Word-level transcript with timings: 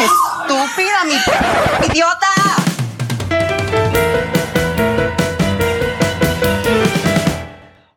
Estúpida, 0.00 1.04
mi 1.04 1.92
idiota. 1.92 2.26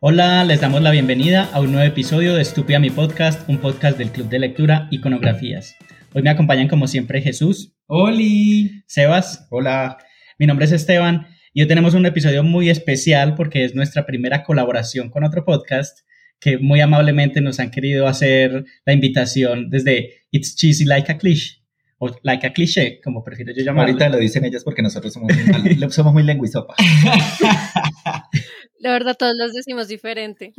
Hola, 0.00 0.44
les 0.44 0.60
damos 0.60 0.82
la 0.82 0.90
bienvenida 0.90 1.48
a 1.50 1.60
un 1.60 1.72
nuevo 1.72 1.88
episodio 1.88 2.34
de 2.34 2.42
Estúpida 2.42 2.78
mi 2.78 2.90
podcast, 2.90 3.48
un 3.48 3.56
podcast 3.56 3.96
del 3.96 4.10
Club 4.10 4.28
de 4.28 4.38
Lectura 4.38 4.86
Iconografías. 4.90 5.76
Hoy 6.12 6.22
me 6.22 6.28
acompañan 6.28 6.68
como 6.68 6.88
siempre 6.88 7.22
Jesús. 7.22 7.74
Oli. 7.86 8.84
Sebas. 8.86 9.46
Hola. 9.50 9.96
Mi 10.38 10.46
nombre 10.46 10.66
es 10.66 10.72
Esteban 10.72 11.26
y 11.54 11.62
hoy 11.62 11.68
tenemos 11.68 11.94
un 11.94 12.04
episodio 12.04 12.44
muy 12.44 12.68
especial 12.68 13.34
porque 13.34 13.64
es 13.64 13.74
nuestra 13.74 14.04
primera 14.04 14.42
colaboración 14.42 15.08
con 15.08 15.24
otro 15.24 15.46
podcast 15.46 16.00
que 16.38 16.58
muy 16.58 16.82
amablemente 16.82 17.40
nos 17.40 17.60
han 17.60 17.70
querido 17.70 18.06
hacer 18.06 18.66
la 18.84 18.92
invitación 18.92 19.70
desde 19.70 20.26
It's 20.30 20.54
Cheesy 20.54 20.84
Like 20.84 21.10
a 21.10 21.16
Cliché 21.16 21.63
o 21.98 22.10
Like 22.22 22.46
a 22.46 22.52
Cliché, 22.52 23.00
como 23.02 23.24
prefiero 23.24 23.52
yo 23.52 23.62
llamarlo. 23.62 23.92
Ahorita 23.92 24.08
lo 24.08 24.18
dicen 24.18 24.44
ellas 24.44 24.64
porque 24.64 24.82
nosotros 24.82 25.12
somos 25.12 25.32
muy, 25.34 25.90
somos 25.90 26.12
muy 26.12 26.22
lenguisopa. 26.22 26.74
La 28.78 28.92
verdad, 28.92 29.16
todos 29.18 29.34
los 29.36 29.52
decimos 29.52 29.88
diferente. 29.88 30.52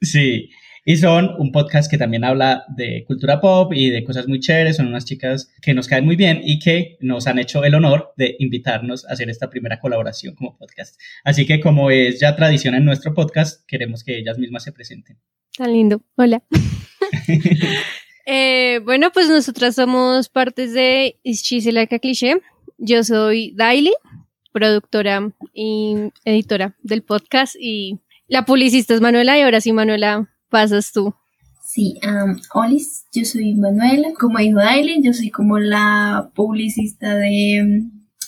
Sí, 0.00 0.50
y 0.84 0.96
son 0.96 1.34
un 1.38 1.52
podcast 1.52 1.90
que 1.90 1.98
también 1.98 2.24
habla 2.24 2.64
de 2.74 3.04
cultura 3.06 3.42
pop 3.42 3.74
y 3.74 3.90
de 3.90 4.02
cosas 4.04 4.26
muy 4.26 4.40
chéveres. 4.40 4.76
Son 4.76 4.86
unas 4.86 5.04
chicas 5.04 5.52
que 5.60 5.74
nos 5.74 5.86
caen 5.86 6.06
muy 6.06 6.16
bien 6.16 6.40
y 6.42 6.58
que 6.58 6.96
nos 7.00 7.26
han 7.26 7.38
hecho 7.38 7.62
el 7.62 7.74
honor 7.74 8.14
de 8.16 8.36
invitarnos 8.38 9.04
a 9.04 9.12
hacer 9.12 9.28
esta 9.28 9.50
primera 9.50 9.80
colaboración 9.80 10.34
como 10.34 10.56
podcast. 10.56 10.98
Así 11.24 11.44
que 11.46 11.60
como 11.60 11.90
es 11.90 12.20
ya 12.20 12.34
tradición 12.36 12.74
en 12.74 12.86
nuestro 12.86 13.12
podcast, 13.12 13.66
queremos 13.66 14.02
que 14.02 14.18
ellas 14.18 14.38
mismas 14.38 14.64
se 14.64 14.72
presenten. 14.72 15.18
Tan 15.56 15.72
lindo. 15.72 16.02
Hola. 16.16 16.42
Eh, 18.30 18.80
bueno, 18.84 19.10
pues 19.10 19.30
nosotras 19.30 19.74
somos 19.74 20.28
partes 20.28 20.74
de 20.74 21.18
Is 21.22 21.64
Like 21.64 21.98
Cliché. 21.98 22.42
Yo 22.76 23.02
soy 23.02 23.54
Daily, 23.56 23.94
productora 24.52 25.32
y 25.54 25.96
editora 26.26 26.76
del 26.82 27.02
podcast 27.02 27.56
y 27.58 28.00
la 28.26 28.44
publicista 28.44 28.92
es 28.92 29.00
Manuela 29.00 29.38
y 29.38 29.40
ahora 29.40 29.62
sí 29.62 29.72
Manuela 29.72 30.28
pasas 30.50 30.92
tú? 30.92 31.14
Sí, 31.64 31.98
Olis, 32.52 33.06
yo 33.14 33.24
soy 33.24 33.54
Manuela, 33.54 34.08
como 34.20 34.40
dijo 34.40 34.58
Daily, 34.58 35.02
yo 35.02 35.14
soy 35.14 35.30
como 35.30 35.58
la 35.58 36.30
publicista 36.34 37.14
de, 37.14 37.82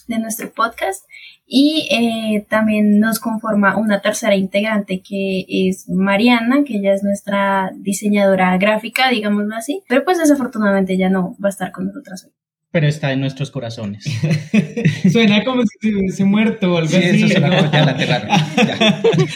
de 0.08 0.18
nuestro 0.18 0.50
podcast 0.50 1.04
y 1.52 1.88
eh, 1.90 2.46
también 2.48 3.00
nos 3.00 3.18
conforma 3.18 3.76
una 3.76 4.00
tercera 4.00 4.36
integrante 4.36 5.02
que 5.02 5.44
es 5.48 5.88
Mariana, 5.88 6.62
que 6.64 6.76
ella 6.76 6.94
es 6.94 7.02
nuestra 7.02 7.72
diseñadora 7.74 8.56
gráfica, 8.56 9.10
digámoslo 9.10 9.56
así, 9.56 9.82
pero 9.88 10.04
pues 10.04 10.18
desafortunadamente 10.18 10.96
ya 10.96 11.10
no 11.10 11.36
va 11.42 11.48
a 11.48 11.50
estar 11.50 11.72
con 11.72 11.86
nosotras 11.86 12.24
hoy 12.24 12.32
pero 12.72 12.86
está 12.86 13.10
en 13.10 13.20
nuestros 13.20 13.50
corazones. 13.50 14.04
suena 15.12 15.42
como 15.42 15.62
si 15.62 15.76
se 15.80 15.92
hubiese 15.92 16.24
muerto 16.24 16.72
o 16.72 16.76
algo 16.76 16.96
así. 16.96 17.24
Eso 17.24 17.28
suena 17.28 17.68
ya 17.68 17.84
la 17.84 17.96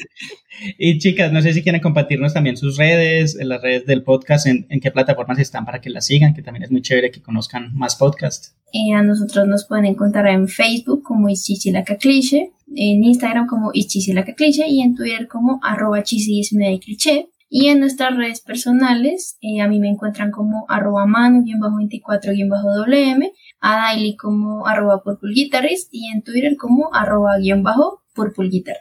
Y 0.78 0.98
chicas, 0.98 1.32
no 1.32 1.42
sé 1.42 1.52
si 1.52 1.62
quieren 1.62 1.80
compartirnos 1.80 2.34
también 2.34 2.56
sus 2.56 2.76
redes, 2.76 3.36
las 3.40 3.60
redes 3.60 3.86
del 3.86 4.02
podcast, 4.02 4.46
en, 4.46 4.66
qué 4.80 4.90
plataformas 4.90 5.38
están 5.38 5.64
para 5.64 5.80
que 5.80 5.90
las 5.90 6.06
sigan, 6.06 6.34
que 6.34 6.42
también 6.42 6.64
es 6.64 6.70
muy 6.70 6.82
chévere 6.82 7.10
que 7.10 7.22
conozcan 7.22 7.74
más 7.74 7.96
podcasts. 7.96 8.56
Eh, 8.72 8.92
a 8.94 9.02
nosotros 9.02 9.46
nos 9.46 9.66
pueden 9.66 9.86
encontrar 9.86 10.26
en 10.28 10.48
Facebook 10.48 11.02
como 11.02 11.28
Cliché, 11.28 12.52
en 12.74 13.04
Instagram 13.04 13.46
como 13.46 13.72
Cliché 13.72 14.68
y 14.68 14.82
en 14.82 14.94
Twitter 14.94 15.28
como 15.28 15.60
arroba. 15.62 16.02
Y 17.56 17.68
en 17.68 17.78
nuestras 17.78 18.16
redes 18.16 18.40
personales, 18.40 19.38
eh, 19.40 19.60
a 19.60 19.68
mí 19.68 19.78
me 19.78 19.88
encuentran 19.88 20.32
como 20.32 20.66
arroba 20.68 21.06
manu-24-wm, 21.06 23.30
a 23.60 23.76
Daily 23.76 24.16
como 24.16 24.66
arroba 24.66 25.04
purpleguitarrist 25.04 25.88
y 25.92 26.08
en 26.08 26.22
Twitter 26.22 26.56
como 26.56 26.92
arroba 26.92 27.38
guion 27.38 27.62
bajo 27.62 28.02
purpleguitar. 28.12 28.78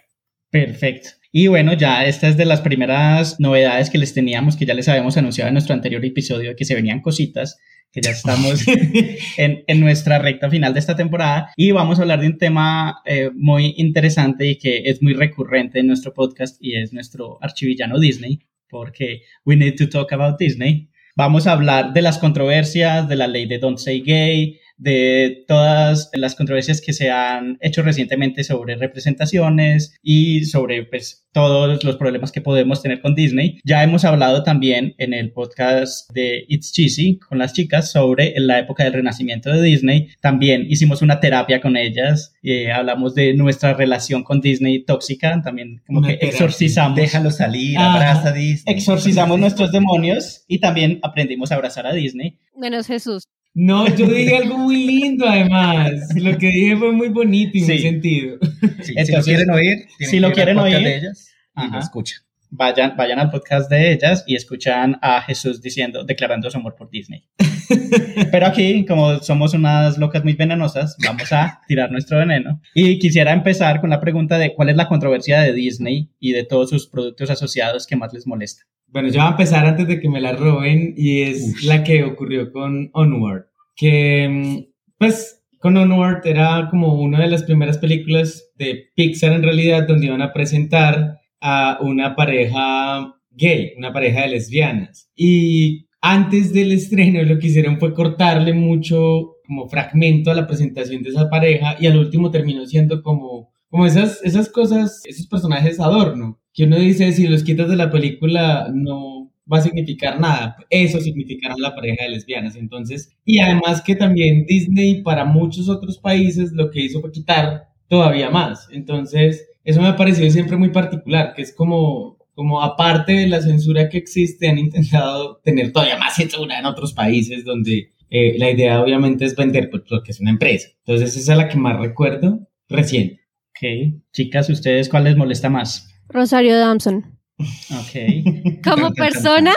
Perfecto. 0.49 1.09
Y 1.35 1.47
bueno, 1.47 1.73
ya 1.73 2.05
esta 2.05 2.27
es 2.27 2.37
de 2.37 2.45
las 2.45 2.61
primeras 2.61 3.39
novedades 3.39 3.89
que 3.89 3.97
les 3.97 4.13
teníamos, 4.13 4.55
que 4.55 4.67
ya 4.67 4.75
les 4.75 4.87
habíamos 4.87 5.17
anunciado 5.17 5.47
en 5.47 5.55
nuestro 5.55 5.73
anterior 5.73 6.05
episodio, 6.05 6.55
que 6.55 6.63
se 6.63 6.75
venían 6.75 7.01
cositas, 7.01 7.57
que 7.91 8.01
ya 8.01 8.11
estamos 8.11 8.63
en, 9.37 9.63
en, 9.65 9.79
nuestra 9.79 10.19
recta 10.19 10.47
final 10.51 10.75
de 10.75 10.79
esta 10.79 10.95
temporada 10.95 11.51
y 11.57 11.71
vamos 11.71 11.97
a 11.97 12.03
hablar 12.03 12.21
de 12.21 12.27
un 12.27 12.37
tema 12.37 13.01
eh, 13.05 13.31
muy 13.33 13.73
interesante 13.77 14.45
y 14.45 14.57
que 14.59 14.83
es 14.85 15.01
muy 15.01 15.15
recurrente 15.15 15.79
en 15.79 15.87
nuestro 15.87 16.13
podcast 16.13 16.55
y 16.61 16.75
es 16.75 16.93
nuestro 16.93 17.39
archivillano 17.41 17.97
Disney, 17.97 18.39
porque 18.69 19.23
we 19.43 19.55
need 19.55 19.73
to 19.75 19.89
talk 19.89 20.13
about 20.13 20.37
Disney. 20.37 20.91
Vamos 21.15 21.47
a 21.47 21.53
hablar 21.53 21.93
de 21.93 22.03
las 22.03 22.19
controversias, 22.19 23.09
de 23.09 23.15
la 23.15 23.27
ley 23.27 23.47
de 23.47 23.57
Don't 23.57 23.79
Say 23.79 24.01
Gay, 24.01 24.59
de 24.83 25.45
todas 25.47 26.09
las 26.13 26.35
controversias 26.35 26.81
que 26.81 26.91
se 26.91 27.09
han 27.09 27.57
hecho 27.61 27.81
recientemente 27.81 28.43
sobre 28.43 28.75
representaciones 28.75 29.95
y 30.03 30.43
sobre 30.43 30.83
pues, 30.83 31.25
todos 31.31 31.83
los 31.83 31.95
problemas 31.95 32.31
que 32.31 32.41
podemos 32.41 32.81
tener 32.81 32.99
con 33.01 33.15
Disney. 33.15 33.59
Ya 33.63 33.81
hemos 33.81 34.03
hablado 34.03 34.43
también 34.43 34.93
en 34.97 35.13
el 35.13 35.31
podcast 35.31 36.11
de 36.11 36.43
It's 36.49 36.73
Cheesy 36.73 37.17
con 37.17 37.37
las 37.37 37.53
chicas 37.53 37.91
sobre 37.91 38.33
la 38.37 38.59
época 38.59 38.83
del 38.83 38.93
renacimiento 38.93 39.49
de 39.51 39.61
Disney. 39.61 40.09
También 40.19 40.65
hicimos 40.69 41.01
una 41.01 41.21
terapia 41.21 41.61
con 41.61 41.77
ellas, 41.77 42.35
eh, 42.43 42.71
hablamos 42.71 43.15
de 43.15 43.33
nuestra 43.33 43.73
relación 43.73 44.23
con 44.23 44.41
Disney 44.41 44.83
tóxica, 44.83 45.41
también 45.41 45.81
como 45.87 46.01
que 46.01 46.19
exorcizamos. 46.21 46.97
Déjalo 46.97 47.31
salir, 47.31 47.77
abraza 47.77 48.29
a 48.29 48.33
Disney. 48.33 48.75
Exorcizamos 48.75 49.39
nuestros 49.39 49.71
demonios 49.71 50.43
y 50.47 50.59
también 50.59 50.99
aprendimos 51.03 51.51
a 51.51 51.55
abrazar 51.55 51.87
a 51.87 51.93
Disney. 51.93 52.37
Menos 52.55 52.87
Jesús. 52.87 53.23
No, 53.55 53.87
yo 53.95 54.07
dije 54.07 54.37
algo 54.37 54.57
muy 54.57 54.85
lindo 54.85 55.27
además. 55.27 55.91
Lo 56.15 56.37
que 56.37 56.47
dije 56.47 56.75
fue 56.77 56.91
muy 56.91 57.09
bonito 57.09 57.57
y 57.57 57.61
muy 57.61 57.79
sentido. 57.79 58.39
si 58.81 59.11
lo 59.11 59.21
quieren 59.21 59.49
oír, 59.51 59.87
si 59.99 60.19
lo 60.19 60.31
quieren 60.31 60.57
oír, 60.57 60.79
de 60.79 60.97
ellas 60.97 61.31
y 61.55 61.67
lo 61.69 61.79
escuchan. 61.79 62.19
Vayan, 62.55 62.95
vayan 62.95 63.17
al 63.17 63.31
podcast 63.31 63.67
de 63.67 63.93
ellas 63.93 64.23
y 64.27 64.35
escuchan 64.35 64.99
a 65.01 65.21
Jesús 65.21 65.59
diciendo, 65.59 66.03
declarando 66.03 66.51
su 66.51 66.57
amor 66.59 66.75
por 66.75 66.87
Disney. 66.91 67.23
Pero 68.31 68.45
aquí, 68.45 68.85
como 68.85 69.17
somos 69.21 69.55
unas 69.55 69.97
locas 69.97 70.23
muy 70.23 70.33
venenosas, 70.33 70.95
vamos 71.03 71.31
a 71.33 71.61
tirar 71.67 71.91
nuestro 71.91 72.19
veneno. 72.19 72.61
Y 72.75 72.99
quisiera 72.99 73.33
empezar 73.33 73.81
con 73.81 73.89
la 73.89 73.99
pregunta 73.99 74.37
de 74.37 74.53
cuál 74.53 74.69
es 74.69 74.75
la 74.75 74.87
controversia 74.87 75.41
de 75.41 75.51
Disney 75.51 76.11
y 76.19 76.33
de 76.33 76.43
todos 76.43 76.69
sus 76.69 76.87
productos 76.87 77.31
asociados 77.31 77.87
que 77.87 77.95
más 77.95 78.13
les 78.13 78.27
molesta. 78.27 78.61
Bueno, 78.87 79.07
yo 79.07 79.15
voy 79.15 79.29
a 79.29 79.31
empezar 79.31 79.65
antes 79.65 79.87
de 79.87 79.99
que 79.99 80.07
me 80.07 80.21
la 80.21 80.33
roben 80.33 80.93
y 80.95 81.23
es 81.23 81.63
la 81.63 81.83
que 81.83 82.03
ocurrió 82.03 82.51
con 82.51 82.91
Onward, 82.93 83.45
que 83.75 84.29
mm, 84.29 84.57
pues 84.99 85.43
con 85.57 85.75
Onward 85.75 86.21
era 86.27 86.67
como 86.69 86.93
una 87.01 87.21
de 87.21 87.29
las 87.29 87.41
primeras 87.41 87.79
películas 87.79 88.51
de 88.59 88.91
Pixar 88.95 89.33
en 89.33 89.41
realidad 89.41 89.87
donde 89.87 90.05
iban 90.05 90.21
a 90.21 90.33
presentar 90.33 91.22
a 91.43 91.77
una 91.81 92.15
pareja 92.15 93.15
gay, 93.29 93.73
una 93.77 93.91
pareja 93.91 94.21
de 94.21 94.29
lesbianas. 94.29 95.11
Y 95.15 95.87
antes 96.01 96.53
del 96.53 96.71
estreno 96.71 97.21
lo 97.23 97.37
que 97.37 97.47
hicieron 97.47 97.79
fue 97.79 97.93
cortarle 97.93 98.53
mucho 98.53 99.35
como 99.45 99.67
fragmento 99.67 100.31
a 100.31 100.35
la 100.35 100.47
presentación 100.47 101.03
de 101.03 101.09
esa 101.09 101.29
pareja 101.29 101.75
y 101.79 101.87
al 101.87 101.97
último 101.97 102.31
terminó 102.31 102.65
siendo 102.65 103.03
como, 103.03 103.51
como 103.69 103.85
esas, 103.85 104.23
esas 104.23 104.49
cosas, 104.49 105.01
esos 105.05 105.27
personajes 105.27 105.79
adorno 105.81 106.39
que 106.53 106.63
uno 106.63 106.77
dice, 106.77 107.11
si 107.11 107.27
los 107.27 107.43
quitas 107.43 107.67
de 107.67 107.75
la 107.75 107.91
película 107.91 108.69
no 108.73 109.31
va 109.51 109.57
a 109.57 109.61
significar 109.61 110.19
nada. 110.19 110.55
Eso 110.69 111.01
significará 111.01 111.55
la 111.57 111.75
pareja 111.75 112.03
de 112.03 112.11
lesbianas. 112.11 112.55
Entonces, 112.55 113.11
y 113.25 113.39
además 113.39 113.81
que 113.81 113.95
también 113.95 114.45
Disney 114.45 115.01
para 115.01 115.25
muchos 115.25 115.67
otros 115.67 115.97
países 115.97 116.51
lo 116.53 116.69
que 116.69 116.81
hizo 116.81 117.01
fue 117.01 117.11
quitar 117.11 117.69
todavía 117.87 118.29
más. 118.29 118.67
Entonces, 118.71 119.45
eso 119.63 119.81
me 119.81 119.87
ha 119.87 119.95
parecido 119.95 120.29
siempre 120.29 120.57
muy 120.57 120.69
particular, 120.69 121.33
que 121.33 121.41
es 121.41 121.53
como, 121.53 122.17
como 122.33 122.61
aparte 122.61 123.13
de 123.13 123.27
la 123.27 123.41
censura 123.41 123.89
que 123.89 123.97
existe, 123.97 124.49
han 124.49 124.57
intentado 124.57 125.37
tener 125.43 125.71
todavía 125.71 125.97
más 125.97 126.15
censura 126.15 126.59
en 126.59 126.65
otros 126.65 126.93
países 126.93 127.45
donde 127.45 127.93
eh, 128.09 128.37
la 128.37 128.51
idea 128.51 128.81
obviamente 128.81 129.25
es 129.25 129.35
vender 129.35 129.69
pues, 129.69 129.83
porque 129.89 130.11
es 130.11 130.19
una 130.19 130.31
empresa. 130.31 130.69
Entonces, 130.85 131.15
esa 131.17 131.33
es 131.33 131.37
la 131.37 131.49
que 131.49 131.57
más 131.57 131.79
recuerdo 131.79 132.47
reciente. 132.69 133.21
Ok, 133.49 134.01
chicas, 134.11 134.49
¿ustedes 134.49 134.89
cuál 134.89 135.05
les 135.05 135.15
molesta 135.15 135.49
más? 135.49 135.89
Rosario 136.09 136.57
Dawson. 136.57 137.19
Ok. 137.39 138.61
Como 138.63 138.93
persona, 138.93 139.53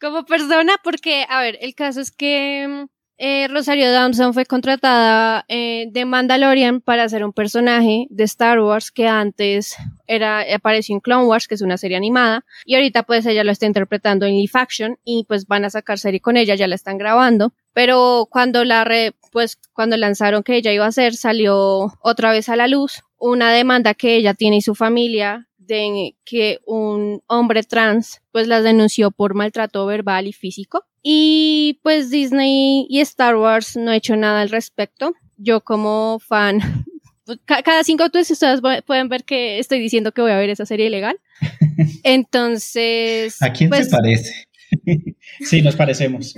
como 0.00 0.24
persona, 0.24 0.74
porque, 0.82 1.24
a 1.28 1.40
ver, 1.40 1.58
el 1.60 1.74
caso 1.74 2.00
es 2.00 2.10
que 2.10 2.86
eh, 3.16 3.46
Rosario 3.48 3.90
Dawson 3.92 4.34
fue 4.34 4.44
contratada 4.44 5.44
eh, 5.48 5.86
de 5.90 6.04
Mandalorian 6.04 6.80
para 6.80 7.08
ser 7.08 7.24
un 7.24 7.32
personaje 7.32 8.06
de 8.10 8.24
Star 8.24 8.60
Wars 8.60 8.90
que 8.90 9.06
antes 9.06 9.76
era, 10.06 10.44
apareció 10.54 10.94
en 10.94 11.00
Clone 11.00 11.26
Wars, 11.26 11.46
que 11.46 11.54
es 11.54 11.62
una 11.62 11.78
serie 11.78 11.96
animada, 11.96 12.44
y 12.64 12.74
ahorita 12.74 13.04
pues 13.04 13.24
ella 13.26 13.44
lo 13.44 13.52
está 13.52 13.66
interpretando 13.66 14.26
en 14.26 14.34
live 14.34 14.50
action 14.54 14.98
y 15.04 15.24
pues 15.28 15.46
van 15.46 15.64
a 15.64 15.70
sacar 15.70 15.98
serie 15.98 16.20
con 16.20 16.36
ella, 16.36 16.54
ya 16.56 16.66
la 16.66 16.74
están 16.74 16.98
grabando, 16.98 17.52
pero 17.72 18.26
cuando 18.30 18.64
la 18.64 18.84
pues 19.30 19.58
cuando 19.72 19.96
lanzaron 19.96 20.42
que 20.42 20.56
ella 20.56 20.72
iba 20.72 20.84
a 20.84 20.88
hacer, 20.88 21.14
salió 21.14 21.92
otra 22.00 22.32
vez 22.32 22.48
a 22.48 22.56
la 22.56 22.68
luz 22.68 23.02
una 23.18 23.52
demanda 23.52 23.94
que 23.94 24.16
ella 24.16 24.34
tiene 24.34 24.56
y 24.56 24.60
su 24.60 24.74
familia 24.74 25.48
de 25.56 26.14
que 26.24 26.60
un 26.66 27.22
hombre 27.26 27.62
trans 27.62 28.20
pues 28.32 28.48
las 28.48 28.64
denunció 28.64 29.10
por 29.10 29.34
maltrato 29.34 29.86
verbal 29.86 30.26
y 30.26 30.32
físico 30.32 30.84
Y 31.06 31.80
pues 31.82 32.08
Disney 32.10 32.86
y 32.88 33.00
Star 33.00 33.36
Wars 33.36 33.76
no 33.76 33.92
he 33.92 33.96
hecho 33.96 34.16
nada 34.16 34.40
al 34.40 34.48
respecto. 34.48 35.14
Yo 35.36 35.60
como 35.60 36.18
fan, 36.18 36.60
pues, 37.26 37.38
cada 37.44 37.84
cinco 37.84 38.08
tweets 38.08 38.30
ustedes 38.30 38.62
pueden 38.86 39.10
ver 39.10 39.24
que 39.24 39.58
estoy 39.58 39.80
diciendo 39.80 40.12
que 40.12 40.22
voy 40.22 40.32
a 40.32 40.38
ver 40.38 40.48
esa 40.48 40.64
serie 40.64 40.86
ilegal. 40.86 41.20
Entonces... 42.04 43.40
¿A 43.42 43.52
quién 43.52 43.68
pues, 43.68 43.84
se 43.84 43.90
parece? 43.90 44.32
sí, 45.40 45.60
nos 45.60 45.76
parecemos. 45.76 46.34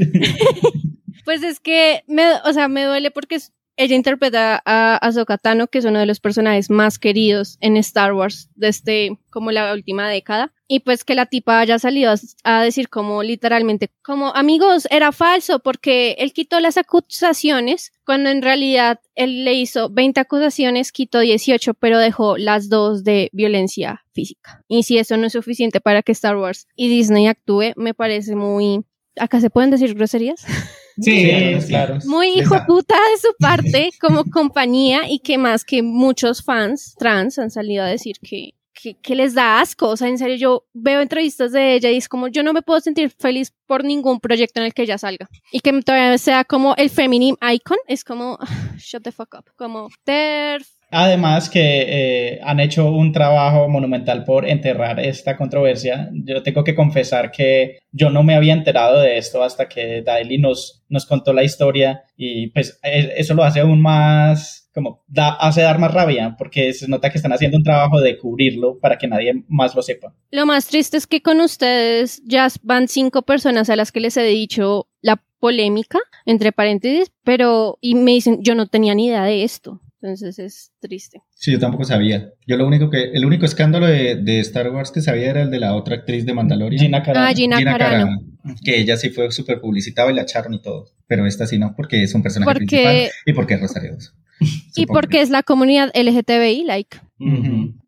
pues 1.25 1.45
es 1.45 1.61
que, 1.61 2.03
me, 2.09 2.25
o 2.45 2.53
sea, 2.53 2.67
me 2.67 2.85
duele 2.85 3.13
porque 3.13 3.39
ella 3.77 3.95
interpreta 3.95 4.63
a 4.65 4.97
Ahsoka 4.97 5.39
Tano, 5.39 5.69
que 5.69 5.79
es 5.79 5.85
uno 5.85 5.99
de 5.99 6.07
los 6.07 6.21
personajes 6.21 6.71
más 6.71 6.99
queridos 6.99 7.59
en 7.61 7.77
Star 7.77 8.15
Wars 8.15 8.49
desde 8.55 9.19
como 9.31 9.53
la 9.53 9.73
última 9.73 10.09
década. 10.09 10.53
Y 10.69 10.81
pues 10.81 11.05
que 11.05 11.15
la 11.15 11.27
tipa 11.27 11.61
haya 11.61 11.79
salido 11.79 12.13
a, 12.43 12.63
decir 12.63 12.89
como 12.89 13.23
literalmente, 13.23 13.91
como 14.03 14.35
amigos, 14.35 14.89
era 14.91 15.13
falso 15.13 15.61
porque 15.61 16.17
él 16.19 16.33
quitó 16.33 16.59
las 16.59 16.77
acusaciones, 16.77 17.93
cuando 18.05 18.31
en 18.31 18.43
realidad 18.43 18.99
él 19.15 19.45
le 19.45 19.55
hizo 19.55 19.91
20 19.91 20.19
acusaciones, 20.21 20.91
quitó 20.91 21.21
18, 21.21 21.75
pero 21.75 21.99
dejó 21.99 22.37
las 22.37 22.69
dos 22.69 23.05
de 23.05 23.31
violencia 23.33 24.05
física. 24.13 24.65
Y 24.67 24.83
si 24.83 24.99
eso 24.99 25.17
no 25.17 25.27
es 25.27 25.35
suficiente 25.35 25.81
para 25.81 26.03
que 26.03 26.13
Star 26.13 26.37
Wars 26.37 26.67
y 26.75 26.89
Disney 26.89 27.29
actúe, 27.29 27.73
me 27.77 27.95
parece 27.95 28.35
muy... 28.35 28.85
¿Acá 29.19 29.41
se 29.41 29.51
pueden 29.51 29.71
decir 29.71 29.95
groserías? 29.95 30.45
Sí, 30.99 31.31
claro. 31.67 31.99
Muy 32.07 32.29
hijo 32.29 32.57
puta 32.67 32.95
de 32.95 33.21
su 33.21 33.29
parte 33.39 33.91
como 34.01 34.25
compañía 34.25 35.09
y 35.09 35.19
que 35.19 35.39
más 35.39 35.65
que 35.65 35.83
muchos 35.83 36.43
fans 36.43 36.95
trans 36.99 37.39
han 37.39 37.51
salido 37.51 37.85
a 37.85 37.87
decir 37.87 38.17
que, 38.23 38.55
que, 39.03 39.15
les 39.15 39.35
da 39.35 39.61
asco. 39.61 39.89
O 39.89 39.97
sea, 39.97 40.09
en 40.09 40.19
serio, 40.19 40.37
yo 40.37 40.65
veo 40.73 41.01
entrevistas 41.01 41.53
de 41.53 41.75
ella 41.75 41.91
y 41.91 41.97
es 41.97 42.09
como 42.09 42.29
yo 42.29 42.43
no 42.43 42.53
me 42.53 42.63
puedo 42.63 42.81
sentir 42.81 43.11
feliz 43.11 43.53
por 43.67 43.85
ningún 43.85 44.21
proyecto 44.21 44.61
en 44.61 44.67
el 44.67 44.75
que 44.75 44.83
ella 44.83 44.99
salga. 44.99 45.29
Y 45.53 45.61
que 45.61 45.73
todavía 45.83 46.17
sea 46.19 46.45
como 46.45 46.75
el 46.77 46.91
feminine 46.91 47.37
icon, 47.53 47.79
es 47.87 48.05
como, 48.05 48.39
shut 48.79 49.03
the 49.03 49.13
fuck 49.13 49.35
up. 49.39 49.45
Como, 49.57 49.89
TERF, 50.05 50.76
Además 50.91 51.51
que 51.51 51.85
eh, 51.89 52.41
han 52.43 52.61
hecho 52.61 52.91
un 52.91 53.13
trabajo 53.13 53.69
monumental 53.69 54.25
por 54.25 54.49
enterrar 54.49 55.01
esta 55.01 55.37
controversia. 55.37 56.11
Yo 56.13 56.43
tengo 56.43 56.63
que 56.63 56.75
confesar 56.75 57.33
que 57.33 57.79
yo 57.91 58.11
no 58.11 58.23
me 58.23 58.37
había 58.37 58.53
enterado 58.53 59.01
de 59.01 59.19
esto 59.19 59.43
hasta 59.43 59.69
que 59.69 60.03
Daily 60.03 60.39
nos, 60.39 60.85
nos 60.89 61.07
contó 61.07 61.33
la 61.33 61.43
historia 61.43 62.03
y 62.17 62.49
pues 62.49 62.79
e, 62.83 63.15
eso 63.17 63.35
lo 63.35 63.43
hace 63.43 63.61
aún 63.61 63.81
más, 63.81 64.71
como 64.73 65.03
da, 65.09 65.31
hace 65.31 65.63
dar 65.63 65.79
más 65.79 65.93
rabia 65.93 66.37
porque 66.39 66.73
se 66.73 66.89
nota 66.89 67.11
que 67.11 67.19
están 67.19 67.33
haciendo 67.33 67.57
un 67.57 67.65
trabajo 67.65 68.01
de 68.01 68.17
cubrirlo 68.17 68.79
para 68.79 68.97
que 68.97 69.09
nadie 69.09 69.45
más 69.49 69.75
lo 69.75 69.83
sepa. 69.83 70.15
Lo 70.31 70.47
más 70.47 70.67
triste 70.67 70.97
es 70.97 71.07
que 71.07 71.21
con 71.21 71.41
ustedes 71.41 72.23
ya 72.25 72.47
van 72.63 72.87
cinco 72.87 73.23
personas 73.23 73.71
a 73.71 73.77
las 73.77 73.91
que 73.91 74.01
les 74.01 74.17
he 74.17 74.25
dicho 74.25 74.89
la 75.01 75.21
polémica, 75.41 75.99
entre 76.25 76.53
paréntesis, 76.53 77.13
pero 77.25 77.79
y 77.81 77.95
me 77.95 78.13
dicen, 78.13 78.39
yo 78.43 78.55
no 78.55 78.67
tenía 78.67 78.95
ni 78.95 79.07
idea 79.07 79.25
de 79.25 79.43
esto. 79.43 79.81
Entonces 80.07 80.39
es 80.39 80.73
triste. 80.79 81.23
Sí, 81.35 81.51
yo 81.51 81.59
tampoco 81.59 81.85
sabía. 81.85 82.33
Yo 82.47 82.57
lo 82.57 82.67
único 82.67 82.91
que, 82.91 83.11
el 83.13 83.25
único 83.25 83.45
escándalo 83.45 83.87
de, 83.87 84.41
Star 84.41 84.71
Wars 84.71 84.93
que 84.93 85.01
sabía 85.01 85.31
era 85.31 85.43
el 85.43 85.51
de 85.51 85.59
la 85.59 85.75
otra 85.75 85.97
actriz 85.97 86.25
de 86.25 86.33
Mandalorian. 86.33 86.81
Gina 86.81 87.03
Carano. 87.03 87.27
Ah, 87.27 87.35
Gina, 87.35 87.63
Carano. 87.63 88.21
Que 88.65 88.79
ella 88.79 88.97
sí 88.97 89.11
fue 89.11 89.31
súper 89.33 89.61
publicitada 89.61 90.11
y 90.13 90.15
la 90.15 90.23
echaron 90.23 90.55
y 90.55 90.63
todo. 90.63 90.87
Pero 91.09 91.27
esta 91.27 91.47
sí 91.47 91.59
no, 91.59 91.75
porque 91.75 92.05
es 92.05 92.15
un 92.15 92.23
personaje 92.23 92.55
principal 92.55 93.09
y 93.27 93.33
porque 93.33 93.55
es 93.55 93.61
Rosario 93.61 93.97
Y 94.77 94.87
porque 94.87 95.23
es 95.23 95.31
la 95.31 95.43
comunidad 95.43 95.91
LGTBI, 95.95 96.65
like. 96.65 96.99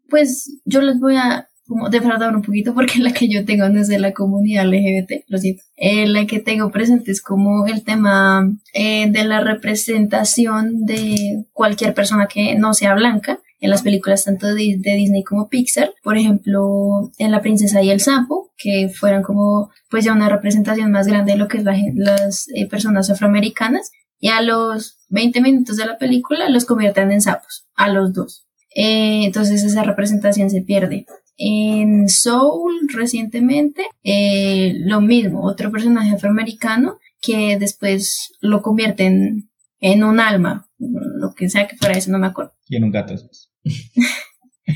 Pues 0.09 0.61
yo 0.65 0.81
les 0.81 0.99
voy 0.99 1.17
a 1.17 1.48
como 1.69 1.91
defraudar 1.91 2.35
un 2.35 2.43
poquito 2.43 2.75
porque 2.75 2.99
la 2.99 3.13
que 3.13 3.29
yo 3.29 3.45
tengo 3.45 3.69
no 3.69 3.81
es 3.81 3.89
de 3.89 3.99
la 3.99 4.13
comunidad 4.13 4.67
LGBT, 4.67 5.25
lo 5.29 5.39
siento. 5.39 5.63
Eh, 5.77 6.07
la 6.07 6.27
que 6.27 6.41
tengo 6.41 6.71
presente 6.71 7.13
es 7.13 7.21
como 7.21 7.67
el 7.67 7.85
tema 7.85 8.51
eh, 8.73 9.09
de 9.11 9.25
la 9.25 9.41
representación 9.41 10.87
de 10.87 11.45
cualquier 11.53 11.95
persona 11.95 12.27
que 12.27 12.55
no 12.55 12.73
sea 12.73 12.95
blanca 12.95 13.41
en 13.61 13.71
las 13.71 13.83
películas 13.83 14.25
tanto 14.25 14.47
de, 14.47 14.81
Disney 14.83 15.23
como 15.23 15.49
Pixar. 15.49 15.93
Por 16.03 16.17
ejemplo, 16.17 17.13
en 17.19 17.31
La 17.31 17.43
princesa 17.43 17.83
y 17.83 17.91
el 17.91 18.01
sapo, 18.01 18.51
que 18.57 18.89
fueran 18.89 19.23
como 19.23 19.71
pues 19.91 20.05
ya 20.05 20.13
una 20.13 20.29
representación 20.29 20.91
más 20.91 21.07
grande 21.07 21.33
de 21.33 21.39
lo 21.39 21.49
que 21.49 21.59
es 21.59 21.65
las 21.65 22.47
eh, 22.55 22.67
personas 22.67 23.11
afroamericanas. 23.11 23.91
Y 24.21 24.29
a 24.29 24.41
los 24.41 24.99
20 25.11 25.41
minutos 25.43 25.77
de 25.77 25.87
la 25.87 25.99
película 25.99 26.49
los 26.49 26.65
convierten 26.65 27.13
en 27.13 27.21
sapos, 27.21 27.69
a 27.77 27.89
los 27.89 28.13
dos. 28.13 28.47
entonces 28.75 29.63
esa 29.63 29.85
representación 29.85 30.51
se 30.51 30.63
pierde. 30.63 31.07
En 31.39 32.09
Soul 32.09 32.89
recientemente, 32.93 33.87
eh, 34.03 34.75
lo 34.81 35.01
mismo, 35.01 35.45
otro 35.45 35.71
personaje 35.71 36.11
afroamericano 36.11 36.99
que 37.21 37.57
después 37.59 38.33
lo 38.41 38.61
convierte 38.61 39.07
en, 39.07 40.05
un 40.05 40.21
alma, 40.21 40.69
lo 40.79 41.33
que 41.35 41.49
sea 41.49 41.69
que 41.69 41.77
fuera 41.77 41.97
eso, 41.97 42.11
no 42.11 42.19
me 42.19 42.27
acuerdo. 42.27 42.53
Y 42.69 42.77
en 42.77 42.85
un 42.85 42.91
gato 42.91 43.13
después. 43.13 43.51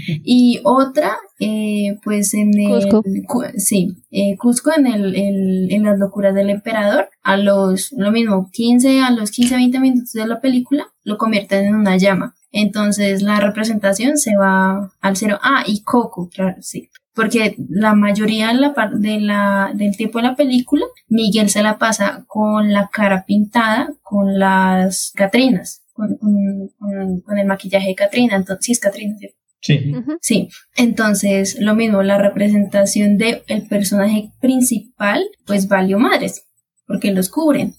y 0.07 0.61
otra, 0.65 1.17
eh, 1.39 1.99
pues 2.05 2.35
en 2.35 2.51
el, 2.59 2.89
Cusco. 2.89 3.45
sí, 3.57 3.97
eh, 4.11 4.37
Cusco 4.37 4.71
en, 4.77 4.87
el, 4.87 5.71
en 5.71 5.85
las 5.85 5.99
locuras 5.99 6.35
del 6.35 6.51
emperador, 6.51 7.09
a 7.23 7.37
los, 7.37 7.93
lo 7.93 8.11
mismo, 8.11 8.49
15, 8.53 9.01
a 9.01 9.11
los 9.11 9.31
15, 9.31 9.57
20 9.57 9.81
minutos 9.81 10.13
de 10.13 10.27
la 10.27 10.41
película, 10.41 10.87
lo 11.05 11.19
convierten 11.19 11.67
en 11.67 11.75
una 11.75 11.97
llama. 11.97 12.35
Entonces 12.53 13.23
la 13.23 13.41
representación 13.41 14.19
se 14.19 14.37
va 14.37 14.93
al 15.01 15.17
cero. 15.17 15.39
Ah, 15.43 15.65
y 15.67 15.83
Coco, 15.83 16.29
claro, 16.29 16.57
sí. 16.61 16.91
Porque 17.15 17.57
la 17.69 17.95
mayoría 17.95 18.49
de 18.49 18.55
la, 18.55 18.75
de 18.95 19.21
la, 19.21 19.73
del 19.75 19.97
tiempo 19.97 20.19
de 20.19 20.29
la 20.29 20.37
película, 20.37 20.85
Miguel 21.09 21.51
se 21.51 21.63
la 21.63 21.79
pasa 21.79 22.25
con 22.27 22.73
la 22.73 22.89
cara 22.91 23.25
pintada, 23.27 23.93
con 24.03 24.39
las 24.39 25.13
Catrinas, 25.15 25.83
con, 25.93 26.17
con, 26.19 27.39
el 27.39 27.47
maquillaje 27.47 27.89
de 27.89 27.95
Catrina. 27.95 28.37
Entonces, 28.37 28.65
sí 28.65 28.73
es 28.73 28.81
Catrina, 28.81 29.17
¿cierto? 29.19 29.37
Sí. 29.63 29.93
Sí. 30.21 30.49
Entonces, 30.77 31.57
lo 31.61 31.75
mismo, 31.75 32.03
la 32.03 32.19
representación 32.19 33.17
del 33.17 33.43
el 33.47 33.67
personaje 33.69 34.31
principal, 34.41 35.25
pues 35.47 35.69
valió 35.69 35.99
madres, 35.99 36.49
porque 36.87 37.13
los 37.13 37.29
cubren. 37.31 37.75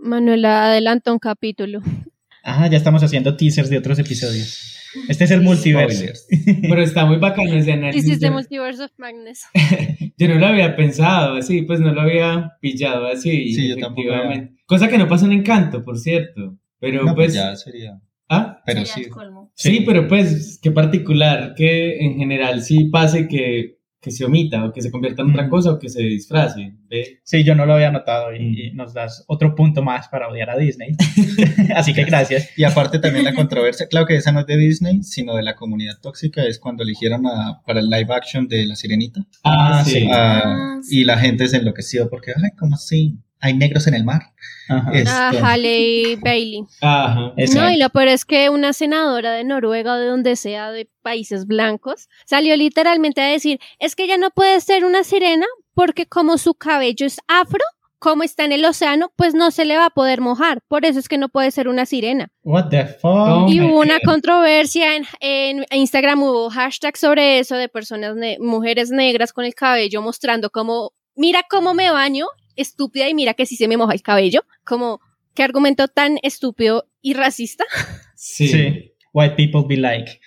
Manuela 0.00 0.66
adelanta 0.66 1.12
un 1.12 1.18
capítulo. 1.18 1.80
Ah, 2.42 2.68
ya 2.68 2.76
estamos 2.76 3.02
haciendo 3.02 3.36
teasers 3.36 3.70
de 3.70 3.78
otros 3.78 3.98
episodios. 3.98 4.74
Este 5.08 5.24
es 5.24 5.30
el 5.30 5.40
multiverso. 5.40 6.04
Pero 6.62 6.82
está 6.82 7.06
muy 7.06 7.16
bacano 7.16 7.54
ese 7.54 7.72
análisis. 7.72 8.04
This 8.04 8.14
is 8.14 8.20
the 8.20 8.30
multiverse 8.30 8.82
of 8.82 8.90
Magnus. 8.98 9.42
yo 10.18 10.28
no 10.28 10.34
lo 10.34 10.46
había 10.46 10.76
pensado 10.76 11.36
así, 11.36 11.62
pues 11.62 11.80
no 11.80 11.92
lo 11.92 12.00
había 12.00 12.52
pillado 12.60 13.06
así. 13.06 13.54
Sí, 13.54 13.68
yo 13.68 13.76
tampoco. 13.76 14.10
Cosa 14.66 14.88
que 14.88 14.98
no 14.98 15.08
pasa 15.08 15.26
en 15.26 15.32
Encanto, 15.32 15.84
por 15.84 15.98
cierto. 15.98 16.58
Pero 16.80 17.02
pues, 17.02 17.14
pues, 17.14 17.34
ya 17.34 17.56
sería. 17.56 18.00
¿Ah? 18.28 18.62
Pero 18.66 18.84
sí. 18.84 19.06
Sí. 19.54 19.82
pero 19.86 20.06
pues 20.08 20.58
qué 20.62 20.70
particular 20.70 21.54
que 21.56 21.98
en 21.98 22.16
general 22.16 22.62
sí 22.62 22.86
pase 22.90 23.28
que 23.28 23.74
que 24.04 24.10
se 24.10 24.22
omita 24.26 24.62
o 24.66 24.72
que 24.72 24.82
se 24.82 24.90
convierta 24.90 25.22
en 25.22 25.30
otra 25.30 25.48
cosa 25.48 25.72
o 25.72 25.78
que 25.78 25.88
se 25.88 26.02
disfrace. 26.02 26.74
Sí, 27.22 27.42
yo 27.42 27.54
no 27.54 27.64
lo 27.64 27.72
había 27.72 27.90
notado 27.90 28.34
y, 28.34 28.70
nos 28.74 28.92
das 28.92 29.24
otro 29.28 29.54
punto 29.54 29.82
más 29.82 30.08
para 30.08 30.28
odiar 30.28 30.50
a 30.50 30.58
Disney. 30.58 30.90
Así 31.74 31.94
que 31.94 32.04
gracias. 32.04 32.50
Y 32.54 32.64
aparte 32.64 32.98
también 32.98 33.24
la 33.24 33.34
controversia, 33.34 33.88
claro 33.88 34.06
que 34.06 34.16
esa 34.16 34.30
no 34.30 34.40
es 34.40 34.46
de 34.46 34.58
Disney, 34.58 35.02
sino 35.02 35.34
de 35.34 35.42
la 35.42 35.54
comunidad 35.56 35.98
tóxica, 36.02 36.44
es 36.44 36.58
cuando 36.58 36.82
eligieron 36.82 37.26
a, 37.26 37.62
para 37.66 37.80
el 37.80 37.88
live 37.88 38.14
action 38.14 38.46
de 38.46 38.66
La 38.66 38.76
Sirenita. 38.76 39.26
Ah, 39.42 39.82
sí. 39.86 40.06
Ah, 40.12 40.42
ah, 40.44 40.80
y 40.90 41.04
la 41.04 41.16
gente 41.16 41.48
se 41.48 41.56
enloqueció 41.56 42.10
porque, 42.10 42.32
ay, 42.36 42.50
¿cómo 42.58 42.74
así? 42.74 43.16
Hay 43.44 43.54
negros 43.54 43.86
en 43.86 43.94
el 43.94 44.04
mar. 44.04 44.32
Ajá. 44.70 44.90
Ah, 45.06 45.32
Halle 45.42 46.16
Bailey. 46.22 46.64
Ajá. 46.80 47.34
No, 47.54 47.70
y 47.70 47.76
lo 47.76 47.90
peor 47.90 48.08
es 48.08 48.24
que 48.24 48.48
una 48.48 48.72
senadora 48.72 49.32
de 49.32 49.44
Noruega 49.44 49.92
o 49.92 49.98
de 49.98 50.06
donde 50.06 50.36
sea, 50.36 50.70
de 50.70 50.88
países 51.02 51.46
blancos, 51.46 52.08
salió 52.24 52.56
literalmente 52.56 53.20
a 53.20 53.26
decir, 53.26 53.60
es 53.78 53.94
que 53.94 54.04
ella 54.04 54.16
no 54.16 54.30
puede 54.30 54.60
ser 54.62 54.86
una 54.86 55.04
sirena 55.04 55.44
porque 55.74 56.06
como 56.06 56.38
su 56.38 56.54
cabello 56.54 57.04
es 57.04 57.18
afro, 57.28 57.62
como 57.98 58.22
está 58.22 58.44
en 58.44 58.52
el 58.52 58.64
océano, 58.64 59.12
pues 59.14 59.34
no 59.34 59.50
se 59.50 59.66
le 59.66 59.76
va 59.76 59.86
a 59.86 59.90
poder 59.90 60.22
mojar. 60.22 60.60
Por 60.68 60.86
eso 60.86 60.98
es 60.98 61.08
que 61.08 61.18
no 61.18 61.28
puede 61.28 61.50
ser 61.50 61.68
una 61.68 61.84
sirena. 61.84 62.28
What 62.42 62.68
the 62.70 62.86
fuck? 62.86 63.04
Oh 63.04 63.46
y 63.48 63.60
hubo 63.60 63.80
una 63.80 64.00
controversia 64.00 64.96
en, 64.96 65.04
en, 65.20 65.66
Instagram, 65.70 66.22
hubo 66.22 66.48
hashtags 66.48 67.00
sobre 67.00 67.38
eso 67.38 67.56
de 67.56 67.68
personas, 67.68 68.14
mujeres 68.40 68.90
negras 68.90 69.34
con 69.34 69.44
el 69.44 69.54
cabello 69.54 70.00
mostrando 70.00 70.48
como, 70.48 70.92
mira 71.14 71.44
cómo 71.48 71.74
me 71.74 71.90
baño 71.90 72.26
estúpida 72.56 73.08
y 73.08 73.14
mira 73.14 73.34
que 73.34 73.46
si 73.46 73.56
se 73.56 73.68
me 73.68 73.76
moja 73.76 73.92
el 73.92 74.02
cabello. 74.02 74.44
Como, 74.64 75.00
qué 75.34 75.42
argumento 75.42 75.88
tan 75.88 76.18
estúpido 76.22 76.88
y 77.00 77.14
racista. 77.14 77.64
Sí. 78.16 78.92
White 79.12 79.36
people 79.36 79.64
be 79.68 79.76
like. 79.76 80.20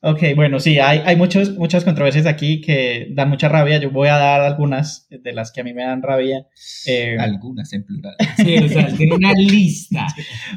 Ok, 0.00 0.22
bueno, 0.36 0.60
sí, 0.60 0.78
hay, 0.78 1.02
hay 1.04 1.16
muchos, 1.16 1.56
muchas 1.56 1.84
controversias 1.84 2.26
aquí 2.26 2.60
que 2.60 3.08
dan 3.10 3.28
mucha 3.28 3.48
rabia. 3.48 3.78
Yo 3.78 3.90
voy 3.90 4.08
a 4.08 4.16
dar 4.16 4.42
algunas 4.42 5.08
de 5.10 5.32
las 5.32 5.50
que 5.50 5.60
a 5.60 5.64
mí 5.64 5.74
me 5.74 5.82
dan 5.82 6.02
rabia. 6.02 6.46
Eh, 6.86 7.16
algunas 7.18 7.72
en 7.72 7.84
plural. 7.84 8.14
Sí, 8.36 8.58
o 8.58 8.68
sea, 8.68 8.94
tiene 8.96 9.16
una 9.16 9.32
lista. 9.32 10.06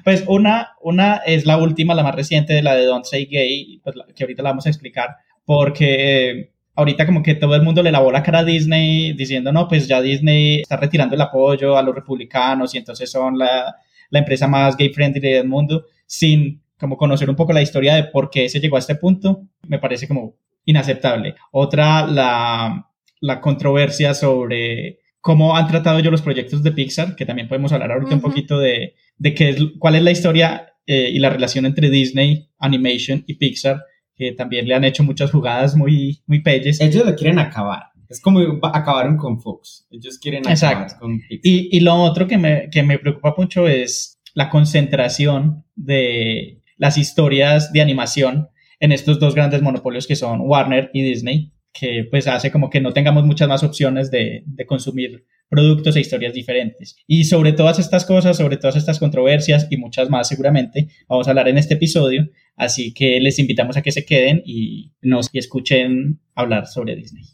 Pues 0.04 0.24
una, 0.28 0.74
una 0.82 1.18
es 1.26 1.48
la 1.48 1.58
última, 1.58 1.96
la 1.96 2.04
más 2.04 2.14
reciente 2.14 2.54
de 2.54 2.62
la 2.62 2.76
de 2.76 2.86
Don't 2.86 3.06
Say 3.06 3.26
Gay, 3.26 3.80
pues, 3.84 3.96
que 4.16 4.24
ahorita 4.24 4.44
la 4.44 4.50
vamos 4.50 4.68
a 4.68 4.70
explicar, 4.70 5.16
porque 5.44 6.54
ahorita 6.76 7.06
como 7.06 7.22
que 7.24 7.36
todo 7.36 7.56
el 7.56 7.62
mundo 7.62 7.84
le 7.84 7.92
lavó 7.92 8.12
la 8.12 8.24
cara 8.24 8.40
a 8.40 8.44
Disney 8.44 9.14
diciendo, 9.14 9.52
no, 9.52 9.68
pues 9.68 9.88
ya 9.88 10.02
Disney 10.02 10.62
está 10.62 10.78
retirando 10.78 11.16
el 11.16 11.22
apoyo 11.22 11.78
a 11.78 11.82
los 11.84 11.96
republicanos 11.96 12.74
y 12.74 12.78
entonces 12.78 13.10
son 13.10 13.38
la, 13.38 13.76
la 14.10 14.20
empresa 14.20 14.48
más 14.48 14.78
gay 14.78 14.90
friendly 14.90 15.20
del 15.20 15.48
mundo, 15.48 15.86
sin 16.06 16.62
como 16.78 16.98
conocer 16.98 17.30
un 17.30 17.36
poco 17.36 17.54
la 17.54 17.62
historia 17.62 17.96
de 17.96 18.06
por 18.06 18.30
qué 18.30 18.50
se 18.50 18.60
llegó 18.60 18.76
a 18.76 18.80
este 18.80 18.96
punto, 18.96 19.44
me 19.68 19.80
parece 19.80 20.08
como 20.08 20.36
inaceptable. 20.66 21.36
Otra, 21.52 22.08
la, 22.08 22.88
la 23.20 23.42
controversia 23.42 24.14
sobre 24.14 25.00
cómo 25.20 25.56
han 25.56 25.68
tratado 25.68 26.00
ellos 26.00 26.12
los 26.12 26.24
proyectos 26.24 26.64
de 26.64 26.72
Pixar, 26.72 27.16
que 27.16 27.26
también 27.26 27.48
podemos 27.48 27.72
hablar 27.72 27.92
ahorita 27.92 28.16
un 28.16 28.22
poquito 28.22 28.58
de, 28.58 28.96
de 29.18 29.34
qué 29.36 29.50
es, 29.50 29.58
cuál 29.78 29.96
es 29.96 30.02
la 30.02 30.12
historia 30.12 30.74
eh, 30.88 31.12
y 31.14 31.20
la 31.20 31.30
relación 31.30 31.68
entre 31.68 31.90
Disney 31.90 32.50
Animation 32.58 33.24
y 33.28 33.36
Pixar, 33.36 33.84
que 34.22 34.34
también 34.34 34.68
le 34.68 34.76
han 34.76 34.84
hecho 34.84 35.04
muchas 35.04 35.32
jugadas 35.32 35.76
muy, 35.76 36.22
muy 36.28 36.44
pelles. 36.44 36.80
Ellos 36.80 37.04
lo 37.04 37.16
quieren 37.16 37.40
acabar. 37.40 37.86
Es 38.08 38.22
como 38.22 38.40
acabaron 38.72 39.18
con 39.18 39.42
Fox. 39.42 39.88
Ellos 39.90 40.20
quieren 40.20 40.48
acabar 40.48 40.96
con 41.00 41.18
Pixar. 41.22 41.40
Y, 41.42 41.76
y 41.76 41.80
lo 41.80 41.96
otro 41.96 42.28
que 42.28 42.38
me, 42.38 42.70
que 42.70 42.84
me 42.84 43.00
preocupa 43.00 43.34
mucho 43.36 43.68
es 43.68 44.20
la 44.36 44.52
concentración 44.52 45.66
de 45.76 46.62
las 46.78 47.00
historias 47.00 47.74
de 47.74 47.82
animación 47.82 48.50
en 48.80 48.92
estos 48.92 49.20
dos 49.20 49.34
grandes 49.34 49.64
monopolios 49.64 50.06
que 50.06 50.16
son 50.16 50.42
Warner 50.42 50.92
y 50.94 51.02
Disney, 51.02 51.52
que 51.74 52.06
pues 52.12 52.28
hace 52.28 52.52
como 52.52 52.70
que 52.70 52.80
no 52.80 52.94
tengamos 52.94 53.26
muchas 53.26 53.48
más 53.48 53.64
opciones 53.64 54.12
de, 54.12 54.44
de, 54.46 54.66
consumir 54.68 55.26
productos 55.52 55.98
e 55.98 56.00
historias 56.00 56.34
diferentes. 56.34 56.96
Y 57.06 57.26
sobre 57.26 57.52
todas 57.52 57.78
estas 57.78 58.06
cosas, 58.06 58.38
sobre 58.38 58.56
todas 58.56 58.78
estas 58.78 59.00
controversias 59.00 59.68
y 59.70 59.76
muchas 59.76 60.10
más 60.10 60.30
seguramente, 60.30 60.88
vamos 61.10 61.28
a 61.28 61.32
hablar 61.32 61.50
en 61.50 61.58
este 61.58 61.74
episodio, 61.74 62.30
así 62.56 62.94
que 62.94 63.20
les 63.20 63.38
invitamos 63.38 63.76
a 63.76 63.82
que 63.82 63.92
se 63.92 64.06
queden 64.06 64.42
y 64.46 64.94
nos 65.02 65.30
escuchen 65.34 66.22
hablar 66.36 66.68
sobre 66.68 66.96
Disney. 66.96 67.26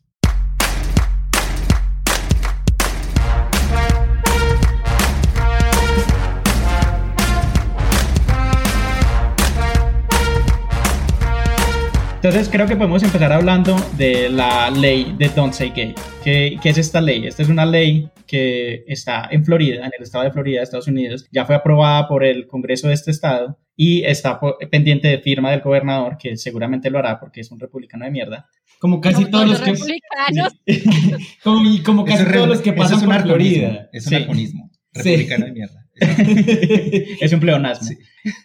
Entonces 12.28 12.52
creo 12.52 12.68
que 12.68 12.76
podemos 12.76 13.02
empezar 13.04 13.32
hablando 13.32 13.74
de 13.98 14.28
la 14.28 14.70
ley 14.70 15.16
de 15.18 15.30
Don't 15.30 15.54
Say 15.54 15.72
Gay. 15.74 15.96
¿Qué, 16.26 16.60
¿Qué, 16.62 16.70
es 16.72 16.78
esta 16.78 17.00
ley? 17.00 17.26
Esta 17.26 17.42
es 17.42 17.48
una 17.48 17.66
ley 17.66 18.10
que 18.28 18.84
está 18.86 19.30
en 19.32 19.46
Florida, 19.46 19.86
en 19.86 19.92
el 19.98 20.04
estado 20.04 20.26
de 20.26 20.32
Florida, 20.32 20.62
Estados 20.62 20.90
Unidos. 20.90 21.26
Ya 21.32 21.46
fue 21.46 21.56
aprobada 21.56 22.06
por 22.10 22.26
el 22.26 22.46
Congreso 22.46 22.90
de 22.90 22.96
este 22.96 23.12
estado 23.12 23.58
y 23.78 24.04
está 24.04 24.42
pendiente 24.70 25.08
de 25.08 25.20
firma 25.20 25.52
del 25.52 25.62
gobernador, 25.62 26.18
que 26.18 26.36
seguramente 26.36 26.90
lo 26.90 27.00
hará 27.00 27.18
porque 27.18 27.40
es 27.40 27.50
un 27.50 27.62
republicano 27.62 28.04
de 28.04 28.12
mierda. 28.12 28.50
Como 28.78 29.00
casi 29.00 29.24
Como 29.24 29.30
todos 29.30 29.48
los 29.48 29.62
que... 29.62 29.72
republicanos. 29.72 30.54
como, 31.46 31.72
y 31.72 31.82
como 31.82 32.04
casi 32.04 32.24
es 32.24 32.32
todos 32.34 32.50
los 32.50 32.60
que 32.60 32.74
pasan 32.74 33.00
es 33.00 33.06
por 33.06 33.22
Florida. 33.22 33.88
Es 33.94 34.06
un. 34.06 34.36
Sí. 34.36 34.54
Republicano 34.94 35.46
de 35.46 35.52
mierda. 35.54 35.88
es 37.22 37.32
un 37.32 37.40
pleonasmo. 37.40 37.88
Sí. 37.88 37.98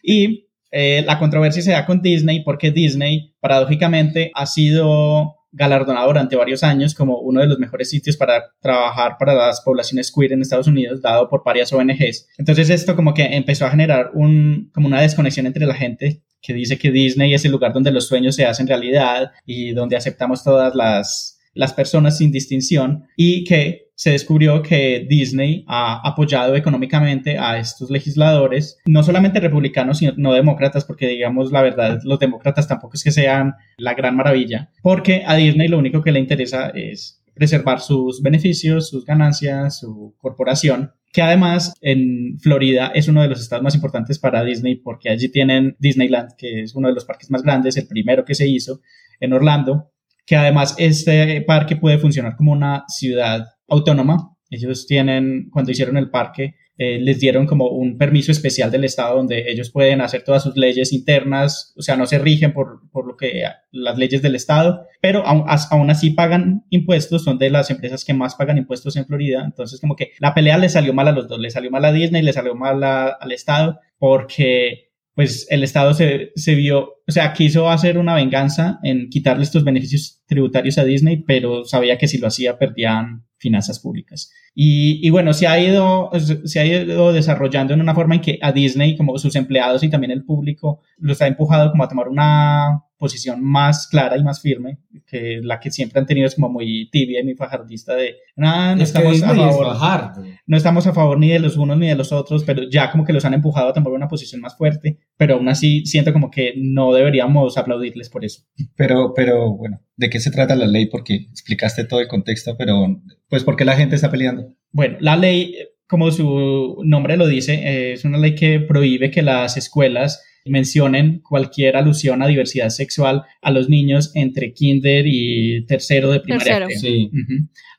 Y 0.05 0.52
eh, 0.73 1.05
la 1.07 1.19
controversia 1.19 1.63
se 1.63 1.73
da 1.73 1.87
con 1.87 2.03
Disney 2.03 2.43
porque 2.43 2.71
Disney, 2.71 3.35
paradójicamente, 3.41 4.33
ha 4.35 4.47
sido 4.47 5.37
galardonado 5.53 6.07
durante 6.07 6.35
varios 6.35 6.65
años 6.65 6.95
como 6.95 7.19
uno 7.19 7.43
de 7.43 7.47
los 7.47 7.59
mejores 7.59 7.91
sitios 7.91 8.17
para 8.17 8.43
trabajar 8.61 9.17
para 9.19 9.35
las 9.35 9.61
poblaciones 9.61 10.11
queer 10.11 10.33
en 10.33 10.41
Estados 10.41 10.67
Unidos, 10.67 11.03
dado 11.03 11.29
por 11.29 11.45
varias 11.45 11.73
ONGs. 11.73 12.27
Entonces 12.39 12.71
esto 12.71 12.97
como 12.97 13.13
que 13.13 13.23
empezó 13.23 13.67
a 13.67 13.71
generar 13.71 14.13
un, 14.15 14.71
como 14.73 14.87
una 14.87 15.03
desconexión 15.03 15.47
entre 15.47 15.67
la 15.67 15.75
gente 15.75 16.23
que 16.41 16.55
dice 16.55 16.79
que 16.79 16.91
Disney 16.91 17.35
es 17.35 17.45
el 17.45 17.53
lugar 17.53 17.73
donde 17.73 17.93
los 17.93 18.09
sueños 18.09 18.35
se 18.35 18.47
hacen 18.47 18.67
realidad 18.67 19.31
y 19.45 19.73
donde 19.73 19.97
aceptamos 19.97 20.43
todas 20.43 20.75
las, 20.75 21.39
las 21.53 21.75
personas 21.75 22.17
sin 22.17 22.33
distinción 22.33 23.05
y 23.17 23.45
que 23.45 23.92
se 24.03 24.11
descubrió 24.11 24.63
que 24.63 25.07
Disney 25.09 25.65
ha 25.69 26.01
apoyado 26.05 26.57
económicamente 26.57 27.39
a 27.39 27.57
estos 27.59 27.89
legisladores, 27.89 28.81
no 28.85 29.05
solamente 29.05 29.39
republicanos, 29.39 29.99
sino 29.99 30.13
no 30.17 30.33
demócratas, 30.33 30.85
porque 30.85 31.07
digamos 31.07 31.53
la 31.53 31.63
verdad, 31.63 32.01
los 32.03 32.19
demócratas 32.19 32.67
tampoco 32.67 32.95
es 32.97 33.05
que 33.05 33.13
sean 33.13 33.55
la 33.77 33.95
gran 33.95 34.17
maravilla, 34.17 34.71
porque 34.83 35.23
a 35.25 35.37
Disney 35.37 35.69
lo 35.69 35.79
único 35.79 36.03
que 36.03 36.11
le 36.11 36.19
interesa 36.19 36.71
es 36.75 37.23
preservar 37.33 37.79
sus 37.79 38.23
beneficios, 38.23 38.89
sus 38.89 39.05
ganancias, 39.05 39.79
su 39.79 40.17
corporación, 40.19 40.91
que 41.13 41.23
además 41.23 41.73
en 41.81 42.41
Florida 42.41 42.91
es 42.93 43.07
uno 43.07 43.23
de 43.23 43.29
los 43.29 43.41
estados 43.41 43.63
más 43.63 43.77
importantes 43.77 44.19
para 44.19 44.43
Disney 44.43 44.75
porque 44.75 45.11
allí 45.11 45.29
tienen 45.29 45.77
Disneyland, 45.79 46.31
que 46.37 46.63
es 46.63 46.75
uno 46.75 46.89
de 46.89 46.95
los 46.95 47.05
parques 47.05 47.31
más 47.31 47.45
grandes, 47.45 47.77
el 47.77 47.87
primero 47.87 48.25
que 48.25 48.35
se 48.35 48.49
hizo 48.49 48.81
en 49.21 49.33
Orlando, 49.33 49.93
que 50.27 50.35
además 50.35 50.75
este 50.79 51.41
parque 51.43 51.77
puede 51.77 51.99
funcionar 51.99 52.35
como 52.35 52.51
una 52.51 52.83
ciudad 52.89 53.47
autónoma. 53.73 54.37
Ellos 54.51 54.87
tienen, 54.87 55.49
cuando 55.51 55.71
hicieron 55.71 55.97
el 55.97 56.11
parque, 56.11 56.57
eh, 56.79 56.99
les 57.01 57.21
dieron 57.21 57.47
como 57.47 57.69
un 57.69 57.97
permiso 57.99 58.33
especial 58.33 58.71
del 58.71 58.85
Estado 58.85 59.17
donde 59.17 59.51
ellos 59.51 59.71
pueden 59.71 60.01
hacer 60.01 60.25
todas 60.25 60.43
sus 60.43 60.57
leyes 60.57 60.93
internas, 60.93 61.73
o 61.77 61.83
sea, 61.83 61.97
no 61.97 62.07
se 62.07 62.19
rigen 62.19 62.53
por, 62.53 62.81
por 62.91 63.07
lo 63.07 63.17
que 63.17 63.43
las 63.71 63.99
leyes 63.99 64.23
del 64.23 64.35
Estado, 64.35 64.87
pero 65.01 65.25
aún, 65.27 65.45
aún 65.71 65.91
así 65.91 66.11
pagan 66.11 66.65
impuestos, 66.71 67.25
son 67.25 67.39
de 67.39 67.51
las 67.51 67.71
empresas 67.71 68.05
que 68.05 68.15
más 68.15 68.35
pagan 68.35 68.57
impuestos 68.59 68.97
en 68.97 69.07
Florida, 69.07 69.43
entonces 69.45 69.81
como 69.81 69.97
que 69.97 70.13
la 70.19 70.33
pelea 70.35 70.57
le 70.59 70.69
salió 70.71 70.93
mal 70.95 71.09
a 71.09 71.13
los 71.13 71.29
dos, 71.29 71.39
le 71.39 71.51
salió 71.51 71.71
mal 71.71 71.85
a 71.85 71.93
Disney, 71.93 72.23
le 72.23 72.33
salió 72.33 72.55
mal 72.55 72.83
a- 72.83 73.09
al 73.21 73.33
Estado, 73.33 73.79
porque 73.99 74.91
pues 75.15 75.47
el 75.51 75.63
Estado 75.63 75.93
se, 75.93 76.33
se 76.37 76.55
vio, 76.55 76.81
o 77.07 77.13
sea, 77.13 77.35
quiso 77.35 77.69
hacer 77.69 77.99
una 77.99 78.15
venganza 78.15 78.79
en 78.83 79.11
quitarle 79.11 79.43
estos 79.45 79.63
beneficios 79.63 80.23
tributarios 80.27 80.79
a 80.79 80.85
Disney, 80.85 81.23
pero 81.27 81.65
sabía 81.67 81.99
que 81.99 82.09
si 82.09 82.17
lo 82.19 82.29
hacía 82.29 82.59
perdían 82.59 83.27
finanzas 83.43 83.81
públicas. 83.81 84.33
Y, 84.55 85.05
y 85.07 85.11
bueno, 85.11 85.33
se 85.33 85.49
ha, 85.49 85.59
ido, 85.59 86.11
se 86.45 86.61
ha 86.61 86.65
ido 86.65 87.13
desarrollando 87.13 87.75
en 87.75 87.81
una 87.81 87.95
forma 87.95 88.15
en 88.15 88.21
que 88.21 88.39
a 88.41 88.53
Disney, 88.53 88.97
como 88.97 89.19
sus 89.19 89.35
empleados 89.35 89.83
y 89.83 89.91
también 89.91 90.13
el 90.13 90.25
público, 90.25 90.81
los 90.97 91.21
ha 91.21 91.27
empujado 91.27 91.73
como 91.73 91.83
a 91.83 91.89
tomar 91.89 92.09
una 92.09 92.85
posición 92.99 93.43
más 93.43 93.89
clara 93.89 94.17
y 94.17 94.23
más 94.23 94.41
firme, 94.41 94.79
que 95.09 95.41
la 95.43 95.59
que 95.59 95.73
siempre 95.73 95.99
han 95.99 96.07
tenido 96.07 96.29
es 96.29 96.37
como 96.37 96.51
muy 96.51 96.89
tibia 96.91 97.21
y 97.21 97.25
muy 97.25 97.35
fajardista 97.35 97.97
de, 97.97 98.15
nada, 98.37 98.77
no 98.77 98.83
es 98.83 98.93
que 98.93 98.99
estamos 98.99 99.23
a 99.25 99.33
es 99.33 99.37
favor 99.37 99.67
bajar. 99.67 100.13
No 100.47 100.57
estamos 100.57 100.87
a 100.87 100.93
favor 100.93 101.19
ni 101.19 101.29
de 101.29 101.39
los 101.39 101.57
unos 101.57 101.79
ni 101.79 101.89
de 101.89 101.95
los 101.95 102.13
otros, 102.13 102.45
pero 102.45 102.69
ya 102.69 102.91
como 102.91 103.05
que 103.05 103.13
los 103.13 103.25
han 103.25 103.35
empujado 103.35 103.69
a 103.69 103.73
tomar 103.73 103.93
una 103.93 104.09
posición 104.09 104.41
más 104.41 104.57
fuerte, 104.57 104.99
pero 105.17 105.35
aún 105.35 105.49
así 105.49 105.87
siento 105.87 106.13
como 106.13 106.31
que 106.31 106.55
no 106.57 106.93
deberíamos 106.93 107.57
aplaudirles 107.57 108.09
por 108.09 108.25
eso. 108.25 108.43
Pero, 108.77 109.13
pero 109.15 109.57
bueno, 109.57 109.81
¿de 109.97 110.11
qué 110.11 110.21
se 110.21 110.31
trata 110.31 110.57
la 110.57 110.67
ley? 110.67 110.87
Porque 110.87 111.15
explicaste 111.15 111.85
todo 111.85 112.01
el 112.01 112.09
contexto, 112.09 112.57
pero 112.57 113.01
pues 113.29 113.45
¿por 113.45 113.57
qué 113.57 113.65
la 113.65 113.77
gente 113.77 113.95
está 113.95 114.11
peleando? 114.11 114.55
Bueno, 114.73 114.97
la 115.01 115.17
ley, 115.17 115.55
como 115.87 116.11
su 116.11 116.83
nombre 116.85 117.17
lo 117.17 117.27
dice, 117.27 117.93
es 117.93 118.05
una 118.05 118.19
ley 118.19 118.35
que 118.35 118.61
prohíbe 118.61 119.11
que 119.11 119.23
las 119.23 119.57
escuelas 119.57 120.25
mencionen 120.45 121.21
cualquier 121.21 121.77
alusión 121.77 122.23
a 122.23 122.27
diversidad 122.27 122.71
sexual 122.71 123.25
a 123.41 123.51
los 123.51 123.69
niños 123.69 124.11
entre 124.15 124.53
kinder 124.53 125.05
y 125.07 125.65
tercero 125.67 126.11
de 126.11 126.21
primaria. 126.21 126.67
Tercero. 126.67 127.11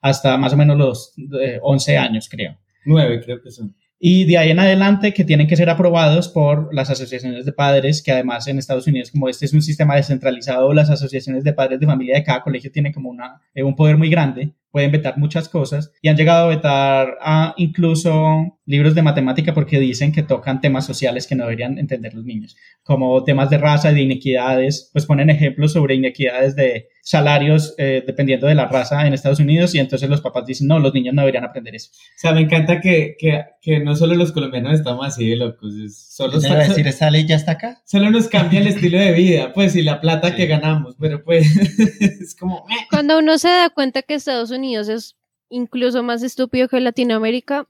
Hasta 0.02 0.38
más 0.38 0.54
o 0.54 0.58
menos 0.58 0.78
los 0.78 1.14
eh, 1.42 1.60
11 1.62 1.98
años, 1.98 2.30
creo. 2.30 2.58
nueve 2.86 3.22
creo 3.24 3.42
que 3.42 3.52
son. 3.52 3.76
Y 4.06 4.26
de 4.26 4.38
ahí 4.38 4.52
en 4.52 4.60
adelante 4.60 5.14
que 5.14 5.24
tienen 5.24 5.48
que 5.48 5.56
ser 5.56 5.70
aprobados 5.70 6.28
por 6.28 6.74
las 6.74 6.90
asociaciones 6.90 7.46
de 7.46 7.54
padres, 7.54 8.04
que 8.04 8.12
además 8.12 8.46
en 8.48 8.60
Estados 8.60 8.86
Unidos, 8.86 9.12
como 9.12 9.30
este 9.30 9.46
es 9.46 9.54
un 9.54 9.62
sistema 9.62 9.96
descentralizado, 9.96 10.74
las 10.74 10.90
asociaciones 10.90 11.46
de 11.46 11.54
padres 11.54 11.80
de 11.80 11.86
familia 11.86 12.16
de 12.16 12.24
cada 12.26 12.42
colegio 12.42 12.70
tienen 12.70 12.92
como 12.92 13.10
una, 13.10 13.42
eh, 13.56 13.64
un 13.64 13.78
poder 13.78 13.96
muy 13.96 14.10
grande, 14.10 14.52
pueden 14.74 14.92
vetar 14.92 15.18
muchas 15.20 15.48
cosas 15.48 15.92
y 16.02 16.10
han 16.10 16.18
llegado 16.18 16.46
a 16.46 16.50
vetar 16.56 17.18
a 17.22 17.54
incluso 17.58 18.58
libros 18.66 18.96
de 18.96 19.02
matemática 19.04 19.54
porque 19.54 19.80
dicen 19.80 20.12
que 20.12 20.24
tocan 20.24 20.62
temas 20.62 20.86
sociales 20.86 21.28
que 21.28 21.36
no 21.36 21.44
deberían 21.44 21.78
entender 21.78 22.14
los 22.16 22.26
niños, 22.26 22.56
como 22.82 23.24
temas 23.24 23.50
de 23.52 23.60
raza 23.60 23.92
y 23.92 23.96
de 23.96 24.02
inequidades, 24.02 24.90
pues 24.92 25.06
ponen 25.06 25.30
ejemplos 25.30 25.74
sobre 25.74 25.94
inequidades 25.96 26.56
de 26.56 26.88
salarios 27.04 27.76
eh, 27.78 28.02
dependiendo 28.08 28.48
de 28.48 28.56
la 28.56 28.66
raza 28.68 29.06
en 29.06 29.14
Estados 29.14 29.40
Unidos 29.40 29.76
y 29.76 29.80
entonces 29.80 30.10
los 30.10 30.22
papás 30.22 30.46
dicen, 30.48 30.68
no, 30.68 30.80
los 30.80 30.94
niños 30.94 31.14
no 31.14 31.22
deberían 31.22 31.44
aprender 31.44 31.76
eso. 31.76 31.90
O 31.92 31.98
sea, 32.20 32.32
me 32.32 32.42
encanta 32.42 32.80
que, 32.82 33.16
que, 33.20 33.44
que 33.62 33.80
no 33.82 33.96
solo 33.96 34.16
los 34.16 34.32
colombianos 34.32 34.74
estamos 34.74 35.06
así 35.06 35.30
de 35.30 35.36
locos, 35.36 35.76
es- 35.76 36.16
solo, 36.16 36.38
a 36.38 36.56
decir, 36.68 36.88
¿esa 36.88 37.12
ley 37.12 37.28
ya 37.28 37.36
está 37.36 37.52
acá? 37.54 37.82
solo 37.86 38.10
nos 38.10 38.28
cambia 38.28 38.60
el 38.62 38.68
estilo 38.68 38.98
de 38.98 39.12
vida, 39.12 39.52
pues, 39.54 39.76
y 39.76 39.82
la 39.84 40.02
plata 40.02 40.30
Sí. 40.30 40.36
que 40.38 40.48
ganamos, 40.48 40.96
pero 41.00 41.24
pues 41.24 41.46
es 42.00 42.34
como... 42.36 42.66
Cuando 42.90 43.20
uno 43.20 43.38
se 43.38 43.50
da 43.50 43.70
cuenta 43.70 44.02
que 44.02 44.14
Estados 44.16 44.50
Unidos 44.50 44.63
es 44.72 45.16
incluso 45.50 46.02
más 46.04 46.24
estúpido 46.24 46.68
que 46.68 46.80
Latinoamérica, 46.80 47.68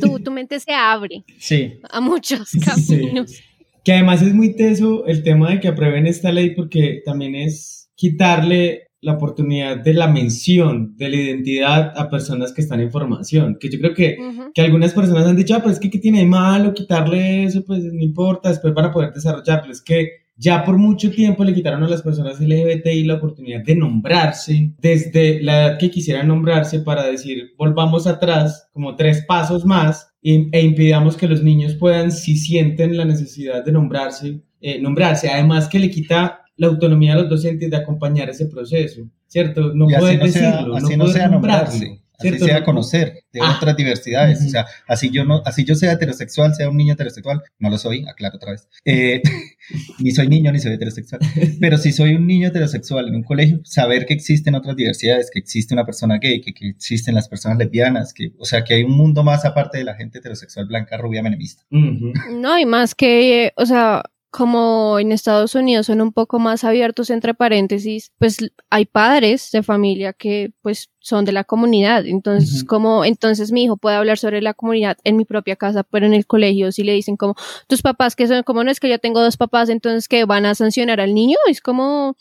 tu, 0.00 0.18
tu 0.24 0.30
mente 0.30 0.60
se 0.60 0.72
abre 0.72 1.24
Sí, 1.38 1.74
a 1.90 2.00
muchos 2.00 2.48
Sí. 2.50 2.60
caminos. 2.60 3.40
Que 3.82 3.92
además 3.94 4.20
es 4.20 4.34
muy 4.34 4.54
teso 4.54 5.06
el 5.06 5.22
tema 5.22 5.50
de 5.50 5.60
que 5.60 5.68
aprueben 5.68 6.06
esta 6.06 6.30
ley 6.32 6.54
porque 6.54 7.00
también 7.04 7.34
es 7.34 7.90
quitarle 7.94 8.88
la 9.00 9.12
oportunidad 9.14 9.78
de 9.78 9.94
la 9.94 10.08
mención 10.08 10.94
de 10.98 11.08
la 11.08 11.16
identidad 11.16 11.92
a 11.96 12.10
personas 12.10 12.52
que 12.52 12.60
están 12.60 12.80
en 12.80 12.90
formación, 12.90 13.56
que 13.58 13.70
yo 13.70 13.78
creo 13.78 13.94
que, 13.94 14.18
Ujú. 14.20 14.52
que 14.52 14.60
algunas 14.60 14.92
personas 14.92 15.26
han 15.26 15.36
dicho, 15.36 15.54
ah, 15.54 15.60
pero 15.60 15.70
es 15.70 15.80
que 15.80 15.88
¿qué 15.90 15.98
tiene 15.98 16.18
de 16.18 16.26
malo 16.26 16.74
quitarle 16.74 17.44
eso? 17.44 17.64
Pues 17.64 17.82
no 17.82 18.02
importa, 18.02 18.50
después 18.50 18.74
van 18.74 18.84
a 18.86 18.92
poder 18.92 19.14
desarrollarlo. 19.14 19.72
Es 19.72 19.80
que 19.80 20.10
ya 20.40 20.64
por 20.64 20.78
mucho 20.78 21.10
tiempo 21.10 21.44
le 21.44 21.52
quitaron 21.52 21.82
a 21.82 21.88
las 21.88 22.00
personas 22.00 22.40
LGBTI 22.40 23.04
la 23.04 23.14
oportunidad 23.14 23.62
de 23.62 23.76
nombrarse 23.76 24.72
desde 24.78 25.42
la 25.42 25.66
edad 25.66 25.78
que 25.78 25.90
quisieran 25.90 26.28
nombrarse 26.28 26.80
para 26.80 27.04
decir 27.04 27.52
volvamos 27.58 28.06
atrás 28.06 28.70
como 28.72 28.96
tres 28.96 29.22
pasos 29.26 29.66
más 29.66 30.10
e 30.22 30.60
impidamos 30.60 31.16
que 31.16 31.28
los 31.28 31.42
niños 31.42 31.74
puedan, 31.74 32.12
si 32.12 32.36
sienten 32.36 32.96
la 32.96 33.04
necesidad 33.04 33.64
de 33.64 33.72
nombrarse, 33.72 34.42
eh, 34.60 34.80
nombrarse. 34.80 35.30
Además 35.30 35.68
que 35.68 35.78
le 35.78 35.90
quita 35.90 36.40
la 36.56 36.66
autonomía 36.66 37.14
a 37.14 37.16
los 37.16 37.30
docentes 37.30 37.70
de 37.70 37.76
acompañar 37.76 38.28
ese 38.28 38.46
proceso, 38.46 39.02
¿cierto? 39.26 39.72
No 39.74 39.86
pueden 39.86 40.20
decirlo, 40.20 40.76
así 40.76 40.96
no, 40.96 41.06
sea 41.06 41.28
nombrarse. 41.28 41.99
Así 42.20 42.38
sea 42.38 42.62
conocer 42.64 43.24
de 43.32 43.40
ah. 43.40 43.56
otras 43.56 43.76
diversidades. 43.76 44.44
O 44.44 44.48
sea, 44.48 44.66
así 44.86 45.10
yo 45.10 45.24
no, 45.24 45.42
así 45.44 45.64
yo 45.64 45.74
sea 45.74 45.92
heterosexual, 45.92 46.54
sea 46.54 46.68
un 46.68 46.76
niño 46.76 46.94
heterosexual, 46.94 47.42
no 47.58 47.70
lo 47.70 47.78
soy, 47.78 48.06
aclaro 48.06 48.36
otra 48.36 48.52
vez. 48.52 48.68
Eh, 48.84 49.22
ni 49.98 50.10
soy 50.10 50.28
niño 50.28 50.52
ni 50.52 50.58
soy 50.58 50.74
heterosexual. 50.74 51.20
Pero 51.60 51.78
si 51.78 51.92
soy 51.92 52.14
un 52.14 52.26
niño 52.26 52.48
heterosexual 52.48 53.08
en 53.08 53.16
un 53.16 53.22
colegio, 53.22 53.60
saber 53.64 54.06
que 54.06 54.14
existen 54.14 54.54
otras 54.54 54.76
diversidades, 54.76 55.30
que 55.30 55.38
existe 55.38 55.74
una 55.74 55.84
persona 55.84 56.18
gay, 56.18 56.40
que, 56.40 56.52
que 56.52 56.68
existen 56.68 57.14
las 57.14 57.28
personas 57.28 57.58
lesbianas, 57.58 58.12
que, 58.12 58.32
o 58.38 58.44
sea, 58.44 58.64
que 58.64 58.74
hay 58.74 58.84
un 58.84 58.92
mundo 58.92 59.22
más 59.24 59.44
aparte 59.44 59.78
de 59.78 59.84
la 59.84 59.94
gente 59.94 60.18
heterosexual 60.18 60.66
blanca, 60.66 60.96
rubia, 60.96 61.22
menemista. 61.22 61.64
No, 61.70 62.58
y 62.58 62.66
más 62.66 62.94
que, 62.94 63.52
o 63.56 63.66
sea, 63.66 64.02
como 64.30 65.00
en 65.00 65.10
Estados 65.10 65.54
Unidos 65.56 65.86
son 65.86 66.00
un 66.00 66.12
poco 66.12 66.38
más 66.38 66.62
abiertos 66.62 67.10
entre 67.10 67.34
paréntesis, 67.34 68.12
pues 68.18 68.38
hay 68.70 68.86
padres 68.86 69.50
de 69.50 69.62
familia 69.62 70.12
que 70.12 70.52
pues 70.62 70.88
son 71.00 71.24
de 71.24 71.32
la 71.32 71.42
comunidad. 71.42 72.06
Entonces, 72.06 72.62
como 72.64 73.04
entonces 73.04 73.50
mi 73.50 73.64
hijo 73.64 73.76
puede 73.76 73.96
hablar 73.96 74.18
sobre 74.18 74.40
la 74.40 74.54
comunidad 74.54 74.98
en 75.02 75.16
mi 75.16 75.24
propia 75.24 75.56
casa, 75.56 75.82
pero 75.82 76.06
en 76.06 76.14
el 76.14 76.26
colegio 76.26 76.70
si 76.70 76.84
le 76.84 76.92
dicen 76.92 77.16
como 77.16 77.34
tus 77.66 77.82
papás 77.82 78.14
que 78.14 78.28
son 78.28 78.44
como 78.44 78.62
no 78.62 78.70
es 78.70 78.78
que 78.78 78.88
yo 78.88 78.98
tengo 78.98 79.20
dos 79.20 79.36
papás, 79.36 79.68
entonces 79.68 80.06
que 80.06 80.24
van 80.24 80.46
a 80.46 80.54
sancionar 80.54 81.00
al 81.00 81.12
niño, 81.12 81.36
es 81.48 81.60
como 81.60 82.16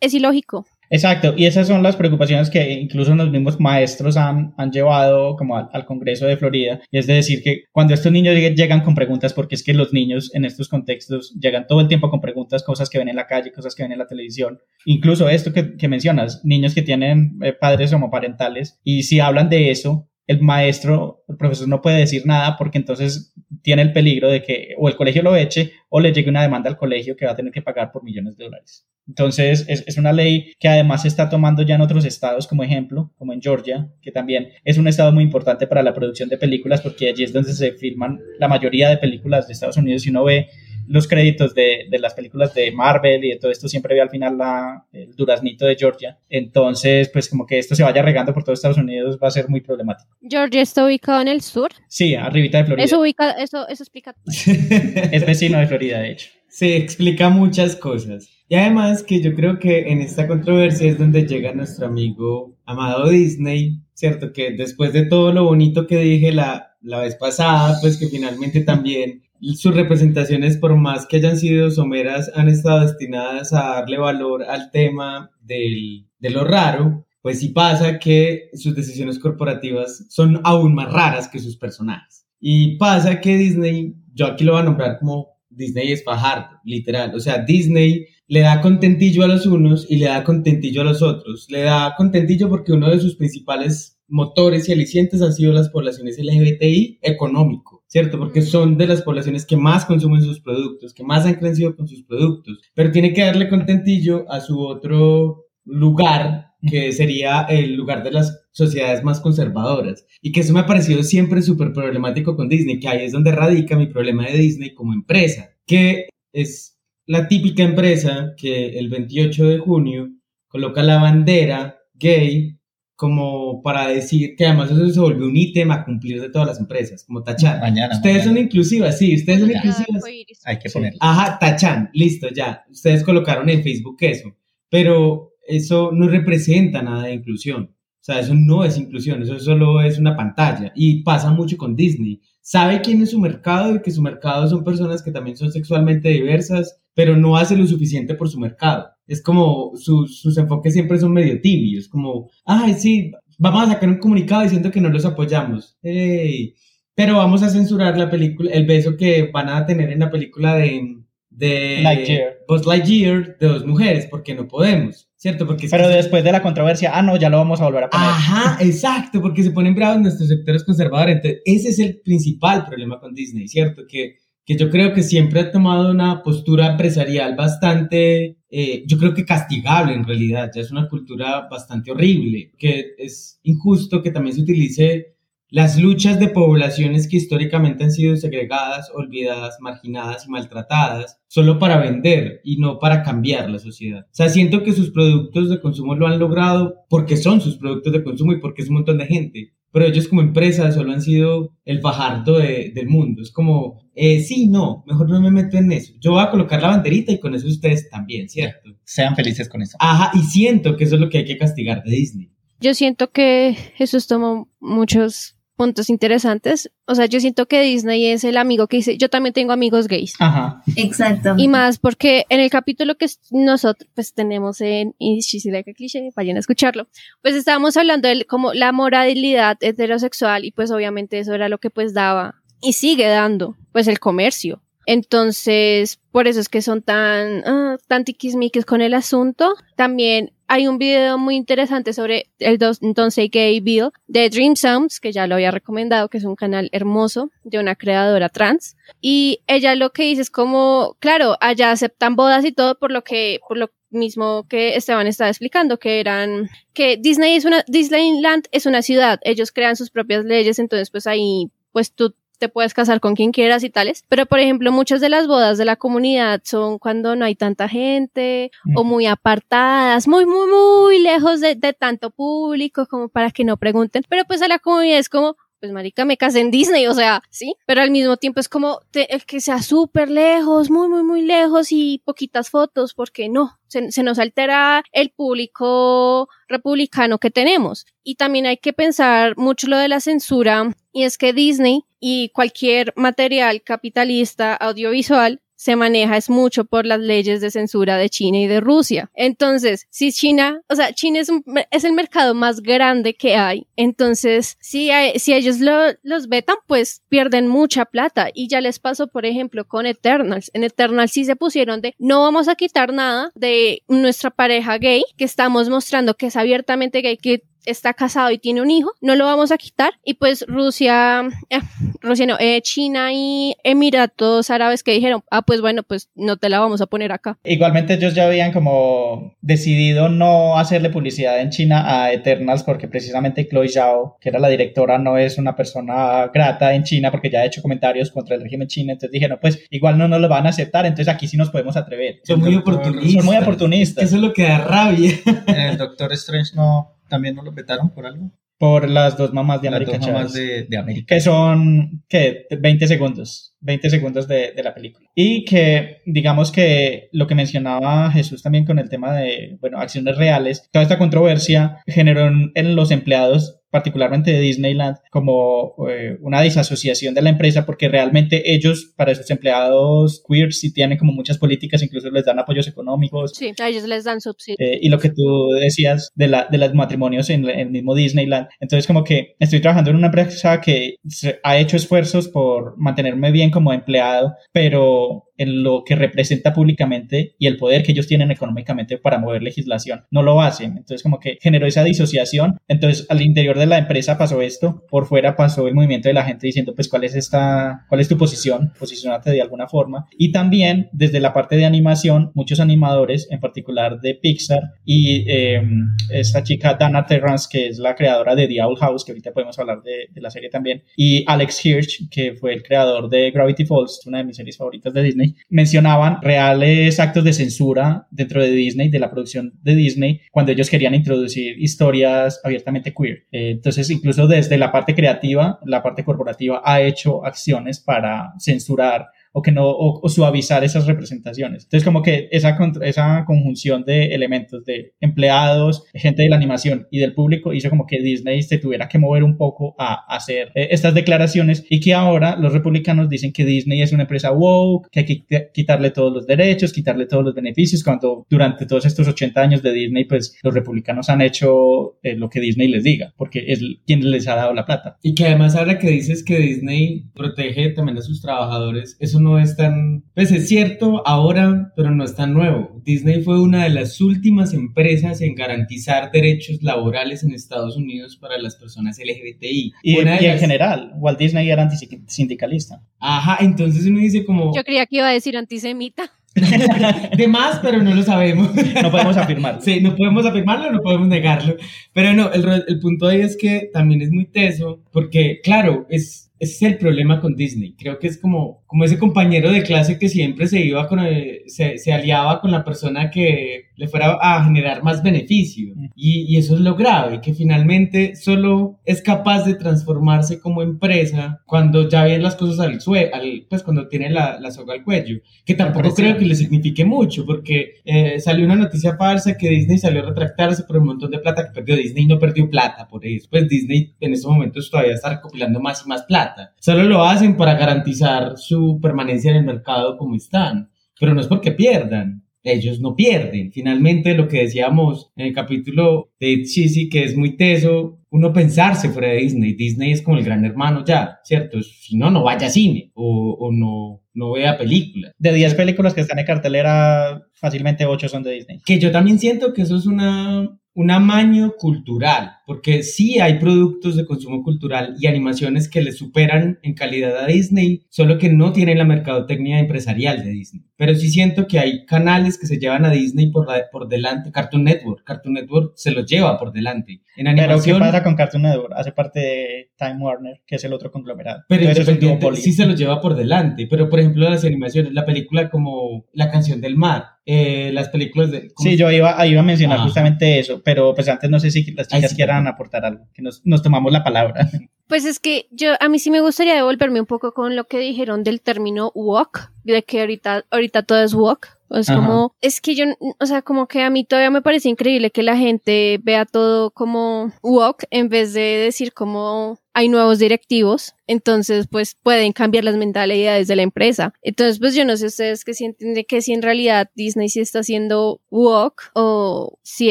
es 0.00 0.14
ilógico. 0.14 0.64
Exacto, 0.90 1.34
y 1.36 1.46
esas 1.46 1.66
son 1.66 1.82
las 1.82 1.96
preocupaciones 1.96 2.48
que 2.48 2.72
incluso 2.72 3.14
los 3.14 3.30
mismos 3.30 3.60
maestros 3.60 4.16
han, 4.16 4.54
han 4.56 4.70
llevado 4.70 5.36
como 5.36 5.56
al, 5.56 5.84
Congreso 5.84 6.26
de 6.26 6.36
Florida, 6.36 6.80
y 6.90 6.98
es 6.98 7.06
de 7.06 7.14
decir 7.14 7.42
que 7.42 7.64
cuando 7.72 7.94
estos 7.94 8.12
niños 8.12 8.34
llegan 8.34 8.82
con 8.82 8.94
preguntas, 8.94 9.32
porque 9.32 9.54
es 9.54 9.62
que 9.62 9.74
los 9.74 9.92
niños 9.92 10.30
en 10.34 10.44
estos 10.44 10.68
contextos 10.68 11.34
llegan 11.38 11.66
todo 11.66 11.80
el 11.80 11.88
tiempo 11.88 12.10
con 12.10 12.20
preguntas, 12.20 12.62
cosas 12.62 12.90
que 12.90 12.98
ven 12.98 13.08
en 13.08 13.16
la 13.16 13.26
calle, 13.26 13.52
cosas 13.52 13.74
que 13.74 13.82
ven 13.82 13.92
en 13.92 13.98
la 13.98 14.06
televisión, 14.06 14.58
incluso 14.84 15.28
esto 15.28 15.52
que, 15.52 15.88
mencionas, 15.88 16.42
niños 16.44 16.74
que 16.74 16.82
tienen 16.82 17.38
eh, 17.42 17.52
padres 17.52 17.92
homoparentales, 17.92 18.80
y 18.84 19.02
si 19.02 19.20
hablan 19.20 19.48
de 19.48 19.70
eso, 19.70 20.08
el 20.28 20.42
maestro, 20.42 21.24
el 21.26 21.36
profesor 21.36 21.66
no 21.68 21.80
puede 21.80 21.98
decir 21.98 22.26
nada 22.26 22.56
porque 22.58 22.76
entonces 22.78 23.34
tiene 23.62 23.80
el 23.80 23.92
peligro 23.92 24.28
de 24.30 24.42
que 24.42 24.74
o 24.78 24.88
el 24.88 24.94
colegio 24.94 25.22
lo 25.22 25.34
eche 25.34 25.72
o 25.88 26.00
le 26.00 26.12
llegue 26.12 26.28
una 26.28 26.42
demanda 26.42 26.68
al 26.68 26.76
colegio 26.76 27.16
que 27.16 27.24
va 27.24 27.32
a 27.32 27.36
tener 27.36 27.50
que 27.50 27.62
pagar 27.62 27.90
por 27.90 28.04
millones 28.04 28.36
de 28.36 28.44
dólares. 28.44 28.86
Entonces, 29.08 29.64
es, 29.68 29.84
es, 29.86 29.96
una 29.96 30.12
ley 30.12 30.52
que 30.60 30.68
además 30.68 31.00
se 31.00 31.08
está 31.08 31.30
tomando 31.30 31.62
ya 31.62 31.76
en 31.76 31.80
otros 31.80 32.04
estados 32.04 32.46
como 32.46 32.62
ejemplo, 32.62 33.10
como 33.16 33.32
en 33.32 33.40
Georgia, 33.40 33.90
que 34.02 34.12
también 34.12 34.50
es 34.64 34.76
un 34.76 34.86
estado 34.86 35.12
muy 35.12 35.24
importante 35.24 35.66
para 35.66 35.82
la 35.82 35.94
producción 35.94 36.28
de 36.28 36.36
películas 36.36 36.82
porque 36.82 37.08
allí 37.08 37.24
es 37.24 37.32
donde 37.32 37.54
se 37.54 37.72
filman 37.72 38.20
la 38.38 38.48
mayoría 38.48 38.90
de 38.90 38.98
películas 38.98 39.46
de 39.46 39.54
Estados 39.54 39.78
Unidos 39.78 40.06
y 40.06 40.10
uno 40.10 40.24
ve 40.24 40.48
los 40.88 41.06
créditos 41.06 41.54
de, 41.54 41.86
de, 41.90 41.98
las 41.98 42.14
películas 42.14 42.54
de 42.54 42.72
Marvel 42.72 43.24
y 43.24 43.30
de 43.30 43.36
todo 43.36 43.50
esto, 43.50 43.68
siempre 43.68 43.94
ve 43.94 44.00
al 44.00 44.10
final 44.10 44.36
la, 44.38 44.86
el 44.92 45.14
duraznito 45.14 45.66
de 45.66 45.76
Georgia. 45.76 46.18
Entonces, 46.28 47.08
pues 47.12 47.28
como 47.28 47.46
que 47.46 47.58
esto 47.58 47.74
se 47.74 47.82
vaya 47.82 48.02
regando 48.02 48.32
por 48.32 48.42
todo 48.42 48.54
Estados 48.54 48.78
Unidos 48.78 49.18
va 49.22 49.28
a 49.28 49.32
ser 49.32 49.48
muy 49.48 49.60
problemático. 49.60 50.10
¿Georgia 50.22 50.62
está 50.62 50.84
ubicado 50.84 51.20
en 51.20 51.28
el 51.28 51.42
sur? 51.42 51.70
Sí, 51.88 52.14
arribita 52.14 52.58
de 52.58 52.64
Florida. 52.64 52.84
Eso, 52.84 53.00
ubica, 53.00 53.30
eso, 53.32 53.68
eso 53.68 53.82
explica. 53.82 54.14
es 54.26 55.26
vecino 55.26 55.58
de 55.58 55.66
Florida, 55.66 56.00
de 56.00 56.12
hecho. 56.12 56.30
Sí, 56.48 56.72
explica 56.72 57.28
muchas 57.28 57.76
cosas. 57.76 58.28
Y 58.48 58.54
además 58.54 59.02
que 59.02 59.20
yo 59.20 59.34
creo 59.34 59.58
que 59.58 59.90
en 59.90 60.00
esta 60.00 60.26
controversia 60.26 60.90
es 60.90 60.98
donde 60.98 61.26
llega 61.26 61.52
nuestro 61.52 61.86
amigo 61.86 62.56
amado 62.64 63.10
Disney, 63.10 63.82
¿cierto? 63.92 64.32
Que 64.32 64.52
después 64.52 64.94
de 64.94 65.04
todo 65.04 65.32
lo 65.32 65.44
bonito 65.44 65.86
que 65.86 65.98
dije 65.98 66.32
la, 66.32 66.76
la 66.80 67.00
vez 67.00 67.14
pasada, 67.16 67.76
pues 67.82 67.98
que 67.98 68.06
finalmente 68.06 68.62
también 68.62 69.22
sus 69.40 69.74
representaciones, 69.74 70.56
por 70.56 70.76
más 70.76 71.06
que 71.06 71.16
hayan 71.16 71.36
sido 71.36 71.70
someras, 71.70 72.30
han 72.34 72.48
estado 72.48 72.80
destinadas 72.80 73.52
a 73.52 73.74
darle 73.74 73.98
valor 73.98 74.44
al 74.44 74.70
tema 74.70 75.30
del, 75.40 76.06
de 76.18 76.30
lo 76.30 76.44
raro, 76.44 77.06
pues 77.22 77.40
sí 77.40 77.48
pasa 77.48 77.98
que 77.98 78.50
sus 78.54 78.74
decisiones 78.74 79.18
corporativas 79.18 80.06
son 80.08 80.40
aún 80.44 80.74
más 80.74 80.92
raras 80.92 81.28
que 81.28 81.38
sus 81.38 81.56
personajes. 81.56 82.26
Y 82.40 82.76
pasa 82.76 83.20
que 83.20 83.36
Disney, 83.36 83.94
yo 84.14 84.26
aquí 84.26 84.44
lo 84.44 84.52
voy 84.52 84.62
a 84.62 84.64
nombrar 84.64 84.98
como 84.98 85.38
Disney 85.50 85.92
es 85.92 86.04
fajardo, 86.04 86.56
literal. 86.64 87.14
O 87.14 87.20
sea, 87.20 87.44
Disney 87.44 88.06
le 88.28 88.40
da 88.40 88.60
contentillo 88.60 89.24
a 89.24 89.28
los 89.28 89.46
unos 89.46 89.86
y 89.90 89.96
le 89.96 90.06
da 90.06 90.22
contentillo 90.22 90.82
a 90.82 90.84
los 90.84 91.02
otros. 91.02 91.46
Le 91.50 91.62
da 91.62 91.94
contentillo 91.96 92.48
porque 92.48 92.72
uno 92.72 92.90
de 92.90 93.00
sus 93.00 93.16
principales 93.16 93.98
motores 94.06 94.68
y 94.68 94.72
alicientes 94.72 95.20
han 95.20 95.32
sido 95.32 95.52
las 95.52 95.68
poblaciones 95.68 96.18
LGBTI 96.18 97.00
económico, 97.02 97.77
¿cierto? 97.88 98.18
Porque 98.18 98.42
son 98.42 98.76
de 98.76 98.86
las 98.86 99.02
poblaciones 99.02 99.44
que 99.44 99.56
más 99.56 99.84
consumen 99.84 100.22
sus 100.22 100.40
productos, 100.40 100.94
que 100.94 101.02
más 101.02 101.26
han 101.26 101.34
crecido 101.34 101.74
con 101.74 101.88
sus 101.88 102.02
productos, 102.04 102.60
pero 102.74 102.92
tiene 102.92 103.12
que 103.12 103.22
darle 103.22 103.48
contentillo 103.48 104.30
a 104.30 104.40
su 104.40 104.60
otro 104.60 105.46
lugar, 105.64 106.52
que 106.68 106.92
sería 106.92 107.42
el 107.42 107.74
lugar 107.74 108.02
de 108.02 108.12
las 108.12 108.46
sociedades 108.52 109.02
más 109.02 109.20
conservadoras. 109.20 110.06
Y 110.20 110.32
que 110.32 110.40
eso 110.40 110.52
me 110.52 110.60
ha 110.60 110.66
parecido 110.66 111.02
siempre 111.02 111.42
súper 111.42 111.72
problemático 111.72 112.36
con 112.36 112.48
Disney, 112.48 112.78
que 112.78 112.88
ahí 112.88 113.04
es 113.04 113.12
donde 113.12 113.32
radica 113.32 113.76
mi 113.76 113.86
problema 113.86 114.26
de 114.26 114.38
Disney 114.38 114.74
como 114.74 114.92
empresa, 114.92 115.50
que 115.66 116.08
es 116.32 116.78
la 117.06 117.26
típica 117.26 117.62
empresa 117.62 118.34
que 118.36 118.78
el 118.78 118.90
28 118.90 119.46
de 119.46 119.58
junio 119.58 120.10
coloca 120.48 120.82
la 120.82 121.00
bandera 121.00 121.78
gay 121.94 122.57
como 122.98 123.62
para 123.62 123.86
decir 123.86 124.34
que 124.34 124.44
además 124.44 124.72
eso 124.72 124.90
se 124.90 124.98
volvió 124.98 125.28
un 125.28 125.36
ítem 125.36 125.70
a 125.70 125.84
cumplir 125.84 126.20
de 126.20 126.30
todas 126.30 126.48
las 126.48 126.58
empresas, 126.58 127.04
como 127.04 127.22
tachar. 127.22 127.60
Mañana. 127.60 127.94
Ustedes 127.94 128.24
son 128.24 128.36
inclusivas, 128.36 128.98
sí, 128.98 129.14
ustedes 129.14 129.38
son 129.38 129.52
inclusivas. 129.52 130.02
Hay 130.44 130.58
que 130.58 130.68
ponerlo. 130.68 130.98
Ajá, 131.00 131.38
tachan, 131.38 131.90
listo, 131.92 132.26
ya. 132.34 132.64
Ustedes 132.68 133.04
colocaron 133.04 133.48
en 133.50 133.62
Facebook 133.62 133.98
eso, 134.00 134.34
pero 134.68 135.34
eso 135.46 135.92
no 135.92 136.08
representa 136.08 136.82
nada 136.82 137.04
de 137.04 137.14
inclusión. 137.14 137.72
O 137.72 138.00
sea, 138.00 138.18
eso 138.18 138.34
no 138.34 138.64
es 138.64 138.76
inclusión, 138.76 139.22
eso 139.22 139.38
solo 139.38 139.80
es 139.80 139.96
una 139.96 140.16
pantalla. 140.16 140.72
Y 140.74 141.04
pasa 141.04 141.30
mucho 141.30 141.56
con 141.56 141.76
Disney. 141.76 142.20
Sabe 142.40 142.80
quién 142.80 143.00
es 143.00 143.10
su 143.10 143.20
mercado 143.20 143.76
y 143.76 143.80
que 143.80 143.92
su 143.92 144.02
mercado 144.02 144.48
son 144.48 144.64
personas 144.64 145.04
que 145.04 145.12
también 145.12 145.36
son 145.36 145.52
sexualmente 145.52 146.08
diversas, 146.08 146.80
pero 146.94 147.16
no 147.16 147.36
hace 147.36 147.56
lo 147.56 147.64
suficiente 147.64 148.16
por 148.16 148.28
su 148.28 148.40
mercado 148.40 148.88
es 149.08 149.22
como 149.22 149.72
sus 149.74 150.36
enfoques 150.36 150.74
siempre 150.74 150.98
son 150.98 151.12
medio 151.12 151.40
tibios, 151.40 151.88
como, 151.88 152.30
ay, 152.44 152.74
sí, 152.74 153.10
vamos 153.38 153.64
a 153.64 153.72
sacar 153.72 153.88
un 153.88 153.98
comunicado 153.98 154.42
diciendo 154.42 154.70
que 154.70 154.80
no 154.80 154.90
los 154.90 155.06
apoyamos. 155.06 155.78
Pero 155.82 157.16
vamos 157.16 157.42
a 157.42 157.48
censurar 157.48 157.96
la 157.96 158.10
película, 158.10 158.50
el 158.52 158.66
beso 158.66 158.96
que 158.96 159.30
van 159.32 159.48
a 159.48 159.64
tener 159.64 159.90
en 159.90 160.00
la 160.00 160.10
película 160.10 160.56
de, 160.56 160.98
de 161.30 161.80
Lightyear. 161.82 162.38
Buzz 162.46 162.66
Lightyear 162.66 163.38
de 163.38 163.46
dos 163.46 163.64
mujeres, 163.64 164.06
porque 164.10 164.34
no 164.34 164.46
podemos, 164.46 165.08
¿cierto? 165.16 165.46
Porque 165.46 165.68
Pero 165.70 165.88
después 165.88 166.22
de 166.22 166.32
la 166.32 166.42
controversia, 166.42 166.90
ah, 166.92 167.02
no, 167.02 167.16
ya 167.16 167.30
lo 167.30 167.38
vamos 167.38 167.60
a 167.60 167.64
volver 167.64 167.84
a 167.84 167.90
poner. 167.90 168.06
Ajá, 168.06 168.58
exacto, 168.64 169.22
porque 169.22 169.42
se 169.42 169.52
ponen 169.52 169.74
bravos 169.74 170.00
nuestros 170.00 170.28
sectores 170.28 170.64
conservadores. 170.64 171.16
Entonces, 171.16 171.40
ese 171.46 171.68
es 171.70 171.78
el 171.78 172.00
principal 172.00 172.66
problema 172.66 173.00
con 173.00 173.14
Disney, 173.14 173.48
¿cierto? 173.48 173.82
Que 173.88 174.16
que 174.48 174.56
yo 174.56 174.70
creo 174.70 174.94
que 174.94 175.02
siempre 175.02 175.40
ha 175.40 175.50
tomado 175.52 175.90
una 175.90 176.22
postura 176.22 176.68
empresarial 176.68 177.36
bastante, 177.36 178.37
eh, 178.50 178.84
yo 178.86 178.98
creo 178.98 179.14
que 179.14 179.24
castigable 179.24 179.94
en 179.94 180.04
realidad, 180.04 180.50
ya 180.54 180.62
es 180.62 180.70
una 180.70 180.88
cultura 180.88 181.48
bastante 181.50 181.90
horrible, 181.90 182.52
que 182.58 182.94
es 182.98 183.40
injusto 183.42 184.02
que 184.02 184.10
también 184.10 184.34
se 184.34 184.42
utilice 184.42 185.18
las 185.50 185.78
luchas 185.78 186.20
de 186.20 186.28
poblaciones 186.28 187.08
que 187.08 187.16
históricamente 187.16 187.84
han 187.84 187.90
sido 187.90 188.16
segregadas, 188.16 188.90
olvidadas, 188.94 189.56
marginadas 189.60 190.26
y 190.26 190.30
maltratadas, 190.30 191.18
solo 191.26 191.58
para 191.58 191.78
vender 191.78 192.40
y 192.44 192.58
no 192.58 192.78
para 192.78 193.02
cambiar 193.02 193.48
la 193.48 193.58
sociedad. 193.58 194.04
O 194.04 194.14
sea, 194.14 194.28
siento 194.28 194.62
que 194.62 194.74
sus 194.74 194.90
productos 194.90 195.48
de 195.48 195.60
consumo 195.60 195.94
lo 195.94 196.06
han 196.06 196.18
logrado 196.18 196.84
porque 196.90 197.16
son 197.16 197.40
sus 197.40 197.56
productos 197.56 197.92
de 197.94 198.04
consumo 198.04 198.32
y 198.32 198.40
porque 198.40 198.62
es 198.62 198.68
un 198.68 198.76
montón 198.76 198.98
de 198.98 199.06
gente, 199.06 199.54
pero 199.72 199.86
ellos 199.86 200.08
como 200.08 200.22
empresa 200.22 200.70
solo 200.72 200.92
han 200.92 201.02
sido 201.02 201.54
el 201.64 201.80
fajardo 201.80 202.38
del 202.38 202.88
mundo. 202.88 203.22
Es 203.22 203.30
como, 203.30 203.80
eh, 203.94 204.20
sí, 204.20 204.48
no, 204.48 204.84
mejor 204.86 205.08
no 205.08 205.20
me 205.20 205.30
meto 205.30 205.56
en 205.56 205.72
eso. 205.72 205.92
Yo 206.00 206.12
voy 206.12 206.22
a 206.22 206.30
colocar 206.30 206.60
la 206.60 206.68
banderita 206.68 207.12
y 207.12 207.20
con 207.20 207.34
eso 207.34 207.46
ustedes 207.46 207.88
también, 207.90 208.28
¿cierto? 208.28 208.70
Sean 208.84 209.14
felices 209.14 209.48
con 209.48 209.62
eso. 209.62 209.76
Ajá, 209.80 210.10
y 210.14 210.22
siento 210.22 210.76
que 210.76 210.84
eso 210.84 210.94
es 210.94 211.00
lo 211.00 211.08
que 211.08 211.18
hay 211.18 211.24
que 211.24 211.38
castigar 211.38 211.82
de 211.82 211.90
Disney. 211.90 212.30
Yo 212.60 212.74
siento 212.74 213.10
que 213.12 213.56
eso 213.78 213.98
toma 214.08 214.44
muchos 214.58 215.37
puntos 215.58 215.90
interesantes. 215.90 216.70
O 216.86 216.94
sea, 216.94 217.06
yo 217.06 217.18
siento 217.18 217.46
que 217.46 217.60
Disney 217.60 218.06
es 218.06 218.22
el 218.22 218.36
amigo 218.36 218.68
que 218.68 218.76
dice, 218.76 218.96
yo 218.96 219.10
también 219.10 219.32
tengo 219.32 219.52
amigos 219.52 219.88
gays. 219.88 220.14
Ajá. 220.20 220.62
Exacto. 220.76 221.34
Y 221.36 221.48
más 221.48 221.78
porque 221.78 222.24
en 222.28 222.38
el 222.38 222.48
capítulo 222.48 222.96
que 222.96 223.06
nosotros 223.32 223.90
pues 223.92 224.14
tenemos 224.14 224.60
en 224.60 224.94
y 224.98 225.20
que 225.64 225.74
cliché, 225.74 226.10
vayan 226.14 226.36
a 226.36 226.40
escucharlo, 226.40 226.86
pues 227.22 227.34
estábamos 227.34 227.76
hablando 227.76 228.08
de 228.08 228.24
como 228.24 228.54
la 228.54 228.70
moralidad 228.70 229.58
heterosexual 229.60 230.44
y 230.44 230.52
pues 230.52 230.70
obviamente 230.70 231.18
eso 231.18 231.34
era 231.34 231.48
lo 231.48 231.58
que 231.58 231.70
pues 231.70 231.92
daba 231.92 232.36
y 232.62 232.74
sigue 232.74 233.08
dando 233.08 233.56
pues 233.72 233.88
el 233.88 233.98
comercio. 233.98 234.62
Entonces, 234.86 235.98
por 236.12 236.28
eso 236.28 236.38
es 236.38 236.48
que 236.48 236.62
son 236.62 236.82
tan, 236.82 237.38
uh, 237.40 237.78
tan 237.88 238.04
tiquismiques 238.04 238.64
con 238.64 238.80
el 238.80 238.94
asunto. 238.94 239.54
También 239.76 240.32
hay 240.48 240.66
un 240.66 240.78
video 240.78 241.18
muy 241.18 241.36
interesante 241.36 241.92
sobre 241.92 242.30
el 242.38 242.58
Don't 242.58 243.10
Say 243.10 243.28
Gay 243.28 243.60
Bill 243.60 243.90
de 244.06 244.30
Dream 244.30 244.56
Sounds, 244.56 244.98
que 244.98 245.12
ya 245.12 245.26
lo 245.26 245.34
había 245.34 245.50
recomendado, 245.50 246.08
que 246.08 246.16
es 246.16 246.24
un 246.24 246.36
canal 246.36 246.70
hermoso 246.72 247.30
de 247.44 247.58
una 247.58 247.76
creadora 247.76 248.30
trans. 248.30 248.76
Y 249.02 249.42
ella 249.46 249.74
lo 249.74 249.90
que 249.90 250.04
dice 250.04 250.22
es 250.22 250.30
como, 250.30 250.96
claro, 251.00 251.36
allá 251.40 251.70
aceptan 251.70 252.16
bodas 252.16 252.46
y 252.46 252.52
todo 252.52 252.78
por 252.78 252.90
lo 252.90 253.04
que, 253.04 253.40
por 253.46 253.58
lo 253.58 253.70
mismo 253.90 254.46
que 254.48 254.74
Esteban 254.74 255.06
estaba 255.06 255.28
explicando, 255.28 255.78
que 255.78 256.00
eran, 256.00 256.48
que 256.72 256.96
Disney 256.96 257.36
es 257.36 257.44
una, 257.44 257.62
Disneyland 257.68 258.48
es 258.50 258.64
una 258.64 258.80
ciudad, 258.80 259.20
ellos 259.22 259.52
crean 259.52 259.76
sus 259.76 259.90
propias 259.90 260.24
leyes, 260.24 260.58
entonces 260.58 260.90
pues 260.90 261.06
ahí, 261.06 261.50
pues 261.72 261.92
tú 261.92 262.14
te 262.38 262.48
puedes 262.48 262.74
casar 262.74 263.00
con 263.00 263.14
quien 263.14 263.32
quieras 263.32 263.64
y 263.64 263.70
tales. 263.70 264.04
Pero, 264.08 264.26
por 264.26 264.38
ejemplo, 264.38 264.72
muchas 264.72 265.00
de 265.00 265.08
las 265.08 265.26
bodas 265.26 265.58
de 265.58 265.64
la 265.64 265.76
comunidad 265.76 266.40
son 266.44 266.78
cuando 266.78 267.16
no 267.16 267.24
hay 267.24 267.34
tanta 267.34 267.68
gente 267.68 268.50
o 268.74 268.84
muy 268.84 269.06
apartadas, 269.06 270.08
muy, 270.08 270.24
muy, 270.24 270.48
muy 270.48 270.98
lejos 271.00 271.40
de, 271.40 271.54
de 271.54 271.72
tanto 271.72 272.10
público 272.10 272.86
como 272.86 273.08
para 273.08 273.30
que 273.30 273.44
no 273.44 273.56
pregunten. 273.56 274.04
Pero 274.08 274.24
pues 274.24 274.42
a 274.42 274.48
la 274.48 274.58
comunidad 274.58 274.98
es 274.98 275.08
como, 275.08 275.36
pues 275.60 275.72
marica, 275.72 276.04
me 276.04 276.16
casé 276.16 276.40
en 276.40 276.50
Disney, 276.50 276.86
o 276.86 276.94
sea, 276.94 277.22
sí, 277.30 277.54
pero 277.66 277.82
al 277.82 277.90
mismo 277.90 278.16
tiempo 278.16 278.40
es 278.40 278.48
como 278.48 278.80
el 278.92 279.24
que 279.24 279.40
sea 279.40 279.62
súper 279.62 280.10
lejos, 280.10 280.70
muy, 280.70 280.88
muy, 280.88 281.02
muy 281.02 281.22
lejos 281.22 281.72
y 281.72 282.00
poquitas 282.04 282.50
fotos, 282.50 282.94
porque 282.94 283.28
no, 283.28 283.58
se, 283.66 283.90
se, 283.90 284.02
nos 284.02 284.18
altera 284.18 284.82
el 284.92 285.10
público 285.10 286.28
republicano 286.48 287.18
que 287.18 287.30
tenemos. 287.30 287.86
Y 288.04 288.14
también 288.14 288.46
hay 288.46 288.58
que 288.58 288.72
pensar 288.72 289.36
mucho 289.36 289.66
lo 289.66 289.76
de 289.78 289.88
la 289.88 290.00
censura, 290.00 290.72
y 290.92 291.02
es 291.02 291.18
que 291.18 291.32
Disney 291.32 291.84
y 292.00 292.30
cualquier 292.30 292.92
material 292.96 293.62
capitalista 293.62 294.54
audiovisual 294.54 295.40
se 295.58 295.74
maneja 295.74 296.16
es 296.16 296.30
mucho 296.30 296.64
por 296.64 296.86
las 296.86 297.00
leyes 297.00 297.40
de 297.40 297.50
censura 297.50 297.96
de 297.96 298.08
China 298.08 298.38
y 298.38 298.46
de 298.46 298.60
Rusia. 298.60 299.10
Entonces, 299.14 299.88
si 299.90 300.12
China, 300.12 300.62
o 300.68 300.76
sea, 300.76 300.92
China 300.92 301.18
es, 301.18 301.28
un, 301.28 301.42
el 301.70 301.92
mercado 301.92 302.32
más 302.32 302.62
grande 302.62 303.14
que 303.14 303.34
hay, 303.34 303.66
entonces 303.74 304.56
si, 304.60 304.90
si 305.16 305.34
ellos 305.34 305.58
lo, 305.58 305.74
los 306.04 306.28
vetan, 306.28 306.56
pues 306.68 307.02
pierden 307.08 307.48
mucha 307.48 307.86
plata. 307.86 308.28
Y 308.32 308.46
ya 308.46 308.60
les 308.60 308.78
pasó, 308.78 309.08
por 309.08 309.26
ejemplo, 309.26 309.66
con 309.66 309.84
Eternals. 309.84 310.52
En 310.54 310.62
Eternals 310.62 311.10
sí 311.10 311.24
se 311.24 311.34
pusieron 311.34 311.80
de 311.80 311.96
no 311.98 312.22
vamos 312.22 312.46
a 312.46 312.54
quitar 312.54 312.92
nada 312.92 313.32
de 313.34 313.82
nuestra 313.88 314.30
pareja 314.30 314.78
gay, 314.78 315.02
que 315.16 315.24
estamos 315.24 315.68
mostrando 315.68 316.14
que 316.14 316.26
es 316.26 316.36
abiertamente 316.36 317.00
gay, 317.00 317.16
que 317.16 317.42
está 317.70 317.94
casado 317.94 318.30
y 318.30 318.38
tiene 318.38 318.62
un 318.62 318.70
hijo, 318.70 318.92
no 319.00 319.14
lo 319.14 319.24
vamos 319.24 319.52
a 319.52 319.58
quitar. 319.58 319.94
Y 320.04 320.14
pues 320.14 320.44
Rusia, 320.48 321.22
eh, 321.50 321.60
Rusia 322.00 322.26
no, 322.26 322.36
eh, 322.38 322.60
China 322.62 323.10
y 323.12 323.54
Emiratos 323.64 324.50
Árabes 324.50 324.82
que 324.82 324.92
dijeron, 324.92 325.22
ah, 325.30 325.42
pues 325.42 325.60
bueno, 325.60 325.82
pues 325.82 326.10
no 326.14 326.36
te 326.36 326.48
la 326.48 326.60
vamos 326.60 326.80
a 326.80 326.86
poner 326.86 327.12
acá. 327.12 327.38
Igualmente 327.44 327.94
ellos 327.94 328.14
ya 328.14 328.26
habían 328.26 328.52
como 328.52 329.34
decidido 329.40 330.08
no 330.08 330.58
hacerle 330.58 330.90
publicidad 330.90 331.40
en 331.40 331.50
China 331.50 332.02
a 332.02 332.12
Eternals 332.12 332.62
porque 332.62 332.88
precisamente 332.88 333.48
Chloe 333.48 333.68
Zhao, 333.68 334.16
que 334.20 334.28
era 334.28 334.38
la 334.38 334.48
directora, 334.48 334.98
no 334.98 335.18
es 335.18 335.38
una 335.38 335.56
persona 335.56 336.30
grata 336.32 336.74
en 336.74 336.84
China 336.84 337.10
porque 337.10 337.30
ya 337.30 337.40
ha 337.40 337.44
hecho 337.46 337.62
comentarios 337.62 338.10
contra 338.10 338.36
el 338.36 338.42
régimen 338.42 338.68
chino, 338.68 338.92
entonces 338.92 339.12
dijeron, 339.12 339.38
pues 339.40 339.64
igual 339.70 339.98
no 339.98 340.08
nos 340.08 340.20
lo 340.20 340.28
van 340.28 340.46
a 340.46 340.50
aceptar, 340.50 340.86
entonces 340.86 341.12
aquí 341.12 341.26
sí 341.26 341.36
nos 341.36 341.50
podemos 341.50 341.76
atrever. 341.76 342.20
Son 342.24 342.40
muy 342.40 342.54
oportunistas. 342.56 343.12
Son 343.12 343.24
muy 343.24 343.36
oportunistas. 343.36 344.04
Eso 344.04 344.16
es 344.16 344.22
lo 344.22 344.32
que 344.32 344.44
da 344.44 344.58
rabia. 344.58 345.12
El 345.46 345.76
Doctor 345.76 346.12
Strange 346.12 346.54
no 346.54 346.97
también 347.08 347.34
no 347.34 347.42
lo 347.42 347.52
vetaron 347.52 347.90
por 347.90 348.06
algo. 348.06 348.32
Por 348.58 348.90
las 348.90 349.16
dos 349.16 349.32
mamás 349.32 349.62
de 349.62 349.68
América. 349.68 349.92
Las 349.92 350.00
dos 350.00 350.10
mamás 350.10 350.32
de, 350.32 350.66
de, 350.68 350.76
América. 350.76 351.14
Que 351.14 351.20
son, 351.20 352.02
¿qué? 352.08 352.46
20 352.50 352.88
segundos. 352.88 353.54
20 353.60 353.88
segundos 353.88 354.26
de, 354.26 354.52
de, 354.52 354.62
la 354.64 354.74
película. 354.74 355.08
Y 355.14 355.44
que, 355.44 356.02
digamos 356.06 356.50
que 356.50 357.08
lo 357.12 357.28
que 357.28 357.36
mencionaba 357.36 358.10
Jesús 358.10 358.42
también 358.42 358.64
con 358.64 358.80
el 358.80 358.88
tema 358.88 359.14
de, 359.14 359.58
bueno, 359.60 359.78
acciones 359.78 360.16
reales, 360.16 360.68
toda 360.72 360.82
esta 360.82 360.98
controversia 360.98 361.78
generó 361.86 362.26
en, 362.26 362.50
en 362.54 362.74
los 362.74 362.90
empleados 362.90 363.57
particularmente 363.70 364.30
de 364.30 364.40
Disneyland, 364.40 364.96
como 365.10 365.74
eh, 365.88 366.16
una 366.20 366.40
disasociación 366.42 367.14
de 367.14 367.22
la 367.22 367.30
empresa, 367.30 367.66
porque 367.66 367.88
realmente 367.88 368.52
ellos, 368.52 368.92
para 368.96 369.12
esos 369.12 369.30
empleados 369.30 370.22
queer, 370.26 370.52
sí 370.52 370.72
tienen 370.72 370.98
como 370.98 371.12
muchas 371.12 371.38
políticas, 371.38 371.82
incluso 371.82 372.10
les 372.10 372.24
dan 372.24 372.38
apoyos 372.38 372.68
económicos. 372.68 373.32
Sí, 373.34 373.52
a 373.60 373.68
ellos 373.68 373.84
les 373.84 374.04
dan 374.04 374.20
subsidios. 374.20 374.58
Eh, 374.60 374.78
y 374.82 374.88
lo 374.88 374.98
que 374.98 375.10
tú 375.10 375.48
decías 375.60 376.10
de, 376.14 376.28
la, 376.28 376.46
de 376.50 376.58
los 376.58 376.74
matrimonios 376.74 377.30
en, 377.30 377.48
en, 377.48 377.58
el 377.58 377.70
mismo 377.70 377.94
Disneyland. 377.94 378.48
Entonces, 378.60 378.86
como 378.86 379.04
que 379.04 379.36
estoy 379.38 379.60
trabajando 379.60 379.90
en 379.90 379.96
una 379.96 380.06
empresa 380.06 380.60
que 380.60 380.96
ha 381.42 381.58
hecho 381.58 381.76
esfuerzos 381.76 382.28
por 382.28 382.76
mantenerme 382.78 383.30
bien 383.32 383.50
como 383.50 383.72
empleado, 383.72 384.34
pero 384.52 385.27
en 385.38 385.62
lo 385.62 385.84
que 385.84 385.96
representa 385.96 386.52
públicamente 386.52 387.34
y 387.38 387.46
el 387.46 387.56
poder 387.56 387.82
que 387.82 387.92
ellos 387.92 388.06
tienen 388.06 388.30
económicamente 388.30 388.98
para 388.98 389.18
mover 389.18 389.42
legislación. 389.42 390.04
No 390.10 390.22
lo 390.22 390.42
hacen. 390.42 390.72
Entonces 390.72 391.02
como 391.02 391.20
que 391.20 391.38
generó 391.40 391.66
esa 391.66 391.84
disociación. 391.84 392.58
Entonces 392.68 393.06
al 393.08 393.22
interior 393.22 393.58
de 393.58 393.66
la 393.66 393.78
empresa 393.78 394.18
pasó 394.18 394.42
esto, 394.42 394.84
por 394.90 395.06
fuera 395.06 395.36
pasó 395.36 395.66
el 395.68 395.74
movimiento 395.74 396.08
de 396.08 396.14
la 396.14 396.24
gente 396.24 396.46
diciendo 396.46 396.74
pues 396.74 396.88
cuál 396.88 397.04
es 397.04 397.14
esta, 397.14 397.86
cuál 397.88 398.00
es 398.00 398.08
tu 398.08 398.18
posición, 398.18 398.72
posicionate 398.78 399.30
de 399.30 399.40
alguna 399.40 399.68
forma. 399.68 400.06
Y 400.18 400.32
también 400.32 400.88
desde 400.92 401.20
la 401.20 401.32
parte 401.32 401.56
de 401.56 401.64
animación, 401.64 402.32
muchos 402.34 402.60
animadores, 402.60 403.28
en 403.30 403.40
particular 403.40 404.00
de 404.00 404.14
Pixar 404.14 404.62
y 404.84 405.24
eh, 405.28 405.62
esta 406.10 406.42
chica 406.42 406.74
Dana 406.74 407.06
Terrance, 407.06 407.48
que 407.50 407.68
es 407.68 407.78
la 407.78 407.94
creadora 407.94 408.34
de 408.34 408.48
The 408.48 408.62
Owl 408.62 408.76
House, 408.76 409.04
que 409.04 409.12
ahorita 409.12 409.32
podemos 409.32 409.58
hablar 409.58 409.82
de, 409.82 410.08
de 410.12 410.20
la 410.20 410.30
serie 410.30 410.50
también, 410.50 410.82
y 410.96 411.24
Alex 411.26 411.64
Hirsch, 411.64 412.08
que 412.10 412.34
fue 412.34 412.52
el 412.52 412.62
creador 412.62 413.08
de 413.08 413.30
Gravity 413.30 413.64
Falls, 413.64 414.02
una 414.06 414.18
de 414.18 414.24
mis 414.24 414.36
series 414.36 414.56
favoritas 414.56 414.92
de 414.92 415.02
Disney 415.02 415.27
mencionaban 415.48 416.20
reales 416.22 417.00
actos 417.00 417.24
de 417.24 417.32
censura 417.32 418.06
dentro 418.10 418.42
de 418.42 418.50
Disney, 418.50 418.88
de 418.88 418.98
la 418.98 419.10
producción 419.10 419.54
de 419.62 419.74
Disney, 419.74 420.20
cuando 420.30 420.52
ellos 420.52 420.70
querían 420.70 420.94
introducir 420.94 421.60
historias 421.60 422.40
abiertamente 422.44 422.94
queer. 422.94 423.26
Eh, 423.32 423.50
entonces, 423.50 423.90
incluso 423.90 424.26
desde 424.26 424.58
la 424.58 424.72
parte 424.72 424.94
creativa, 424.94 425.58
la 425.64 425.82
parte 425.82 426.04
corporativa 426.04 426.62
ha 426.64 426.80
hecho 426.80 427.24
acciones 427.24 427.80
para 427.80 428.32
censurar 428.38 429.08
o 429.32 429.42
que 429.42 429.52
no, 429.52 429.68
o, 429.68 430.08
suavizar 430.08 430.64
esas 430.64 430.86
representaciones. 430.86 431.64
Entonces, 431.64 431.84
como 431.84 432.02
que 432.02 432.28
esa, 432.32 432.56
esa 432.82 433.24
conjunción 433.26 433.84
de 433.84 434.14
elementos 434.14 434.64
de 434.64 434.94
empleados, 435.00 435.84
gente 435.94 436.22
de 436.22 436.28
la 436.28 436.36
animación 436.36 436.86
y 436.90 436.98
del 436.98 437.14
público 437.14 437.52
hizo 437.52 437.70
como 437.70 437.86
que 437.86 438.00
Disney 438.00 438.42
se 438.42 438.58
tuviera 438.58 438.88
que 438.88 438.98
mover 438.98 439.22
un 439.22 439.36
poco 439.36 439.74
a, 439.78 440.06
hacer 440.08 440.50
eh, 440.54 440.68
estas 440.70 440.94
declaraciones 440.94 441.64
y 441.68 441.80
que 441.80 441.94
ahora 441.94 442.36
los 442.36 442.52
republicanos 442.52 443.08
dicen 443.08 443.32
que 443.32 443.44
Disney 443.44 443.82
es 443.82 443.92
una 443.92 444.02
empresa 444.02 444.32
woke, 444.32 444.88
que 444.90 445.00
hay 445.00 445.06
que 445.06 445.50
quitarle 445.52 445.90
todos 445.90 446.12
los 446.12 446.26
derechos, 446.26 446.72
quitarle 446.72 447.06
todos 447.06 447.24
los 447.24 447.34
beneficios, 447.34 447.84
cuando 447.84 448.26
durante 448.28 448.66
todos 448.66 448.86
estos 448.86 449.08
80 449.08 449.40
años 449.40 449.62
de 449.62 449.72
Disney, 449.72 450.04
pues 450.04 450.36
los 450.42 450.54
republicanos 450.54 451.08
han 451.08 451.20
hecho 451.20 451.98
eh, 452.02 452.14
lo 452.16 452.28
que 452.28 452.40
Disney 452.40 452.68
les 452.68 452.84
diga, 452.84 453.12
porque 453.16 453.44
es 453.48 453.60
quien 453.86 454.10
les 454.10 454.26
ha 454.28 454.36
dado 454.36 454.54
la 454.54 454.64
plata. 454.64 454.96
Y 455.02 455.14
que 455.14 455.26
además 455.26 455.54
ahora 455.54 455.78
que 455.78 455.90
dices 455.90 456.24
que 456.24 456.38
Disney 456.38 457.06
protege 457.14 457.70
también 457.70 457.98
a 457.98 458.02
sus 458.02 458.20
trabajadores, 458.20 458.96
eso 459.00 459.17
no 459.20 459.38
es 459.38 459.56
tan, 459.56 460.04
pues 460.14 460.32
es 460.32 460.48
cierto 460.48 461.06
ahora, 461.06 461.72
pero 461.76 461.90
no 461.90 462.04
es 462.04 462.14
tan 462.14 462.34
nuevo. 462.34 462.80
Disney 462.84 463.22
fue 463.22 463.40
una 463.40 463.64
de 463.64 463.70
las 463.70 464.00
últimas 464.00 464.52
empresas 464.52 465.20
en 465.20 465.34
garantizar 465.34 466.10
derechos 466.10 466.62
laborales 466.62 467.22
en 467.22 467.32
Estados 467.32 467.76
Unidos 467.76 468.16
para 468.16 468.38
las 468.38 468.56
personas 468.56 468.98
LGBTI. 468.98 469.72
Y, 469.82 469.98
en 469.98 470.38
general, 470.38 470.92
Walt 470.96 471.18
Disney 471.18 471.50
era 471.50 471.62
antisindicalista. 471.62 472.82
Ajá, 472.98 473.38
entonces 473.40 473.86
uno 473.86 474.00
dice 474.00 474.24
como... 474.24 474.54
Yo 474.54 474.64
creía 474.64 474.86
que 474.86 474.96
iba 474.96 475.08
a 475.08 475.12
decir 475.12 475.36
antisemita. 475.36 476.10
de 477.16 477.26
más, 477.28 477.58
pero 477.60 477.82
no 477.82 477.94
lo 477.94 478.02
sabemos. 478.02 478.50
No 478.54 478.90
podemos 478.90 479.16
afirmarlo. 479.16 479.60
Sí, 479.60 479.80
no 479.80 479.96
podemos 479.96 480.24
afirmarlo, 480.24 480.70
no 480.70 480.82
podemos 480.82 481.08
negarlo. 481.08 481.56
Pero 481.92 482.12
no, 482.12 482.32
el, 482.32 482.64
el 482.66 482.80
punto 482.80 483.06
ahí 483.06 483.20
es 483.20 483.36
que 483.36 483.70
también 483.72 484.02
es 484.02 484.10
muy 484.10 484.26
teso, 484.26 484.82
porque 484.92 485.40
claro, 485.42 485.86
es 485.88 486.28
ese 486.40 486.66
es 486.66 486.72
el 486.72 486.78
problema 486.78 487.20
con 487.20 487.34
Disney. 487.34 487.74
Creo 487.76 487.98
que 487.98 488.06
es 488.06 488.18
como, 488.18 488.62
como 488.68 488.84
ese 488.84 488.98
compañero 488.98 489.50
de 489.50 489.62
clase 489.62 489.98
que 489.98 490.10
siempre 490.10 490.46
se 490.46 490.60
iba 490.60 490.86
con 490.88 491.00
se, 491.46 491.78
se, 491.78 491.92
aliaba 491.92 492.38
con 492.42 492.50
la 492.50 492.64
persona 492.64 493.10
que 493.10 493.68
le 493.74 493.88
fuera 493.88 494.18
a 494.20 494.44
generar 494.44 494.82
más 494.82 495.02
beneficio. 495.02 495.72
Y, 495.96 496.26
y, 496.28 496.36
eso 496.36 496.54
es 496.54 496.60
lo 496.60 496.76
grave, 496.76 497.22
que 497.22 497.32
finalmente 497.32 498.14
solo 498.14 498.78
es 498.84 499.00
capaz 499.00 499.44
de 499.44 499.54
transformarse 499.54 500.38
como 500.38 500.60
empresa 500.60 501.40
cuando 501.46 501.88
ya 501.88 502.04
vienen 502.04 502.24
las 502.24 502.34
cosas 502.34 502.60
al 502.60 502.78
suelo, 502.80 503.10
pues 503.48 503.62
cuando 503.62 503.88
tiene 503.88 504.10
la, 504.10 504.38
la 504.38 504.50
soga 504.50 504.74
al 504.74 504.84
cuello. 504.84 505.18
Que 505.46 505.54
tampoco 505.54 505.94
creo 505.94 506.18
que 506.18 506.26
le 506.26 506.34
signifique 506.34 506.84
mucho, 506.84 507.24
porque 507.24 507.80
eh, 507.86 508.20
salió 508.20 508.44
una 508.44 508.56
noticia 508.56 508.98
falsa 508.98 509.38
que 509.38 509.48
Disney 509.48 509.78
salió 509.78 510.02
a 510.02 510.08
retractarse 510.10 510.64
por 510.64 510.76
un 510.76 510.88
montón 510.88 511.10
de 511.10 511.20
plata 511.20 511.46
que 511.46 511.54
perdió. 511.54 511.74
Disney 511.74 512.06
no 512.06 512.18
perdió 512.18 512.50
plata 512.50 512.86
por 512.86 513.06
eso. 513.06 513.28
Pues 513.30 513.48
Disney 513.48 513.94
en 513.98 514.12
estos 514.12 514.30
momentos 514.30 514.70
todavía 514.70 514.92
está 514.92 515.08
recopilando 515.08 515.58
más 515.58 515.82
y 515.86 515.88
más 515.88 516.02
plata. 516.02 516.52
Solo 516.60 516.82
lo 516.82 517.02
hacen 517.02 517.34
para 517.34 517.54
garantizar 517.54 518.36
su 518.36 518.57
permanencia 518.80 519.30
en 519.30 519.38
el 519.38 519.44
mercado 519.44 519.96
como 519.96 520.14
están, 520.16 520.70
pero 520.98 521.14
no 521.14 521.20
es 521.20 521.26
porque 521.26 521.52
pierdan. 521.52 522.24
Ellos 522.42 522.80
no 522.80 522.94
pierden. 522.94 523.52
Finalmente, 523.52 524.14
lo 524.14 524.28
que 524.28 524.42
decíamos 524.42 525.10
en 525.16 525.26
el 525.26 525.32
capítulo 525.34 526.12
de 526.20 526.44
Cheesy, 526.44 526.88
que 526.88 527.04
es 527.04 527.16
muy 527.16 527.36
teso, 527.36 527.98
uno 528.10 528.32
pensarse 528.32 528.88
fuera 528.88 529.08
de 529.08 529.18
Disney. 529.18 529.54
Disney 529.54 529.92
es 529.92 530.02
como 530.02 530.16
el 530.16 530.24
gran 530.24 530.44
hermano 530.44 530.84
ya, 530.84 531.18
¿cierto? 531.24 531.60
Si 531.62 531.96
no, 531.96 532.10
no 532.10 532.22
vaya 532.22 532.46
a 532.46 532.50
cine 532.50 532.90
o, 532.94 533.36
o 533.38 533.52
no, 533.52 534.02
no 534.14 534.32
vea 534.32 534.56
películas. 534.56 535.12
De 535.18 535.32
10 535.32 535.54
películas 535.54 535.94
que 535.94 536.00
están 536.00 536.18
en 536.18 536.26
cartelera, 536.26 537.26
fácilmente 537.34 537.86
8 537.86 538.08
son 538.08 538.22
de 538.22 538.32
Disney. 538.32 538.60
Que 538.64 538.78
yo 538.78 538.90
también 538.90 539.18
siento 539.18 539.52
que 539.52 539.62
eso 539.62 539.76
es 539.76 539.86
una, 539.86 540.48
un 540.74 540.90
amaño 540.90 541.54
cultural, 541.56 542.32
porque 542.48 542.82
sí 542.82 543.20
hay 543.20 543.38
productos 543.38 543.94
de 543.94 544.06
consumo 544.06 544.42
cultural 544.42 544.96
y 544.98 545.06
animaciones 545.06 545.68
que 545.68 545.82
le 545.82 545.92
superan 545.92 546.58
en 546.62 546.72
calidad 546.72 547.14
a 547.18 547.26
Disney, 547.26 547.82
solo 547.90 548.16
que 548.16 548.30
no 548.30 548.54
tienen 548.54 548.78
la 548.78 548.86
mercadotecnia 548.86 549.58
empresarial 549.58 550.24
de 550.24 550.30
Disney. 550.30 550.64
Pero 550.78 550.94
sí 550.94 551.10
siento 551.10 551.46
que 551.46 551.58
hay 551.58 551.84
canales 551.84 552.38
que 552.38 552.46
se 552.46 552.58
llevan 552.58 552.86
a 552.86 552.90
Disney 552.90 553.30
por, 553.30 553.48
por 553.70 553.86
delante. 553.86 554.32
Cartoon 554.32 554.64
Network, 554.64 555.04
Cartoon 555.04 555.34
Network 555.34 555.72
se 555.76 555.90
los 555.90 556.06
lleva 556.06 556.38
por 556.38 556.52
delante. 556.52 557.02
En 557.18 557.28
animación, 557.28 557.74
Pero 557.76 557.84
¿qué 557.84 557.92
pasa 557.92 558.02
con 558.02 558.14
Cartoon 558.14 558.44
Network? 558.44 558.72
Hace 558.74 558.92
parte 558.92 559.20
de 559.20 559.70
Time 559.76 559.98
Warner, 559.98 560.40
que 560.46 560.56
es 560.56 560.64
el 560.64 560.72
otro 560.72 560.90
conglomerado. 560.90 561.42
Pero 561.50 561.64
independiente, 561.64 562.34
sí 562.36 562.52
se 562.54 562.64
los 562.64 562.78
lleva 562.78 563.02
por 563.02 563.14
delante. 563.14 563.66
Pero 563.66 563.90
por 563.90 564.00
ejemplo 564.00 564.30
las 564.30 564.44
animaciones, 564.46 564.94
la 564.94 565.04
película 565.04 565.50
como 565.50 566.06
La 566.14 566.30
canción 566.30 566.62
del 566.62 566.76
mar, 566.76 567.18
eh, 567.30 567.72
las 567.74 567.90
películas 567.90 568.30
de... 568.30 568.52
Sí, 568.56 568.78
yo 568.78 568.90
iba, 568.90 569.26
iba 569.26 569.40
a 569.40 569.44
mencionar 569.44 569.80
justamente 569.80 570.38
eso, 570.38 570.62
pero 570.64 570.94
pues 570.94 571.08
antes 571.08 571.28
no 571.28 571.38
sé 571.38 571.50
si 571.50 571.62
las 571.72 571.86
chicas 571.86 572.14
quieran 572.14 572.37
aportar 572.46 572.84
algo, 572.84 573.06
que 573.12 573.22
nos, 573.22 573.44
nos 573.44 573.62
tomamos 573.62 573.92
la 573.92 574.04
palabra. 574.04 574.48
Pues 574.88 575.04
es 575.04 575.20
que 575.20 575.48
yo, 575.50 575.72
a 575.80 575.88
mí 575.90 575.98
sí 575.98 576.10
me 576.10 576.22
gustaría 576.22 576.54
devolverme 576.54 576.98
un 576.98 577.04
poco 577.04 577.34
con 577.34 577.54
lo 577.54 577.64
que 577.64 577.78
dijeron 577.78 578.24
del 578.24 578.40
término 578.40 578.90
walk, 578.94 579.52
de 579.62 579.82
que 579.82 580.00
ahorita, 580.00 580.46
ahorita 580.50 580.82
todo 580.82 581.02
es 581.02 581.12
walk. 581.12 581.58
Es 581.70 581.88
como, 581.88 582.34
es 582.40 582.62
que 582.62 582.74
yo, 582.74 582.86
o 582.98 583.26
sea, 583.26 583.42
como 583.42 583.66
que 583.66 583.82
a 583.82 583.90
mí 583.90 584.04
todavía 584.04 584.30
me 584.30 584.40
parece 584.40 584.70
increíble 584.70 585.10
que 585.10 585.22
la 585.22 585.36
gente 585.36 586.00
vea 586.02 586.24
todo 586.24 586.70
como 586.70 587.30
walk 587.42 587.84
en 587.90 588.08
vez 588.08 588.32
de 588.32 588.40
decir 588.40 588.94
como 588.94 589.58
hay 589.74 589.90
nuevos 589.90 590.18
directivos, 590.18 590.94
entonces 591.06 591.66
pues 591.70 591.94
pueden 591.94 592.32
cambiar 592.32 592.64
las 592.64 592.76
mentalidades 592.76 593.48
de 593.48 593.56
la 593.56 593.62
empresa. 593.62 594.14
Entonces 594.22 594.58
pues 594.58 594.74
yo 594.74 594.86
no 594.86 594.96
sé 594.96 595.06
ustedes 595.06 595.44
que 595.44 595.52
si 595.52 595.66
entienden 595.66 596.04
que 596.08 596.22
si 596.22 596.32
en 596.32 596.40
realidad 596.40 596.90
Disney 596.94 597.28
sí 597.28 597.40
está 597.40 597.58
haciendo 597.58 598.22
walk 598.30 598.90
o 598.94 599.58
si 599.62 599.90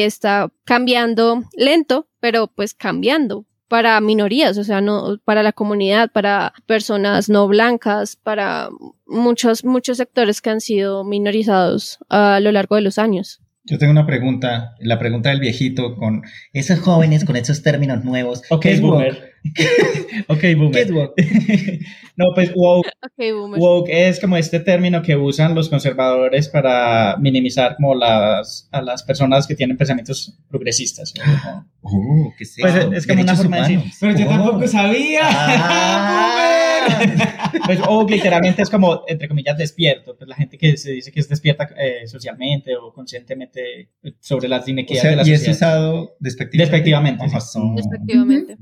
está 0.00 0.50
cambiando 0.64 1.44
lento, 1.56 2.07
pero 2.20 2.48
pues 2.48 2.74
cambiando 2.74 3.44
para 3.68 4.00
minorías, 4.00 4.56
o 4.56 4.64
sea, 4.64 4.80
no 4.80 5.18
para 5.24 5.42
la 5.42 5.52
comunidad, 5.52 6.10
para 6.10 6.54
personas 6.66 7.28
no 7.28 7.46
blancas, 7.48 8.16
para 8.16 8.70
muchos 9.06 9.64
muchos 9.64 9.98
sectores 9.98 10.40
que 10.40 10.50
han 10.50 10.60
sido 10.60 11.04
minorizados 11.04 11.98
a 12.08 12.40
lo 12.40 12.50
largo 12.50 12.76
de 12.76 12.82
los 12.82 12.98
años. 12.98 13.42
Yo 13.68 13.76
tengo 13.76 13.92
una 13.92 14.06
pregunta, 14.06 14.74
la 14.80 14.98
pregunta 14.98 15.28
del 15.28 15.40
viejito 15.40 15.94
con 15.96 16.22
esos 16.54 16.80
jóvenes 16.80 17.26
con 17.26 17.36
esos 17.36 17.62
términos 17.62 18.02
nuevos. 18.02 18.42
Ok, 18.48 18.64
boomer. 18.80 19.34
ok, 20.28 20.42
boomer. 20.56 20.72
¿Qué 20.72 20.80
es 20.80 20.90
woke? 20.90 21.14
no, 22.16 22.24
pues 22.34 22.50
woke, 22.54 22.88
okay, 23.12 23.32
woke 23.32 23.90
es 23.90 24.20
como 24.20 24.38
este 24.38 24.60
término 24.60 25.02
que 25.02 25.16
usan 25.16 25.54
los 25.54 25.68
conservadores 25.68 26.48
para 26.48 27.18
minimizar 27.18 27.76
como 27.76 27.94
las, 27.94 28.70
a 28.72 28.80
las 28.80 29.02
personas 29.02 29.46
que 29.46 29.54
tienen 29.54 29.76
pensamientos 29.76 30.34
progresistas. 30.48 31.12
Oh, 31.90 32.34
¿qué 32.36 32.44
Pues 32.60 32.74
es, 32.74 33.06
como 33.06 33.22
una 33.22 33.36
forma 33.36 33.56
de 33.56 33.62
decir. 33.62 33.92
Pero 34.00 34.18
yo 34.18 34.26
tampoco 34.26 34.66
sabía. 34.66 35.20
Ah. 35.24 36.48
pues 37.66 37.80
woke 37.80 38.10
literalmente 38.10 38.62
es 38.62 38.70
como, 38.70 39.02
entre 39.06 39.28
comillas, 39.28 39.56
despierto. 39.56 40.16
Pues 40.16 40.28
la 40.28 40.36
gente 40.36 40.58
que 40.58 40.76
se 40.76 40.92
dice 40.92 41.12
que 41.12 41.20
es 41.20 41.28
despierta 41.28 41.68
eh, 41.78 42.06
socialmente 42.06 42.76
o 42.76 42.92
conscientemente 42.92 43.90
sobre 44.20 44.48
las 44.48 44.66
inequidades 44.68 45.10
de 45.10 45.16
la 45.16 45.22
y 45.22 45.24
sociedad. 45.26 45.40
Y 45.40 45.50
es 45.50 45.56
usado 45.56 46.16
despectivamente. 46.18 47.24
Despectivamente. 47.24 47.26
Sí. 47.40 47.76
Despectivamente. 47.76 48.58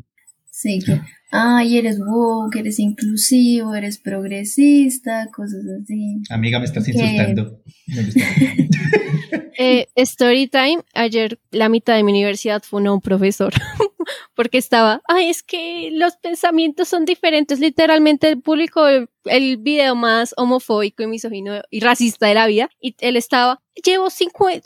Sí, 0.58 0.78
que, 0.78 0.98
ay, 1.32 1.76
eres 1.76 1.98
woke, 2.00 2.56
eres 2.56 2.78
inclusivo, 2.78 3.74
eres 3.74 3.98
progresista, 3.98 5.28
cosas 5.30 5.60
así. 5.82 6.22
Amiga, 6.30 6.58
me 6.58 6.64
estás 6.64 6.88
insultando. 6.88 7.60
eh, 9.58 9.88
story 9.96 10.48
time, 10.48 10.82
ayer 10.94 11.38
la 11.50 11.68
mitad 11.68 11.94
de 11.94 12.02
mi 12.02 12.12
universidad 12.12 12.62
fue 12.62 12.82
un 12.82 13.00
profesor, 13.00 13.52
porque 14.34 14.58
estaba, 14.58 15.02
ay, 15.08 15.30
es 15.30 15.42
que 15.42 15.90
los 15.92 16.16
pensamientos 16.16 16.88
son 16.88 17.04
diferentes, 17.04 17.60
literalmente 17.60 18.28
el 18.28 18.40
público 18.40 18.84
el 19.24 19.56
video 19.56 19.96
más 19.96 20.34
homofóbico 20.36 21.02
y 21.02 21.06
misógino 21.06 21.60
y 21.70 21.80
racista 21.80 22.26
de 22.26 22.34
la 22.34 22.46
vida, 22.46 22.70
y 22.80 22.94
él 23.00 23.16
estaba, 23.16 23.60
llevo 23.84 24.08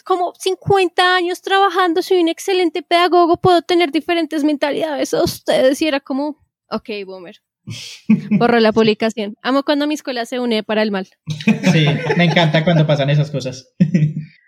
como 0.05 0.35
50 0.39 1.17
años 1.17 1.41
trabajando, 1.41 2.03
soy 2.03 2.21
un 2.21 2.29
excelente 2.29 2.83
pedagogo, 2.83 3.41
puedo 3.41 3.63
tener 3.63 3.91
diferentes 3.91 4.45
mentalidades 4.45 5.15
a 5.15 5.23
ustedes, 5.23 5.81
y 5.83 5.87
era 5.87 6.01
como, 6.01 6.37
ok, 6.71 6.89
boomer. 7.07 7.37
Borro 8.31 8.59
la 8.59 8.73
publicación. 8.73 9.37
Amo 9.43 9.63
cuando 9.63 9.87
mi 9.87 9.95
escuela 9.95 10.27
se 10.27 10.41
une 10.41 10.63
para 10.63 10.83
el 10.83 10.91
mal. 10.91 11.09
Sí, 11.73 11.87
me 12.17 12.25
encanta 12.25 12.65
cuando 12.65 12.87
pasan 12.87 13.11
esas 13.11 13.31
cosas. 13.31 13.75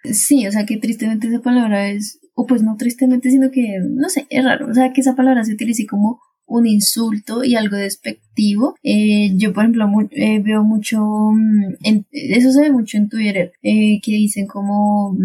Sí, 0.05 0.47
o 0.47 0.53
sea 0.53 0.67
que 0.67 0.79
tristemente 0.79 1.29
esa 1.29 1.41
palabra 1.41 1.91
es, 1.91 2.21
o 2.35 2.47
pues 2.47 2.63
no 2.63 2.77
tristemente, 2.77 3.31
sino 3.31 3.51
que, 3.51 3.79
no 3.81 4.09
sé, 4.09 4.27
es 4.31 4.45
raro, 4.45 4.69
o 4.69 4.75
sea 4.75 4.93
que 4.93 5.01
esa 5.01 5.15
palabra 5.15 5.45
se 5.45 5.55
utilice 5.55 5.87
como 5.87 6.21
un 6.47 6.67
insulto 6.67 7.45
y 7.45 7.55
algo 7.55 7.77
despectivo. 7.77 8.75
Eh, 8.83 9.33
yo, 9.37 9.53
por 9.53 9.65
ejemplo, 9.65 9.89
eh, 10.11 10.41
veo 10.41 10.65
mucho, 10.65 11.01
mm, 11.01 11.77
en, 11.83 12.07
eso 12.11 12.53
se 12.53 12.63
ve 12.63 12.73
mucho 12.73 12.99
en 12.99 13.09
Twitter, 13.09 13.53
eh, 13.63 14.01
que 14.03 14.13
dicen 14.13 14.47
como 14.47 15.17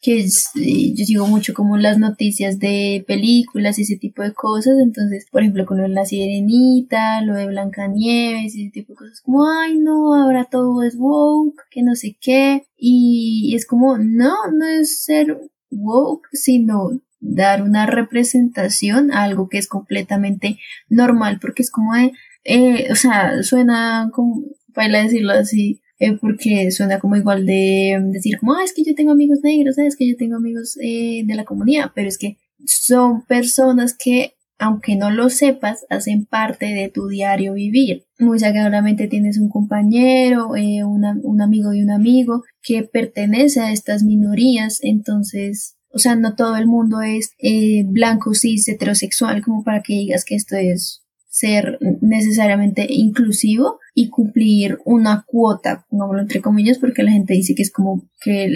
que 0.00 0.22
yo 0.22 1.04
sigo 1.04 1.26
mucho 1.26 1.52
como 1.52 1.76
las 1.76 1.98
noticias 1.98 2.58
de 2.58 3.04
películas 3.06 3.78
y 3.78 3.82
ese 3.82 3.96
tipo 3.96 4.22
de 4.22 4.32
cosas, 4.32 4.78
entonces, 4.80 5.26
por 5.30 5.42
ejemplo, 5.42 5.66
con 5.66 5.76
lo 5.76 5.82
de 5.82 5.90
La 5.90 6.06
Sirenita, 6.06 7.20
lo 7.20 7.34
de 7.34 7.46
Blancanieves 7.46 8.54
y 8.54 8.62
ese 8.62 8.70
tipo 8.72 8.94
de 8.94 8.96
cosas, 8.96 9.20
como, 9.20 9.46
ay, 9.46 9.78
no, 9.78 10.14
ahora 10.14 10.46
todo 10.50 10.82
es 10.82 10.96
woke, 10.96 11.60
que 11.70 11.82
no 11.82 11.94
sé 11.94 12.16
qué, 12.18 12.64
y 12.76 13.54
es 13.54 13.66
como, 13.66 13.98
no, 13.98 14.34
no 14.52 14.66
es 14.66 15.02
ser 15.02 15.38
woke, 15.70 16.28
sino 16.32 16.90
dar 17.20 17.62
una 17.62 17.84
representación 17.84 19.12
a 19.12 19.24
algo 19.24 19.48
que 19.50 19.58
es 19.58 19.68
completamente 19.68 20.58
normal, 20.88 21.38
porque 21.40 21.62
es 21.62 21.70
como 21.70 21.94
de, 21.94 22.12
eh, 22.44 22.88
o 22.90 22.94
sea, 22.94 23.42
suena 23.42 24.10
como, 24.14 24.44
para 24.72 25.02
decirlo 25.02 25.32
así, 25.32 25.82
eh, 26.00 26.16
porque 26.20 26.70
suena 26.70 26.98
como 26.98 27.16
igual 27.16 27.46
de 27.46 27.96
decir 28.06 28.38
como, 28.38 28.54
ah, 28.54 28.64
es 28.64 28.72
que 28.72 28.82
yo 28.82 28.94
tengo 28.94 29.12
amigos 29.12 29.40
negros, 29.42 29.78
es 29.78 29.96
que 29.96 30.08
yo 30.08 30.16
tengo 30.16 30.36
amigos 30.36 30.76
eh, 30.82 31.22
de 31.24 31.34
la 31.34 31.44
comunidad, 31.44 31.92
pero 31.94 32.08
es 32.08 32.18
que 32.18 32.38
son 32.64 33.24
personas 33.26 33.94
que, 33.94 34.34
aunque 34.58 34.96
no 34.96 35.10
lo 35.10 35.30
sepas, 35.30 35.86
hacen 35.88 36.26
parte 36.26 36.66
de 36.66 36.88
tu 36.88 37.06
diario 37.08 37.54
vivir. 37.54 38.04
Muy 38.18 38.38
seguramente 38.38 39.06
tienes 39.06 39.38
un 39.38 39.48
compañero, 39.48 40.56
eh, 40.56 40.84
un 40.84 41.40
amigo 41.40 41.70
de 41.70 41.84
un 41.84 41.90
amigo 41.90 42.42
que 42.62 42.82
pertenece 42.82 43.60
a 43.60 43.72
estas 43.72 44.02
minorías, 44.02 44.80
entonces 44.82 45.76
o 45.92 45.98
sea, 45.98 46.14
no 46.14 46.34
todo 46.36 46.56
el 46.56 46.66
mundo 46.66 47.02
es 47.02 47.32
eh, 47.38 47.84
blanco, 47.86 48.34
cis, 48.34 48.68
heterosexual, 48.68 49.42
como 49.42 49.64
para 49.64 49.82
que 49.82 49.94
digas 49.94 50.24
que 50.24 50.36
esto 50.36 50.56
es 50.56 51.02
ser 51.40 51.78
necesariamente 52.02 52.86
inclusivo 52.90 53.80
y 53.94 54.10
cumplir 54.10 54.78
una 54.84 55.24
cuota, 55.26 55.86
pongámoslo 55.88 56.20
entre 56.20 56.42
comillas, 56.42 56.78
porque 56.78 57.02
la 57.02 57.12
gente 57.12 57.32
dice 57.32 57.54
que 57.54 57.62
es 57.62 57.72
como 57.72 58.06
que 58.20 58.46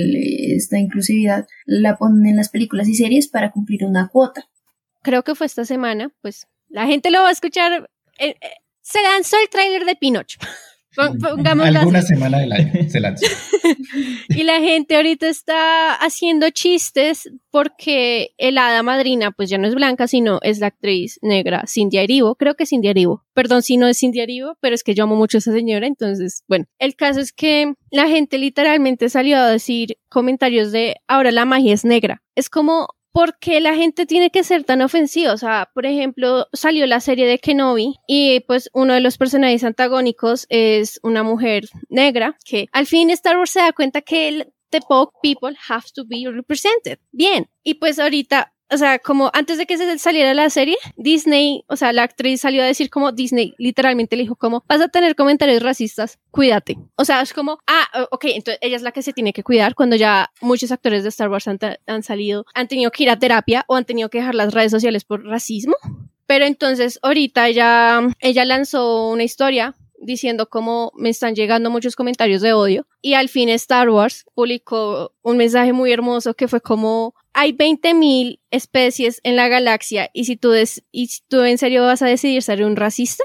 esta 0.54 0.78
inclusividad 0.78 1.46
la 1.64 1.96
ponen 1.96 2.26
en 2.26 2.36
las 2.36 2.50
películas 2.50 2.86
y 2.88 2.94
series 2.94 3.28
para 3.28 3.52
cumplir 3.52 3.86
una 3.86 4.08
cuota. 4.08 4.50
Creo 5.02 5.22
que 5.22 5.34
fue 5.34 5.46
esta 5.46 5.64
semana, 5.64 6.12
pues 6.20 6.46
la 6.68 6.86
gente 6.86 7.10
lo 7.10 7.22
va 7.22 7.28
a 7.28 7.32
escuchar. 7.32 7.88
Eh, 8.18 8.34
eh, 8.38 8.50
se 8.82 9.02
lanzó 9.02 9.38
el 9.40 9.48
tráiler 9.48 9.86
de 9.86 9.96
Pinocho. 9.96 10.38
Alguna 10.96 12.02
semana 12.02 12.38
del 12.38 12.52
año 12.52 12.72
se 12.88 13.00
lanzó. 13.00 13.26
y 14.28 14.42
la 14.44 14.60
gente 14.60 14.96
ahorita 14.96 15.28
está 15.28 15.94
haciendo 15.94 16.50
chistes 16.50 17.30
porque 17.50 18.30
el 18.38 18.58
hada 18.58 18.82
madrina, 18.82 19.32
pues 19.32 19.50
ya 19.50 19.58
no 19.58 19.66
es 19.66 19.74
blanca, 19.74 20.06
sino 20.06 20.38
es 20.42 20.60
la 20.60 20.68
actriz 20.68 21.18
negra 21.22 21.64
Cindy 21.66 21.98
Erivo. 21.98 22.34
Creo 22.36 22.54
que 22.54 22.64
es 22.64 22.70
Cindy 22.70 22.88
Erivo. 22.88 23.24
Perdón 23.32 23.62
si 23.62 23.76
no 23.76 23.86
es 23.88 23.98
Cindy 23.98 24.20
Erivo, 24.20 24.56
pero 24.60 24.74
es 24.74 24.82
que 24.82 24.94
yo 24.94 25.04
amo 25.04 25.16
mucho 25.16 25.38
a 25.38 25.40
esa 25.40 25.52
señora. 25.52 25.86
Entonces, 25.86 26.42
bueno, 26.48 26.66
el 26.78 26.94
caso 26.96 27.20
es 27.20 27.32
que 27.32 27.74
la 27.90 28.08
gente 28.08 28.38
literalmente 28.38 29.08
salió 29.08 29.38
a 29.38 29.48
decir 29.48 29.98
comentarios 30.08 30.72
de 30.72 30.96
ahora 31.08 31.30
la 31.32 31.44
magia 31.44 31.74
es 31.74 31.84
negra. 31.84 32.22
Es 32.34 32.48
como 32.48 32.88
¿por 33.14 33.38
qué 33.38 33.60
la 33.60 33.74
gente 33.76 34.06
tiene 34.06 34.30
que 34.30 34.42
ser 34.42 34.64
tan 34.64 34.82
ofensiva? 34.82 35.32
O 35.32 35.36
sea, 35.36 35.70
por 35.72 35.86
ejemplo, 35.86 36.48
salió 36.52 36.84
la 36.86 36.98
serie 36.98 37.26
de 37.28 37.38
Kenobi 37.38 37.94
y 38.08 38.40
pues 38.40 38.68
uno 38.74 38.92
de 38.92 39.00
los 39.00 39.16
personajes 39.18 39.62
antagónicos 39.62 40.46
es 40.48 40.98
una 41.04 41.22
mujer 41.22 41.64
negra 41.88 42.36
que 42.44 42.66
al 42.72 42.86
fin 42.86 43.10
Star 43.10 43.38
Wars 43.38 43.50
se 43.50 43.60
da 43.60 43.72
cuenta 43.72 44.02
que 44.02 44.26
el, 44.26 44.52
the 44.70 44.80
people 45.22 45.56
have 45.68 45.84
to 45.94 46.04
be 46.04 46.24
represented. 46.28 46.98
Bien. 47.12 47.48
Y 47.62 47.74
pues 47.74 48.00
ahorita 48.00 48.52
o 48.74 48.76
sea, 48.76 48.98
como 48.98 49.30
antes 49.32 49.56
de 49.56 49.66
que 49.66 49.78
se 49.78 49.98
saliera 50.00 50.34
la 50.34 50.50
serie, 50.50 50.76
Disney, 50.96 51.64
o 51.68 51.76
sea, 51.76 51.92
la 51.92 52.02
actriz 52.02 52.40
salió 52.40 52.60
a 52.60 52.66
decir 52.66 52.90
como 52.90 53.12
Disney 53.12 53.54
literalmente 53.56 54.16
le 54.16 54.24
dijo 54.24 54.34
como, 54.34 54.64
vas 54.68 54.80
a 54.80 54.88
tener 54.88 55.14
comentarios 55.14 55.62
racistas, 55.62 56.18
cuídate. 56.32 56.76
O 56.96 57.04
sea, 57.04 57.22
es 57.22 57.32
como, 57.32 57.60
ah, 57.68 58.08
ok, 58.10 58.24
entonces 58.26 58.58
ella 58.60 58.74
es 58.74 58.82
la 58.82 58.90
que 58.90 59.02
se 59.02 59.12
tiene 59.12 59.32
que 59.32 59.44
cuidar 59.44 59.76
cuando 59.76 59.94
ya 59.94 60.32
muchos 60.40 60.72
actores 60.72 61.04
de 61.04 61.10
Star 61.10 61.30
Wars 61.30 61.46
han, 61.46 62.02
salido, 62.02 62.46
han 62.52 62.66
tenido 62.66 62.90
que 62.90 63.04
ir 63.04 63.10
a 63.10 63.18
terapia 63.18 63.64
o 63.68 63.76
han 63.76 63.84
tenido 63.84 64.08
que 64.08 64.18
dejar 64.18 64.34
las 64.34 64.52
redes 64.52 64.72
sociales 64.72 65.04
por 65.04 65.24
racismo. 65.24 65.76
Pero 66.26 66.44
entonces 66.44 66.98
ahorita 67.02 67.46
ella, 67.46 68.00
ella 68.18 68.44
lanzó 68.44 69.08
una 69.08 69.22
historia 69.22 69.76
diciendo 69.98 70.48
cómo 70.48 70.90
me 70.96 71.10
están 71.10 71.36
llegando 71.36 71.70
muchos 71.70 71.94
comentarios 71.94 72.42
de 72.42 72.52
odio 72.52 72.86
y 73.00 73.14
al 73.14 73.28
fin 73.28 73.48
Star 73.50 73.88
Wars 73.88 74.26
publicó 74.34 75.12
un 75.22 75.36
mensaje 75.36 75.72
muy 75.72 75.92
hermoso 75.92 76.34
que 76.34 76.48
fue 76.48 76.60
como 76.60 77.14
hay 77.34 77.52
20.000 77.52 78.40
especies 78.50 79.20
en 79.24 79.36
la 79.36 79.48
galaxia 79.48 80.10
y 80.12 80.24
si 80.24 80.36
tú, 80.36 80.54
y 80.54 81.06
si 81.06 81.20
tú 81.28 81.42
en 81.42 81.58
serio 81.58 81.82
vas 81.82 82.02
a 82.02 82.06
decidir 82.06 82.42
ser 82.42 82.64
un 82.64 82.76
racista, 82.76 83.24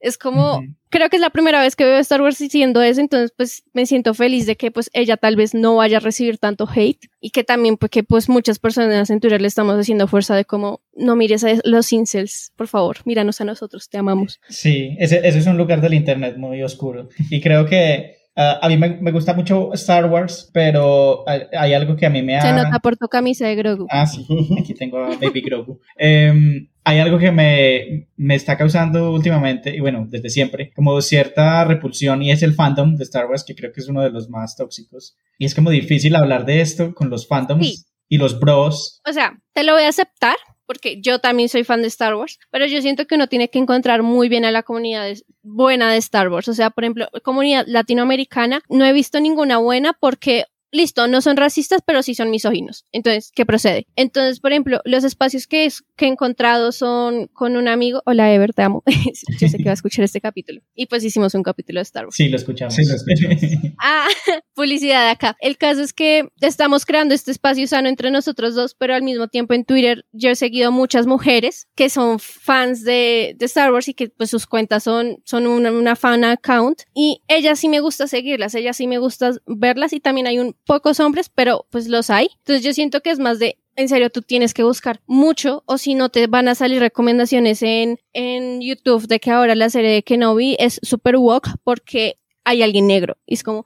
es 0.00 0.16
como, 0.16 0.64
creo 0.88 1.10
que 1.10 1.16
es 1.16 1.20
la 1.20 1.28
primera 1.28 1.60
vez 1.60 1.76
que 1.76 1.84
veo 1.84 1.98
Star 1.98 2.22
Wars 2.22 2.38
diciendo 2.38 2.80
eso, 2.82 3.02
entonces 3.02 3.32
pues 3.36 3.62
me 3.74 3.84
siento 3.84 4.14
feliz 4.14 4.46
de 4.46 4.56
que 4.56 4.70
pues 4.70 4.88
ella 4.94 5.18
tal 5.18 5.36
vez 5.36 5.52
no 5.52 5.76
vaya 5.76 5.98
a 5.98 6.00
recibir 6.00 6.38
tanto 6.38 6.66
hate 6.74 7.10
y 7.20 7.30
que 7.30 7.44
también 7.44 7.76
pues 7.76 7.90
que 7.90 8.02
pues 8.02 8.30
muchas 8.30 8.58
personas 8.58 9.10
en 9.10 9.20
Twitter 9.20 9.42
le 9.42 9.48
estamos 9.48 9.78
haciendo 9.78 10.08
fuerza 10.08 10.34
de 10.34 10.46
como, 10.46 10.80
no 10.94 11.16
mires 11.16 11.44
a 11.44 11.52
los 11.64 11.92
incels, 11.92 12.52
por 12.56 12.66
favor, 12.66 12.96
míranos 13.04 13.42
a 13.42 13.44
nosotros, 13.44 13.90
te 13.90 13.98
amamos. 13.98 14.40
Sí, 14.48 14.96
ese, 14.98 15.18
ese 15.18 15.38
es 15.38 15.46
un 15.46 15.58
lugar 15.58 15.82
del 15.82 15.94
internet 15.94 16.38
muy 16.38 16.62
oscuro 16.62 17.10
y 17.28 17.42
creo 17.42 17.66
que 17.66 18.19
Ah, 18.42 18.58
a 18.62 18.68
mí 18.70 18.78
me, 18.78 18.96
me, 19.02 19.12
gusta 19.12 19.34
mucho 19.34 19.70
Star 19.74 20.06
Wars, 20.06 20.48
pero 20.54 21.26
hay, 21.28 21.74
algo 21.74 21.94
que 21.94 22.06
a 22.06 22.10
mí 22.10 22.22
me 22.22 22.38
ha... 22.38 22.40
Se 22.40 22.54
nota 22.54 22.78
por 22.78 22.96
tu 22.96 23.06
camisa 23.06 23.46
de 23.46 23.54
Grogu. 23.54 23.86
Ah, 23.90 24.06
sí, 24.06 24.26
aquí 24.58 24.72
tengo 24.72 24.96
a 24.96 25.14
Baby 25.16 25.42
Grogu. 25.42 25.78
Em, 25.94 26.66
hay 26.82 27.00
algo 27.00 27.18
que 27.18 27.30
me, 27.32 28.08
me, 28.16 28.34
está 28.34 28.56
causando 28.56 29.12
últimamente, 29.12 29.76
y 29.76 29.80
bueno, 29.80 30.06
desde 30.08 30.30
siempre, 30.30 30.72
como 30.74 30.98
cierta 31.02 31.62
repulsión, 31.64 32.22
y 32.22 32.30
es 32.30 32.42
el 32.42 32.54
fandom 32.54 32.96
de 32.96 33.04
Star 33.04 33.26
Wars, 33.26 33.44
que 33.44 33.54
creo 33.54 33.72
que 33.74 33.80
es 33.82 33.88
uno 33.90 34.00
de 34.00 34.08
los 34.08 34.30
más 34.30 34.56
tóxicos. 34.56 35.18
Y 35.36 35.44
es 35.44 35.54
como 35.54 35.68
difícil 35.68 36.16
hablar 36.16 36.46
de 36.46 36.62
esto 36.62 36.94
con 36.94 37.10
los 37.10 37.28
fandoms 37.28 37.86
y 38.08 38.16
los 38.16 38.40
bros. 38.40 39.02
O 39.06 39.12
sea, 39.12 39.38
te 39.52 39.64
lo 39.64 39.74
voy 39.74 39.82
a 39.82 39.88
aceptar, 39.88 40.36
porque 40.70 41.00
yo 41.00 41.18
también 41.18 41.48
soy 41.48 41.64
fan 41.64 41.82
de 41.82 41.88
Star 41.88 42.14
Wars, 42.14 42.38
pero 42.52 42.64
yo 42.64 42.80
siento 42.80 43.04
que 43.08 43.16
uno 43.16 43.26
tiene 43.26 43.50
que 43.50 43.58
encontrar 43.58 44.04
muy 44.04 44.28
bien 44.28 44.44
a 44.44 44.52
la 44.52 44.62
comunidad 44.62 45.12
buena 45.42 45.90
de 45.90 45.98
Star 45.98 46.28
Wars. 46.28 46.46
O 46.46 46.54
sea, 46.54 46.70
por 46.70 46.84
ejemplo, 46.84 47.08
comunidad 47.24 47.64
latinoamericana, 47.66 48.62
no 48.68 48.84
he 48.84 48.92
visto 48.92 49.18
ninguna 49.18 49.58
buena 49.58 49.94
porque 49.94 50.44
listo, 50.72 51.06
no 51.08 51.20
son 51.20 51.36
racistas, 51.36 51.80
pero 51.84 52.02
sí 52.02 52.14
son 52.14 52.30
misóginos. 52.30 52.84
Entonces, 52.92 53.32
¿qué 53.34 53.46
procede? 53.46 53.86
Entonces, 53.96 54.40
por 54.40 54.52
ejemplo, 54.52 54.80
los 54.84 55.04
espacios 55.04 55.46
que, 55.46 55.68
que 55.96 56.04
he 56.06 56.08
encontrado 56.08 56.72
son 56.72 57.26
con 57.28 57.56
un 57.56 57.68
amigo. 57.68 58.02
Hola, 58.06 58.32
Ever, 58.32 58.52
te 58.52 58.62
amo. 58.62 58.82
Yo 59.40 59.48
sé 59.48 59.58
que 59.58 59.64
va 59.64 59.70
a 59.70 59.74
escuchar 59.74 60.04
este 60.04 60.20
capítulo. 60.20 60.60
Y 60.74 60.86
pues 60.86 61.04
hicimos 61.04 61.34
un 61.34 61.42
capítulo 61.42 61.80
de 61.80 61.82
Star 61.82 62.04
Wars. 62.04 62.16
Sí, 62.16 62.28
lo 62.28 62.36
escuchamos. 62.36 62.74
Sí, 62.74 62.84
lo 62.84 62.94
escuchamos. 62.94 63.40
ah, 63.82 64.06
publicidad 64.54 65.04
de 65.04 65.10
acá. 65.10 65.36
El 65.40 65.56
caso 65.56 65.82
es 65.82 65.92
que 65.92 66.28
estamos 66.40 66.84
creando 66.86 67.14
este 67.14 67.30
espacio 67.30 67.66
sano 67.66 67.88
entre 67.88 68.10
nosotros 68.10 68.54
dos, 68.54 68.74
pero 68.74 68.94
al 68.94 69.02
mismo 69.02 69.28
tiempo 69.28 69.54
en 69.54 69.64
Twitter 69.64 70.04
yo 70.12 70.30
he 70.30 70.36
seguido 70.36 70.72
muchas 70.72 71.06
mujeres 71.06 71.68
que 71.74 71.90
son 71.90 72.18
fans 72.18 72.84
de, 72.84 73.34
de 73.36 73.46
Star 73.46 73.72
Wars 73.72 73.88
y 73.88 73.94
que 73.94 74.08
pues 74.08 74.30
sus 74.30 74.46
cuentas 74.46 74.84
son, 74.84 75.18
son 75.24 75.46
una, 75.46 75.72
una 75.72 75.96
fan 75.96 76.24
account. 76.24 76.82
Y 76.94 77.22
ellas 77.28 77.58
sí 77.58 77.68
me 77.68 77.80
gusta 77.80 78.06
seguirlas, 78.06 78.54
ellas 78.54 78.76
sí 78.76 78.86
me 78.86 78.98
gusta 78.98 79.32
verlas 79.46 79.92
y 79.92 80.00
también 80.00 80.26
hay 80.26 80.38
un 80.38 80.54
pocos 80.70 81.00
hombres, 81.00 81.28
pero 81.34 81.66
pues 81.70 81.88
los 81.88 82.10
hay. 82.10 82.28
Entonces 82.38 82.64
yo 82.64 82.72
siento 82.72 83.00
que 83.00 83.10
es 83.10 83.18
más 83.18 83.40
de, 83.40 83.58
en 83.74 83.88
serio, 83.88 84.08
tú 84.08 84.22
tienes 84.22 84.54
que 84.54 84.62
buscar 84.62 85.00
mucho 85.08 85.64
o 85.66 85.78
si 85.78 85.96
no 85.96 86.10
te 86.10 86.28
van 86.28 86.46
a 86.46 86.54
salir 86.54 86.78
recomendaciones 86.78 87.60
en, 87.64 87.98
en 88.12 88.60
YouTube 88.60 89.08
de 89.08 89.18
que 89.18 89.32
ahora 89.32 89.56
la 89.56 89.68
serie 89.68 89.90
de 89.90 90.04
Kenobi 90.04 90.54
es 90.60 90.78
super 90.84 91.16
woke 91.16 91.48
porque 91.64 92.18
hay 92.44 92.62
alguien 92.62 92.86
negro. 92.86 93.18
Y 93.26 93.34
es 93.34 93.42
como, 93.42 93.64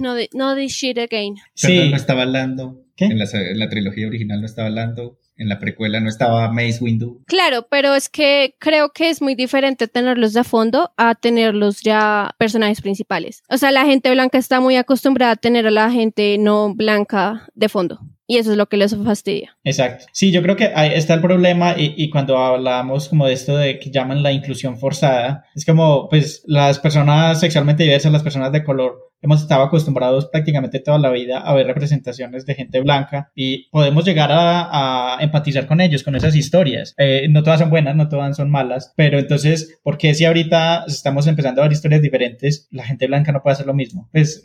no, 0.00 0.16
no 0.34 0.56
this 0.56 0.72
shit 0.72 0.98
again. 0.98 1.36
Sí. 1.54 1.88
no 1.88 1.94
estaba 1.94 2.22
hablando. 2.22 2.84
En, 2.96 3.16
la, 3.16 3.26
en 3.32 3.58
la 3.60 3.68
trilogía 3.68 4.08
original 4.08 4.40
no 4.40 4.46
estaba 4.46 4.66
hablando 4.66 5.20
en 5.38 5.48
la 5.48 5.58
precuela 5.58 6.00
no 6.00 6.08
estaba 6.08 6.50
Mace 6.50 6.78
Windu. 6.80 7.22
Claro, 7.26 7.66
pero 7.70 7.94
es 7.94 8.08
que 8.08 8.56
creo 8.58 8.90
que 8.90 9.08
es 9.08 9.22
muy 9.22 9.34
diferente 9.34 9.88
tenerlos 9.88 10.32
de 10.32 10.44
fondo 10.44 10.92
a 10.96 11.14
tenerlos 11.14 11.80
ya 11.80 12.34
personajes 12.38 12.82
principales. 12.82 13.42
O 13.48 13.56
sea, 13.56 13.70
la 13.70 13.86
gente 13.86 14.10
blanca 14.10 14.38
está 14.38 14.60
muy 14.60 14.76
acostumbrada 14.76 15.32
a 15.32 15.36
tener 15.36 15.66
a 15.66 15.70
la 15.70 15.90
gente 15.90 16.36
no 16.38 16.74
blanca 16.74 17.48
de 17.54 17.68
fondo. 17.68 18.00
Y 18.30 18.36
eso 18.36 18.50
es 18.50 18.58
lo 18.58 18.66
que 18.66 18.76
les 18.76 18.94
fastidia. 18.94 19.56
Exacto. 19.64 20.04
Sí, 20.12 20.30
yo 20.30 20.42
creo 20.42 20.54
que 20.54 20.70
ahí 20.74 20.90
está 20.92 21.14
el 21.14 21.22
problema 21.22 21.74
y, 21.78 21.94
y, 21.96 22.10
cuando 22.10 22.36
hablamos 22.36 23.08
como 23.08 23.26
de 23.26 23.32
esto 23.32 23.56
de 23.56 23.78
que 23.78 23.90
llaman 23.90 24.22
la 24.22 24.32
inclusión 24.32 24.78
forzada, 24.78 25.46
es 25.54 25.64
como 25.64 26.10
pues 26.10 26.42
las 26.44 26.78
personas 26.78 27.40
sexualmente 27.40 27.84
diversas, 27.84 28.12
las 28.12 28.22
personas 28.22 28.52
de 28.52 28.64
color, 28.64 29.07
hemos 29.22 29.42
estado 29.42 29.62
acostumbrados 29.62 30.26
prácticamente 30.26 30.80
toda 30.80 30.98
la 30.98 31.10
vida 31.10 31.40
a 31.40 31.54
ver 31.54 31.66
representaciones 31.66 32.46
de 32.46 32.54
gente 32.54 32.80
blanca 32.80 33.30
y 33.34 33.68
podemos 33.70 34.04
llegar 34.04 34.30
a, 34.32 35.16
a 35.18 35.22
empatizar 35.22 35.66
con 35.66 35.80
ellos, 35.80 36.02
con 36.02 36.16
esas 36.16 36.36
historias. 36.36 36.94
Eh, 36.98 37.26
no 37.28 37.42
todas 37.42 37.60
son 37.60 37.70
buenas, 37.70 37.96
no 37.96 38.08
todas 38.08 38.36
son 38.36 38.50
malas, 38.50 38.92
pero 38.96 39.18
entonces, 39.18 39.78
¿por 39.82 39.98
qué 39.98 40.14
si 40.14 40.24
ahorita 40.24 40.84
estamos 40.86 41.26
empezando 41.26 41.60
a 41.60 41.64
ver 41.64 41.72
historias 41.72 42.02
diferentes, 42.02 42.68
la 42.70 42.84
gente 42.84 43.06
blanca 43.06 43.32
no 43.32 43.42
puede 43.42 43.54
hacer 43.54 43.66
lo 43.66 43.74
mismo? 43.74 44.08
Pues 44.12 44.42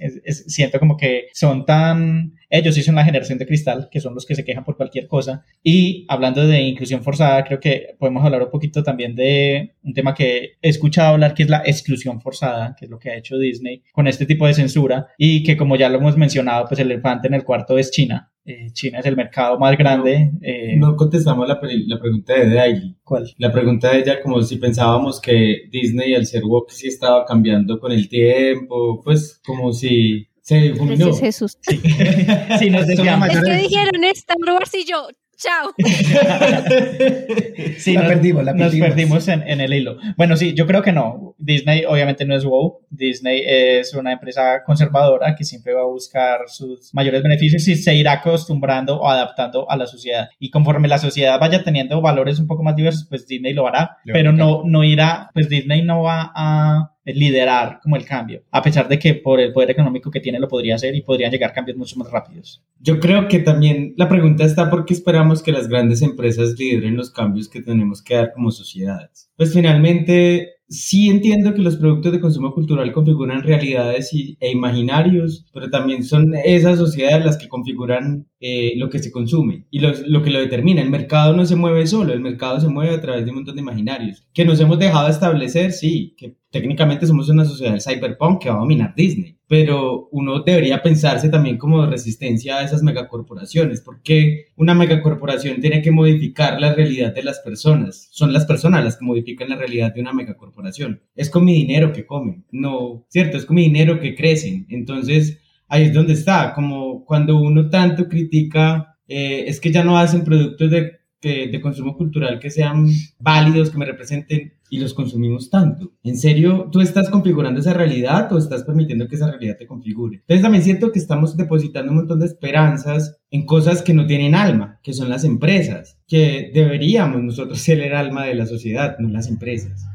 siento 0.47 0.79
como 0.79 0.97
que 0.97 1.27
son 1.33 1.65
tan... 1.65 2.33
Ellos 2.49 2.75
sí 2.75 2.83
son 2.83 2.93
la 2.93 3.03
generación 3.03 3.39
de 3.39 3.47
cristal, 3.47 3.89
que 3.91 3.99
son 3.99 4.13
los 4.13 4.27
que 4.27 4.36
se 4.36 4.45
quejan 4.45 4.63
por 4.63 4.77
cualquier 4.77 5.07
cosa. 5.07 5.43
Y 5.63 6.05
hablando 6.07 6.45
de 6.45 6.62
inclusión 6.62 7.01
forzada, 7.01 7.43
creo 7.43 7.59
que 7.59 7.95
podemos 7.97 8.23
hablar 8.23 8.43
un 8.43 8.51
poquito 8.51 8.83
también 8.83 9.15
de 9.15 9.73
un 9.83 9.93
tema 9.95 10.13
que 10.13 10.51
he 10.62 10.69
escuchado 10.69 11.13
hablar, 11.13 11.33
que 11.33 11.43
es 11.43 11.49
la 11.49 11.63
exclusión 11.65 12.21
forzada, 12.21 12.75
que 12.77 12.86
es 12.86 12.91
lo 12.91 12.99
que 12.99 13.09
ha 13.09 13.17
hecho 13.17 13.39
Disney 13.39 13.81
con 13.91 14.07
este 14.07 14.27
tipo 14.27 14.45
de 14.45 14.53
censura 14.63 15.08
y 15.17 15.43
que 15.43 15.58
como 15.58 15.76
ya 15.76 15.89
lo 15.89 15.97
hemos 15.97 16.17
mencionado, 16.17 16.65
pues 16.67 16.80
el 16.80 16.91
elefante 16.91 17.28
en 17.28 17.36
el 17.36 17.43
cuarto 17.43 17.78
es 17.78 17.91
China. 17.91 18.30
Eh, 18.45 18.67
China 18.73 18.99
es 18.99 19.06
el 19.06 19.15
mercado 19.15 19.58
más 19.58 19.78
grande. 19.78 20.32
No, 20.34 20.39
eh, 20.41 20.76
no 20.78 20.95
contestamos 20.95 21.47
la, 21.47 21.60
la, 21.62 21.99
pregunta 21.99 22.34
de 22.34 22.54
Daily. 22.54 22.97
¿Cuál? 23.04 23.34
La 23.38 23.52
pregunta 23.52 23.91
de 23.91 23.99
ella 23.99 24.21
como 24.21 24.41
si 24.41 24.58
pensábamos 24.58 25.21
que 25.21 25.69
Disney 25.71 26.13
al 26.13 26.26
ser 26.26 26.43
woke 26.43 26.71
sí 26.71 26.88
estaba 26.88 27.26
cambiando 27.26 27.80
con 27.80 27.91
el 27.91 28.10
tiempo, 28.10 29.02
pues 29.02 29.39
como 29.45 29.71
si 29.71 30.28
se 30.41 30.56
difuminó. 30.58 31.13
Jesús. 31.15 31.58
Sí, 31.62 31.78
sí 32.60 32.69
nos 32.69 32.89
es 32.89 32.99
que 32.99 33.56
dijeron 33.56 34.04
Star 34.12 34.38
Wars 34.45 34.73
y 34.76 34.86
yo, 34.86 35.08
Chao. 35.43 35.73
sí, 37.77 37.93
la 37.93 38.03
nos, 38.03 38.13
perdimos, 38.13 38.45
la 38.45 38.53
perdimos. 38.53 38.73
Nos 38.73 38.88
perdimos 38.88 39.27
en, 39.27 39.43
en, 39.45 39.60
el 39.60 39.73
hilo. 39.73 39.97
Bueno, 40.15 40.38
sí, 40.38 40.53
yo 40.53 40.65
creo 40.65 40.82
que 40.82 40.93
no. 40.93 41.36
Disney 41.38 41.84
obviamente 41.86 42.23
no 42.23 42.34
es 42.34 42.45
WoW. 42.45 42.79
Disney 42.89 43.43
es 43.45 43.93
una 43.93 44.13
empresa 44.13 44.63
conservadora 44.65 45.36
que 45.36 45.43
siempre 45.43 45.73
va 45.73 45.82
a 45.82 45.88
buscar 45.88 46.47
sus 46.47 46.93
mayores 46.93 47.21
beneficios 47.21 47.67
y 47.67 47.75
se 47.75 47.93
irá 47.93 48.13
acostumbrando 48.13 49.01
o 49.01 49.10
adaptando 49.10 49.69
a 49.69 49.75
la 49.75 49.86
sociedad. 49.86 50.29
Y 50.39 50.49
conforme 50.49 50.88
la 50.88 50.97
sociedad 50.97 51.38
vaya 51.41 51.62
teniendo 51.62 51.99
valores 51.99 52.39
un 52.39 52.47
poco 52.47 52.63
más 52.63 52.77
diversos, 52.77 53.06
pues 53.10 53.27
Disney 53.27 53.53
lo 53.53 53.67
hará. 53.67 53.97
pero 54.06 54.32
no, 54.32 54.62
no 54.65 54.86
irá, 54.86 55.29
pues 55.34 55.49
Disney 55.49 55.82
no 55.82 56.03
va 56.03 56.32
a 56.34 56.92
liderar 57.06 57.80
como 57.82 57.96
el 57.96 58.06
cambio, 58.06 58.44
a 58.52 58.62
pesar 58.62 58.88
de 58.88 59.00
que 59.00 59.16
por 59.16 59.39
el 59.39 59.52
poder 59.52 59.72
económico 59.72 60.10
que 60.10 60.20
tiene 60.20 60.39
lo 60.39 60.48
podría 60.48 60.76
hacer 60.76 60.96
y 60.96 61.02
podrían 61.02 61.32
llegar 61.32 61.54
cambios 61.54 61.78
mucho 61.78 61.98
más 61.98 62.10
rápidos. 62.10 62.63
Yo 62.80 63.00
creo 63.00 63.28
que 63.28 63.39
también 63.39 63.94
la 63.98 64.08
pregunta 64.08 64.46
está 64.46 64.70
por 64.70 64.86
qué 64.86 64.94
esperamos 64.94 65.44
que 65.44 65.52
las 65.52 65.68
grandes 65.68 66.02
empresas 66.02 66.56
lideren 66.58 66.96
los 66.96 67.12
cambios 67.12 67.50
que 67.50 67.62
tenemos 67.62 68.02
que 68.02 68.16
dar 68.16 68.32
como 68.34 68.52
sociedades. 68.52 69.30
Pues 69.36 69.54
finalmente 69.54 70.54
sí 70.70 71.10
entiendo 71.10 71.54
que 71.54 71.62
los 71.62 71.78
productos 71.78 72.12
de 72.12 72.20
consumo 72.20 72.54
cultural 72.54 72.92
configuran 72.94 73.44
realidades 73.44 74.12
e 74.13 74.52
imaginarios, 74.52 75.46
pero 75.54 75.70
también 75.70 76.04
son 76.04 76.34
esas 76.44 76.80
sociedades 76.80 77.26
las 77.26 77.38
que 77.38 77.48
configuran 77.48 78.28
eh, 78.39 78.74
lo 78.78 78.89
que 78.89 79.00
se 79.00 79.12
consume 79.12 79.68
y 79.70 79.80
lo, 79.80 79.92
lo, 80.08 80.24
que 80.24 80.32
lo 80.32 80.39
determina. 80.39 80.82
El 80.82 80.89
mercado 80.89 81.36
no 81.36 81.46
se 81.46 81.56
mueve 81.56 81.86
solo, 81.86 82.13
el 82.13 82.22
mercado 82.22 82.60
se 82.60 82.70
mueve 82.70 82.96
a 82.96 83.02
través 83.02 83.26
de 83.26 83.32
un 83.32 83.38
montón 83.38 83.56
de 83.56 83.62
imaginarios. 83.62 84.26
Que 84.34 84.46
nos 84.46 84.60
hemos 84.60 84.80
dejado 84.80 85.10
establecer, 85.10 85.72
sí, 85.72 86.16
que 86.18 86.38
técnicamente 86.54 87.08
somos 87.08 87.30
una 87.30 87.46
sociedad 87.46 87.72
del 87.72 87.82
cyberpunk 87.82 88.44
que 88.44 88.50
va 88.50 88.58
a 88.58 88.60
dominar 88.60 88.94
Disney, 88.96 89.36
pero 89.48 90.08
uno 90.12 90.44
debería 90.44 90.84
pensarse 90.84 91.28
también 91.30 91.58
como 91.58 91.84
resistencia 91.88 92.58
a 92.58 92.63
esas 92.63 92.84
megacorporaciones, 92.84 93.82
porque 93.82 94.50
una 94.56 94.76
megacorporación 94.76 95.60
tiene 95.62 95.82
que 95.82 95.89
modificar 95.89 96.62
la 96.62 96.76
realidad 96.76 97.12
de 97.12 97.24
las 97.24 97.39
personas. 97.39 98.08
Son 98.12 98.32
las 98.32 98.46
personas 98.46 98.84
las 98.84 98.98
que 98.98 99.06
modifican 99.06 99.50
la 99.50 99.56
realidad 99.56 99.96
de 99.96 100.02
una 100.02 100.13
megacorporación. 100.13 101.02
Es 101.16 101.32
con 101.32 101.44
mi 101.44 101.56
dinero 101.56 101.92
que 101.92 102.06
comen, 102.06 102.46
no, 102.52 103.04
¿cierto? 103.10 103.38
Es 103.38 103.46
con 103.46 103.56
mi 103.56 103.63
dinero 103.63 104.00
que 104.00 104.13
crecen. 104.13 104.68
Entonces, 104.70 105.39
ahí 105.68 105.86
es 105.86 105.94
donde 105.94 106.13
está, 106.13 106.54
como 106.54 107.04
cuando 107.04 107.42
uno 107.42 107.68
tanto 107.72 108.08
critica, 108.08 109.00
eh, 109.08 109.46
es 109.48 109.60
que 109.60 109.72
ya 109.72 109.84
no 109.84 109.98
hacen 109.98 110.24
productos 110.24 110.70
de, 110.70 111.03
de, 111.23 111.62
consumo 111.62 111.95
cultural 111.95 112.39
que 112.39 112.49
sean 112.49 112.88
válidos, 113.19 113.69
que 113.69 113.78
me 113.78 113.86
representen, 113.86 114.53
y 114.69 114.80
los 114.80 114.93
consumimos 114.93 115.49
tanto. 115.49 115.93
¿En 116.03 116.17
serio 116.17 116.69
tú 116.71 116.82
estás 116.82 117.09
configurando 117.09 117.59
esa 117.59 117.74
realidad 117.74 118.32
o 118.34 118.38
estás 118.38 118.63
permitiendo 118.63 119.07
que 119.07 119.15
esa 119.15 119.30
realidad 119.30 119.55
te 119.57 119.67
configure? 119.67 120.17
Entonces 120.17 120.41
también 120.41 120.63
siento 120.63 120.91
que 120.91 120.99
estamos 120.99 121.38
depositando 121.38 121.91
un 121.91 121.97
montón 121.97 122.19
de 122.19 122.26
esperanzas 122.26 123.17
en 123.30 123.45
cosas 123.45 123.84
que 123.84 123.93
no 123.93 124.07
tienen 124.07 124.34
alma, 124.34 124.80
que 124.84 124.93
son 124.93 125.09
las 125.09 125.24
empresas, 125.24 125.99
que 126.07 126.51
deberíamos 126.53 127.21
nosotros 127.21 127.59
ser 127.59 127.80
el 127.82 127.93
alma 127.93 128.26
de 128.26 128.36
la 128.36 128.47
sociedad, 128.47 128.97
no 128.99 129.09
las 129.09 129.28
empresas 129.28 129.86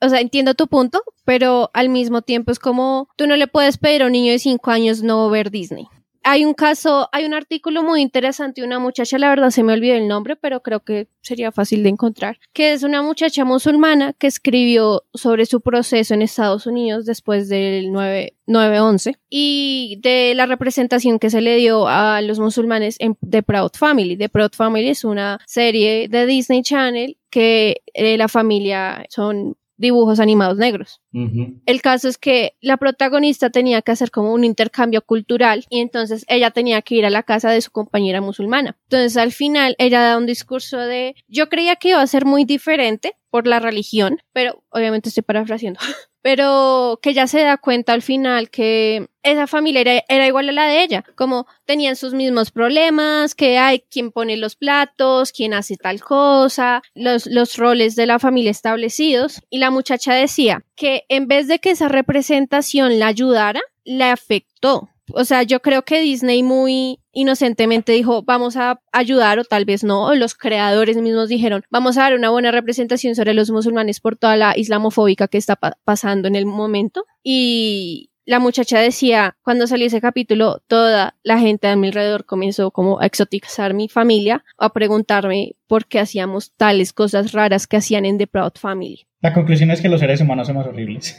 o 0.00 0.08
sea, 0.08 0.20
entiendo 0.20 0.54
tu 0.54 0.68
punto, 0.68 1.02
pero 1.24 1.70
al 1.74 1.88
mismo 1.88 2.22
tiempo 2.22 2.52
es 2.52 2.58
como 2.58 3.08
tú 3.16 3.26
no 3.26 3.36
le 3.36 3.48
puedes 3.48 3.78
pedir 3.78 4.02
a 4.02 4.06
un 4.06 4.12
niño 4.12 4.32
de 4.32 4.38
5 4.38 4.70
años 4.70 5.02
no 5.02 5.28
ver 5.30 5.50
Disney. 5.50 5.86
Hay 6.30 6.44
un 6.44 6.52
caso, 6.52 7.08
hay 7.12 7.24
un 7.24 7.32
artículo 7.32 7.82
muy 7.82 8.02
interesante, 8.02 8.62
una 8.62 8.78
muchacha, 8.78 9.16
la 9.16 9.30
verdad 9.30 9.48
se 9.48 9.62
me 9.62 9.72
olvidó 9.72 9.94
el 9.94 10.08
nombre, 10.08 10.36
pero 10.36 10.62
creo 10.62 10.80
que 10.80 11.08
sería 11.22 11.52
fácil 11.52 11.82
de 11.82 11.88
encontrar, 11.88 12.38
que 12.52 12.74
es 12.74 12.82
una 12.82 13.00
muchacha 13.00 13.46
musulmana 13.46 14.12
que 14.12 14.26
escribió 14.26 15.04
sobre 15.14 15.46
su 15.46 15.62
proceso 15.62 16.12
en 16.12 16.20
Estados 16.20 16.66
Unidos 16.66 17.06
después 17.06 17.48
del 17.48 17.92
9, 17.92 18.36
9-11 18.46 19.16
y 19.30 19.98
de 20.02 20.34
la 20.34 20.44
representación 20.44 21.18
que 21.18 21.30
se 21.30 21.40
le 21.40 21.56
dio 21.56 21.88
a 21.88 22.20
los 22.20 22.38
musulmanes 22.38 22.96
en 22.98 23.16
The 23.26 23.42
Proud 23.42 23.70
Family. 23.72 24.18
The 24.18 24.28
Proud 24.28 24.52
Family 24.52 24.90
es 24.90 25.04
una 25.04 25.38
serie 25.46 26.08
de 26.08 26.26
Disney 26.26 26.62
Channel 26.62 27.16
que 27.30 27.80
eh, 27.94 28.18
la 28.18 28.28
familia 28.28 29.06
son 29.08 29.56
dibujos 29.78 30.20
animados 30.20 30.58
negros. 30.58 31.00
El 31.12 31.80
caso 31.80 32.08
es 32.08 32.18
que 32.18 32.56
la 32.60 32.76
protagonista 32.76 33.50
tenía 33.50 33.80
que 33.82 33.92
hacer 33.92 34.10
como 34.10 34.32
un 34.32 34.44
intercambio 34.44 35.02
cultural 35.02 35.64
y 35.70 35.80
entonces 35.80 36.24
ella 36.28 36.50
tenía 36.50 36.82
que 36.82 36.96
ir 36.96 37.06
a 37.06 37.10
la 37.10 37.22
casa 37.22 37.50
de 37.50 37.60
su 37.60 37.70
compañera 37.70 38.20
musulmana. 38.20 38.76
Entonces 38.84 39.16
al 39.16 39.32
final 39.32 39.74
ella 39.78 40.02
da 40.02 40.18
un 40.18 40.26
discurso 40.26 40.78
de 40.78 41.14
yo 41.26 41.48
creía 41.48 41.76
que 41.76 41.90
iba 41.90 42.02
a 42.02 42.06
ser 42.06 42.24
muy 42.26 42.44
diferente 42.44 43.16
por 43.30 43.46
la 43.46 43.60
religión, 43.60 44.18
pero 44.32 44.64
obviamente 44.70 45.08
estoy 45.08 45.22
parafraseando, 45.22 45.80
pero 46.22 46.98
que 47.02 47.14
ya 47.14 47.26
se 47.26 47.40
da 47.40 47.56
cuenta 47.56 47.92
al 47.92 48.02
final 48.02 48.50
que 48.50 49.08
esa 49.22 49.46
familia 49.46 50.02
era, 50.08 50.26
igual 50.26 50.48
a 50.48 50.52
la 50.52 50.66
de 50.66 50.82
ella, 50.82 51.04
como 51.14 51.46
tenían 51.66 51.96
sus 51.96 52.14
mismos 52.14 52.50
problemas, 52.50 53.34
que 53.34 53.58
hay 53.58 53.80
quien 53.80 54.12
pone 54.12 54.36
los 54.36 54.56
platos, 54.56 55.32
quien 55.32 55.52
hace 55.52 55.76
tal 55.76 56.00
cosa, 56.00 56.82
los, 56.94 57.26
los 57.26 57.56
roles 57.56 57.96
de 57.96 58.06
la 58.06 58.18
familia 58.18 58.50
establecidos, 58.50 59.42
y 59.50 59.58
la 59.58 59.70
muchacha 59.70 60.14
decía 60.14 60.64
que 60.78 61.04
en 61.08 61.26
vez 61.26 61.48
de 61.48 61.58
que 61.58 61.70
esa 61.70 61.88
representación 61.88 62.98
la 62.98 63.08
ayudara, 63.08 63.60
la 63.84 64.12
afectó 64.12 64.88
o 65.12 65.24
sea, 65.24 65.42
yo 65.42 65.60
creo 65.60 65.82
que 65.82 66.00
Disney 66.00 66.42
muy 66.42 67.00
inocentemente 67.12 67.92
dijo, 67.92 68.22
vamos 68.22 68.56
a 68.56 68.80
ayudar 68.92 69.38
o 69.38 69.44
tal 69.44 69.64
vez 69.64 69.84
no, 69.84 70.06
o 70.06 70.14
los 70.14 70.34
creadores 70.34 70.96
mismos 70.96 71.28
dijeron, 71.28 71.64
vamos 71.70 71.96
a 71.96 72.02
dar 72.02 72.14
una 72.14 72.30
buena 72.30 72.50
representación 72.50 73.14
sobre 73.14 73.34
los 73.34 73.50
musulmanes 73.50 74.00
por 74.00 74.16
toda 74.16 74.36
la 74.36 74.56
islamofóbica 74.56 75.28
que 75.28 75.38
está 75.38 75.56
pasando 75.56 76.28
en 76.28 76.36
el 76.36 76.46
momento. 76.46 77.06
Y 77.22 78.10
la 78.28 78.40
muchacha 78.40 78.78
decía, 78.78 79.38
cuando 79.40 79.66
salió 79.66 79.86
ese 79.86 80.02
capítulo, 80.02 80.62
toda 80.66 81.16
la 81.22 81.38
gente 81.38 81.66
a 81.66 81.76
mi 81.76 81.86
alrededor 81.86 82.26
comenzó 82.26 82.70
como 82.70 83.00
a 83.00 83.06
exotizar 83.06 83.72
mi 83.72 83.88
familia, 83.88 84.44
a 84.58 84.74
preguntarme 84.74 85.56
por 85.66 85.86
qué 85.86 85.98
hacíamos 85.98 86.52
tales 86.54 86.92
cosas 86.92 87.32
raras 87.32 87.66
que 87.66 87.78
hacían 87.78 88.04
en 88.04 88.18
The 88.18 88.26
Proud 88.26 88.52
Family. 88.56 89.06
La 89.22 89.32
conclusión 89.32 89.70
es 89.70 89.80
que 89.80 89.88
los 89.88 90.00
seres 90.00 90.20
humanos 90.20 90.46
somos 90.46 90.66
horribles. 90.66 91.16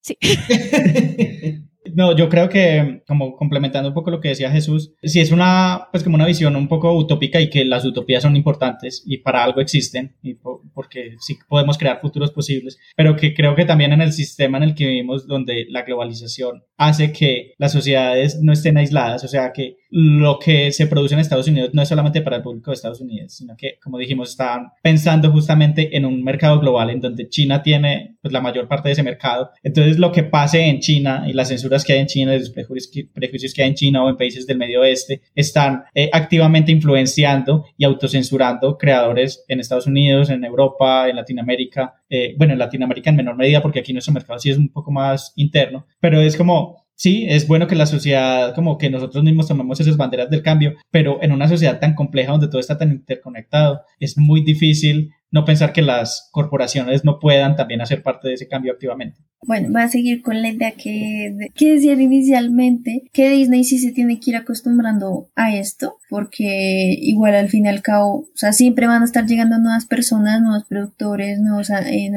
Sí. 0.00 0.16
No, 1.94 2.16
yo 2.16 2.28
creo 2.28 2.48
que, 2.48 3.02
como 3.06 3.36
complementando 3.36 3.88
un 3.88 3.94
poco 3.94 4.10
lo 4.10 4.20
que 4.20 4.28
decía 4.28 4.50
Jesús, 4.50 4.92
si 5.02 5.20
es 5.20 5.30
una, 5.30 5.88
pues 5.90 6.02
como 6.02 6.16
una 6.16 6.26
visión 6.26 6.56
un 6.56 6.68
poco 6.68 6.92
utópica 6.92 7.40
y 7.40 7.50
que 7.50 7.64
las 7.64 7.84
utopías 7.84 8.22
son 8.22 8.36
importantes 8.36 9.02
y 9.06 9.18
para 9.18 9.44
algo 9.44 9.60
existen, 9.60 10.16
y 10.22 10.34
porque 10.74 11.16
sí 11.20 11.38
podemos 11.48 11.78
crear 11.78 12.00
futuros 12.00 12.30
posibles, 12.30 12.78
pero 12.96 13.16
que 13.16 13.34
creo 13.34 13.54
que 13.54 13.64
también 13.64 13.92
en 13.92 14.00
el 14.00 14.12
sistema 14.12 14.58
en 14.58 14.64
el 14.64 14.74
que 14.74 14.86
vivimos, 14.86 15.26
donde 15.26 15.66
la 15.68 15.82
globalización 15.82 16.64
hace 16.76 17.12
que 17.12 17.54
las 17.58 17.72
sociedades 17.72 18.40
no 18.42 18.52
estén 18.52 18.76
aisladas, 18.76 19.24
o 19.24 19.28
sea, 19.28 19.52
que 19.52 19.76
lo 19.90 20.38
que 20.38 20.72
se 20.72 20.86
produce 20.86 21.14
en 21.14 21.20
Estados 21.20 21.48
Unidos 21.48 21.70
no 21.72 21.82
es 21.82 21.88
solamente 21.88 22.22
para 22.22 22.36
el 22.36 22.42
público 22.42 22.70
de 22.70 22.74
Estados 22.74 23.00
Unidos, 23.00 23.34
sino 23.34 23.56
que, 23.56 23.78
como 23.82 23.98
dijimos, 23.98 24.30
están 24.30 24.68
pensando 24.82 25.30
justamente 25.30 25.96
en 25.96 26.04
un 26.04 26.22
mercado 26.22 26.60
global 26.60 26.90
en 26.90 27.00
donde 27.00 27.28
China 27.28 27.62
tiene 27.62 28.16
pues, 28.20 28.32
la 28.32 28.40
mayor 28.40 28.68
parte 28.68 28.88
de 28.88 28.92
ese 28.94 29.02
mercado. 29.02 29.50
Entonces, 29.62 29.98
lo 29.98 30.12
que 30.12 30.24
pase 30.24 30.66
en 30.66 30.80
China 30.80 31.24
y 31.26 31.32
las 31.32 31.48
censuras 31.48 31.84
que 31.84 31.92
hay 31.92 32.00
en 32.00 32.06
China, 32.06 32.36
los 32.36 32.50
prejuicios 32.50 33.54
que 33.54 33.62
hay 33.62 33.68
en 33.68 33.74
China 33.74 34.04
o 34.04 34.10
en 34.10 34.16
países 34.16 34.46
del 34.46 34.58
Medio 34.58 34.80
Oeste, 34.80 35.22
están 35.34 35.84
eh, 35.94 36.10
activamente 36.12 36.72
influenciando 36.72 37.64
y 37.76 37.84
autocensurando 37.84 38.76
creadores 38.78 39.44
en 39.48 39.60
Estados 39.60 39.86
Unidos, 39.86 40.30
en 40.30 40.44
Europa, 40.44 41.08
en 41.08 41.16
Latinoamérica, 41.16 41.94
eh, 42.08 42.34
bueno, 42.36 42.52
en 42.52 42.58
Latinoamérica 42.58 43.10
en 43.10 43.16
menor 43.16 43.36
medida, 43.36 43.62
porque 43.62 43.80
aquí 43.80 43.92
nuestro 43.92 44.14
mercado 44.14 44.38
sí 44.38 44.50
es 44.50 44.58
un 44.58 44.68
poco 44.68 44.90
más 44.90 45.32
interno, 45.36 45.86
pero 46.00 46.20
es 46.20 46.36
como 46.36 46.85
sí, 46.96 47.26
es 47.28 47.46
bueno 47.46 47.68
que 47.68 47.76
la 47.76 47.86
sociedad, 47.86 48.54
como 48.54 48.78
que 48.78 48.90
nosotros 48.90 49.22
mismos 49.22 49.46
tomemos 49.46 49.78
esas 49.78 49.96
banderas 49.96 50.28
del 50.28 50.42
cambio, 50.42 50.74
pero 50.90 51.22
en 51.22 51.30
una 51.30 51.46
sociedad 51.46 51.78
tan 51.78 51.94
compleja 51.94 52.32
donde 52.32 52.48
todo 52.48 52.60
está 52.60 52.76
tan 52.76 52.90
interconectado, 52.90 53.82
es 54.00 54.18
muy 54.18 54.42
difícil 54.42 55.12
no 55.30 55.44
pensar 55.44 55.72
que 55.72 55.82
las 55.82 56.28
corporaciones 56.32 57.04
no 57.04 57.18
puedan 57.18 57.56
también 57.56 57.80
hacer 57.80 58.02
parte 58.02 58.28
de 58.28 58.34
ese 58.34 58.48
cambio 58.48 58.72
activamente. 58.72 59.20
Bueno, 59.42 59.68
voy 59.70 59.82
a 59.82 59.88
seguir 59.88 60.22
con 60.22 60.42
la 60.42 60.48
idea 60.48 60.72
que, 60.72 61.36
que 61.54 61.74
decía 61.74 61.92
inicialmente, 61.92 63.02
que 63.12 63.30
Disney 63.30 63.64
sí 63.64 63.78
se 63.78 63.92
tiene 63.92 64.18
que 64.18 64.30
ir 64.30 64.36
acostumbrando 64.36 65.30
a 65.36 65.54
esto, 65.54 65.98
porque 66.08 66.96
igual 67.00 67.34
al 67.34 67.48
fin 67.48 67.66
y 67.66 67.68
al 67.68 67.82
cabo, 67.82 68.20
o 68.20 68.26
sea, 68.34 68.52
siempre 68.52 68.86
van 68.86 69.02
a 69.02 69.04
estar 69.04 69.26
llegando 69.26 69.58
nuevas 69.58 69.86
personas, 69.86 70.40
nuevos 70.40 70.64
productores, 70.64 71.38
nuevos, 71.38 71.70
eh, 71.70 72.10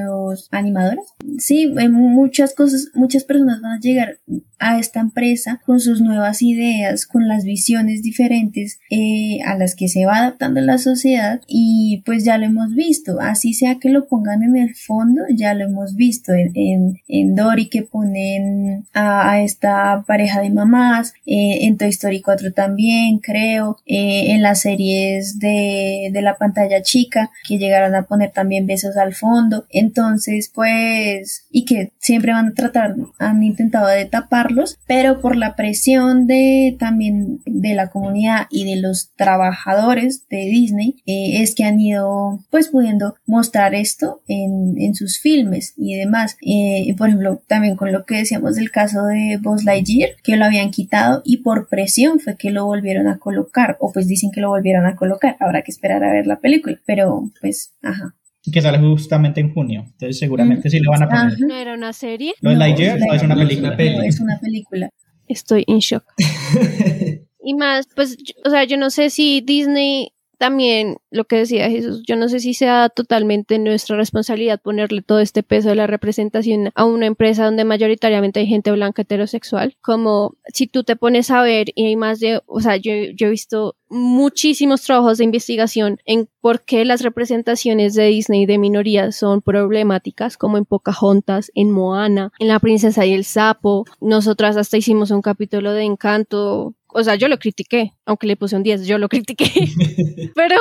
animadores. 0.52 1.06
Sí, 1.38 1.72
muchas 1.92 2.56
cosas, 2.56 2.90
muchas 2.96 3.26
personas 3.26 3.62
van 3.62 3.74
a 3.74 3.80
llegar 3.80 4.18
a 4.60 4.80
esta 4.80 5.00
empresa 5.00 5.62
con 5.66 5.80
sus 5.80 6.02
nuevas 6.02 6.42
ideas, 6.42 7.06
con 7.06 7.28
las 7.28 7.44
visiones 7.44 8.02
diferentes 8.02 8.80
eh, 8.90 9.40
a 9.46 9.56
las 9.56 9.76
que 9.76 9.88
se 9.88 10.06
va 10.06 10.18
adaptando 10.18 10.62
la 10.62 10.78
sociedad 10.78 11.42
y 11.48 12.04
pues 12.06 12.26
ya 12.26 12.38
lo 12.38 12.46
hemos 12.46 12.74
visto, 12.74 12.99
así 13.20 13.54
sea 13.54 13.80
que 13.80 13.90
lo 13.90 14.08
pongan 14.08 14.44
en 14.44 14.58
el 14.58 14.76
fondo, 14.76 15.24
ya 15.34 15.54
lo 15.54 15.66
hemos 15.66 15.96
visto 15.96 16.34
en, 16.34 16.52
en, 16.56 17.02
en 17.08 17.36
Dory 17.36 17.70
que 17.70 17.84
ponen 17.84 18.86
a, 18.94 19.42
esta 19.42 20.04
pareja 20.06 20.42
de 20.42 20.50
mamás, 20.50 21.14
eh, 21.26 21.60
en 21.62 21.78
Toy 21.78 21.90
Story 21.90 22.22
4 22.22 22.54
también 22.54 23.20
creo, 23.20 23.78
eh, 23.86 24.32
en 24.32 24.42
las 24.42 24.62
series 24.62 25.40
de, 25.40 26.10
de 26.12 26.22
la 26.22 26.36
pantalla 26.36 26.82
chica 26.82 27.32
que 27.48 27.58
llegaron 27.58 27.96
a 27.96 28.04
poner 28.04 28.32
también 28.32 28.68
besos 28.68 28.98
al 28.98 29.14
fondo, 29.14 29.66
entonces 29.70 30.52
pues 30.54 31.46
y 31.50 31.66
que 31.66 31.92
siempre 32.00 32.34
van 32.34 32.50
a 32.50 32.54
tratar, 32.54 32.96
han 33.18 33.44
intentado 33.44 33.88
de 33.88 34.06
tapar 34.06 34.50
pero 34.88 35.22
por 35.22 35.36
la 35.36 35.56
presión 35.56 36.28
de 36.28 36.76
también 36.80 37.42
de 37.46 37.76
la 37.76 37.90
comunidad 37.90 38.48
y 38.50 38.66
de 38.66 38.82
los 38.82 39.12
trabajadores 39.16 40.28
de 40.30 40.38
Disney 40.38 40.96
eh, 41.06 41.42
es 41.42 41.56
que 41.56 41.64
han 41.64 41.80
ido 41.80 42.40
pues 42.50 42.70
pudiendo 42.70 42.89
mostrar 43.26 43.76
esto 43.76 44.22
en, 44.28 44.76
en 44.78 44.96
sus 44.96 45.20
filmes 45.20 45.74
y 45.78 45.96
demás. 45.96 46.38
Eh, 46.42 46.94
por 46.98 47.10
ejemplo, 47.10 47.42
también 47.48 47.76
con 47.76 47.92
lo 47.92 48.06
que 48.06 48.16
decíamos 48.16 48.56
del 48.56 48.72
caso 48.72 49.04
de 49.06 49.38
Buzz 49.42 49.64
Lightyear, 49.64 50.12
que 50.24 50.38
lo 50.38 50.46
habían 50.46 50.72
quitado 50.72 51.22
y 51.26 51.38
por 51.38 51.68
presión 51.68 52.20
fue 52.20 52.38
que 52.38 52.52
lo 52.52 52.66
volvieron 52.66 53.08
a 53.08 53.20
colocar, 53.20 53.78
o 53.80 53.92
pues 53.92 54.08
dicen 54.08 54.32
que 54.32 54.42
lo 54.42 54.50
volvieron 54.50 54.86
a 54.86 54.96
colocar, 54.96 55.38
habrá 55.40 55.62
que 55.62 55.72
esperar 55.72 56.04
a 56.04 56.12
ver 56.12 56.28
la 56.28 56.40
película, 56.40 56.80
pero 56.86 57.32
pues, 57.42 57.74
ajá 57.82 58.16
que 58.52 58.62
sale 58.62 58.80
justamente 58.80 59.42
en 59.42 59.54
junio. 59.54 59.84
Entonces 59.86 60.18
seguramente 60.18 60.70
sí 60.70 60.80
lo 60.80 60.92
van 60.92 61.04
a 61.04 61.10
poner. 61.10 61.40
¿No 61.40 61.56
era 61.56 61.74
una 61.74 61.94
serie? 61.94 62.34
¿No, 62.42 62.52
es 62.52 62.58
Lightyear? 62.58 63.00
No, 63.00 63.14
es 63.14 63.24
una 63.24 63.36
película. 63.36 63.76
No, 63.78 64.04
es 64.04 64.20
una 64.20 64.40
película. 64.40 64.90
Estoy 65.28 65.64
en 65.68 65.80
shock. 65.80 66.04
y 67.44 67.54
más, 67.54 67.88
pues, 67.96 68.18
o 68.46 68.50
sea, 68.50 68.64
yo 68.64 68.78
no 68.78 68.90
sé 68.90 69.10
si 69.10 69.42
Disney 69.42 70.14
también 70.40 70.98
lo 71.12 71.26
que 71.26 71.36
decía 71.36 71.70
Jesús, 71.70 72.02
yo 72.08 72.16
no 72.16 72.30
sé 72.30 72.40
si 72.40 72.54
sea 72.54 72.88
totalmente 72.88 73.60
nuestra 73.60 73.98
responsabilidad 73.98 74.62
ponerle 74.62 75.02
todo 75.02 75.20
este 75.20 75.44
peso 75.44 75.68
de 75.68 75.76
la 75.76 75.86
representación 75.86 76.72
a 76.76 76.86
una 76.86 77.08
empresa 77.08 77.44
donde 77.44 77.66
mayoritariamente 77.66 78.40
hay 78.40 78.48
gente 78.48 78.72
blanca 78.72 79.02
heterosexual, 79.02 79.76
como 79.82 80.36
si 80.54 80.68
tú 80.68 80.86
te 80.86 80.96
pones 80.96 81.30
a 81.30 81.42
ver 81.42 81.68
y 81.76 81.88
hay 81.88 81.98
más 81.98 82.22
de, 82.22 82.42
o 82.46 82.62
sea, 82.62 82.78
yo, 82.78 82.94
yo 83.16 83.28
he 83.28 83.32
visto 83.32 83.76
muchísimos 83.90 84.84
trabajos 84.84 85.18
de 85.18 85.26
investigación 85.26 85.98
en 86.06 86.30
por 86.40 86.64
qué 86.64 86.86
las 86.86 87.02
representaciones 87.02 87.96
de 87.96 88.06
Disney 88.06 88.46
de 88.46 88.58
minorías 88.58 89.18
son 89.18 89.42
problemáticas, 89.42 90.38
como 90.38 90.58
en 90.58 90.66
Pocahontas, 90.66 91.52
en 91.54 91.72
Moana, 91.72 92.32
en 92.40 92.48
La 92.48 92.60
Princesa 92.60 93.06
y 93.06 93.14
el 93.14 93.26
Sapo. 93.26 93.86
Nosotras 94.00 94.56
hasta 94.56 94.78
hicimos 94.78 95.12
un 95.12 95.22
capítulo 95.22 95.74
de 95.74 95.84
Encanto 95.84 96.76
o 96.92 97.04
sea, 97.04 97.16
yo 97.16 97.28
lo 97.28 97.38
critiqué, 97.38 97.94
aunque 98.06 98.28
le 98.28 98.36
puse 98.36 98.56
un 98.56 98.64
10, 98.64 98.88
yo 98.88 98.98
lo 98.98 99.10
critiqué. 99.10 99.46
Pero. 100.36 100.56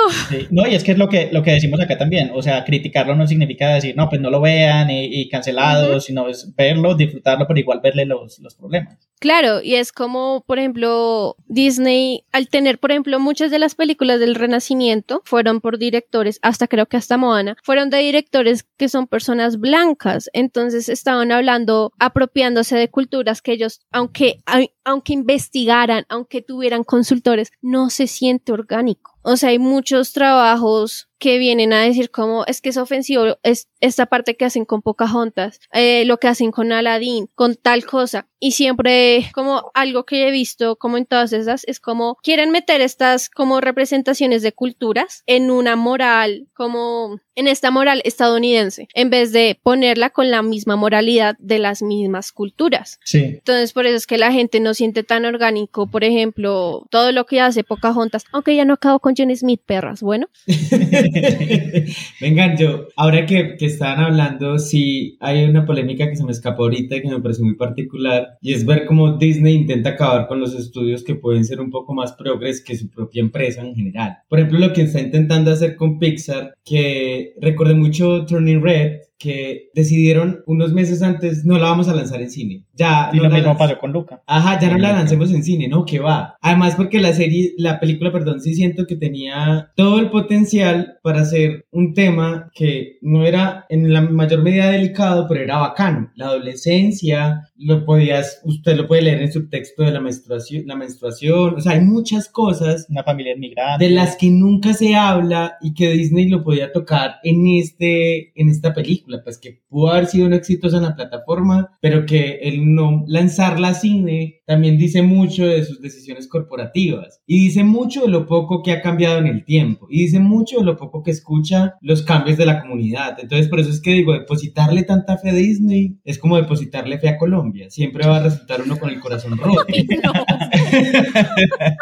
No, 0.50 0.66
y 0.66 0.74
es 0.74 0.84
que 0.84 0.92
es 0.92 0.98
lo 0.98 1.08
que, 1.08 1.30
lo 1.32 1.42
que 1.42 1.52
decimos 1.52 1.80
acá 1.80 1.96
también. 1.96 2.30
O 2.34 2.42
sea, 2.42 2.64
criticarlo 2.64 3.14
no 3.14 3.26
significa 3.26 3.74
decir, 3.74 3.96
no, 3.96 4.08
pues 4.08 4.20
no 4.20 4.30
lo 4.30 4.40
vean 4.40 4.90
y, 4.90 5.28
cancelado, 5.28 6.00
sino 6.00 6.28
es 6.28 6.54
verlo, 6.54 6.94
disfrutarlo, 6.94 7.46
pero 7.46 7.60
igual 7.60 7.80
verle 7.82 8.04
los, 8.04 8.38
los 8.40 8.54
problemas. 8.54 9.07
Claro, 9.20 9.60
y 9.62 9.74
es 9.74 9.90
como, 9.90 10.44
por 10.46 10.58
ejemplo, 10.58 11.36
Disney, 11.46 12.24
al 12.30 12.48
tener, 12.48 12.78
por 12.78 12.92
ejemplo, 12.92 13.18
muchas 13.18 13.50
de 13.50 13.58
las 13.58 13.74
películas 13.74 14.20
del 14.20 14.36
Renacimiento 14.36 15.22
fueron 15.24 15.60
por 15.60 15.78
directores, 15.78 16.38
hasta 16.42 16.68
creo 16.68 16.86
que 16.86 16.96
hasta 16.96 17.16
Moana, 17.16 17.56
fueron 17.64 17.90
de 17.90 17.98
directores 17.98 18.64
que 18.76 18.88
son 18.88 19.08
personas 19.08 19.58
blancas. 19.58 20.30
Entonces 20.32 20.88
estaban 20.88 21.32
hablando, 21.32 21.92
apropiándose 21.98 22.76
de 22.76 22.90
culturas 22.90 23.42
que 23.42 23.52
ellos, 23.52 23.80
aunque, 23.90 24.38
aunque 24.84 25.14
investigaran, 25.14 26.04
aunque 26.08 26.40
tuvieran 26.40 26.84
consultores, 26.84 27.50
no 27.60 27.90
se 27.90 28.06
siente 28.06 28.52
orgánico. 28.52 29.18
O 29.22 29.36
sea, 29.36 29.50
hay 29.50 29.58
muchos 29.58 30.12
trabajos 30.12 31.07
que 31.18 31.38
vienen 31.38 31.72
a 31.72 31.82
decir 31.82 32.10
como 32.10 32.44
es 32.46 32.60
que 32.60 32.70
es 32.70 32.76
ofensivo 32.76 33.38
es 33.42 33.68
esta 33.80 34.06
parte 34.06 34.36
que 34.36 34.44
hacen 34.44 34.64
con 34.64 34.82
Pocahontas, 34.82 35.60
eh, 35.72 36.04
lo 36.04 36.18
que 36.18 36.28
hacen 36.28 36.50
con 36.50 36.72
Aladdin, 36.72 37.28
con 37.34 37.54
tal 37.54 37.84
cosa. 37.84 38.28
Y 38.40 38.52
siempre 38.52 39.28
como 39.34 39.70
algo 39.74 40.04
que 40.04 40.28
he 40.28 40.30
visto 40.30 40.76
como 40.76 40.96
en 40.96 41.06
todas 41.06 41.32
esas 41.32 41.64
es 41.66 41.80
como 41.80 42.16
quieren 42.22 42.50
meter 42.50 42.80
estas 42.80 43.28
como 43.28 43.60
representaciones 43.60 44.42
de 44.42 44.52
culturas 44.52 45.24
en 45.26 45.50
una 45.50 45.74
moral 45.74 46.46
como 46.54 47.20
en 47.34 47.48
esta 47.48 47.72
moral 47.72 48.00
estadounidense 48.04 48.88
en 48.94 49.10
vez 49.10 49.32
de 49.32 49.58
ponerla 49.60 50.10
con 50.10 50.30
la 50.30 50.42
misma 50.42 50.76
moralidad 50.76 51.34
de 51.40 51.58
las 51.58 51.82
mismas 51.82 52.30
culturas. 52.30 53.00
Sí. 53.04 53.24
Entonces 53.24 53.72
por 53.72 53.86
eso 53.86 53.96
es 53.96 54.06
que 54.06 54.18
la 54.18 54.30
gente 54.30 54.60
no 54.60 54.72
siente 54.72 55.02
tan 55.02 55.24
orgánico, 55.24 55.88
por 55.88 56.04
ejemplo, 56.04 56.86
todo 56.90 57.10
lo 57.10 57.26
que 57.26 57.40
hace 57.40 57.64
Pocahontas, 57.64 58.24
aunque 58.32 58.54
ya 58.54 58.64
no 58.64 58.74
acabo 58.74 59.00
con 59.00 59.14
John 59.16 59.34
Smith, 59.34 59.62
perras, 59.66 60.00
bueno. 60.00 60.28
Vengan, 62.20 62.56
yo, 62.56 62.88
ahora 62.96 63.26
que, 63.26 63.56
que 63.56 63.66
estaban 63.66 64.00
hablando, 64.00 64.58
sí 64.58 65.16
hay 65.20 65.44
una 65.44 65.64
polémica 65.64 66.08
que 66.08 66.16
se 66.16 66.24
me 66.24 66.32
escapó 66.32 66.64
ahorita 66.64 66.96
y 66.96 67.02
que 67.02 67.08
me 67.08 67.20
parece 67.20 67.42
muy 67.42 67.56
particular, 67.56 68.38
y 68.40 68.52
es 68.52 68.64
ver 68.64 68.86
cómo 68.86 69.16
Disney 69.16 69.54
intenta 69.54 69.90
acabar 69.90 70.26
con 70.26 70.40
los 70.40 70.54
estudios 70.54 71.04
que 71.04 71.14
pueden 71.14 71.44
ser 71.44 71.60
un 71.60 71.70
poco 71.70 71.94
más 71.94 72.12
progres 72.12 72.62
que 72.62 72.76
su 72.76 72.88
propia 72.90 73.20
empresa 73.20 73.62
en 73.62 73.74
general. 73.74 74.18
Por 74.28 74.38
ejemplo, 74.38 74.58
lo 74.58 74.72
que 74.72 74.82
está 74.82 75.00
intentando 75.00 75.50
hacer 75.50 75.76
con 75.76 75.98
Pixar, 75.98 76.54
que 76.64 77.34
recuerde 77.40 77.74
mucho 77.74 78.24
Turning 78.26 78.62
Red, 78.62 79.07
que 79.18 79.70
decidieron 79.74 80.42
unos 80.46 80.72
meses 80.72 81.02
antes 81.02 81.44
no 81.44 81.58
la 81.58 81.66
vamos 81.70 81.88
a 81.88 81.94
lanzar 81.94 82.22
en 82.22 82.30
cine. 82.30 82.64
Ya 82.74 83.10
y 83.12 83.16
no 83.16 83.24
lo 83.24 83.28
la 83.30 83.34
mismo 83.36 83.52
lanz- 83.54 83.58
pasó 83.58 83.78
con 83.78 83.92
Luca. 83.92 84.22
Ajá, 84.26 84.60
ya 84.60 84.70
no 84.70 84.78
la 84.78 84.92
lancemos 84.92 85.32
en 85.32 85.42
cine, 85.42 85.66
no, 85.68 85.84
que 85.84 85.98
va. 85.98 86.36
Además 86.40 86.76
porque 86.76 87.00
la 87.00 87.12
serie, 87.12 87.52
la 87.58 87.80
película, 87.80 88.12
perdón, 88.12 88.40
sí 88.40 88.54
siento 88.54 88.86
que 88.86 88.96
tenía 88.96 89.72
todo 89.74 89.98
el 89.98 90.10
potencial 90.10 90.98
para 91.02 91.22
hacer 91.22 91.66
un 91.72 91.94
tema 91.94 92.50
que 92.54 92.98
no 93.02 93.24
era 93.26 93.66
en 93.68 93.92
la 93.92 94.00
mayor 94.02 94.42
medida 94.42 94.70
delicado, 94.70 95.26
pero 95.28 95.42
era 95.42 95.58
bacano. 95.58 96.10
La 96.14 96.26
adolescencia, 96.26 97.47
lo 97.58 97.84
podías, 97.84 98.40
usted 98.44 98.76
lo 98.76 98.86
puede 98.86 99.02
leer 99.02 99.20
en 99.20 99.32
subtexto 99.32 99.82
de 99.82 99.90
la 99.90 100.00
menstruación, 100.00 100.64
la 100.66 100.76
menstruación, 100.76 101.56
o 101.56 101.60
sea, 101.60 101.72
hay 101.72 101.80
muchas 101.80 102.28
cosas 102.28 102.86
Una 102.88 103.02
familia 103.02 103.34
inmigrante. 103.34 103.84
de 103.84 103.90
las 103.90 104.16
que 104.16 104.30
nunca 104.30 104.74
se 104.74 104.94
habla 104.94 105.56
y 105.60 105.74
que 105.74 105.90
Disney 105.90 106.28
lo 106.28 106.44
podía 106.44 106.72
tocar 106.72 107.16
en 107.24 107.46
este 107.46 108.32
en 108.40 108.48
esta 108.48 108.72
película, 108.72 109.20
pues 109.22 109.38
que 109.38 109.60
pudo 109.68 109.90
haber 109.90 110.06
sido 110.06 110.26
un 110.26 110.32
exitoso 110.32 110.78
en 110.78 110.84
la 110.84 110.94
plataforma, 110.96 111.76
pero 111.80 112.06
que 112.06 112.38
el 112.42 112.74
no 112.74 113.04
lanzarla 113.06 113.68
a 113.68 113.74
cine 113.74 114.40
también 114.46 114.78
dice 114.78 115.02
mucho 115.02 115.46
de 115.46 115.62
sus 115.64 115.80
decisiones 115.82 116.26
corporativas 116.26 117.20
y 117.26 117.38
dice 117.38 117.64
mucho 117.64 118.02
de 118.02 118.08
lo 118.08 118.26
poco 118.26 118.62
que 118.62 118.72
ha 118.72 118.80
cambiado 118.80 119.18
en 119.18 119.26
el 119.26 119.44
tiempo 119.44 119.86
y 119.90 120.00
dice 120.02 120.20
mucho 120.20 120.58
de 120.58 120.64
lo 120.64 120.76
poco 120.76 121.02
que 121.02 121.10
escucha 121.10 121.74
los 121.82 122.02
cambios 122.02 122.38
de 122.38 122.46
la 122.46 122.60
comunidad. 122.60 123.18
Entonces, 123.20 123.48
por 123.48 123.60
eso 123.60 123.70
es 123.70 123.80
que 123.82 123.92
digo, 123.92 124.12
depositarle 124.14 124.84
tanta 124.84 125.18
fe 125.18 125.30
a 125.30 125.34
Disney 125.34 125.98
es 126.04 126.18
como 126.18 126.36
depositarle 126.36 126.98
fe 126.98 127.08
a 127.10 127.18
Colombia. 127.18 127.68
Siempre 127.70 128.06
va 128.06 128.16
a 128.18 128.22
resultar 128.22 128.62
uno 128.62 128.78
con 128.78 128.88
el 128.90 129.00
corazón 129.00 129.36
roto. 129.38 129.66
No, 130.02 130.12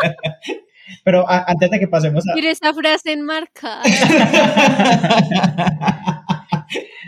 Pero 1.04 1.28
a- 1.28 1.44
antes 1.48 1.68
de 1.70 1.78
que 1.80 1.88
pasemos 1.88 2.24
a... 2.28 2.32
quiero 2.34 2.48
esa 2.48 2.72
frase 2.74 3.12
enmarcada. 3.12 3.82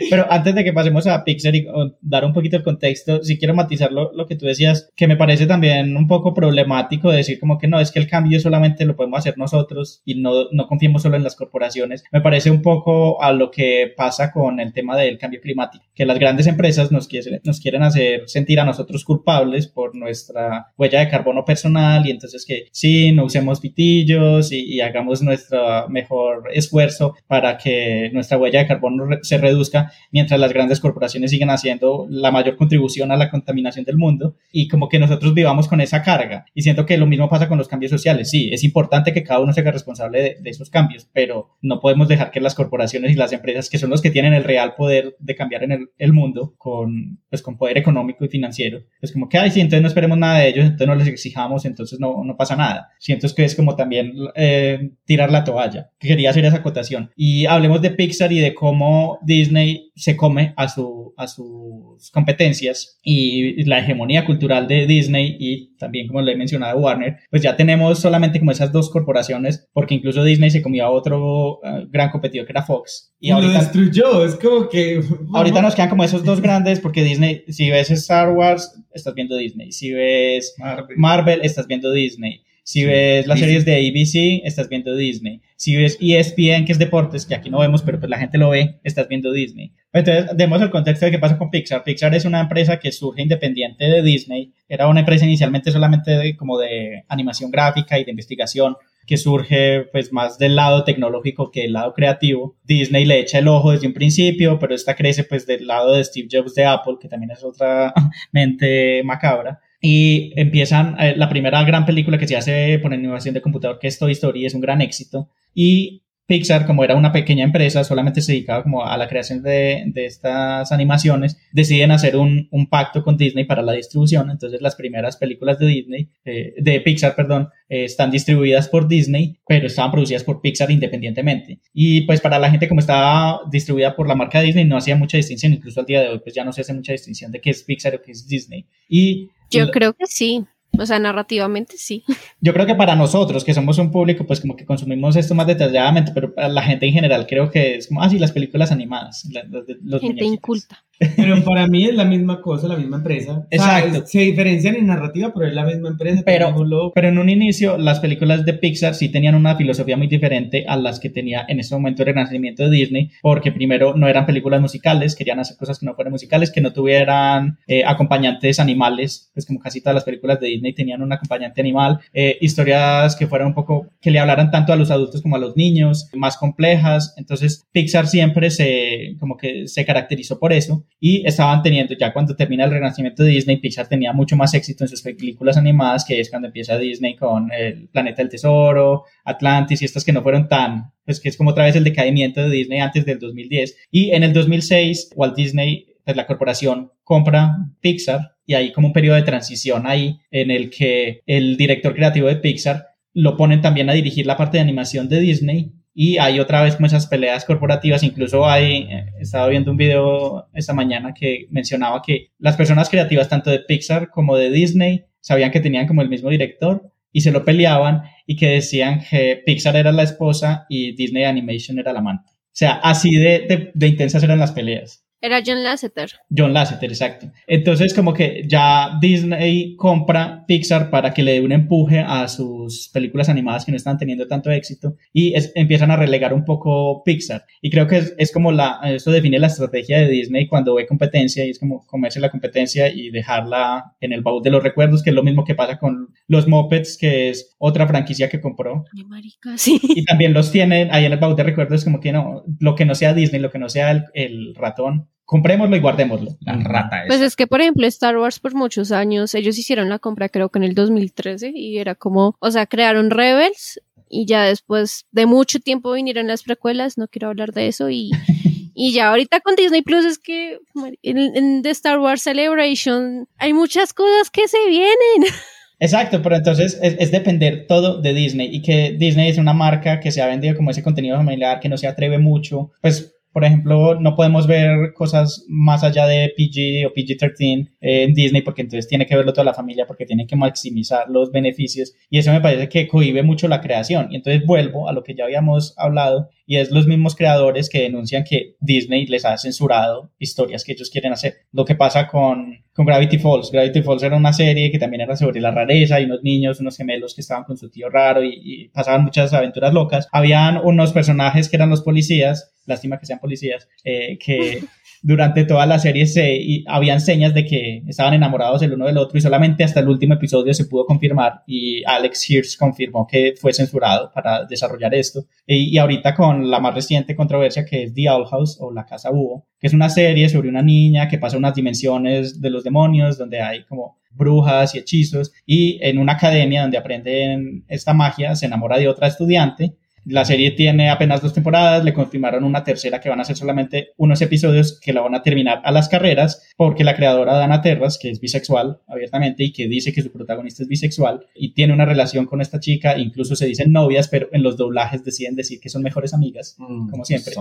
Pero 0.09 0.25
antes 0.29 0.55
de 0.55 0.63
que 0.63 0.73
pasemos 0.73 1.07
a 1.07 1.23
Pixar 1.23 1.55
y 1.55 1.67
dar 2.01 2.25
un 2.25 2.33
poquito 2.33 2.57
el 2.57 2.63
contexto, 2.63 3.23
sí 3.23 3.37
quiero 3.37 3.53
matizar 3.53 3.91
lo, 3.91 4.11
lo 4.13 4.25
que 4.25 4.35
tú 4.35 4.45
decías, 4.45 4.89
que 4.95 5.07
me 5.07 5.17
parece 5.17 5.45
también 5.45 5.95
un 5.95 6.07
poco 6.07 6.33
problemático 6.33 7.11
decir 7.11 7.39
como 7.39 7.57
que 7.57 7.67
no, 7.67 7.79
es 7.79 7.91
que 7.91 7.99
el 7.99 8.07
cambio 8.07 8.39
solamente 8.39 8.85
lo 8.85 8.95
podemos 8.95 9.19
hacer 9.19 9.37
nosotros 9.37 10.01
y 10.05 10.15
no, 10.15 10.49
no 10.51 10.67
confiemos 10.67 11.01
solo 11.01 11.17
en 11.17 11.23
las 11.23 11.35
corporaciones. 11.35 12.03
Me 12.11 12.21
parece 12.21 12.51
un 12.51 12.61
poco 12.61 13.21
a 13.21 13.31
lo 13.31 13.51
que 13.51 13.93
pasa 13.95 14.31
con 14.31 14.59
el 14.59 14.73
tema 14.73 14.97
del 14.97 15.17
cambio 15.17 15.41
climático, 15.41 15.85
que 15.93 16.05
las 16.05 16.19
grandes 16.19 16.47
empresas 16.47 16.91
nos 16.91 17.07
quieren, 17.07 17.41
nos 17.43 17.59
quieren 17.59 17.83
hacer 17.83 18.23
sentir 18.27 18.59
a 18.59 18.65
nosotros 18.65 19.03
culpables 19.03 19.67
por 19.67 19.95
nuestra 19.95 20.67
huella 20.77 20.99
de 20.99 21.09
carbono 21.09 21.45
personal 21.45 22.05
y 22.05 22.11
entonces 22.11 22.45
que 22.45 22.67
sí, 22.71 23.11
no 23.11 23.25
usemos 23.25 23.59
pitillos 23.59 24.51
y, 24.51 24.75
y 24.75 24.81
hagamos 24.81 25.21
nuestro 25.21 25.87
mejor 25.89 26.49
esfuerzo 26.53 27.15
para 27.27 27.57
que 27.57 28.09
nuestra 28.13 28.37
huella 28.37 28.59
de 28.59 28.67
carbono 28.67 29.07
se 29.21 29.37
reduzca 29.37 29.88
mientras 30.11 30.39
las 30.39 30.53
grandes 30.53 30.79
corporaciones 30.79 31.31
siguen 31.31 31.49
haciendo 31.49 32.07
la 32.09 32.31
mayor 32.31 32.57
contribución 32.57 33.11
a 33.11 33.17
la 33.17 33.29
contaminación 33.29 33.85
del 33.85 33.97
mundo 33.97 34.35
y 34.51 34.67
como 34.67 34.89
que 34.89 34.99
nosotros 34.99 35.33
vivamos 35.33 35.67
con 35.67 35.81
esa 35.81 36.01
carga. 36.01 36.45
Y 36.53 36.63
siento 36.63 36.85
que 36.85 36.97
lo 36.97 37.07
mismo 37.07 37.29
pasa 37.29 37.47
con 37.47 37.57
los 37.57 37.67
cambios 37.67 37.91
sociales. 37.91 38.29
Sí, 38.29 38.49
es 38.51 38.63
importante 38.63 39.13
que 39.13 39.23
cada 39.23 39.39
uno 39.39 39.53
se 39.53 39.61
haga 39.61 39.71
responsable 39.71 40.21
de, 40.21 40.37
de 40.41 40.49
esos 40.49 40.69
cambios, 40.69 41.07
pero 41.13 41.57
no 41.61 41.79
podemos 41.79 42.07
dejar 42.07 42.31
que 42.31 42.41
las 42.41 42.55
corporaciones 42.55 43.11
y 43.11 43.15
las 43.15 43.31
empresas, 43.31 43.69
que 43.69 43.77
son 43.77 43.89
los 43.89 44.01
que 44.01 44.11
tienen 44.11 44.33
el 44.33 44.43
real 44.43 44.75
poder 44.75 45.15
de 45.19 45.35
cambiar 45.35 45.63
en 45.63 45.71
el, 45.71 45.89
el 45.97 46.13
mundo 46.13 46.53
con, 46.57 47.19
pues, 47.29 47.41
con 47.41 47.57
poder 47.57 47.77
económico 47.77 48.25
y 48.25 48.29
financiero, 48.29 48.83
pues 48.99 49.11
como 49.11 49.29
que, 49.29 49.37
ay, 49.37 49.51
sí, 49.51 49.61
entonces 49.61 49.81
no 49.81 49.87
esperemos 49.87 50.17
nada 50.17 50.39
de 50.39 50.49
ellos, 50.49 50.65
entonces 50.65 50.87
no 50.87 50.95
les 50.95 51.07
exijamos, 51.07 51.65
entonces 51.65 51.99
no, 51.99 52.23
no 52.23 52.35
pasa 52.35 52.55
nada. 52.55 52.89
Siento 52.99 53.27
que 53.35 53.45
es 53.45 53.55
como 53.55 53.75
también 53.75 54.13
eh, 54.35 54.91
tirar 55.05 55.31
la 55.31 55.43
toalla. 55.43 55.91
Quería 55.99 56.29
hacer 56.29 56.45
esa 56.45 56.57
acotación. 56.57 57.11
Y 57.15 57.45
hablemos 57.45 57.81
de 57.81 57.91
Pixar 57.91 58.31
y 58.31 58.39
de 58.39 58.53
cómo 58.53 59.19
Disney 59.21 59.78
se 59.95 60.15
come 60.15 60.53
a, 60.57 60.67
su, 60.67 61.13
a 61.17 61.27
sus 61.27 62.11
competencias 62.11 62.99
y 63.03 63.63
la 63.65 63.79
hegemonía 63.79 64.25
cultural 64.25 64.67
de 64.67 64.85
Disney 64.87 65.35
y 65.39 65.75
también, 65.77 66.07
como 66.07 66.21
le 66.21 66.33
he 66.33 66.37
mencionado, 66.37 66.79
Warner, 66.79 67.17
pues 67.29 67.41
ya 67.41 67.55
tenemos 67.55 67.99
solamente 67.99 68.39
como 68.39 68.51
esas 68.51 68.71
dos 68.71 68.89
corporaciones, 68.89 69.67
porque 69.73 69.95
incluso 69.95 70.23
Disney 70.23 70.49
se 70.49 70.61
comió 70.61 70.85
a 70.85 70.91
otro 70.91 71.59
eh, 71.63 71.87
gran 71.89 72.09
competidor 72.11 72.45
que 72.45 72.53
era 72.53 72.63
Fox. 72.63 73.13
Y 73.19 73.29
lo 73.29 73.35
ahorita, 73.35 73.59
destruyó, 73.59 74.25
es 74.25 74.35
como 74.35 74.69
que... 74.69 75.01
ahorita 75.33 75.61
nos 75.61 75.75
quedan 75.75 75.89
como 75.89 76.03
esos 76.03 76.23
dos 76.23 76.41
grandes, 76.41 76.79
porque 76.79 77.03
Disney, 77.03 77.43
si 77.47 77.69
ves 77.69 77.91
Star 77.91 78.31
Wars, 78.31 78.79
estás 78.93 79.13
viendo 79.13 79.35
Disney. 79.37 79.71
Si 79.71 79.91
ves 79.91 80.55
Marvel. 80.57 80.97
Marvel, 80.97 81.39
estás 81.43 81.67
viendo 81.67 81.91
Disney. 81.91 82.41
Si 82.69 82.85
ves 82.85 83.25
las 83.25 83.39
Disney. 83.39 83.61
series 83.61 83.65
de 83.65 83.89
ABC, 83.89 84.45
estás 84.45 84.69
viendo 84.69 84.95
Disney. 84.95 85.41
Si 85.55 85.75
ves 85.75 85.97
ESPN, 85.99 86.65
que 86.65 86.71
es 86.71 86.77
deportes, 86.77 87.25
que 87.25 87.33
aquí 87.33 87.49
no 87.49 87.61
vemos, 87.61 87.81
pero 87.81 87.99
pues 87.99 88.11
la 88.11 88.19
gente 88.19 88.37
lo 88.37 88.51
ve, 88.51 88.79
estás 88.83 89.07
viendo 89.07 89.31
Disney. 89.31 89.73
Entonces, 89.91 90.27
demos 90.37 90.61
el 90.61 90.69
contexto 90.69 91.07
de 91.07 91.11
qué 91.13 91.17
pasa 91.17 91.39
con 91.39 91.49
Pixar. 91.49 91.83
Pixar 91.83 92.13
es 92.13 92.25
una 92.25 92.41
empresa 92.41 92.77
que 92.77 92.91
surge 92.91 93.23
independiente 93.23 93.85
de 93.85 94.03
Disney. 94.03 94.53
Era 94.67 94.85
una 94.85 94.99
empresa 94.99 95.25
inicialmente 95.25 95.71
solamente 95.71 96.11
de, 96.11 96.37
como 96.37 96.59
de 96.59 97.05
animación 97.07 97.49
gráfica 97.49 97.97
y 97.97 98.03
de 98.03 98.11
investigación 98.11 98.75
que 99.07 99.17
surge 99.17 99.85
pues 99.91 100.13
más 100.13 100.37
del 100.37 100.55
lado 100.55 100.83
tecnológico 100.83 101.49
que 101.49 101.63
del 101.63 101.73
lado 101.73 101.95
creativo. 101.95 102.55
Disney 102.65 103.03
le 103.03 103.19
echa 103.19 103.39
el 103.39 103.47
ojo 103.47 103.71
desde 103.71 103.87
un 103.87 103.93
principio, 103.93 104.59
pero 104.59 104.75
esta 104.75 104.95
crece 104.95 105.23
pues 105.23 105.47
del 105.47 105.65
lado 105.65 105.95
de 105.95 106.03
Steve 106.03 106.27
Jobs 106.31 106.53
de 106.53 106.65
Apple, 106.65 106.97
que 107.01 107.07
también 107.07 107.31
es 107.31 107.43
otra 107.43 107.91
mente 108.31 109.01
macabra. 109.03 109.59
Y 109.81 110.33
empiezan, 110.35 110.95
eh, 110.99 111.13
la 111.15 111.29
primera 111.29 111.63
gran 111.63 111.85
película 111.85 112.17
que 112.17 112.27
se 112.27 112.35
hace 112.35 112.79
por 112.79 112.93
innovación 112.93 113.33
de 113.33 113.41
computador, 113.41 113.79
que 113.79 113.87
es 113.87 113.97
Toy 113.97 114.11
Story, 114.11 114.45
es 114.45 114.53
un 114.53 114.61
gran 114.61 114.81
éxito. 114.81 115.29
Y 115.53 116.03
Pixar, 116.29 116.67
como 116.67 116.83
era 116.83 116.95
una 116.95 117.11
pequeña 117.11 117.43
empresa, 117.43 117.83
solamente 117.83 118.21
se 118.21 118.33
dedicaba 118.33 118.61
como 118.61 118.85
a 118.85 118.95
la 118.97 119.07
creación 119.07 119.41
de, 119.41 119.85
de 119.87 120.05
estas 120.05 120.71
animaciones, 120.71 121.39
deciden 121.51 121.89
hacer 121.89 122.15
un, 122.15 122.47
un, 122.51 122.67
pacto 122.69 123.03
con 123.03 123.17
Disney 123.17 123.45
para 123.45 123.63
la 123.63 123.71
distribución. 123.71 124.29
Entonces 124.29 124.61
las 124.61 124.75
primeras 124.75 125.17
películas 125.17 125.57
de 125.57 125.65
Disney, 125.65 126.09
eh, 126.25 126.53
de 126.59 126.81
Pixar, 126.81 127.15
perdón, 127.15 127.49
eh, 127.67 127.83
están 127.83 128.11
distribuidas 128.11 128.69
por 128.69 128.87
Disney, 128.87 129.39
pero 129.47 129.65
estaban 129.65 129.89
producidas 129.89 130.23
por 130.23 130.39
Pixar 130.39 130.69
independientemente. 130.69 131.61
Y 131.73 132.01
pues 132.01 132.21
para 132.21 132.37
la 132.37 132.51
gente 132.51 132.67
como 132.67 132.81
estaba 132.81 133.41
distribuida 133.51 133.95
por 133.95 134.07
la 134.07 134.13
marca 134.13 134.39
Disney 134.41 134.65
no 134.65 134.77
hacía 134.77 134.95
mucha 134.95 135.17
distinción, 135.17 135.53
incluso 135.53 135.79
al 135.79 135.87
día 135.87 136.01
de 136.01 136.09
hoy 136.09 136.19
pues 136.19 136.35
ya 136.35 136.45
no 136.45 136.53
se 136.53 136.61
hace 136.61 136.75
mucha 136.75 136.91
distinción 136.91 137.31
de 137.31 137.41
qué 137.41 137.49
es 137.49 137.63
Pixar 137.63 137.95
o 137.95 138.03
qué 138.03 138.11
es 138.11 138.27
Disney. 138.27 138.67
Y 138.87 139.29
yo 139.49 139.71
creo 139.71 139.93
que 139.93 140.05
sí. 140.07 140.45
O 140.77 140.85
sea, 140.85 140.99
narrativamente 140.99 141.77
sí. 141.77 142.03
Yo 142.41 142.53
creo 142.53 142.65
que 142.65 142.75
para 142.75 142.95
nosotros, 142.95 143.43
que 143.43 143.55
somos 143.55 143.79
un 143.79 143.91
público, 143.91 144.25
pues 144.25 144.39
como 144.39 144.55
que 144.55 144.65
consumimos 144.65 145.15
esto 145.15 145.33
más 145.33 145.47
detalladamente, 145.47 146.11
pero 146.13 146.33
para 146.33 146.47
la 146.47 146.61
gente 146.61 146.85
en 146.85 146.93
general 146.93 147.25
creo 147.27 147.49
que 147.49 147.77
es 147.77 147.87
como, 147.87 148.03
ah, 148.03 148.09
sí, 148.09 148.19
las 148.19 148.31
películas 148.31 148.71
animadas. 148.71 149.27
La, 149.31 149.43
los 149.83 149.99
gente 149.99 150.23
inculta. 150.23 150.85
Pero 151.15 151.43
para 151.43 151.67
mí 151.67 151.85
es 151.85 151.95
la 151.95 152.05
misma 152.05 152.41
cosa, 152.41 152.67
la 152.67 152.75
misma 152.75 152.97
empresa. 152.97 153.45
Exacto. 153.49 153.89
O 153.89 153.93
sea, 153.93 154.05
se 154.05 154.19
diferencian 154.19 154.75
en 154.75 154.87
narrativa, 154.87 155.31
pero 155.33 155.47
es 155.47 155.53
la 155.53 155.65
misma 155.65 155.89
empresa. 155.89 156.23
Pero, 156.25 156.53
pero 156.93 157.07
en 157.07 157.17
un 157.17 157.29
inicio, 157.29 157.77
las 157.77 157.99
películas 157.99 158.45
de 158.45 158.53
Pixar 158.53 158.95
sí 158.95 159.09
tenían 159.09 159.35
una 159.35 159.55
filosofía 159.55 159.95
muy 159.95 160.07
diferente 160.07 160.65
a 160.67 160.75
las 160.75 160.99
que 160.99 161.09
tenía 161.09 161.45
en 161.47 161.59
ese 161.59 161.73
momento 161.73 162.03
el 162.03 162.07
renacimiento 162.07 162.63
de 162.63 162.75
Disney, 162.75 163.11
porque 163.21 163.51
primero 163.51 163.95
no 163.95 164.07
eran 164.07 164.25
películas 164.25 164.59
musicales, 164.59 165.15
querían 165.15 165.39
hacer 165.39 165.57
cosas 165.57 165.79
que 165.79 165.85
no 165.85 165.95
fueran 165.95 166.11
musicales, 166.11 166.51
que 166.51 166.61
no 166.61 166.73
tuvieran 166.73 167.59
eh, 167.67 167.83
acompañantes 167.85 168.59
animales, 168.59 169.31
pues 169.33 169.45
como 169.45 169.59
casi 169.59 169.81
todas 169.81 169.95
las 169.95 170.03
películas 170.03 170.39
de 170.39 170.47
Disney 170.47 170.73
tenían 170.73 171.01
un 171.01 171.13
acompañante 171.13 171.61
animal, 171.61 171.99
eh, 172.13 172.37
historias 172.41 173.15
que 173.15 173.27
fueran 173.27 173.47
un 173.47 173.53
poco, 173.53 173.87
que 174.01 174.11
le 174.11 174.19
hablaran 174.19 174.51
tanto 174.51 174.73
a 174.73 174.75
los 174.75 174.91
adultos 174.91 175.21
como 175.21 175.37
a 175.37 175.39
los 175.39 175.55
niños, 175.55 176.09
más 176.13 176.37
complejas. 176.37 177.13
Entonces, 177.17 177.65
Pixar 177.71 178.07
siempre 178.07 178.51
se, 178.51 179.15
como 179.19 179.37
que 179.37 179.67
se 179.67 179.85
caracterizó 179.85 180.39
por 180.39 180.53
eso. 180.53 180.85
Y 180.99 181.25
estaban 181.25 181.61
teniendo, 181.63 181.95
ya 181.97 182.11
cuando 182.11 182.35
termina 182.35 182.65
el 182.65 182.71
renacimiento 182.71 183.23
de 183.23 183.31
Disney, 183.31 183.57
Pixar 183.57 183.87
tenía 183.87 184.11
mucho 184.13 184.35
más 184.35 184.53
éxito 184.53 184.83
en 184.83 184.89
sus 184.89 185.01
películas 185.01 185.57
animadas, 185.57 186.03
que 186.05 186.19
es 186.19 186.29
cuando 186.29 186.47
empieza 186.47 186.77
Disney 186.77 187.15
con 187.15 187.51
El 187.51 187.87
Planeta 187.89 188.21
del 188.21 188.29
Tesoro, 188.29 189.05
Atlantis 189.23 189.81
y 189.81 189.85
estas 189.85 190.03
que 190.03 190.11
no 190.11 190.21
fueron 190.21 190.47
tan, 190.47 190.91
pues 191.05 191.19
que 191.19 191.29
es 191.29 191.37
como 191.37 191.51
otra 191.51 191.65
vez 191.65 191.75
el 191.75 191.83
decaimiento 191.83 192.41
de 192.41 192.49
Disney 192.49 192.79
antes 192.79 193.05
del 193.05 193.19
2010. 193.19 193.77
Y 193.91 194.11
en 194.11 194.23
el 194.23 194.33
2006, 194.33 195.11
Walt 195.15 195.35
Disney, 195.35 195.87
pues 196.03 196.17
la 196.17 196.27
corporación 196.27 196.91
compra 197.03 197.57
Pixar 197.81 198.35
y 198.45 198.55
hay 198.55 198.71
como 198.71 198.87
un 198.87 198.93
periodo 198.93 199.15
de 199.15 199.23
transición 199.23 199.87
ahí 199.87 200.19
en 200.31 200.51
el 200.51 200.69
que 200.69 201.21
el 201.25 201.55
director 201.55 201.93
creativo 201.93 202.27
de 202.27 202.35
Pixar 202.37 202.87
lo 203.13 203.37
ponen 203.37 203.61
también 203.61 203.89
a 203.89 203.93
dirigir 203.93 204.25
la 204.25 204.37
parte 204.37 204.57
de 204.57 204.63
animación 204.63 205.09
de 205.09 205.19
Disney 205.19 205.73
y 205.93 206.17
hay 206.17 206.39
otra 206.39 206.61
vez 206.61 206.75
como 206.75 206.87
esas 206.87 207.07
peleas 207.07 207.45
corporativas, 207.45 208.03
incluso 208.03 208.47
hay, 208.47 208.83
eh, 208.83 209.05
estaba 209.19 209.47
viendo 209.47 209.71
un 209.71 209.77
video 209.77 210.47
esta 210.53 210.73
mañana 210.73 211.13
que 211.13 211.47
mencionaba 211.49 212.01
que 212.01 212.31
las 212.37 212.55
personas 212.55 212.89
creativas 212.89 213.29
tanto 213.29 213.49
de 213.49 213.59
Pixar 213.59 214.09
como 214.09 214.37
de 214.37 214.51
Disney 214.51 215.05
sabían 215.19 215.51
que 215.51 215.59
tenían 215.59 215.87
como 215.87 216.01
el 216.01 216.09
mismo 216.09 216.29
director 216.29 216.91
y 217.11 217.21
se 217.21 217.31
lo 217.31 217.43
peleaban 217.43 218.03
y 218.25 218.35
que 218.35 218.47
decían 218.47 219.01
que 219.09 219.41
Pixar 219.45 219.75
era 219.75 219.91
la 219.91 220.03
esposa 220.03 220.65
y 220.69 220.95
Disney 220.95 221.23
Animation 221.23 221.79
era 221.79 221.93
la 221.93 221.99
amante. 221.99 222.31
O 222.31 222.59
sea, 222.59 222.73
así 222.83 223.15
de, 223.15 223.71
de 223.73 223.87
intensas 223.87 224.23
eran 224.23 224.39
las 224.39 224.51
peleas. 224.51 225.05
Era 225.21 225.41
John 225.45 225.63
Lasseter. 225.63 226.11
John 226.35 226.53
Lasseter, 226.53 226.89
exacto. 226.89 227.29
Entonces, 227.45 227.93
como 227.93 228.13
que 228.13 228.43
ya 228.47 228.97
Disney 229.01 229.75
compra 229.75 230.45
Pixar 230.47 230.89
para 230.89 231.13
que 231.13 231.23
le 231.23 231.33
dé 231.33 231.41
un 231.41 231.51
empuje 231.51 231.99
a 231.99 232.27
sus 232.29 232.89
películas 232.93 233.27
animadas 233.27 233.65
que 233.65 233.71
no 233.71 233.77
están 233.77 233.97
teniendo 233.97 234.27
tanto 234.27 234.49
éxito 234.49 234.95
y 235.11 235.33
empiezan 235.55 235.91
a 235.91 235.97
relegar 235.97 236.33
un 236.33 236.45
poco 236.45 237.03
Pixar. 237.03 237.43
Y 237.61 237.69
creo 237.69 237.85
que 237.87 237.97
es, 237.97 238.15
es, 238.17 238.31
como 238.31 238.53
la, 238.53 238.79
eso 238.85 239.11
define 239.11 239.39
la 239.39 239.47
estrategia 239.47 239.99
de 239.99 240.07
Disney 240.07 240.47
cuando 240.47 240.75
ve 240.75 240.87
competencia 240.87 241.45
y 241.45 241.49
es 241.49 241.59
como 241.59 241.85
comerse 241.85 242.21
la 242.21 242.31
competencia 242.31 242.87
y 242.87 243.09
dejarla 243.09 243.95
en 243.99 244.13
el 244.13 244.21
baúl 244.21 244.41
de 244.41 244.51
los 244.51 244.63
recuerdos, 244.63 245.03
que 245.03 245.09
es 245.09 245.15
lo 245.15 245.23
mismo 245.23 245.43
que 245.43 245.55
pasa 245.55 245.77
con 245.77 246.13
los 246.27 246.47
Muppets, 246.47 246.97
que 246.97 247.29
es 247.29 247.55
otra 247.57 247.87
franquicia 247.87 248.29
que 248.29 248.39
compró. 248.39 248.85
Ay, 248.95 249.03
marica, 249.03 249.57
sí. 249.57 249.81
Y 249.83 250.05
también 250.05 250.33
los 250.33 250.49
tienen 250.51 250.89
ahí 250.91 251.03
en 251.03 251.11
el 251.11 251.19
baúl 251.19 251.35
de 251.35 251.43
recuerdos, 251.43 251.83
como 251.83 251.99
que 251.99 252.13
no, 252.13 252.45
lo 252.59 252.75
que 252.75 252.85
no 252.85 252.95
sea 252.95 253.13
Disney, 253.13 253.41
lo 253.41 253.51
que 253.51 253.59
no 253.59 253.67
sea 253.67 253.91
el, 253.91 254.05
el 254.13 254.55
ratón 254.55 255.08
comprémoslo 255.29 255.75
y 255.75 255.79
guardémoslo. 255.79 256.31
La 256.41 256.53
rata 256.55 257.03
Pues 257.05 257.21
es 257.21 257.35
que, 257.35 257.45
por 257.45 257.61
ejemplo, 257.61 257.85
Star 257.85 258.17
Wars 258.17 258.39
por 258.39 258.55
muchos 258.55 258.91
años, 258.91 259.35
ellos 259.35 259.59
hicieron 259.59 259.87
la 259.87 259.99
compra 259.99 260.27
creo 260.27 260.49
que 260.49 260.57
en 260.57 260.63
el 260.63 260.73
2013 260.73 261.51
y 261.53 261.77
era 261.77 261.93
como, 261.93 262.35
o 262.39 262.49
sea, 262.49 262.65
crearon 262.65 263.11
Rebels 263.11 263.79
y 264.09 264.25
ya 264.25 264.45
después 264.45 265.05
de 265.11 265.27
mucho 265.27 265.59
tiempo 265.59 265.91
vinieron 265.91 266.25
las 266.25 266.41
precuelas, 266.41 266.97
no 266.97 267.07
quiero 267.07 267.27
hablar 267.27 267.53
de 267.53 267.67
eso 267.67 267.89
y... 267.91 268.09
Y 268.81 268.93
ya 268.93 269.09
ahorita 269.09 269.41
con 269.41 269.57
Disney 269.57 269.81
Plus 269.81 270.05
es 270.05 270.19
que 270.19 270.57
en, 271.03 271.61
The 271.63 271.69
Star 271.71 271.99
Wars 271.99 272.21
Celebration 272.21 273.27
hay 273.37 273.51
muchas 273.51 273.91
cosas 273.91 274.29
que 274.31 274.47
se 274.47 274.57
vienen. 274.69 275.33
Exacto, 275.79 276.21
pero 276.21 276.37
entonces 276.37 276.79
es, 276.81 276.95
es, 276.97 277.11
depender 277.11 277.65
todo 277.67 277.99
de 277.99 278.13
Disney 278.13 278.47
y 278.55 278.61
que 278.61 278.95
Disney 278.97 279.27
es 279.27 279.37
una 279.37 279.51
marca 279.51 279.99
que 279.99 280.13
se 280.13 280.21
ha 280.21 280.27
vendido 280.27 280.55
como 280.55 280.71
ese 280.71 280.81
contenido 280.81 281.17
familiar, 281.17 281.59
que 281.59 281.67
no 281.67 281.75
se 281.75 281.87
atreve 281.87 282.19
mucho, 282.19 282.71
pues 282.79 283.18
por 283.31 283.43
ejemplo, 283.43 283.99
no 283.99 284.15
podemos 284.15 284.47
ver 284.47 284.93
cosas 284.93 285.45
más 285.47 285.83
allá 285.83 286.07
de 286.07 286.33
PG 286.35 286.87
o 286.87 286.93
PG-13 286.93 287.69
en 287.81 288.13
Disney 288.13 288.41
porque 288.41 288.61
entonces 288.63 288.87
tiene 288.87 289.05
que 289.05 289.15
verlo 289.15 289.33
toda 289.33 289.45
la 289.45 289.53
familia 289.53 289.85
porque 289.85 290.05
tiene 290.05 290.25
que 290.25 290.35
maximizar 290.35 291.09
los 291.09 291.31
beneficios 291.31 291.93
y 292.09 292.17
eso 292.17 292.31
me 292.31 292.41
parece 292.41 292.69
que 292.69 292.87
cohibe 292.87 293.21
mucho 293.23 293.47
la 293.47 293.61
creación. 293.61 294.07
Y 294.11 294.15
entonces 294.15 294.45
vuelvo 294.45 294.89
a 294.89 294.93
lo 294.93 295.03
que 295.03 295.15
ya 295.15 295.25
habíamos 295.25 295.73
hablado 295.77 296.29
y 296.49 296.57
es 296.57 296.71
los 296.71 296.87
mismos 296.87 297.15
creadores 297.15 297.69
que 297.69 297.83
denuncian 297.83 298.23
que 298.23 298.55
Disney 298.59 299.05
les 299.05 299.23
ha 299.23 299.37
censurado 299.37 300.09
historias 300.17 300.63
que 300.63 300.71
ellos 300.71 300.89
quieren 300.89 301.13
hacer. 301.13 301.35
Lo 301.51 301.63
que 301.63 301.75
pasa 301.75 302.07
con, 302.07 302.63
con 302.73 302.87
Gravity 302.87 303.19
Falls. 303.19 303.51
Gravity 303.51 303.83
Falls 303.83 304.01
era 304.01 304.17
una 304.17 304.33
serie 304.33 304.71
que 304.71 304.79
también 304.79 305.01
era 305.01 305.15
sobre 305.15 305.41
la 305.41 305.51
rareza 305.51 306.01
y 306.01 306.05
unos 306.05 306.23
niños, 306.23 306.59
unos 306.59 306.75
gemelos 306.75 307.13
que 307.13 307.21
estaban 307.21 307.43
con 307.43 307.55
su 307.55 307.69
tío 307.69 307.87
raro 307.91 308.23
y, 308.23 308.67
pasaban 308.73 309.03
muchas 309.03 309.31
aventuras 309.31 309.75
locas. 309.75 310.07
Habían 310.11 310.57
unos 310.57 310.91
personajes 310.91 311.49
que 311.49 311.55
eran 311.55 311.69
los 311.69 311.83
policías 311.83 312.51
lástima 312.65 312.99
que 312.99 313.05
sean 313.05 313.19
policías, 313.19 313.67
eh, 313.83 314.17
que 314.17 314.63
durante 315.01 315.45
toda 315.45 315.65
la 315.65 315.79
serie 315.79 316.05
se, 316.05 316.35
y 316.35 316.63
habían 316.67 317.01
señas 317.01 317.33
de 317.33 317.45
que 317.45 317.83
estaban 317.87 318.13
enamorados 318.13 318.61
el 318.61 318.73
uno 318.73 318.85
del 318.85 318.97
otro 318.97 319.17
y 319.17 319.21
solamente 319.21 319.63
hasta 319.63 319.79
el 319.79 319.87
último 319.87 320.15
episodio 320.15 320.53
se 320.53 320.65
pudo 320.65 320.85
confirmar 320.85 321.43
y 321.47 321.83
Alex 321.85 322.29
Hirsch 322.29 322.57
confirmó 322.57 323.07
que 323.07 323.33
fue 323.39 323.53
censurado 323.53 324.11
para 324.13 324.45
desarrollar 324.45 324.93
esto. 324.93 325.25
Y, 325.45 325.69
y 325.69 325.77
ahorita 325.77 326.13
con 326.15 326.49
la 326.49 326.59
más 326.59 326.75
reciente 326.75 327.15
controversia 327.15 327.65
que 327.65 327.83
es 327.83 327.93
The 327.93 328.09
Owl 328.09 328.27
House 328.27 328.57
o 328.59 328.71
La 328.71 328.85
Casa 328.85 329.09
Búho, 329.09 329.45
que 329.59 329.67
es 329.67 329.73
una 329.73 329.89
serie 329.89 330.29
sobre 330.29 330.49
una 330.49 330.61
niña 330.61 331.07
que 331.07 331.17
pasa 331.17 331.37
unas 331.37 331.55
dimensiones 331.55 332.41
de 332.41 332.49
los 332.49 332.63
demonios 332.63 333.17
donde 333.17 333.41
hay 333.41 333.63
como 333.63 333.99
brujas 334.11 334.75
y 334.75 334.79
hechizos 334.79 335.31
y 335.45 335.79
en 335.81 335.97
una 335.97 336.13
academia 336.13 336.61
donde 336.61 336.77
aprenden 336.77 337.63
esta 337.67 337.93
magia 337.93 338.35
se 338.35 338.47
enamora 338.47 338.77
de 338.77 338.87
otra 338.87 339.07
estudiante 339.07 339.75
la 340.09 340.25
serie 340.25 340.51
tiene 340.51 340.89
apenas 340.89 341.21
dos 341.21 341.33
temporadas, 341.33 341.83
le 341.83 341.93
confirmaron 341.93 342.43
una 342.43 342.63
tercera 342.63 342.99
que 342.99 343.09
van 343.09 343.19
a 343.19 343.23
ser 343.23 343.35
solamente 343.35 343.89
unos 343.97 344.21
episodios 344.21 344.79
que 344.79 344.91
la 344.91 345.01
van 345.01 345.15
a 345.15 345.21
terminar 345.21 345.61
a 345.63 345.71
las 345.71 345.87
carreras, 345.87 346.49
porque 346.57 346.83
la 346.83 346.95
creadora 346.95 347.35
Dana 347.35 347.61
Terras, 347.61 347.99
que 348.01 348.09
es 348.09 348.19
bisexual 348.19 348.79
abiertamente 348.87 349.43
y 349.43 349.51
que 349.51 349.67
dice 349.67 349.93
que 349.93 350.01
su 350.01 350.11
protagonista 350.11 350.63
es 350.63 350.69
bisexual 350.69 351.25
y 351.35 351.53
tiene 351.53 351.73
una 351.73 351.85
relación 351.85 352.25
con 352.25 352.41
esta 352.41 352.59
chica, 352.59 352.97
incluso 352.97 353.35
se 353.35 353.45
dicen 353.45 353.71
novias, 353.71 354.07
pero 354.07 354.29
en 354.31 354.43
los 354.43 354.57
doblajes 354.57 355.03
deciden 355.03 355.35
decir 355.35 355.59
que 355.59 355.69
son 355.69 355.83
mejores 355.83 356.13
amigas, 356.13 356.55
mm, 356.57 356.89
como 356.89 357.05
siempre. 357.05 357.33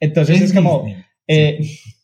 Entonces 0.00 0.40
es 0.40 0.52
como, 0.52 0.86
eh, 1.26 1.60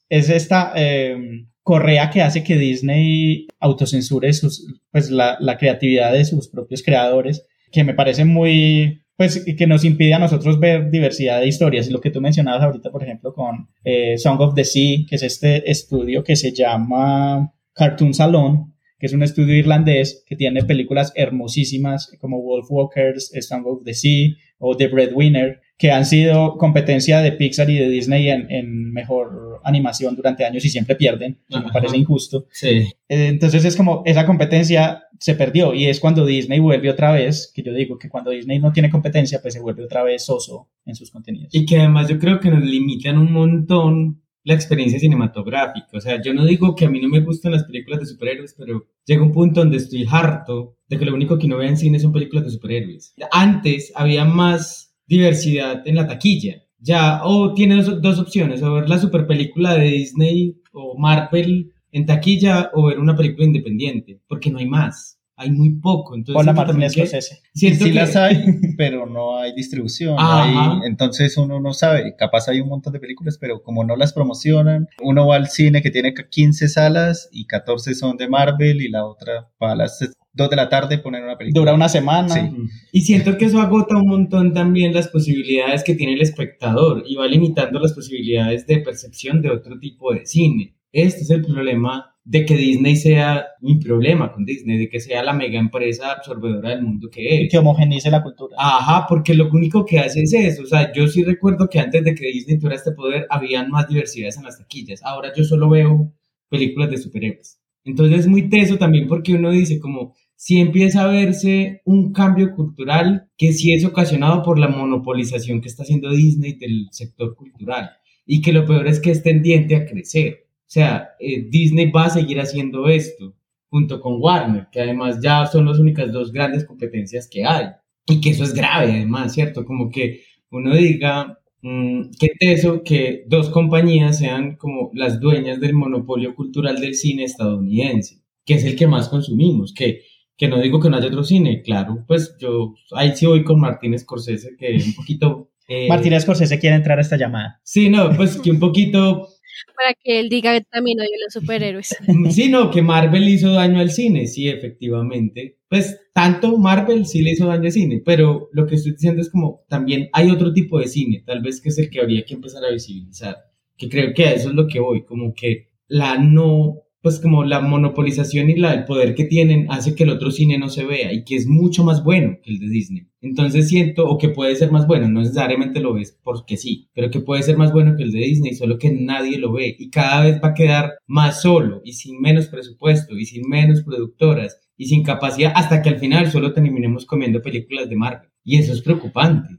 es 0.08 0.28
esta... 0.28 0.72
Eh, 0.76 1.46
correa 1.64 2.10
que 2.10 2.20
hace 2.20 2.44
que 2.44 2.58
Disney 2.58 3.48
autocensure 3.58 4.30
sus, 4.34 4.66
pues, 4.92 5.10
la, 5.10 5.38
la 5.40 5.56
creatividad 5.56 6.12
de 6.12 6.26
sus 6.26 6.48
propios 6.48 6.82
creadores, 6.82 7.46
que 7.72 7.84
me 7.84 7.94
parece 7.94 8.26
muy, 8.26 9.03
pues 9.16 9.44
que 9.44 9.66
nos 9.66 9.84
impide 9.84 10.14
a 10.14 10.18
nosotros 10.18 10.58
ver 10.58 10.90
diversidad 10.90 11.40
de 11.40 11.46
historias. 11.46 11.90
Lo 11.90 12.00
que 12.00 12.10
tú 12.10 12.20
mencionabas 12.20 12.62
ahorita, 12.62 12.90
por 12.90 13.02
ejemplo, 13.02 13.32
con 13.32 13.68
eh, 13.84 14.18
Song 14.18 14.40
of 14.40 14.54
the 14.54 14.64
Sea, 14.64 14.98
que 15.08 15.16
es 15.16 15.22
este 15.22 15.70
estudio 15.70 16.24
que 16.24 16.36
se 16.36 16.52
llama 16.52 17.54
Cartoon 17.72 18.14
Salon, 18.14 18.74
que 18.98 19.06
es 19.06 19.12
un 19.12 19.22
estudio 19.22 19.54
irlandés 19.54 20.24
que 20.26 20.36
tiene 20.36 20.64
películas 20.64 21.12
hermosísimas 21.14 22.10
como 22.20 22.42
Wolf 22.42 22.66
Walkers, 22.70 23.30
Song 23.40 23.66
of 23.66 23.84
the 23.84 23.94
Sea 23.94 24.30
o 24.58 24.76
The 24.76 24.88
Breadwinner, 24.88 25.60
que 25.76 25.90
han 25.90 26.06
sido 26.06 26.56
competencia 26.56 27.20
de 27.20 27.32
Pixar 27.32 27.68
y 27.68 27.78
de 27.78 27.88
Disney 27.88 28.28
en, 28.28 28.50
en 28.50 28.92
mejor 28.92 29.60
animación 29.64 30.14
durante 30.14 30.44
años 30.44 30.64
y 30.64 30.68
siempre 30.68 30.94
pierden, 30.94 31.38
me 31.48 31.72
parece 31.72 31.96
injusto. 31.96 32.46
Sí. 32.52 32.68
Eh, 33.08 33.28
entonces 33.28 33.64
es 33.64 33.76
como 33.76 34.02
esa 34.04 34.26
competencia 34.26 35.04
se 35.18 35.34
perdió 35.34 35.74
y 35.74 35.86
es 35.86 36.00
cuando 36.00 36.26
Disney 36.26 36.60
vuelve 36.60 36.90
otra 36.90 37.12
vez, 37.12 37.50
que 37.52 37.62
yo 37.62 37.72
digo 37.72 37.98
que 37.98 38.08
cuando 38.08 38.30
Disney 38.30 38.58
no 38.58 38.72
tiene 38.72 38.90
competencia, 38.90 39.40
pues 39.40 39.54
se 39.54 39.60
vuelve 39.60 39.84
otra 39.84 40.04
vez 40.04 40.24
soso 40.24 40.68
en 40.84 40.94
sus 40.94 41.10
contenidos. 41.10 41.54
Y 41.54 41.64
que 41.64 41.78
además 41.78 42.08
yo 42.08 42.18
creo 42.18 42.38
que 42.38 42.50
nos 42.50 42.62
limitan 42.62 43.18
un 43.18 43.32
montón 43.32 44.20
la 44.44 44.54
experiencia 44.54 44.98
cinematográfica. 44.98 45.88
O 45.96 46.00
sea, 46.00 46.20
yo 46.22 46.34
no 46.34 46.44
digo 46.44 46.74
que 46.74 46.84
a 46.84 46.90
mí 46.90 47.00
no 47.00 47.08
me 47.08 47.20
gustan 47.20 47.52
las 47.52 47.64
películas 47.64 48.00
de 48.00 48.06
superhéroes, 48.06 48.54
pero 48.56 48.86
llega 49.06 49.22
un 49.22 49.32
punto 49.32 49.60
donde 49.60 49.78
estoy 49.78 50.06
harto 50.08 50.76
de 50.86 50.98
que 50.98 51.06
lo 51.06 51.14
único 51.14 51.38
que 51.38 51.48
no 51.48 51.56
veo 51.56 51.68
en 51.68 51.78
cine 51.78 51.98
son 51.98 52.12
películas 52.12 52.44
de 52.44 52.50
superhéroes. 52.50 53.14
Antes 53.32 53.90
había 53.94 54.26
más 54.26 54.93
diversidad 55.06 55.86
en 55.86 55.96
la 55.96 56.06
taquilla. 56.06 56.62
Ya, 56.78 57.24
o 57.24 57.54
tiene 57.54 57.76
dos, 57.76 58.00
dos 58.02 58.18
opciones, 58.18 58.62
o 58.62 58.74
ver 58.74 58.88
la 58.88 58.98
super 58.98 59.26
película 59.26 59.74
de 59.74 59.86
Disney 59.86 60.56
o 60.72 60.98
Marvel 60.98 61.72
en 61.92 62.06
taquilla 62.06 62.70
o 62.74 62.86
ver 62.86 62.98
una 62.98 63.16
película 63.16 63.46
independiente, 63.46 64.20
porque 64.28 64.50
no 64.50 64.58
hay 64.58 64.66
más 64.66 65.18
hay 65.36 65.50
muy 65.50 65.70
poco. 65.70 66.14
Entonces, 66.14 66.40
Hola, 66.40 66.52
Martín 66.52 66.88
Scorsese. 66.88 67.40
Sí, 67.54 67.74
sí 67.74 67.92
las 67.92 68.16
hay, 68.16 68.44
pero 68.76 69.06
no 69.06 69.38
hay 69.38 69.52
distribución. 69.54 70.16
hay, 70.18 70.86
entonces 70.86 71.36
uno 71.36 71.60
no 71.60 71.72
sabe. 71.72 72.14
Capaz 72.16 72.48
hay 72.48 72.60
un 72.60 72.68
montón 72.68 72.92
de 72.92 73.00
películas, 73.00 73.38
pero 73.38 73.62
como 73.62 73.84
no 73.84 73.96
las 73.96 74.12
promocionan, 74.12 74.88
uno 75.02 75.26
va 75.26 75.36
al 75.36 75.48
cine 75.48 75.82
que 75.82 75.90
tiene 75.90 76.14
15 76.14 76.68
salas 76.68 77.28
y 77.32 77.46
14 77.46 77.94
son 77.94 78.16
de 78.16 78.28
Marvel 78.28 78.80
y 78.80 78.88
la 78.88 79.04
otra 79.06 79.50
va 79.62 79.72
a 79.72 79.76
las 79.76 79.98
2 80.34 80.50
de 80.50 80.56
la 80.56 80.68
tarde 80.68 80.98
poner 80.98 81.22
una 81.22 81.36
película. 81.36 81.60
Dura 81.60 81.74
una 81.74 81.88
semana. 81.88 82.34
Sí. 82.34 82.50
Y 82.92 83.00
siento 83.02 83.36
que 83.36 83.46
eso 83.46 83.60
agota 83.60 83.96
un 83.96 84.08
montón 84.08 84.52
también 84.52 84.94
las 84.94 85.08
posibilidades 85.08 85.84
que 85.84 85.94
tiene 85.94 86.14
el 86.14 86.22
espectador 86.22 87.04
y 87.06 87.16
va 87.16 87.26
limitando 87.26 87.78
las 87.80 87.92
posibilidades 87.92 88.66
de 88.66 88.78
percepción 88.78 89.42
de 89.42 89.50
otro 89.50 89.78
tipo 89.78 90.12
de 90.12 90.26
cine. 90.26 90.76
Este 90.92 91.22
es 91.22 91.30
el 91.30 91.42
problema 91.42 92.13
de 92.24 92.46
que 92.46 92.56
Disney 92.56 92.96
sea 92.96 93.46
mi 93.60 93.76
problema 93.76 94.32
con 94.32 94.46
Disney, 94.46 94.78
de 94.78 94.88
que 94.88 94.98
sea 94.98 95.22
la 95.22 95.34
mega 95.34 95.60
empresa 95.60 96.12
absorbedora 96.12 96.70
del 96.70 96.82
mundo 96.82 97.10
que 97.10 97.44
es. 97.44 97.50
que 97.50 97.58
homogenice 97.58 98.10
la 98.10 98.22
cultura. 98.22 98.56
Ajá, 98.58 99.06
porque 99.06 99.34
lo 99.34 99.50
único 99.50 99.84
que 99.84 99.98
hace 99.98 100.22
es 100.22 100.32
eso. 100.32 100.62
O 100.62 100.66
sea, 100.66 100.90
yo 100.92 101.06
sí 101.06 101.22
recuerdo 101.22 101.68
que 101.68 101.80
antes 101.80 102.02
de 102.02 102.14
que 102.14 102.26
Disney 102.26 102.58
tuviera 102.58 102.76
este 102.76 102.92
poder, 102.92 103.26
habían 103.28 103.70
más 103.70 103.88
diversidades 103.88 104.38
en 104.38 104.44
las 104.44 104.58
taquillas. 104.58 105.02
Ahora 105.04 105.32
yo 105.36 105.44
solo 105.44 105.68
veo 105.68 106.12
películas 106.48 106.90
de 106.90 106.96
superhéroes. 106.96 107.60
Entonces 107.84 108.20
es 108.20 108.26
muy 108.26 108.48
teso 108.48 108.78
también 108.78 109.06
porque 109.06 109.34
uno 109.34 109.50
dice 109.50 109.78
como, 109.78 110.14
si 110.34 110.58
empieza 110.58 111.04
a 111.04 111.08
verse 111.08 111.82
un 111.84 112.12
cambio 112.12 112.52
cultural 112.54 113.28
que 113.36 113.52
sí 113.52 113.74
es 113.74 113.84
ocasionado 113.84 114.42
por 114.42 114.58
la 114.58 114.68
monopolización 114.68 115.60
que 115.60 115.68
está 115.68 115.82
haciendo 115.82 116.10
Disney 116.10 116.54
del 116.54 116.88
sector 116.90 117.34
cultural 117.34 117.90
y 118.24 118.40
que 118.40 118.54
lo 118.54 118.64
peor 118.64 118.86
es 118.86 119.00
que 119.00 119.10
es 119.10 119.22
tendiente 119.22 119.76
a 119.76 119.84
crecer. 119.84 120.43
O 120.74 120.80
sea, 120.80 121.10
eh, 121.20 121.46
Disney 121.48 121.92
va 121.92 122.06
a 122.06 122.10
seguir 122.10 122.40
haciendo 122.40 122.88
esto 122.88 123.32
junto 123.68 124.00
con 124.00 124.20
Warner, 124.20 124.66
que 124.72 124.80
además 124.80 125.20
ya 125.22 125.46
son 125.46 125.66
las 125.66 125.78
únicas 125.78 126.10
dos 126.12 126.32
grandes 126.32 126.64
competencias 126.64 127.28
que 127.30 127.44
hay. 127.44 127.66
Y 128.08 128.20
que 128.20 128.30
eso 128.30 128.42
es 128.42 128.52
grave, 128.54 128.90
además, 128.90 129.32
¿cierto? 129.32 129.64
Como 129.64 129.88
que 129.88 130.22
uno 130.50 130.74
diga, 130.74 131.38
mm, 131.62 132.10
qué 132.18 132.30
teso 132.36 132.82
que 132.82 133.22
dos 133.28 133.50
compañías 133.50 134.18
sean 134.18 134.56
como 134.56 134.90
las 134.94 135.20
dueñas 135.20 135.60
del 135.60 135.74
monopolio 135.74 136.34
cultural 136.34 136.80
del 136.80 136.96
cine 136.96 137.22
estadounidense, 137.22 138.24
que 138.44 138.54
es 138.54 138.64
el 138.64 138.74
que 138.74 138.88
más 138.88 139.08
consumimos, 139.08 139.72
que, 139.72 140.00
que 140.36 140.48
no 140.48 140.60
digo 140.60 140.80
que 140.80 140.90
no 140.90 140.96
haya 140.96 141.06
otro 141.06 141.22
cine, 141.22 141.62
claro, 141.62 142.04
pues 142.08 142.36
yo 142.40 142.74
ahí 142.96 143.12
sí 143.14 143.26
voy 143.26 143.44
con 143.44 143.60
Martínez 143.60 144.00
Scorsese, 144.00 144.56
que 144.58 144.74
un 144.74 144.94
poquito... 144.96 145.52
Eh, 145.68 145.86
Martínez 145.88 146.24
Scorsese 146.24 146.58
quiere 146.58 146.74
entrar 146.74 146.98
a 146.98 147.02
esta 147.02 147.16
llamada. 147.16 147.60
Sí, 147.62 147.88
no, 147.88 148.10
pues 148.16 148.38
que 148.38 148.50
un 148.50 148.58
poquito 148.58 149.28
para 149.76 149.94
que 149.94 150.20
él 150.20 150.28
diga 150.28 150.60
también 150.62 151.00
odio 151.00 151.10
los 151.24 151.32
superhéroes. 151.32 151.96
Sí, 152.30 152.48
no, 152.48 152.70
que 152.70 152.82
Marvel 152.82 153.28
hizo 153.28 153.52
daño 153.52 153.80
al 153.80 153.90
cine, 153.90 154.26
sí, 154.26 154.48
efectivamente. 154.48 155.58
Pues 155.68 156.00
tanto 156.12 156.56
Marvel 156.58 157.06
sí 157.06 157.22
le 157.22 157.32
hizo 157.32 157.46
daño 157.46 157.64
al 157.64 157.72
cine, 157.72 158.02
pero 158.04 158.48
lo 158.52 158.66
que 158.66 158.76
estoy 158.76 158.92
diciendo 158.92 159.20
es 159.20 159.30
como 159.30 159.64
también 159.68 160.08
hay 160.12 160.30
otro 160.30 160.52
tipo 160.52 160.78
de 160.78 160.88
cine, 160.88 161.22
tal 161.26 161.42
vez 161.42 161.60
que 161.60 161.68
es 161.70 161.78
el 161.78 161.90
que 161.90 162.00
habría 162.00 162.24
que 162.24 162.34
empezar 162.34 162.64
a 162.64 162.70
visibilizar, 162.70 163.36
que 163.76 163.88
creo 163.88 164.14
que 164.14 164.24
a 164.26 164.32
eso 164.32 164.50
es 164.50 164.54
lo 164.54 164.66
que 164.66 164.80
voy, 164.80 165.04
como 165.04 165.34
que 165.34 165.68
la 165.88 166.18
no 166.18 166.83
pues 167.04 167.20
como 167.20 167.44
la 167.44 167.60
monopolización 167.60 168.48
y 168.48 168.56
la, 168.56 168.72
el 168.72 168.86
poder 168.86 169.14
que 169.14 169.26
tienen 169.26 169.66
hace 169.70 169.94
que 169.94 170.04
el 170.04 170.08
otro 170.08 170.30
cine 170.30 170.56
no 170.56 170.70
se 170.70 170.86
vea 170.86 171.12
y 171.12 171.22
que 171.22 171.36
es 171.36 171.46
mucho 171.46 171.84
más 171.84 172.02
bueno 172.02 172.38
que 172.42 172.50
el 172.50 172.58
de 172.58 172.70
Disney. 172.70 173.08
Entonces 173.20 173.68
siento, 173.68 174.08
o 174.08 174.16
que 174.16 174.30
puede 174.30 174.56
ser 174.56 174.72
más 174.72 174.86
bueno, 174.86 175.06
no 175.10 175.20
necesariamente 175.20 175.80
lo 175.80 175.92
ves 175.92 176.18
porque 176.24 176.56
sí, 176.56 176.88
pero 176.94 177.10
que 177.10 177.20
puede 177.20 177.42
ser 177.42 177.58
más 177.58 177.74
bueno 177.74 177.94
que 177.94 178.04
el 178.04 178.10
de 178.10 178.20
Disney, 178.20 178.54
solo 178.54 178.78
que 178.78 178.90
nadie 178.90 179.36
lo 179.36 179.52
ve 179.52 179.76
y 179.78 179.90
cada 179.90 180.24
vez 180.24 180.40
va 180.42 180.48
a 180.48 180.54
quedar 180.54 180.94
más 181.06 181.42
solo 181.42 181.82
y 181.84 181.92
sin 181.92 182.22
menos 182.22 182.46
presupuesto 182.46 183.18
y 183.18 183.26
sin 183.26 183.46
menos 183.50 183.82
productoras 183.82 184.58
y 184.78 184.86
sin 184.86 185.02
capacidad 185.02 185.52
hasta 185.54 185.82
que 185.82 185.90
al 185.90 185.98
final 185.98 186.32
solo 186.32 186.54
terminemos 186.54 187.04
comiendo 187.04 187.42
películas 187.42 187.90
de 187.90 187.96
Marvel. 187.96 188.30
Y 188.42 188.56
eso 188.56 188.72
es 188.72 188.80
preocupante. 188.80 189.58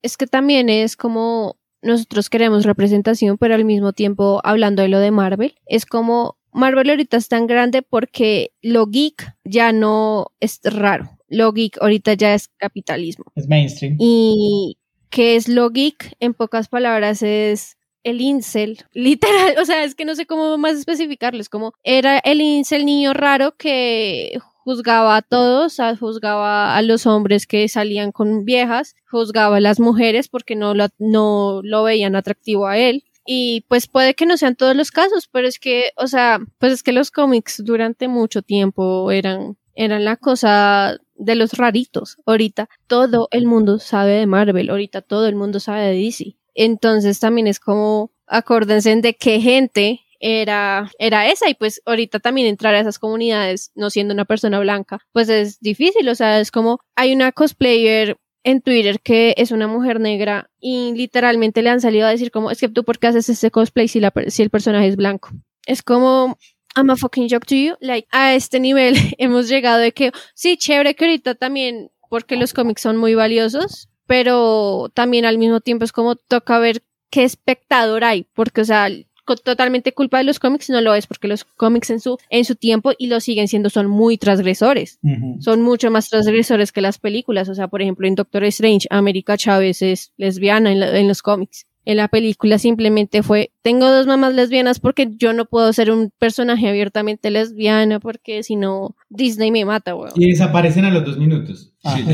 Es 0.00 0.16
que 0.16 0.26
también 0.26 0.70
es 0.70 0.96
como 0.96 1.58
nosotros 1.82 2.30
queremos 2.30 2.64
representación, 2.64 3.36
pero 3.36 3.54
al 3.54 3.66
mismo 3.66 3.92
tiempo 3.92 4.40
hablando 4.44 4.80
de 4.80 4.88
lo 4.88 4.98
de 4.98 5.10
Marvel, 5.10 5.56
es 5.66 5.84
como 5.84 6.38
Marvel 6.56 6.88
ahorita 6.88 7.18
es 7.18 7.28
tan 7.28 7.46
grande 7.46 7.82
porque 7.82 8.52
lo 8.62 8.86
geek 8.86 9.34
ya 9.44 9.72
no 9.72 10.32
es 10.40 10.60
raro. 10.64 11.10
Lo 11.28 11.52
geek 11.52 11.78
ahorita 11.82 12.14
ya 12.14 12.34
es 12.34 12.48
capitalismo. 12.48 13.26
Es 13.34 13.46
mainstream. 13.46 13.96
Y 14.00 14.78
¿qué 15.10 15.36
es 15.36 15.48
lo 15.48 15.68
geek? 15.70 16.16
En 16.18 16.32
pocas 16.32 16.68
palabras 16.68 17.22
es 17.22 17.76
el 18.04 18.20
incel, 18.20 18.78
literal, 18.92 19.56
o 19.60 19.64
sea, 19.64 19.84
es 19.84 19.94
que 19.94 20.04
no 20.04 20.14
sé 20.14 20.26
cómo 20.26 20.56
más 20.58 20.76
especificarlo, 20.76 21.40
es 21.40 21.48
como 21.48 21.74
era 21.82 22.18
el 22.18 22.40
incel 22.40 22.86
niño 22.86 23.12
raro 23.12 23.56
que 23.56 24.38
juzgaba 24.64 25.16
a 25.16 25.22
todos, 25.22 25.78
juzgaba 25.98 26.76
a 26.76 26.82
los 26.82 27.06
hombres 27.06 27.46
que 27.46 27.68
salían 27.68 28.12
con 28.12 28.44
viejas, 28.44 28.94
juzgaba 29.10 29.56
a 29.56 29.60
las 29.60 29.80
mujeres 29.80 30.28
porque 30.28 30.54
no 30.54 30.74
lo, 30.74 30.86
no 30.98 31.60
lo 31.62 31.82
veían 31.82 32.16
atractivo 32.16 32.66
a 32.66 32.78
él, 32.78 33.04
y 33.26 33.62
pues 33.68 33.88
puede 33.88 34.14
que 34.14 34.26
no 34.26 34.36
sean 34.36 34.56
todos 34.56 34.76
los 34.76 34.90
casos, 34.90 35.28
pero 35.30 35.48
es 35.48 35.58
que, 35.58 35.90
o 35.96 36.06
sea, 36.06 36.38
pues 36.58 36.72
es 36.72 36.82
que 36.82 36.92
los 36.92 37.10
cómics 37.10 37.62
durante 37.64 38.08
mucho 38.08 38.42
tiempo 38.42 39.10
eran, 39.10 39.56
eran 39.74 40.04
la 40.04 40.16
cosa 40.16 40.98
de 41.14 41.34
los 41.34 41.54
raritos. 41.54 42.16
Ahorita 42.26 42.68
todo 42.86 43.28
el 43.30 43.46
mundo 43.46 43.78
sabe 43.78 44.12
de 44.12 44.26
Marvel, 44.26 44.70
ahorita 44.70 45.02
todo 45.02 45.26
el 45.26 45.34
mundo 45.34 45.60
sabe 45.60 45.86
de 45.86 45.96
DC. 45.96 46.36
Entonces 46.54 47.20
también 47.20 47.46
es 47.46 47.60
como, 47.60 48.12
acórdense 48.26 48.94
de 48.96 49.14
qué 49.14 49.40
gente 49.40 50.00
era, 50.20 50.90
era 50.98 51.28
esa 51.30 51.48
y 51.50 51.54
pues 51.54 51.82
ahorita 51.84 52.20
también 52.20 52.46
entrar 52.46 52.74
a 52.74 52.80
esas 52.80 52.98
comunidades 52.98 53.70
no 53.74 53.90
siendo 53.90 54.14
una 54.14 54.24
persona 54.24 54.58
blanca 54.60 54.98
pues 55.12 55.28
es 55.28 55.60
difícil, 55.60 56.08
o 56.08 56.14
sea, 56.14 56.40
es 56.40 56.50
como 56.50 56.78
hay 56.94 57.12
una 57.12 57.32
cosplayer 57.32 58.16
en 58.46 58.60
Twitter 58.60 59.00
que 59.00 59.34
es 59.36 59.50
una 59.50 59.66
mujer 59.66 59.98
negra 59.98 60.48
y 60.60 60.92
literalmente 60.94 61.62
le 61.62 61.70
han 61.70 61.80
salido 61.80 62.06
a 62.06 62.10
decir 62.10 62.30
como, 62.30 62.52
es 62.52 62.60
que 62.60 62.68
tú 62.68 62.84
por 62.84 63.00
qué 63.00 63.08
haces 63.08 63.28
ese 63.28 63.50
cosplay 63.50 63.88
si, 63.88 63.98
la, 63.98 64.12
si 64.28 64.42
el 64.42 64.50
personaje 64.50 64.86
es 64.86 64.94
blanco. 64.94 65.30
Es 65.66 65.82
como, 65.82 66.38
I'm 66.76 66.88
a 66.90 66.96
fucking 66.96 67.28
joke 67.28 67.44
to 67.46 67.56
you. 67.56 67.74
Like, 67.80 68.06
a 68.12 68.34
este 68.34 68.60
nivel 68.60 68.94
hemos 69.18 69.48
llegado 69.48 69.78
de 69.78 69.90
que, 69.90 70.12
sí, 70.34 70.56
chévere 70.56 70.94
que 70.94 71.06
ahorita 71.06 71.34
también, 71.34 71.90
porque 72.08 72.36
los 72.36 72.54
cómics 72.54 72.82
son 72.82 72.96
muy 72.98 73.16
valiosos, 73.16 73.88
pero 74.06 74.92
también 74.94 75.24
al 75.24 75.38
mismo 75.38 75.60
tiempo 75.60 75.84
es 75.84 75.90
como 75.90 76.14
toca 76.14 76.60
ver 76.60 76.84
qué 77.10 77.24
espectador 77.24 78.04
hay, 78.04 78.28
porque, 78.32 78.60
o 78.60 78.64
sea, 78.64 78.88
totalmente 79.34 79.92
culpa 79.92 80.18
de 80.18 80.24
los 80.24 80.38
cómics, 80.38 80.70
no 80.70 80.80
lo 80.80 80.94
es, 80.94 81.06
porque 81.06 81.26
los 81.26 81.44
cómics 81.44 81.90
en 81.90 82.00
su, 82.00 82.18
en 82.30 82.44
su 82.44 82.54
tiempo 82.54 82.92
y 82.96 83.08
lo 83.08 83.18
siguen 83.20 83.48
siendo 83.48 83.70
son 83.70 83.88
muy 83.88 84.18
transgresores. 84.18 85.00
Son 85.40 85.62
mucho 85.62 85.90
más 85.90 86.08
transgresores 86.08 86.70
que 86.70 86.80
las 86.80 86.98
películas. 86.98 87.48
O 87.48 87.54
sea, 87.54 87.68
por 87.68 87.82
ejemplo, 87.82 88.06
en 88.06 88.14
Doctor 88.14 88.44
Strange, 88.44 88.86
América 88.90 89.36
Chávez 89.36 89.82
es 89.82 90.12
lesbiana 90.16 90.70
en, 90.70 91.08
los 91.08 91.22
cómics. 91.22 91.66
En 91.84 91.98
la 91.98 92.08
película 92.08 92.58
simplemente 92.58 93.22
fue, 93.22 93.52
tengo 93.62 93.88
dos 93.90 94.06
mamás 94.06 94.34
lesbianas 94.34 94.80
porque 94.80 95.08
yo 95.16 95.32
no 95.32 95.44
puedo 95.44 95.72
ser 95.72 95.90
un 95.90 96.10
personaje 96.18 96.68
abiertamente 96.68 97.30
lesbiana 97.30 98.00
porque 98.00 98.42
si 98.42 98.56
no, 98.56 98.96
Disney 99.08 99.50
me 99.52 99.64
mata, 99.64 99.94
weón. 99.94 100.12
Y 100.16 100.30
desaparecen 100.30 100.84
a 100.84 100.90
los 100.90 101.04
dos 101.04 101.16
minutos. 101.16 101.72
Ay, 101.84 102.04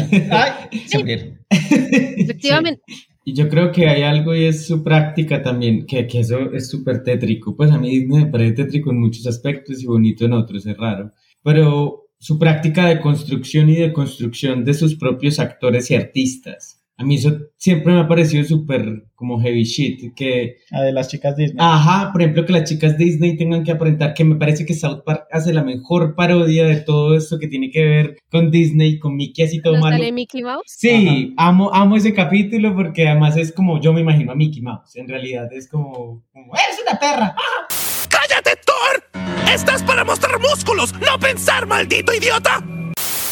Efectivamente. 2.19 2.83
Y 3.25 3.35
yo 3.35 3.49
creo 3.49 3.71
que 3.71 3.89
hay 3.89 4.03
algo 4.03 4.35
y 4.35 4.45
es 4.45 4.67
su 4.67 4.83
práctica 4.83 5.43
también, 5.43 5.87
que, 5.87 6.07
que 6.07 6.21
eso 6.21 6.53
es 6.53 6.69
súper 6.69 7.05
tétrico. 7.05 7.57
Pues 7.57 7.71
a 7.71 7.79
mí 7.79 8.05
me 8.07 8.27
parece 8.27 8.65
tétrico 8.65 8.91
en 8.91 9.01
muchos 9.01 9.27
aspectos 9.27 9.83
y 9.83 9.87
bonito 9.87 10.25
en 10.25 10.33
otros, 10.33 10.67
es 10.67 10.77
raro. 10.77 11.13
Pero 11.43 12.09
su 12.19 12.39
práctica 12.39 12.87
de 12.87 13.01
construcción 13.01 13.69
y 13.69 13.77
de 13.77 13.93
construcción 13.93 14.65
de 14.65 14.75
sus 14.75 14.97
propios 14.97 15.39
actores 15.39 15.91
y 15.91 15.95
artistas. 15.95 16.82
A 17.03 17.05
mí 17.05 17.17
eso 17.17 17.37
siempre 17.57 17.93
me 17.93 17.99
ha 17.99 18.07
parecido 18.07 18.45
súper 18.45 19.07
como 19.17 19.41
heavy 19.41 19.65
shit, 19.65 20.15
que... 20.15 20.59
Ah, 20.71 20.83
de 20.83 20.93
las 20.93 21.09
chicas 21.09 21.37
Disney. 21.37 21.57
Ajá, 21.59 22.13
por 22.13 22.23
ejemplo, 22.23 22.47
que 22.47 22.53
las 22.53 22.69
chicas 22.69 22.97
Disney 22.97 23.37
tengan 23.37 23.65
que 23.65 23.73
aparentar, 23.73 24.15
que 24.15 24.25
me 24.25 24.37
parece 24.37 24.65
que 24.65 24.73
South 24.73 25.03
Park 25.05 25.25
hace 25.33 25.53
la 25.53 25.65
mejor 25.65 26.15
parodia 26.15 26.65
de 26.65 26.77
todo 26.77 27.17
esto 27.17 27.41
que 27.41 27.49
tiene 27.49 27.73
que 27.73 27.85
ver 27.85 28.19
con 28.31 28.53
Disney, 28.53 29.01
con 29.01 29.17
Mickey 29.17 29.45
así 29.45 29.61
todo 29.61 29.81
malo. 29.81 29.97
sale 29.97 30.13
Mickey 30.13 30.45
Mouse? 30.45 30.63
Sí, 30.69 31.35
amo, 31.37 31.75
amo 31.75 31.97
ese 31.97 32.15
capítulo 32.15 32.73
porque 32.77 33.09
además 33.09 33.37
es 33.37 33.51
como 33.51 33.81
yo 33.81 33.93
me 33.93 34.03
imagino 34.03 34.31
a 34.31 34.37
Mickey 34.37 34.63
Mouse, 34.63 34.95
en 34.95 35.09
realidad 35.09 35.53
es 35.53 35.69
como, 35.69 36.23
como 36.33 36.53
¡eres 36.55 36.79
una 36.89 37.01
perra! 37.01 37.35
¡Cállate, 38.09 38.53
Thor! 38.65 39.03
¡Estás 39.53 39.83
para 39.83 40.05
mostrar 40.05 40.39
músculos, 40.39 40.95
no 41.01 41.19
pensar, 41.19 41.67
maldito 41.67 42.15
idiota! 42.15 42.65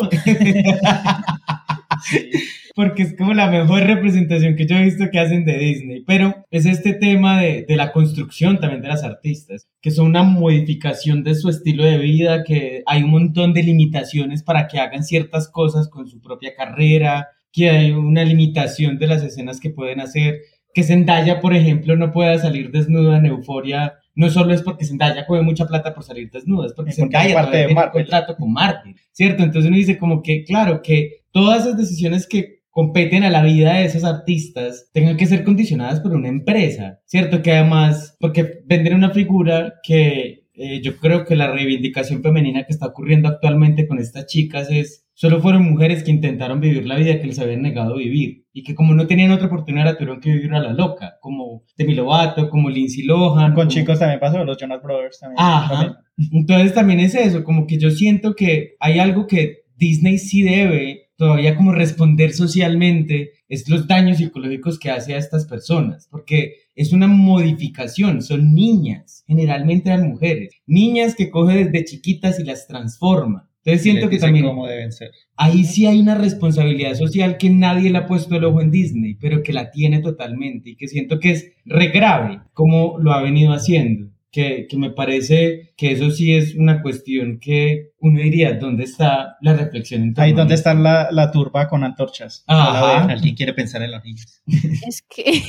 porque 2.81 3.03
es 3.03 3.14
como 3.14 3.35
la 3.35 3.51
mejor 3.51 3.83
representación 3.83 4.57
que 4.57 4.66
yo 4.66 4.74
he 4.74 4.85
visto 4.85 5.11
que 5.12 5.18
hacen 5.18 5.45
de 5.45 5.59
Disney. 5.59 6.03
Pero 6.07 6.47
es 6.51 6.64
este 6.64 6.95
tema 6.95 7.39
de, 7.39 7.66
de, 7.68 7.76
la 7.76 7.93
construcción 7.93 8.59
también 8.59 8.81
de 8.81 8.89
las 8.89 9.05
artistas, 9.05 9.68
que 9.83 9.91
son 9.91 10.07
una 10.07 10.22
modificación 10.22 11.22
de 11.22 11.35
su 11.35 11.51
estilo 11.51 11.85
de 11.85 11.99
vida, 11.99 12.43
que 12.43 12.83
hay 12.87 13.03
un 13.03 13.11
montón 13.11 13.53
de 13.53 13.64
limitaciones 13.64 14.43
para 14.43 14.66
que 14.66 14.78
hagan 14.78 15.05
ciertas 15.05 15.51
cosas 15.51 15.91
con 15.91 16.09
su 16.09 16.22
propia 16.22 16.55
carrera, 16.57 17.28
que 17.53 17.68
hay 17.68 17.91
una 17.91 18.24
limitación 18.24 18.97
de 18.99 19.09
las 19.09 19.22
escenas 19.22 19.61
que 19.61 19.68
pueden 19.68 20.01
hacer. 20.01 20.41
Que 20.72 20.83
Zendaya, 20.83 21.39
por 21.39 21.53
ejemplo, 21.53 21.97
no 21.97 22.12
pueda 22.12 22.39
salir 22.39 22.70
desnuda 22.70 23.18
en 23.18 23.26
Euforia 23.26 23.93
no 24.14 24.28
solo 24.28 24.53
es 24.53 24.62
porque 24.62 24.85
Zendaya 24.85 25.24
coge 25.26 25.41
mucha 25.43 25.66
plata 25.66 25.95
por 25.95 26.05
salir 26.05 26.31
desnuda, 26.31 26.66
es 26.66 26.72
porque, 26.72 26.93
Zendaya 26.93 27.35
parte 27.35 27.64
tiene 27.66 27.81
un 27.81 27.91
contrato 27.91 28.37
con 28.37 28.53
Marvel, 28.53 28.95
¿cierto? 29.12 29.43
Entonces 29.43 29.68
uno 29.68 29.76
dice 29.78 29.99
como 29.99 30.22
que, 30.22 30.45
claro, 30.45 30.83
que 30.83 31.22
todas 31.31 31.62
esas 31.62 31.76
decisiones 31.76 32.26
que 32.26 32.59
competen 32.70 33.24
a 33.24 33.30
la 33.30 33.42
vida 33.42 33.74
de 33.74 33.84
esos 33.84 34.04
artistas 34.04 34.88
tengan 34.92 35.16
que 35.16 35.26
ser 35.26 35.44
condicionadas 35.44 36.00
por 36.00 36.12
una 36.12 36.28
empresa, 36.28 37.00
¿cierto? 37.04 37.42
Que 37.42 37.52
además, 37.52 38.16
porque 38.20 38.60
vender 38.64 38.94
una 38.94 39.10
figura 39.10 39.74
que 39.82 40.40
eh, 40.54 40.80
yo 40.82 40.96
creo 40.98 41.24
que 41.24 41.36
la 41.36 41.50
reivindicación 41.50 42.22
femenina 42.22 42.64
que 42.64 42.72
está 42.72 42.86
ocurriendo 42.86 43.28
actualmente 43.28 43.86
con 43.88 43.98
estas 43.98 44.26
chicas 44.26 44.68
es, 44.70 45.06
solo 45.14 45.40
fueron 45.40 45.64
mujeres 45.64 46.02
que 46.02 46.10
intentaron 46.10 46.60
vivir 46.60 46.86
la 46.86 46.96
vida 46.96 47.20
que 47.20 47.26
les 47.26 47.38
habían 47.38 47.62
negado 47.62 47.96
vivir 47.96 48.44
y 48.52 48.62
que 48.62 48.74
como 48.74 48.94
no 48.94 49.06
tenían 49.06 49.30
otra 49.30 49.46
oportunidad 49.46 49.86
la 49.86 49.96
tuvieron 49.96 50.20
que 50.20 50.32
vivir 50.32 50.52
a 50.52 50.60
la 50.60 50.72
loca, 50.72 51.14
como 51.20 51.64
Demi 51.76 51.94
Lovato, 51.94 52.50
como 52.50 52.68
Lindsay 52.68 53.04
Lohan. 53.04 53.54
Con 53.54 53.68
chicos 53.68 53.98
también 53.98 54.20
pasó, 54.20 54.44
los 54.44 54.58
Jonas 54.58 54.82
Brothers 54.82 55.20
también. 55.20 55.38
Ajá. 55.38 55.98
Entonces 56.32 56.74
también 56.74 57.00
es 57.00 57.14
eso, 57.14 57.42
como 57.42 57.66
que 57.66 57.78
yo 57.78 57.90
siento 57.90 58.34
que 58.34 58.74
hay 58.80 58.98
algo 58.98 59.26
que 59.26 59.64
Disney 59.76 60.18
sí 60.18 60.42
debe 60.42 61.09
todavía 61.20 61.54
como 61.54 61.72
responder 61.72 62.32
socialmente 62.32 63.32
es 63.46 63.68
los 63.68 63.86
daños 63.86 64.16
psicológicos 64.16 64.78
que 64.78 64.90
hace 64.90 65.14
a 65.14 65.18
estas 65.18 65.44
personas, 65.44 66.08
porque 66.10 66.54
es 66.74 66.94
una 66.94 67.08
modificación, 67.08 68.22
son 68.22 68.54
niñas, 68.54 69.22
generalmente 69.26 69.90
eran 69.90 70.08
mujeres, 70.08 70.54
niñas 70.66 71.14
que 71.14 71.28
coge 71.28 71.66
desde 71.66 71.84
chiquitas 71.84 72.40
y 72.40 72.44
las 72.44 72.66
transforma. 72.66 73.50
Entonces 73.62 73.82
siento 73.82 74.08
que 74.08 74.18
también 74.18 74.46
cómo 74.46 74.66
deben 74.66 74.92
ser. 74.92 75.10
ahí 75.36 75.64
sí 75.64 75.84
hay 75.84 76.00
una 76.00 76.14
responsabilidad 76.14 76.94
social 76.94 77.36
que 77.36 77.50
nadie 77.50 77.90
le 77.90 77.98
ha 77.98 78.06
puesto 78.06 78.36
el 78.36 78.44
ojo 78.46 78.62
en 78.62 78.70
Disney, 78.70 79.16
pero 79.20 79.42
que 79.42 79.52
la 79.52 79.70
tiene 79.70 80.00
totalmente 80.00 80.70
y 80.70 80.76
que 80.76 80.88
siento 80.88 81.20
que 81.20 81.32
es 81.32 81.52
re 81.66 81.88
grave 81.88 82.40
como 82.54 82.98
lo 82.98 83.12
ha 83.12 83.20
venido 83.20 83.52
haciendo. 83.52 84.09
Que, 84.31 84.66
que, 84.68 84.76
me 84.76 84.91
parece 84.91 85.72
que 85.76 85.93
eso 85.93 86.11
sí 86.11 86.35
es 86.35 86.55
una 86.55 86.83
cuestión 86.83 87.39
que 87.41 87.93
uno 87.99 88.20
diría, 88.20 88.55
¿dónde 88.55 88.85
está 88.85 89.37
la 89.41 89.55
reflexión? 89.55 90.03
En 90.03 90.14
Ahí 90.16 90.33
donde 90.33 90.55
está 90.55 90.74
la, 90.74 91.09
la, 91.11 91.31
turba 91.31 91.68
con 91.68 91.85
antorchas. 91.85 92.45
Alguien 92.47 93.35
quiere 93.35 93.55
pensar 93.55 93.83
en 93.83 93.93
los 93.93 94.05
niños. 94.05 94.43
Es 94.87 95.03
que, 95.03 95.43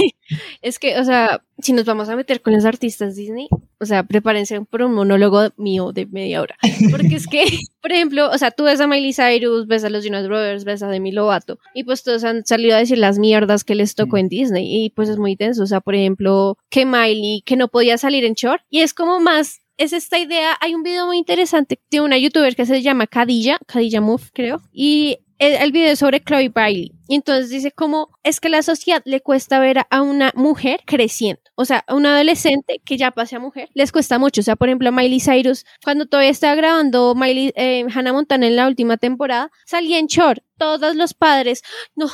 es 0.61 0.79
que, 0.79 0.99
o 0.99 1.03
sea, 1.03 1.43
si 1.59 1.73
nos 1.73 1.85
vamos 1.85 2.09
a 2.09 2.15
meter 2.15 2.41
con 2.41 2.53
los 2.53 2.65
artistas 2.65 3.15
Disney, 3.15 3.47
o 3.79 3.85
sea, 3.85 4.03
prepárense 4.03 4.61
por 4.61 4.81
un 4.81 4.93
monólogo 4.93 5.49
mío 5.57 5.91
de 5.91 6.05
media 6.05 6.41
hora. 6.41 6.55
Porque 6.91 7.15
es 7.15 7.27
que, 7.27 7.43
por 7.81 7.91
ejemplo, 7.91 8.29
o 8.29 8.37
sea, 8.37 8.51
tú 8.51 8.63
ves 8.63 8.79
a 8.79 8.87
Miley 8.87 9.13
Cyrus, 9.13 9.67
ves 9.67 9.83
a 9.83 9.89
los 9.89 10.03
Jonas 10.03 10.27
Brothers, 10.27 10.63
ves 10.63 10.83
a 10.83 10.87
Demi 10.87 11.11
Lovato, 11.11 11.59
y 11.73 11.83
pues 11.83 12.03
todos 12.03 12.23
han 12.23 12.45
salido 12.45 12.75
a 12.75 12.79
decir 12.79 12.97
las 12.97 13.19
mierdas 13.19 13.63
que 13.63 13.75
les 13.75 13.95
tocó 13.95 14.17
en 14.17 14.29
Disney, 14.29 14.85
y 14.85 14.89
pues 14.91 15.09
es 15.09 15.17
muy 15.17 15.35
tenso. 15.35 15.63
O 15.63 15.67
sea, 15.67 15.81
por 15.81 15.95
ejemplo, 15.95 16.57
que 16.69 16.85
Miley, 16.85 17.43
que 17.45 17.55
no 17.55 17.67
podía 17.67 17.97
salir 17.97 18.25
en 18.25 18.33
short, 18.33 18.61
y 18.69 18.81
es 18.81 18.93
como 18.93 19.19
más 19.19 19.61
es 19.77 19.93
esta 19.93 20.19
idea. 20.19 20.55
Hay 20.61 20.75
un 20.75 20.83
video 20.83 21.07
muy 21.07 21.17
interesante 21.17 21.79
de 21.89 22.01
una 22.01 22.17
youtuber 22.17 22.55
que 22.55 22.67
se 22.67 22.81
llama 22.83 23.07
Khadija, 23.07 23.57
Khadija 23.65 23.99
Move, 23.99 24.23
creo, 24.31 24.61
y 24.71 25.17
el, 25.41 25.71
video 25.71 25.95
sobre 25.95 26.23
Chloe 26.23 26.49
Bailey. 26.49 26.91
Y 27.07 27.15
entonces 27.15 27.49
dice 27.49 27.71
cómo 27.71 28.09
es 28.23 28.39
que 28.39 28.49
la 28.49 28.61
sociedad 28.61 29.01
le 29.05 29.21
cuesta 29.21 29.59
ver 29.59 29.79
a 29.89 30.01
una 30.01 30.31
mujer 30.35 30.81
creciendo. 30.85 31.41
O 31.55 31.65
sea, 31.65 31.83
a 31.87 31.95
un 31.95 32.05
adolescente 32.05 32.79
que 32.85 32.97
ya 32.97 33.11
pase 33.11 33.35
a 33.35 33.39
mujer, 33.39 33.69
les 33.73 33.91
cuesta 33.91 34.19
mucho. 34.19 34.41
O 34.41 34.43
sea, 34.43 34.55
por 34.55 34.69
ejemplo, 34.69 34.91
Miley 34.91 35.19
Cyrus, 35.19 35.65
cuando 35.83 36.05
todavía 36.05 36.29
estaba 36.29 36.55
grabando 36.55 37.15
Miley, 37.15 37.53
eh, 37.55 37.85
Hannah 37.93 38.13
Montana 38.13 38.47
en 38.47 38.55
la 38.55 38.67
última 38.67 38.97
temporada, 38.97 39.51
salía 39.65 39.97
en 39.97 40.07
short. 40.07 40.43
Todos 40.57 40.95
los 40.95 41.15
padres, 41.15 41.63
no, 41.95 42.07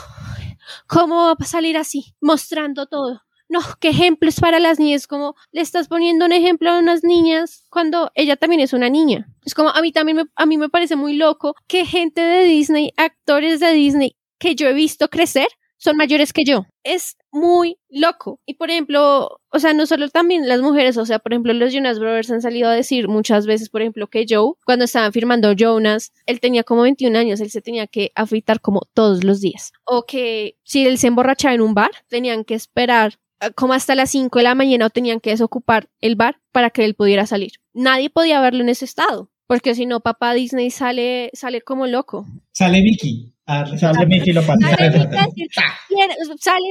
¿cómo 0.88 1.26
va 1.26 1.36
a 1.38 1.46
salir 1.46 1.78
así? 1.78 2.16
Mostrando 2.22 2.88
todo 2.88 3.27
no, 3.50 3.60
qué 3.80 3.90
ejemplos 3.90 4.40
para 4.40 4.60
las 4.60 4.80
niñas, 4.80 5.08
como 5.08 5.36
le 5.52 5.62
estás 5.62 5.88
poniendo 5.88 6.26
un 6.26 6.32
ejemplo 6.32 6.72
a 6.72 6.80
unas 6.80 7.04
niñas 7.04 7.66
cuando 7.70 8.12
ella 8.16 8.36
también 8.36 8.62
es 8.62 8.74
una 8.74 8.90
niña. 8.90 9.28
Es 9.46 9.54
como 9.54 9.70
a 9.70 9.82
mí 9.82 9.92
también 9.92 10.18
me, 10.18 10.24
a 10.36 10.46
mí 10.46 10.58
me 10.58 10.70
parece 10.70 10.96
muy 10.96 11.14
loco 11.14 11.56
que 11.68 11.86
gente 11.86 12.22
de 12.22 12.44
Disney, 12.44 12.94
actores 12.98 13.60
de 13.60 13.72
Disney 13.74 14.16
que 14.40 14.56
yo 14.56 14.68
he 14.68 14.74
visto 14.74 15.08
crecer, 15.08 15.48
son 15.78 15.96
mayores 15.96 16.34
que 16.34 16.44
yo. 16.44 16.66
Es 16.84 17.18
muy 17.32 17.78
loco. 17.90 18.40
Y 18.46 18.56
por 18.56 18.70
ejemplo, 18.70 19.40
o 19.50 19.60
sea, 19.60 19.74
no 19.74 19.86
solo 19.86 20.10
también 20.10 20.48
las 20.48 20.62
mujeres, 20.62 20.98
o 20.98 21.06
sea, 21.06 21.20
por 21.20 21.34
ejemplo, 21.34 21.54
los 21.54 21.72
Jonas 21.72 22.00
Brothers 22.00 22.32
han 22.32 22.42
salido 22.42 22.70
a 22.70 22.74
decir 22.74 23.08
muchas 23.08 23.46
veces, 23.46 23.70
por 23.70 23.82
ejemplo, 23.82 24.08
que 24.08 24.26
Joe, 24.28 24.54
cuando 24.66 24.86
estaban 24.86 25.14
firmando 25.14 25.54
Jonas, 25.54 26.12
él 26.26 26.40
tenía 26.40 26.64
como 26.64 26.82
21 26.82 27.18
años, 27.18 27.40
él 27.40 27.52
se 27.52 27.62
tenía 27.62 27.88
que 27.88 28.12
afeitar 28.16 28.60
como 28.60 28.82
todos 28.94 29.24
los 29.24 29.40
días. 29.40 29.72
O 29.86 30.06
que 30.06 30.58
si 30.64 30.86
él 30.86 30.98
se 30.98 31.08
emborrachaba 31.08 31.54
en 31.54 31.62
un 31.62 31.74
bar, 31.74 31.92
tenían 32.08 32.44
que 32.44 32.56
esperar 32.56 33.20
como 33.56 33.74
hasta 33.74 33.96
las 33.96 34.12
5 34.12 34.40
de 34.40 34.44
la 34.44 34.56
mañana 34.56 34.90
tenían 34.90 35.20
que 35.20 35.32
desocupar 35.32 35.90
el 36.02 36.16
bar 36.16 36.40
para 36.52 36.70
que 36.70 36.86
él 36.86 36.96
pudiera 36.96 37.26
salir. 37.26 37.54
Nadie 37.74 38.10
podía 38.10 38.42
verlo 38.42 38.62
en 38.62 38.70
ese 38.70 38.86
estado, 38.86 39.30
porque 39.48 39.76
si 39.76 39.86
no, 39.86 40.00
papá 40.00 40.34
Disney 40.34 40.72
sale, 40.72 41.30
sale 41.34 41.62
como 41.62 41.88
loco. 41.88 42.26
Sale 42.52 42.82
Mickey. 42.82 43.34
sale 43.46 44.06
Mickey 44.06 44.34
lo 44.34 44.42
Sale 44.42 44.60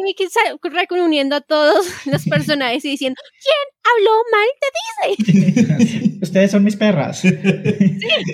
Mickey, 0.03 0.27
sale 0.29 0.59
reuniendo 0.91 1.37
a 1.37 1.41
todos 1.41 1.87
los 2.07 2.25
personajes 2.25 2.85
y 2.85 2.91
diciendo, 2.91 3.21
¿quién 3.43 3.57
habló 3.95 4.11
mal 4.33 4.49
de 4.61 4.69
Disney? 5.15 6.19
Ustedes 6.23 6.51
son 6.51 6.65
mis 6.65 6.77
perras. 6.77 7.21
sí, 7.21 7.31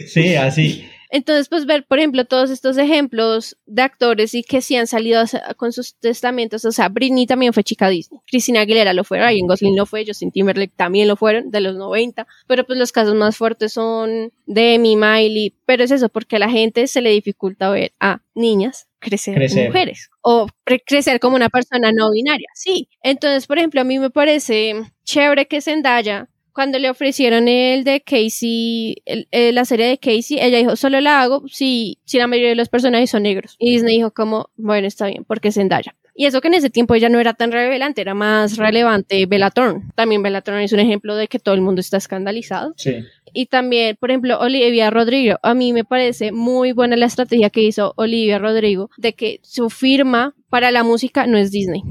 sí 0.06 0.34
así. 0.36 0.84
Entonces, 1.14 1.50
pues 1.50 1.66
ver, 1.66 1.84
por 1.86 1.98
ejemplo, 1.98 2.24
todos 2.24 2.48
estos 2.48 2.78
ejemplos 2.78 3.58
de 3.66 3.82
actores 3.82 4.32
y 4.32 4.42
que 4.42 4.62
sí 4.62 4.76
han 4.76 4.86
salido 4.86 5.22
con 5.58 5.70
sus 5.70 5.94
testamentos, 5.96 6.64
o 6.64 6.72
sea, 6.72 6.88
Britney 6.88 7.26
también 7.26 7.52
fue 7.52 7.62
chica 7.62 7.90
Disney, 7.90 8.18
Cristina 8.26 8.60
Aguilera 8.60 8.94
lo 8.94 9.04
fue, 9.04 9.18
Ryan 9.18 9.46
Gosling 9.46 9.76
lo 9.76 9.84
fue, 9.84 10.06
Justin 10.06 10.32
Timberlake 10.32 10.72
también 10.74 11.08
lo 11.08 11.16
fueron, 11.16 11.50
de 11.50 11.60
los 11.60 11.76
90, 11.76 12.26
pero 12.46 12.64
pues 12.64 12.78
los 12.78 12.92
casos 12.92 13.14
más 13.14 13.36
fuertes 13.36 13.74
son 13.74 14.32
Demi, 14.46 14.96
Miley, 14.96 15.54
pero 15.66 15.84
es 15.84 15.90
eso, 15.90 16.08
porque 16.08 16.36
a 16.36 16.38
la 16.38 16.48
gente 16.48 16.86
se 16.86 17.02
le 17.02 17.10
dificulta 17.10 17.68
ver 17.68 17.92
a 18.00 18.22
niñas 18.34 18.88
crecer, 18.98 19.34
como 19.50 19.66
mujeres 19.66 20.08
o 20.22 20.46
crecer 20.86 21.20
como 21.20 21.36
una 21.36 21.50
persona 21.50 21.92
no 21.92 22.10
binaria, 22.10 22.48
sí. 22.54 22.88
Entonces, 23.02 23.46
por 23.46 23.58
ejemplo, 23.58 23.82
a 23.82 23.84
mí 23.84 23.98
me 23.98 24.08
parece 24.08 24.74
chévere 25.04 25.46
que 25.46 25.60
Zendaya 25.60 26.28
cuando 26.52 26.78
le 26.78 26.90
ofrecieron 26.90 27.48
el 27.48 27.84
de 27.84 28.00
Casey, 28.00 28.96
el, 29.04 29.54
la 29.54 29.64
serie 29.64 29.86
de 29.86 29.98
Casey, 29.98 30.38
ella 30.40 30.58
dijo, 30.58 30.76
solo 30.76 31.00
la 31.00 31.22
hago 31.22 31.44
si, 31.48 31.98
si 32.04 32.18
la 32.18 32.26
mayoría 32.26 32.50
de 32.50 32.56
los 32.56 32.68
personajes 32.68 33.10
son 33.10 33.24
negros. 33.24 33.56
Y 33.58 33.72
Disney 33.72 33.96
dijo 33.96 34.10
como, 34.10 34.50
bueno, 34.56 34.86
está 34.86 35.06
bien, 35.06 35.24
porque 35.24 35.48
es 35.48 35.54
Zendaya. 35.54 35.94
Y 36.14 36.26
eso 36.26 36.40
que 36.42 36.48
en 36.48 36.54
ese 36.54 36.68
tiempo 36.68 36.94
ella 36.94 37.08
no 37.08 37.20
era 37.20 37.32
tan 37.32 37.52
relevante, 37.52 38.02
era 38.02 38.14
más 38.14 38.58
relevante 38.58 39.24
Bellatorn. 39.24 39.92
También 39.94 40.22
Bellatorn 40.22 40.60
es 40.60 40.72
un 40.72 40.80
ejemplo 40.80 41.16
de 41.16 41.26
que 41.26 41.38
todo 41.38 41.54
el 41.54 41.62
mundo 41.62 41.80
está 41.80 41.96
escandalizado. 41.96 42.74
Sí. 42.76 42.96
Y 43.32 43.46
también, 43.46 43.96
por 43.98 44.10
ejemplo, 44.10 44.38
Olivia 44.38 44.90
Rodrigo. 44.90 45.38
A 45.42 45.54
mí 45.54 45.72
me 45.72 45.84
parece 45.84 46.30
muy 46.32 46.72
buena 46.72 46.96
la 46.96 47.06
estrategia 47.06 47.48
que 47.48 47.62
hizo 47.62 47.94
Olivia 47.96 48.38
Rodrigo 48.38 48.90
de 48.98 49.14
que 49.14 49.40
su 49.42 49.70
firma 49.70 50.34
para 50.50 50.70
la 50.70 50.84
música 50.84 51.26
no 51.26 51.38
es 51.38 51.50
Disney 51.50 51.82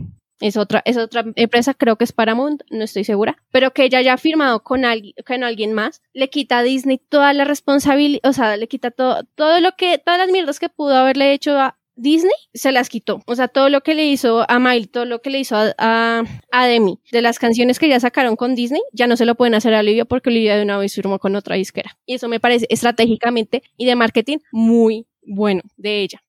es 0.42 0.58
otra, 0.58 0.82
es 0.86 0.98
otra 0.98 1.24
empresa, 1.36 1.74
creo 1.74 1.96
que 1.96 2.04
es 2.04 2.12
Paramount, 2.12 2.64
no 2.70 2.84
estoy 2.84 3.04
segura, 3.04 3.38
pero 3.52 3.72
que 3.72 3.86
ella 3.86 4.02
ya 4.02 4.14
ha 4.14 4.18
firmado 4.18 4.64
con 4.64 4.84
alguien, 4.84 5.14
con 5.26 5.44
alguien 5.44 5.74
más, 5.74 6.02
le 6.14 6.30
quita 6.30 6.60
a 6.60 6.64
Disney 6.64 6.98
toda 6.98 7.34
la 7.34 7.46
responsabilidad, 7.46 8.22
o 8.30 8.34
sea, 8.34 8.58
le 8.58 8.68
quita 8.68 8.92
todo, 8.92 9.24
todo 9.36 9.60
lo 9.62 9.72
que, 9.78 9.98
todas 10.00 10.20
las 10.20 10.30
mierdas 10.30 10.60
que 10.60 10.70
pudo 10.70 10.96
haberle 10.96 11.32
hecho 11.34 11.58
a 11.58 11.78
Disney, 11.96 12.34
se 12.54 12.72
las 12.72 12.89
quitó. 12.89 13.22
O 13.28 13.36
sea, 13.36 13.48
todo 13.48 13.70
lo 13.70 13.82
que 13.82 13.94
le 13.94 14.06
hizo 14.08 14.46
a 14.50 14.60
Miley, 14.60 14.88
todo 14.88 15.06
lo 15.06 15.22
que 15.22 15.30
le 15.30 15.39
hizo 15.39 15.56
a, 15.56 16.24
a, 16.52 16.66
Demi, 16.66 17.00
de 17.12 17.22
las 17.22 17.38
canciones 17.38 17.80
que 17.80 17.89
ya 17.89 18.00
sacaron 18.00 18.36
con 18.36 18.56
Disney, 18.56 18.82
ya 18.92 19.08
no 19.08 19.18
se 19.18 19.26
lo 19.26 19.36
pueden 19.36 19.54
hacer 19.54 19.74
a 19.76 19.80
Olivia 19.82 20.06
porque 20.06 20.30
Olivia 20.30 20.56
de 20.56 20.64
una 20.64 20.78
vez 20.78 20.96
firmó 20.96 21.20
con 21.20 21.36
otra 21.36 21.56
disquera. 21.56 21.98
Y 22.06 22.16
eso 22.16 22.28
me 22.28 22.39
parece 22.39 22.66
estratégicamente 22.70 23.62
y 23.78 23.86
de 23.86 23.96
marketing 23.96 24.38
muy 24.52 25.06
bueno 25.22 25.62
de 25.78 26.02
ella. 26.02 26.24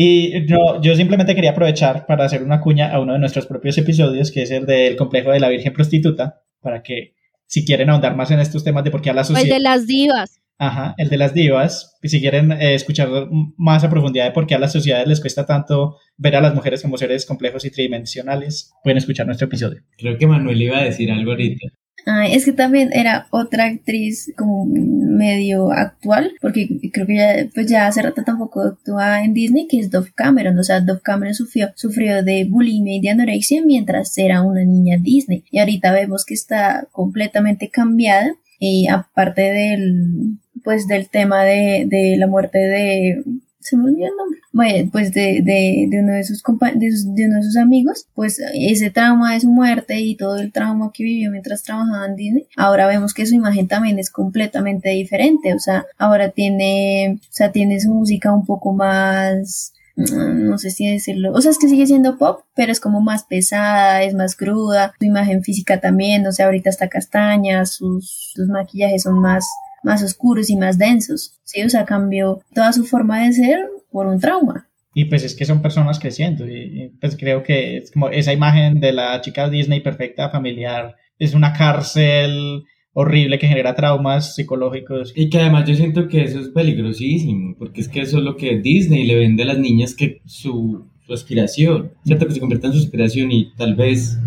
Y 0.00 0.46
yo, 0.46 0.80
yo 0.80 0.94
simplemente 0.94 1.34
quería 1.34 1.50
aprovechar 1.50 2.06
para 2.06 2.24
hacer 2.24 2.44
una 2.44 2.60
cuña 2.60 2.92
a 2.92 3.00
uno 3.00 3.14
de 3.14 3.18
nuestros 3.18 3.46
propios 3.46 3.78
episodios, 3.78 4.30
que 4.30 4.42
es 4.42 4.50
el 4.52 4.64
del 4.64 4.94
complejo 4.94 5.32
de 5.32 5.40
la 5.40 5.48
Virgen 5.48 5.72
Prostituta, 5.72 6.44
para 6.60 6.84
que 6.84 7.16
si 7.46 7.64
quieren 7.64 7.90
ahondar 7.90 8.14
más 8.14 8.30
en 8.30 8.38
estos 8.38 8.62
temas 8.62 8.84
de 8.84 8.92
por 8.92 9.02
qué 9.02 9.10
a 9.10 9.12
la 9.12 9.24
sociedad... 9.24 9.42
El 9.42 9.50
de 9.50 9.58
las 9.58 9.88
divas. 9.88 10.40
Ajá, 10.56 10.94
el 10.98 11.08
de 11.08 11.16
las 11.16 11.34
divas. 11.34 11.98
Y 12.00 12.10
si 12.10 12.20
quieren 12.20 12.52
eh, 12.52 12.76
escuchar 12.76 13.08
más 13.56 13.82
a 13.82 13.90
profundidad 13.90 14.26
de 14.26 14.30
por 14.30 14.46
qué 14.46 14.54
a 14.54 14.60
las 14.60 14.70
sociedades 14.70 15.08
les 15.08 15.20
cuesta 15.20 15.46
tanto 15.46 15.96
ver 16.16 16.36
a 16.36 16.40
las 16.40 16.54
mujeres 16.54 16.80
como 16.80 16.96
seres 16.96 17.26
complejos 17.26 17.64
y 17.64 17.72
tridimensionales, 17.72 18.72
pueden 18.84 18.98
escuchar 18.98 19.26
nuestro 19.26 19.48
episodio. 19.48 19.82
Creo 19.96 20.16
que 20.16 20.28
Manuel 20.28 20.62
iba 20.62 20.78
a 20.78 20.84
decir 20.84 21.10
algo 21.10 21.32
ahorita 21.32 21.72
es 22.06 22.44
que 22.44 22.52
también 22.52 22.90
era 22.92 23.26
otra 23.30 23.64
actriz 23.64 24.32
como 24.36 24.64
medio 24.64 25.72
actual, 25.72 26.32
porque 26.40 26.68
creo 26.92 27.06
que 27.06 27.16
ya, 27.16 27.34
pues 27.54 27.66
ya 27.66 27.86
hace 27.86 28.02
rato 28.02 28.22
tampoco 28.24 28.62
actúa 28.62 29.22
en 29.22 29.34
Disney, 29.34 29.66
que 29.68 29.78
es 29.78 29.90
Dove 29.90 30.12
Cameron. 30.14 30.58
O 30.58 30.62
sea, 30.62 30.80
Dove 30.80 31.00
Cameron 31.02 31.34
sufrió, 31.34 31.70
sufrió 31.74 32.22
de 32.22 32.44
bulimia 32.44 32.96
y 32.96 33.00
de 33.00 33.10
anorexia 33.10 33.62
mientras 33.64 34.16
era 34.16 34.42
una 34.42 34.64
niña 34.64 34.96
Disney. 35.00 35.44
Y 35.50 35.58
ahorita 35.58 35.92
vemos 35.92 36.24
que 36.24 36.34
está 36.34 36.86
completamente 36.92 37.68
cambiada. 37.68 38.34
Y 38.60 38.88
aparte 38.88 39.42
del, 39.42 40.38
pues 40.64 40.88
del 40.88 41.08
tema 41.08 41.44
de, 41.44 41.84
de 41.86 42.16
la 42.16 42.26
muerte 42.26 42.58
de 42.58 43.22
se 43.60 43.76
me 43.76 43.84
olvidó 43.84 44.06
el 44.06 44.16
nombre. 44.16 44.40
Bueno, 44.52 44.88
pues 44.92 45.12
de, 45.12 45.40
de, 45.42 45.86
de 45.88 46.00
uno 46.00 46.12
de 46.12 46.24
sus 46.24 46.42
de, 46.42 46.90
de, 46.90 47.26
uno 47.26 47.36
de 47.36 47.42
sus 47.42 47.56
amigos, 47.56 48.06
pues 48.14 48.40
ese 48.54 48.90
trauma 48.90 49.34
de 49.34 49.40
su 49.40 49.48
muerte 49.48 50.00
y 50.00 50.16
todo 50.16 50.36
el 50.36 50.52
trauma 50.52 50.90
que 50.92 51.04
vivió 51.04 51.30
mientras 51.30 51.62
trabajaba 51.62 52.06
en 52.06 52.16
Disney, 52.16 52.46
ahora 52.56 52.86
vemos 52.86 53.14
que 53.14 53.26
su 53.26 53.34
imagen 53.34 53.68
también 53.68 53.98
es 53.98 54.10
completamente 54.10 54.90
diferente, 54.90 55.54
o 55.54 55.58
sea, 55.58 55.86
ahora 55.98 56.30
tiene, 56.30 57.18
o 57.20 57.32
sea, 57.32 57.52
tiene 57.52 57.80
su 57.80 57.92
música 57.92 58.32
un 58.32 58.46
poco 58.46 58.72
más 58.72 59.72
mm, 59.96 60.48
no 60.48 60.58
sé 60.58 60.70
si 60.70 60.86
decirlo, 60.90 61.32
o 61.32 61.40
sea, 61.40 61.50
es 61.50 61.58
que 61.58 61.68
sigue 61.68 61.86
siendo 61.86 62.16
pop, 62.16 62.42
pero 62.54 62.72
es 62.72 62.80
como 62.80 63.00
más 63.00 63.24
pesada, 63.24 64.02
es 64.02 64.14
más 64.14 64.36
cruda, 64.36 64.94
su 64.98 65.04
imagen 65.04 65.42
física 65.42 65.80
también, 65.80 66.26
o 66.26 66.32
sea, 66.32 66.46
ahorita 66.46 66.70
está 66.70 66.88
castaña, 66.88 67.66
sus, 67.66 68.32
sus 68.34 68.48
maquillajes 68.48 69.02
son 69.02 69.20
más 69.20 69.44
más 69.88 70.02
oscuros 70.02 70.50
y 70.50 70.56
más 70.56 70.78
densos. 70.78 71.40
Sí, 71.44 71.62
o 71.62 71.70
sea, 71.70 71.84
cambió 71.84 72.40
toda 72.54 72.72
su 72.72 72.84
forma 72.84 73.24
de 73.24 73.32
ser 73.32 73.58
por 73.90 74.06
un 74.06 74.20
trauma. 74.20 74.68
Y 74.94 75.06
pues 75.06 75.24
es 75.24 75.34
que 75.34 75.44
son 75.44 75.62
personas 75.62 75.98
creciendo 75.98 76.46
y 76.46 76.92
pues 77.00 77.16
creo 77.16 77.42
que 77.42 77.78
es 77.78 77.90
como 77.90 78.08
esa 78.08 78.32
imagen 78.32 78.80
de 78.80 78.92
la 78.92 79.20
chica 79.20 79.48
Disney 79.48 79.80
perfecta, 79.80 80.30
familiar, 80.30 80.96
es 81.18 81.34
una 81.34 81.52
cárcel 81.52 82.64
horrible 82.92 83.38
que 83.38 83.46
genera 83.46 83.74
traumas 83.74 84.34
psicológicos. 84.34 85.12
Y 85.14 85.30
que 85.30 85.38
además 85.38 85.68
yo 85.68 85.74
siento 85.74 86.08
que 86.08 86.24
eso 86.24 86.40
es 86.40 86.48
peligrosísimo, 86.48 87.54
porque 87.56 87.80
es 87.80 87.88
que 87.88 88.00
eso 88.00 88.18
es 88.18 88.24
lo 88.24 88.36
que 88.36 88.58
Disney 88.58 89.06
le 89.06 89.14
vende 89.14 89.44
a 89.44 89.46
las 89.46 89.58
niñas 89.58 89.94
que 89.94 90.20
su, 90.26 90.84
su 91.06 91.14
aspiración, 91.14 91.92
¿cierto? 92.04 92.26
Que 92.26 92.34
se 92.34 92.40
convierta 92.40 92.66
en 92.66 92.72
su 92.72 92.80
aspiración 92.80 93.30
y 93.30 93.52
tal 93.56 93.76
vez 93.76 94.18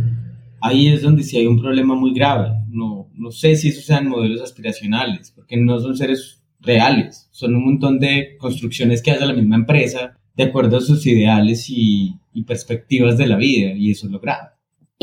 ahí 0.61 0.87
es 0.87 1.01
donde 1.01 1.23
sí 1.23 1.37
hay 1.37 1.47
un 1.47 1.59
problema 1.59 1.95
muy 1.95 2.13
grave. 2.13 2.51
No, 2.69 3.09
no 3.13 3.31
sé 3.31 3.55
si 3.55 3.69
esos 3.69 3.85
sean 3.85 4.07
modelos 4.07 4.41
aspiracionales, 4.41 5.31
porque 5.31 5.57
no 5.57 5.79
son 5.79 5.97
seres 5.97 6.43
reales, 6.59 7.27
son 7.31 7.55
un 7.55 7.65
montón 7.65 7.99
de 7.99 8.37
construcciones 8.37 9.01
que 9.01 9.11
hace 9.11 9.25
la 9.25 9.33
misma 9.33 9.55
empresa 9.55 10.17
de 10.35 10.43
acuerdo 10.43 10.77
a 10.77 10.81
sus 10.81 11.05
ideales 11.07 11.69
y, 11.69 12.15
y 12.33 12.43
perspectivas 12.43 13.17
de 13.17 13.27
la 13.27 13.35
vida, 13.35 13.73
y 13.73 13.91
eso 13.91 14.05
es 14.05 14.11
lo 14.13 14.19
grave. 14.19 14.49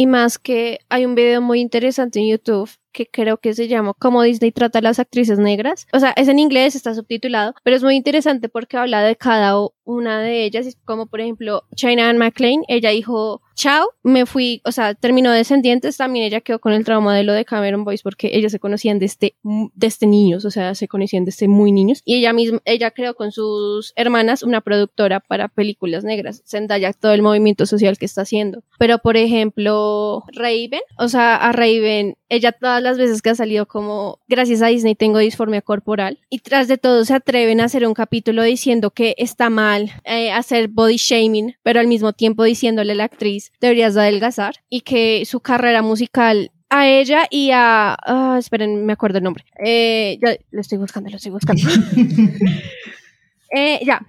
Y 0.00 0.06
más 0.06 0.38
que 0.38 0.78
hay 0.88 1.04
un 1.04 1.16
video 1.16 1.42
muy 1.42 1.60
interesante 1.60 2.20
en 2.20 2.28
YouTube 2.28 2.70
que 2.92 3.06
creo 3.06 3.38
que 3.38 3.52
se 3.52 3.66
llama 3.66 3.94
Cómo 3.98 4.22
Disney 4.22 4.52
trata 4.52 4.78
a 4.78 4.82
las 4.82 5.00
actrices 5.00 5.40
negras. 5.40 5.88
O 5.92 5.98
sea, 5.98 6.12
es 6.16 6.28
en 6.28 6.38
inglés, 6.38 6.76
está 6.76 6.94
subtitulado, 6.94 7.54
pero 7.64 7.76
es 7.76 7.82
muy 7.82 7.96
interesante 7.96 8.48
porque 8.48 8.76
habla 8.76 9.02
de 9.02 9.16
cada 9.16 9.54
una 9.88 10.20
de 10.20 10.44
ellas, 10.44 10.76
como 10.84 11.06
por 11.06 11.20
ejemplo 11.22 11.64
China 11.74 12.10
Ann 12.10 12.18
McClain, 12.18 12.62
ella 12.68 12.90
dijo, 12.90 13.40
chao, 13.54 13.88
me 14.02 14.26
fui, 14.26 14.60
o 14.64 14.70
sea, 14.70 14.94
terminó 14.94 15.32
Descendientes, 15.32 15.96
también 15.96 16.26
ella 16.26 16.42
quedó 16.42 16.58
con 16.58 16.74
el 16.74 16.84
trauma 16.84 17.16
de 17.16 17.24
lo 17.24 17.32
de 17.32 17.46
Cameron 17.46 17.84
Boyce 17.84 18.02
porque 18.02 18.30
ellas 18.34 18.52
se 18.52 18.60
conocían 18.60 18.98
desde, 18.98 19.34
desde 19.74 20.06
niños, 20.06 20.44
o 20.44 20.50
sea, 20.50 20.74
se 20.74 20.88
conocían 20.88 21.24
desde 21.24 21.48
muy 21.48 21.72
niños, 21.72 22.02
y 22.04 22.16
ella 22.16 22.34
misma, 22.34 22.60
ella 22.66 22.90
creó 22.90 23.14
con 23.14 23.32
sus 23.32 23.94
hermanas 23.96 24.42
una 24.42 24.60
productora 24.60 25.20
para 25.20 25.48
películas 25.48 26.04
negras, 26.04 26.42
Zendaya, 26.46 26.92
todo 26.92 27.12
el 27.12 27.22
movimiento 27.22 27.64
social 27.64 27.96
que 27.96 28.04
está 28.04 28.22
haciendo. 28.22 28.62
Pero, 28.78 28.98
por 28.98 29.16
ejemplo, 29.16 30.22
Raven, 30.34 30.82
o 30.98 31.08
sea, 31.08 31.34
a 31.36 31.52
Raven, 31.52 32.16
ella 32.28 32.52
todas 32.52 32.82
las 32.82 32.98
veces 32.98 33.22
que 33.22 33.30
ha 33.30 33.34
salido 33.34 33.64
como, 33.66 34.18
gracias 34.28 34.60
a 34.60 34.66
Disney 34.66 34.94
tengo 34.94 35.18
disformia 35.18 35.62
corporal, 35.62 36.18
y 36.28 36.40
tras 36.40 36.68
de 36.68 36.76
todo 36.76 37.06
se 37.06 37.14
atreven 37.14 37.60
a 37.60 37.64
hacer 37.64 37.86
un 37.86 37.94
capítulo 37.94 38.42
diciendo 38.42 38.90
que 38.90 39.14
está 39.16 39.48
mal 39.48 39.77
eh, 40.04 40.30
hacer 40.32 40.68
body 40.68 40.96
shaming, 40.96 41.54
pero 41.62 41.80
al 41.80 41.86
mismo 41.86 42.12
tiempo 42.12 42.44
diciéndole 42.44 42.92
a 42.92 42.96
la 42.96 43.04
actriz, 43.04 43.52
deberías 43.60 43.94
de 43.94 44.02
adelgazar, 44.02 44.56
y 44.68 44.82
que 44.82 45.24
su 45.24 45.40
carrera 45.40 45.82
musical 45.82 46.50
a 46.70 46.86
ella 46.86 47.26
y 47.30 47.50
a... 47.50 47.96
Ah, 48.04 48.36
esperen, 48.38 48.84
me 48.84 48.92
acuerdo 48.92 49.18
el 49.18 49.24
nombre. 49.24 49.44
Eh, 49.64 50.18
ya, 50.22 50.36
lo 50.50 50.60
estoy 50.60 50.78
buscando, 50.78 51.10
lo 51.10 51.16
estoy 51.16 51.32
buscando. 51.32 51.62
eh, 53.54 53.80
ya, 53.84 54.04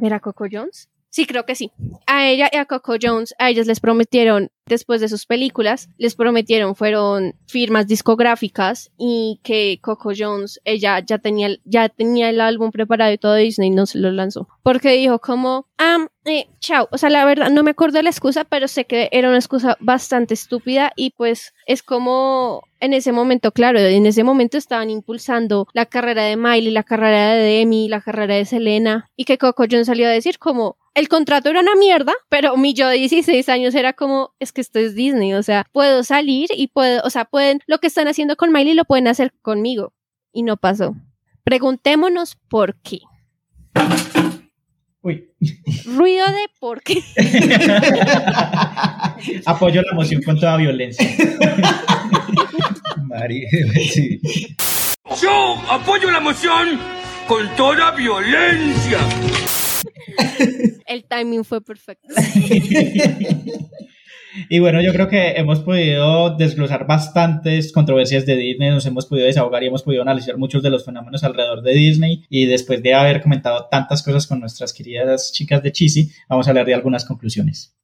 ¿era 0.00 0.20
Coco 0.20 0.46
Jones? 0.50 0.88
Sí, 1.10 1.26
creo 1.26 1.44
que 1.44 1.56
sí. 1.56 1.72
A 2.06 2.28
ella 2.28 2.48
y 2.52 2.56
a 2.56 2.66
Coco 2.66 2.94
Jones, 3.00 3.34
a 3.38 3.50
ellas 3.50 3.66
les 3.66 3.80
prometieron 3.80 4.50
después 4.70 5.00
de 5.00 5.08
sus 5.08 5.26
películas, 5.26 5.88
les 5.98 6.14
prometieron, 6.14 6.74
fueron 6.74 7.34
firmas 7.46 7.86
discográficas 7.86 8.90
y 8.96 9.40
que 9.42 9.78
Coco 9.82 10.12
Jones, 10.16 10.60
ella 10.64 11.00
ya 11.00 11.18
tenía, 11.18 11.50
ya 11.64 11.88
tenía 11.88 12.30
el 12.30 12.40
álbum 12.40 12.70
preparado 12.70 13.12
y 13.12 13.18
todo 13.18 13.34
Disney 13.34 13.70
no 13.70 13.84
se 13.84 13.98
lo 13.98 14.10
lanzó. 14.10 14.48
Porque 14.62 14.92
dijo 14.92 15.18
como, 15.18 15.66
eh, 16.24 16.48
chao. 16.60 16.88
O 16.92 16.98
sea, 16.98 17.10
la 17.10 17.24
verdad, 17.24 17.50
no 17.50 17.62
me 17.62 17.70
acuerdo 17.70 18.00
la 18.02 18.10
excusa, 18.10 18.44
pero 18.44 18.68
sé 18.68 18.84
que 18.84 19.08
era 19.12 19.28
una 19.28 19.38
excusa 19.38 19.76
bastante 19.80 20.34
estúpida 20.34 20.92
y 20.94 21.10
pues 21.10 21.54
es 21.66 21.82
como 21.82 22.62
en 22.78 22.92
ese 22.92 23.12
momento, 23.12 23.52
claro, 23.52 23.78
en 23.78 24.06
ese 24.06 24.22
momento 24.22 24.56
estaban 24.56 24.90
impulsando 24.90 25.66
la 25.72 25.86
carrera 25.86 26.24
de 26.24 26.36
Miley, 26.36 26.70
la 26.70 26.82
carrera 26.82 27.34
de 27.34 27.42
Demi, 27.42 27.88
la 27.88 28.00
carrera 28.00 28.34
de 28.34 28.44
Selena 28.44 29.10
y 29.16 29.24
que 29.24 29.38
Coco 29.38 29.64
Jones 29.70 29.86
salió 29.86 30.06
a 30.06 30.10
decir 30.10 30.38
como, 30.38 30.76
el 30.94 31.08
contrato 31.08 31.48
era 31.48 31.60
una 31.60 31.74
mierda, 31.76 32.12
pero 32.28 32.56
mi 32.56 32.74
yo 32.74 32.88
de 32.88 32.96
16 32.96 33.48
años 33.48 33.74
era 33.74 33.92
como, 33.92 34.34
es 34.40 34.52
que 34.52 34.60
esto 34.60 34.78
es 34.78 34.94
Disney, 34.94 35.34
o 35.34 35.42
sea, 35.42 35.66
puedo 35.72 36.02
salir 36.04 36.48
y 36.54 36.68
puedo, 36.68 37.02
o 37.04 37.10
sea, 37.10 37.24
pueden, 37.24 37.60
lo 37.66 37.78
que 37.78 37.86
están 37.86 38.08
haciendo 38.08 38.36
con 38.36 38.52
Miley 38.52 38.74
lo 38.74 38.84
pueden 38.84 39.08
hacer 39.08 39.32
conmigo. 39.42 39.92
Y 40.32 40.42
no 40.42 40.56
pasó. 40.56 40.94
Preguntémonos 41.42 42.36
por 42.48 42.76
qué. 42.76 43.00
Uy. 45.02 45.28
Ruido 45.86 46.26
de 46.26 46.50
por 46.60 46.82
qué. 46.82 47.02
Apoyo 49.46 49.82
la 49.82 49.92
moción 49.94 50.22
con 50.22 50.38
toda 50.38 50.56
violencia. 50.56 51.08
María, 53.04 53.48
sí. 53.92 54.20
Yo 55.20 55.56
apoyo 55.68 56.10
la 56.10 56.20
moción 56.20 56.78
con 57.26 57.48
toda 57.56 57.90
violencia. 57.92 58.98
El 60.86 61.04
timing 61.04 61.44
fue 61.44 61.60
perfecto. 61.60 62.08
Y 64.48 64.60
bueno, 64.60 64.80
yo 64.80 64.92
creo 64.92 65.08
que 65.08 65.32
hemos 65.32 65.60
podido 65.60 66.36
desglosar 66.36 66.86
bastantes 66.86 67.72
controversias 67.72 68.26
de 68.26 68.36
Disney, 68.36 68.70
nos 68.70 68.86
hemos 68.86 69.06
podido 69.06 69.26
desahogar 69.26 69.62
y 69.62 69.66
hemos 69.66 69.82
podido 69.82 70.02
analizar 70.02 70.38
muchos 70.38 70.62
de 70.62 70.70
los 70.70 70.84
fenómenos 70.84 71.24
alrededor 71.24 71.62
de 71.62 71.72
Disney. 71.72 72.24
Y 72.28 72.46
después 72.46 72.82
de 72.82 72.94
haber 72.94 73.22
comentado 73.22 73.66
tantas 73.70 74.02
cosas 74.02 74.26
con 74.26 74.40
nuestras 74.40 74.72
queridas 74.72 75.32
chicas 75.32 75.62
de 75.62 75.72
Cheesy, 75.72 76.12
vamos 76.28 76.46
a 76.46 76.50
hablar 76.50 76.66
de 76.66 76.74
algunas 76.74 77.04
conclusiones. 77.04 77.76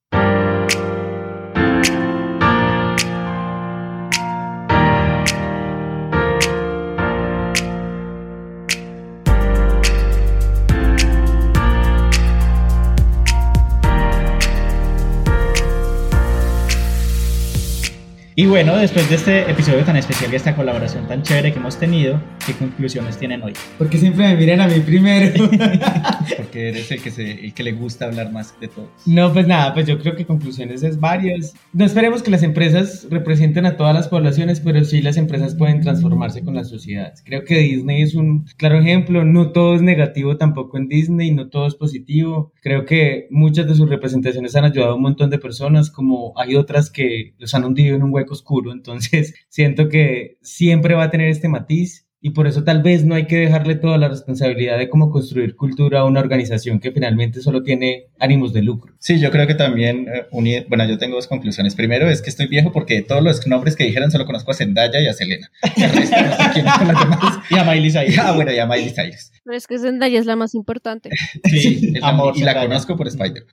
Y 18.38 18.44
bueno, 18.44 18.76
después 18.76 19.08
de 19.08 19.14
este 19.14 19.50
episodio 19.50 19.82
tan 19.82 19.96
especial 19.96 20.30
y 20.30 20.36
esta 20.36 20.54
colaboración 20.54 21.08
tan 21.08 21.22
chévere 21.22 21.54
que 21.54 21.58
hemos 21.58 21.78
tenido, 21.78 22.20
¿qué 22.46 22.52
conclusiones 22.52 23.16
tienen 23.16 23.42
hoy? 23.42 23.54
Porque 23.78 23.96
siempre 23.96 24.28
me 24.28 24.36
miran 24.36 24.60
a 24.60 24.68
mí 24.68 24.78
primero. 24.80 25.48
Porque 26.36 26.68
eres 26.68 26.90
el 26.90 27.00
que, 27.00 27.10
se, 27.10 27.46
el 27.46 27.54
que 27.54 27.62
le 27.62 27.72
gusta 27.72 28.04
hablar 28.04 28.30
más 28.32 28.54
de 28.60 28.68
todos. 28.68 28.90
No, 29.06 29.32
pues 29.32 29.46
nada, 29.46 29.72
pues 29.72 29.86
yo 29.86 29.98
creo 29.98 30.14
que 30.16 30.26
conclusiones 30.26 30.82
es 30.82 31.00
varias. 31.00 31.54
No 31.72 31.86
esperemos 31.86 32.22
que 32.22 32.30
las 32.30 32.42
empresas 32.42 33.06
representen 33.08 33.64
a 33.64 33.78
todas 33.78 33.94
las 33.94 34.08
poblaciones, 34.08 34.60
pero 34.60 34.84
sí 34.84 35.00
las 35.00 35.16
empresas 35.16 35.54
pueden 35.54 35.80
transformarse 35.80 36.44
con 36.44 36.54
las 36.54 36.68
sociedades. 36.68 37.22
Creo 37.24 37.42
que 37.42 37.56
Disney 37.60 38.02
es 38.02 38.14
un 38.14 38.44
claro 38.58 38.78
ejemplo. 38.78 39.24
No 39.24 39.52
todo 39.52 39.76
es 39.76 39.80
negativo 39.80 40.36
tampoco 40.36 40.76
en 40.76 40.88
Disney, 40.88 41.30
no 41.30 41.48
todo 41.48 41.66
es 41.68 41.74
positivo. 41.74 42.52
Creo 42.60 42.84
que 42.84 43.28
muchas 43.30 43.66
de 43.66 43.74
sus 43.74 43.88
representaciones 43.88 44.54
han 44.56 44.66
ayudado 44.66 44.92
a 44.92 44.96
un 44.96 45.02
montón 45.02 45.30
de 45.30 45.38
personas, 45.38 45.90
como 45.90 46.34
hay 46.36 46.54
otras 46.54 46.90
que 46.90 47.32
los 47.38 47.54
han 47.54 47.64
hundido 47.64 47.96
en 47.96 48.02
un 48.02 48.12
hueco 48.12 48.25
oscuro, 48.34 48.72
entonces 48.72 49.34
siento 49.48 49.88
que 49.88 50.38
siempre 50.42 50.94
va 50.94 51.04
a 51.04 51.10
tener 51.10 51.28
este 51.28 51.48
matiz 51.48 52.06
y 52.26 52.30
por 52.30 52.48
eso 52.48 52.64
tal 52.64 52.82
vez 52.82 53.04
no 53.04 53.14
hay 53.14 53.26
que 53.28 53.36
dejarle 53.36 53.76
toda 53.76 53.98
la 53.98 54.08
responsabilidad 54.08 54.78
de 54.78 54.88
cómo 54.88 55.10
construir 55.10 55.54
cultura 55.54 56.00
a 56.00 56.04
una 56.04 56.18
organización 56.18 56.80
que 56.80 56.90
finalmente 56.90 57.40
solo 57.40 57.62
tiene 57.62 58.06
ánimos 58.18 58.52
de 58.52 58.62
lucro. 58.62 58.94
Sí, 58.98 59.20
yo 59.20 59.30
creo 59.30 59.46
que 59.46 59.54
también, 59.54 60.08
eh, 60.08 60.26
bueno, 60.68 60.84
yo 60.88 60.98
tengo 60.98 61.14
dos 61.14 61.28
conclusiones. 61.28 61.76
Primero 61.76 62.10
es 62.10 62.22
que 62.22 62.30
estoy 62.30 62.48
viejo 62.48 62.72
porque 62.72 63.02
todos 63.02 63.22
los 63.22 63.46
nombres 63.46 63.76
que 63.76 63.84
dijeron 63.84 64.10
solo 64.10 64.26
conozco 64.26 64.50
a 64.50 64.54
Zendaya 64.54 65.00
y 65.00 65.06
a 65.06 65.12
Selena. 65.12 65.52
y 67.50 67.54
a 67.54 67.64
Miley 67.64 67.90
Cyrus. 67.92 68.18
Ah, 68.18 68.32
bueno, 68.32 68.52
y 68.52 68.58
a 68.58 68.66
Miley 68.66 68.90
Cyrus. 68.90 69.30
Pero 69.44 69.56
es 69.56 69.68
que 69.68 69.78
Zendaya 69.78 70.18
es 70.18 70.26
la 70.26 70.34
más 70.34 70.54
importante. 70.56 71.10
Sí, 71.44 71.94
amor, 72.02 72.34
y 72.36 72.40
la 72.40 72.60
conozco 72.60 72.96
por 72.96 73.06
Spider. 73.06 73.46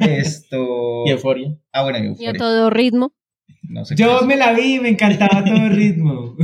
Esto... 0.00 1.04
Y 1.06 1.10
Euforia. 1.10 1.56
Ah, 1.72 1.84
bueno, 1.84 1.98
y 1.98 2.06
Euforia. 2.06 2.32
Y 2.32 2.34
a 2.34 2.38
todo 2.38 2.68
ritmo. 2.68 3.14
Yo 3.96 4.22
me 4.22 4.36
la 4.36 4.52
vi, 4.52 4.80
me 4.80 4.90
encantaba 4.90 5.44
todo 5.44 5.56
el 5.56 5.70
ritmo. 5.76 6.36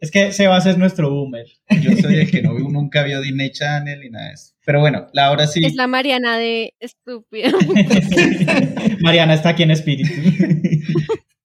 es 0.00 0.10
que 0.10 0.32
Sebas 0.32 0.66
es 0.66 0.78
nuestro 0.78 1.10
boomer. 1.10 1.46
Yo 1.80 1.96
soy 1.96 2.16
el 2.16 2.30
que 2.30 2.42
no 2.42 2.52
nunca 2.54 3.02
vio 3.02 3.20
Disney 3.20 3.50
Channel 3.50 4.02
y 4.04 4.10
nada 4.10 4.28
de 4.28 4.34
eso. 4.34 4.52
Pero 4.64 4.80
bueno, 4.80 5.06
la 5.12 5.30
hora 5.30 5.46
sí. 5.46 5.64
Es 5.64 5.74
la 5.74 5.86
Mariana 5.86 6.38
de 6.38 6.74
estúpido. 6.80 7.58
Mariana 9.00 9.34
está 9.34 9.50
aquí 9.50 9.64
en 9.64 9.72
espíritu. 9.72 10.12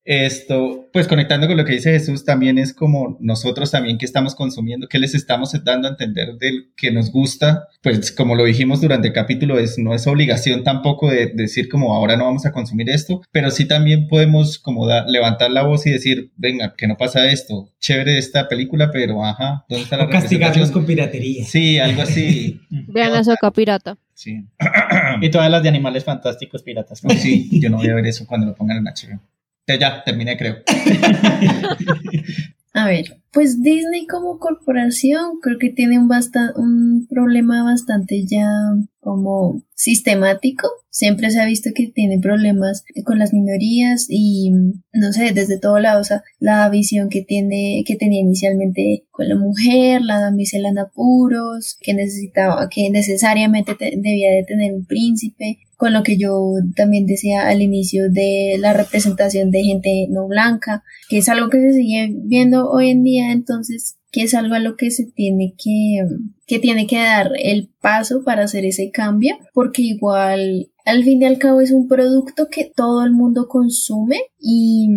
Esto, 0.08 0.88
pues 0.94 1.06
conectando 1.06 1.48
con 1.48 1.58
lo 1.58 1.66
que 1.66 1.74
dice 1.74 1.92
Jesús, 1.92 2.24
también 2.24 2.58
es 2.58 2.74
como 2.74 3.18
nosotros 3.20 3.72
también 3.72 3.98
que 3.98 4.06
estamos 4.06 4.36
consumiendo, 4.36 4.88
que 4.88 5.00
les 5.00 5.14
estamos 5.14 5.52
dando 5.66 5.90
a 5.90 5.92
entender 5.92 6.38
del 6.38 6.72
que 6.78 6.92
nos 6.92 7.12
gusta, 7.12 7.68
pues 7.84 8.14
como 8.14 8.36
lo 8.36 8.46
dijimos 8.46 8.80
durante 8.80 9.10
el 9.10 9.14
capítulo, 9.14 9.60
es, 9.60 9.78
no 9.78 9.94
es 9.94 10.08
obligación 10.08 10.64
tampoco 10.64 11.10
de, 11.10 11.34
decir 11.34 11.68
como 11.68 11.94
ahora 11.94 12.16
no 12.16 12.24
vamos 12.24 12.46
a 12.46 12.54
consumir 12.54 12.90
esto, 12.90 13.22
pero 13.34 13.52
sí 13.52 13.66
también 13.68 14.08
podemos 14.08 14.60
como 14.60 14.88
levantar 15.08 15.52
la 15.52 15.64
voz 15.64 15.86
y 15.86 15.92
decir, 15.92 16.32
venga, 16.38 16.74
que 16.78 16.88
no 16.88 16.96
pasa 16.96 17.30
esto, 17.30 17.74
chévere 17.82 18.18
esta 18.18 18.48
película, 18.48 18.92
pero 18.94 19.26
ajá, 19.26 19.66
¿dónde 19.68 19.84
está 19.84 19.98
la 19.98 20.06
o 20.06 20.10
castigarlos 20.10 20.72
con 20.72 20.86
piratería. 20.86 21.44
Sí, 21.44 21.80
algo 21.80 22.04
así. 22.04 22.62
Vean 22.70 23.12
a 23.12 23.26
Soca 23.26 23.52
Pirata. 23.52 23.98
Sí. 24.14 24.46
y 25.22 25.30
todas 25.32 25.52
las 25.52 25.64
de 25.64 25.68
animales 25.68 26.06
fantásticos 26.06 26.64
piratas. 26.64 27.02
Sí, 27.20 27.50
yo 27.60 27.70
no 27.70 27.76
voy 27.76 27.90
a 27.90 27.96
ver 27.96 28.06
eso 28.06 28.26
cuando 28.26 28.48
lo 28.48 28.56
pongan 28.56 28.78
en 28.78 28.86
HBO. 28.86 29.22
Ya, 29.68 30.04
terminé, 30.04 30.38
creo. 30.38 30.58
A 32.74 32.86
ver, 32.86 33.06
pues 33.34 33.64
Disney 33.64 34.06
como 34.06 34.38
corporación 34.38 35.40
creo 35.42 35.58
que 35.58 35.72
tiene 35.72 35.98
un, 35.98 36.10
un 36.58 37.08
problema 37.10 37.64
bastante 37.64 38.24
ya 38.28 38.48
como 39.00 39.64
sistemático. 39.74 40.70
Siempre 40.92 41.32
se 41.32 41.42
ha 41.42 41.46
visto 41.46 41.72
que 41.74 41.88
tiene 41.88 42.20
problemas 42.20 42.84
con 43.04 43.18
las 43.18 43.34
minorías 43.34 44.06
y 44.10 44.52
no 44.94 45.12
sé, 45.12 45.34
desde 45.34 45.60
todo 45.60 45.80
lado, 45.80 46.02
o 46.02 46.04
sea, 46.04 46.22
la 46.40 46.70
visión 46.70 47.10
que 47.10 47.24
tiene, 47.24 47.84
que 47.86 47.96
tenía 47.96 48.22
inicialmente 48.22 49.06
con 49.10 49.28
la 49.28 49.36
mujer, 49.36 50.04
la 50.04 50.20
damisela 50.20 50.70
en 50.70 50.78
apuros, 50.78 51.78
que 51.82 51.96
necesitaba, 51.96 52.70
que 52.70 52.92
necesariamente 52.92 53.76
debía 53.80 54.32
de 54.32 54.44
tener 54.44 54.72
un 54.72 54.86
príncipe, 54.86 55.58
con 55.78 55.94
lo 55.94 56.04
que 56.04 56.18
yo 56.18 56.54
también 56.76 57.06
decía 57.06 57.48
al 57.48 57.62
inicio 57.62 58.10
de 58.12 58.58
la 58.60 58.74
representación 58.74 59.52
de 59.52 59.64
gente 59.64 60.08
no 60.10 60.28
blanca, 60.28 60.84
que 61.08 61.20
es 61.20 61.30
algo 61.30 61.50
que 61.50 61.62
se 61.62 61.74
sigue 61.74 62.10
viendo 62.14 62.70
hoy 62.70 62.90
en 62.90 63.04
día, 63.04 63.32
entonces 63.32 63.98
que 64.12 64.24
es 64.24 64.34
algo 64.34 64.56
a 64.56 64.60
lo 64.60 64.76
que 64.76 64.90
se 64.90 65.06
tiene 65.06 65.54
que, 65.58 66.00
que 66.48 66.60
tiene 66.60 66.88
que 66.88 66.98
dar 66.98 67.32
el 67.42 67.70
paso 67.82 68.24
para 68.24 68.44
hacer 68.44 68.66
ese 68.66 68.90
cambio, 68.90 69.38
porque 69.54 69.84
igual 69.84 70.72
al 70.86 71.04
fin 71.04 71.22
y 71.22 71.26
al 71.26 71.38
cabo 71.38 71.62
es 71.62 71.72
un 71.72 71.88
producto 71.88 72.48
que 72.50 72.72
todo 72.76 73.04
el 73.04 73.12
mundo 73.12 73.48
consume 73.48 74.18
y 74.40 74.88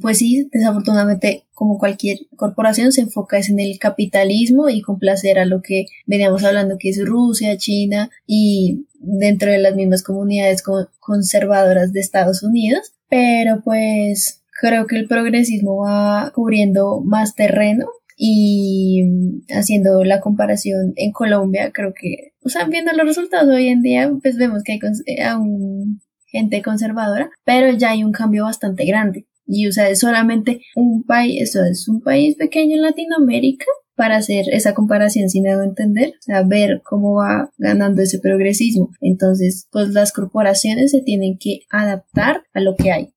pues 0.00 0.18
sí, 0.18 0.48
desafortunadamente, 0.52 1.44
como 1.54 1.78
cualquier 1.78 2.18
corporación, 2.36 2.92
se 2.92 3.02
enfoca 3.02 3.38
en 3.38 3.60
el 3.60 3.78
capitalismo 3.78 4.68
y 4.68 4.82
complacer 4.82 5.38
a 5.38 5.46
lo 5.46 5.62
que 5.62 5.86
veníamos 6.06 6.44
hablando, 6.44 6.76
que 6.78 6.90
es 6.90 7.04
Rusia, 7.04 7.56
China 7.56 8.10
y 8.26 8.86
dentro 8.98 9.50
de 9.50 9.58
las 9.58 9.74
mismas 9.74 10.02
comunidades 10.02 10.62
conservadoras 11.00 11.92
de 11.92 12.00
Estados 12.00 12.42
Unidos. 12.42 12.92
Pero 13.08 13.62
pues 13.64 14.42
creo 14.60 14.86
que 14.86 14.96
el 14.96 15.08
progresismo 15.08 15.84
va 15.84 16.32
cubriendo 16.34 17.00
más 17.04 17.34
terreno 17.34 17.86
y 18.16 19.04
haciendo 19.50 20.02
la 20.04 20.20
comparación 20.20 20.94
en 20.96 21.12
Colombia, 21.12 21.70
creo 21.72 21.92
que, 21.92 22.32
o 22.42 22.48
sea, 22.48 22.64
viendo 22.64 22.92
los 22.92 23.06
resultados 23.06 23.54
hoy 23.54 23.68
en 23.68 23.82
día, 23.82 24.10
pues 24.22 24.36
vemos 24.36 24.62
que 24.62 24.72
hay 24.72 24.80
eh, 25.06 25.22
aún 25.22 26.00
gente 26.26 26.62
conservadora, 26.62 27.30
pero 27.44 27.70
ya 27.76 27.90
hay 27.90 28.04
un 28.04 28.12
cambio 28.12 28.44
bastante 28.44 28.84
grande. 28.84 29.26
Y, 29.46 29.66
o 29.68 29.72
sea, 29.72 29.88
es 29.88 30.00
solamente 30.00 30.62
un 30.74 31.04
país, 31.04 31.40
eso 31.42 31.64
es 31.64 31.88
un 31.88 32.00
país 32.00 32.36
pequeño 32.36 32.76
en 32.76 32.82
Latinoamérica 32.82 33.66
para 33.96 34.16
hacer 34.16 34.44
esa 34.52 34.74
comparación 34.74 35.28
sin 35.28 35.44
debo 35.44 35.62
entender, 35.62 36.10
o 36.10 36.22
sea, 36.22 36.42
ver 36.42 36.82
cómo 36.84 37.14
va 37.14 37.50
ganando 37.56 38.02
ese 38.02 38.18
progresismo. 38.18 38.90
Entonces, 39.00 39.68
pues 39.72 39.88
las 39.88 40.12
corporaciones 40.12 40.90
se 40.90 41.00
tienen 41.00 41.38
que 41.38 41.60
adaptar 41.70 42.44
a 42.52 42.60
lo 42.60 42.76
que 42.76 42.92
hay. 42.92 43.08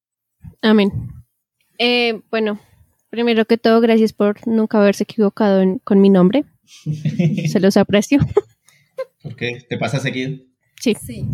Amén. 0.61 0.91
Eh, 1.77 2.21
bueno, 2.31 2.59
primero 3.09 3.45
que 3.45 3.57
todo, 3.57 3.81
gracias 3.81 4.13
por 4.13 4.47
nunca 4.47 4.79
haberse 4.79 5.03
equivocado 5.03 5.63
con 5.83 5.99
mi 5.99 6.09
nombre. 6.09 6.45
se 7.47 7.59
los 7.59 7.75
aprecio. 7.77 8.19
¿Por 9.21 9.35
qué? 9.35 9.59
¿Te 9.67 9.77
pasa 9.77 9.99
seguido? 9.99 10.37
Sí. 10.79 10.95
sí. 10.95 11.25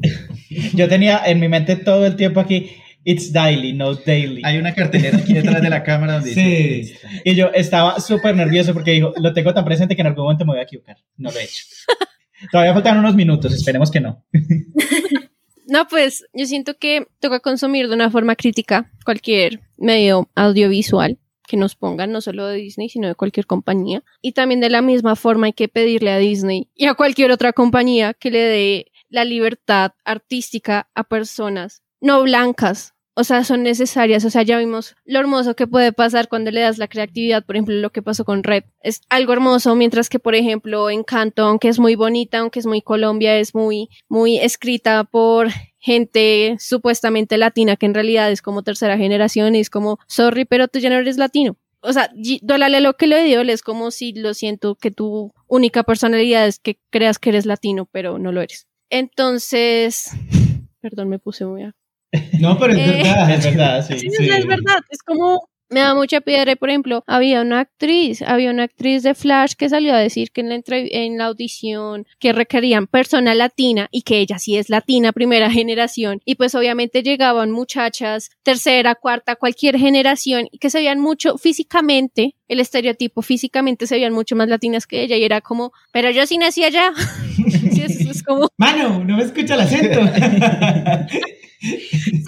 Yo 0.74 0.89
tenía 0.89 1.22
en 1.26 1.39
mi 1.39 1.48
mente 1.48 1.76
todo 1.76 2.06
el 2.06 2.16
tiempo 2.16 2.39
aquí, 2.39 2.72
It's 3.08 3.32
daily, 3.32 3.72
no 3.72 3.93
daily. 3.93 4.41
Hay 4.43 4.58
una 4.58 4.74
cartelera 4.74 5.20
aquí 5.20 5.34
detrás 5.34 5.62
de 5.62 5.70
la 5.70 5.84
cámara 5.84 6.14
donde 6.14 6.34
sí. 6.34 6.95
Y 7.24 7.36
yo 7.36 7.51
estaba 7.53 7.99
súper 7.99 8.36
nervioso 8.36 8.74
porque 8.74 8.91
dijo, 8.91 9.14
lo 9.18 9.32
tengo 9.32 9.53
tan 9.53 9.64
presente 9.64 9.95
que 9.95 10.01
en 10.01 10.08
algún 10.08 10.24
momento 10.24 10.43
me 10.43 10.53
voy 10.53 10.60
a 10.60 10.64
equivocar. 10.64 10.97
No 11.16 11.32
lo 11.32 11.38
he 11.38 11.43
hecho. 11.43 11.66
Todavía 12.51 12.74
faltan 12.74 12.97
unos 12.97 13.14
minutos, 13.16 13.53
esperemos 13.53 13.91
que 13.91 13.99
no. 14.01 14.26
no, 15.68 15.88
pues 15.88 16.26
yo 16.34 16.45
siento 16.47 16.80
que 16.80 17.06
toca 17.20 17.39
consumir 17.41 17.88
de 17.89 17.93
una 17.93 18.10
forma 18.10 18.36
crítica 18.36 18.91
cualquier 19.06 19.62
medio 19.78 20.28
audiovisual 20.34 21.20
que 21.47 21.58
nos 21.58 21.76
pongan, 21.76 22.12
no 22.12 22.22
solo 22.22 22.47
de 22.47 22.58
Disney, 22.58 22.89
sino 22.89 23.08
de 23.08 23.14
cualquier 23.14 23.45
compañía. 23.45 24.03
Y 24.20 24.32
también 24.32 24.62
de 24.62 24.72
la 24.72 24.82
misma 24.82 25.16
forma 25.16 25.45
hay 25.45 25.53
que 25.53 25.68
pedirle 25.68 26.10
a 26.10 26.18
Disney 26.18 26.70
y 26.74 26.88
a 26.88 26.95
cualquier 26.95 27.30
otra 27.30 27.53
compañía 27.53 28.16
que 28.16 28.32
le 28.32 28.39
dé 28.39 28.91
la 29.10 29.26
libertad 29.26 29.91
artística 30.03 30.89
a 30.95 31.03
personas 31.03 31.84
no 32.06 32.22
blancas, 32.24 32.95
o 33.16 33.24
sea, 33.24 33.43
son 33.43 33.63
necesarias. 33.63 34.26
O 34.26 34.30
sea, 34.30 34.43
ya 34.43 34.59
vimos 34.59 34.95
lo 35.05 35.20
hermoso 35.20 35.55
que 35.55 35.68
puede 35.68 35.93
pasar 35.93 36.28
cuando 36.28 36.51
le 36.51 36.61
das 36.61 36.78
la 36.78 36.88
creatividad, 36.88 37.45
por 37.45 37.55
ejemplo, 37.55 37.76
lo 37.76 37.91
que 37.91 38.01
pasó 38.01 38.26
con 38.26 38.43
Red. 38.43 38.66
Es 38.82 39.01
algo 39.09 39.34
hermoso, 39.34 39.74
mientras 39.76 40.09
que, 40.09 40.20
por 40.20 40.36
ejemplo, 40.36 40.89
Encanto, 40.89 41.43
aunque 41.43 41.70
es 41.70 41.80
muy 41.80 41.95
bonita, 41.95 42.39
aunque 42.39 42.59
es 42.59 42.66
muy 42.66 42.82
Colombia, 42.82 43.38
es 43.38 43.55
muy, 43.55 43.89
muy 44.09 44.38
escrita 44.38 45.05
por 45.05 45.47
gente 45.80 46.57
supuestamente 46.59 47.38
latina, 47.38 47.78
que 47.78 47.86
en 47.86 47.93
realidad 47.93 48.32
es 48.32 48.41
como 48.41 48.63
tercera 48.63 48.97
generación 48.97 49.55
y 49.55 49.61
es 49.61 49.70
como, 49.70 49.97
sorry, 50.07 50.43
pero 50.43 50.68
tú 50.68 50.80
ya 50.80 50.89
no 50.89 50.97
eres 50.97 51.18
latino. 51.18 51.55
O 51.80 51.93
sea, 51.93 52.11
dólale 52.41 52.82
lo 52.82 52.95
que 52.95 53.07
le 53.07 53.24
dio, 53.24 53.41
es 53.41 53.61
como 53.61 53.91
si 53.91 54.11
lo 54.13 54.34
siento 54.34 54.76
que 54.76 54.91
tu 54.91 55.32
única 55.47 55.84
personalidad 55.84 56.47
es 56.47 56.59
que 56.59 56.80
creas 56.89 57.20
que 57.20 57.30
eres 57.30 57.45
latino, 57.45 57.88
pero 57.91 58.18
no 58.18 58.32
lo 58.32 58.41
eres. 58.41 58.68
Entonces, 58.89 60.09
perdón, 60.82 61.09
me 61.09 61.20
puse 61.20 61.45
muy 61.45 61.63
a 61.63 61.76
no, 62.39 62.57
pero 62.57 62.74
es 62.74 62.80
eh, 62.80 62.91
verdad, 62.91 63.32
es 63.32 63.45
verdad, 63.45 63.86
sí. 63.88 63.99
sí, 63.99 64.30
es 64.30 64.45
verdad, 64.45 64.80
es 64.89 65.01
como 65.03 65.49
me 65.70 65.80
da 65.80 65.95
mucha 65.95 66.22
piedra. 66.22 66.55
Por 66.55 66.70
ejemplo, 66.70 67.03
había 67.07 67.41
una 67.41 67.61
actriz, 67.61 68.22
había 68.22 68.51
una 68.51 68.63
actriz 68.63 69.03
de 69.03 69.16
Flash 69.16 69.53
que 69.53 69.70
salió 69.70 69.93
a 69.93 69.97
decir 69.97 70.32
que 70.32 70.41
en 70.41 70.49
la, 70.49 70.61
en 70.68 71.18
la 71.18 71.26
audición 71.26 72.05
que 72.20 72.34
requerían 72.34 72.88
persona 72.88 73.34
latina 73.34 73.88
y 73.91 74.03
que 74.03 74.20
ella 74.20 74.39
sí 74.39 74.57
es 74.57 74.70
latina, 74.70 75.11
primera 75.11 75.49
generación. 75.51 76.22
Y 76.26 76.36
pues 76.36 76.55
obviamente 76.55 77.03
llegaban 77.03 77.51
muchachas, 77.51 78.30
tercera, 78.43 78.95
cuarta, 78.95 79.36
cualquier 79.36 79.78
generación 79.78 80.47
que 80.59 80.70
se 80.70 80.80
veían 80.80 80.99
mucho 80.99 81.38
físicamente, 81.38 82.36
el 82.47 82.59
estereotipo 82.59 83.22
físicamente 83.22 83.88
se 83.88 83.95
veían 83.95 84.13
mucho 84.13 84.36
más 84.36 84.47
latinas 84.47 84.86
que 84.86 85.01
ella 85.01 85.18
y 85.18 85.24
era 85.24 85.41
como, 85.41 85.74
pero 85.91 86.11
yo 86.11 86.28
sí 86.28 86.38
nací 86.38 86.63
allá. 86.63 86.93
es 87.76 88.24
como... 88.24 88.49
Mano, 88.57 89.03
no 89.03 89.18
me 89.18 89.24
escucha 89.24 89.55
el 89.55 89.61
acento. 89.61 89.99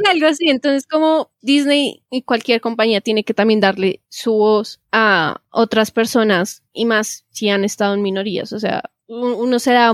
Algo 0.09 0.27
así. 0.27 0.49
Entonces, 0.49 0.87
como 0.87 1.31
Disney 1.41 2.03
y 2.09 2.23
cualquier 2.23 2.61
compañía 2.61 3.01
tiene 3.01 3.23
que 3.23 3.33
también 3.33 3.59
darle 3.59 4.01
su 4.09 4.33
voz 4.33 4.81
a 4.91 5.41
otras 5.51 5.91
personas 5.91 6.63
y 6.73 6.85
más 6.85 7.25
si 7.29 7.49
han 7.49 7.63
estado 7.63 7.93
en 7.93 8.01
minorías. 8.01 8.53
O 8.53 8.59
sea, 8.59 8.83
uno 9.07 9.59
se 9.59 9.73
da 9.73 9.93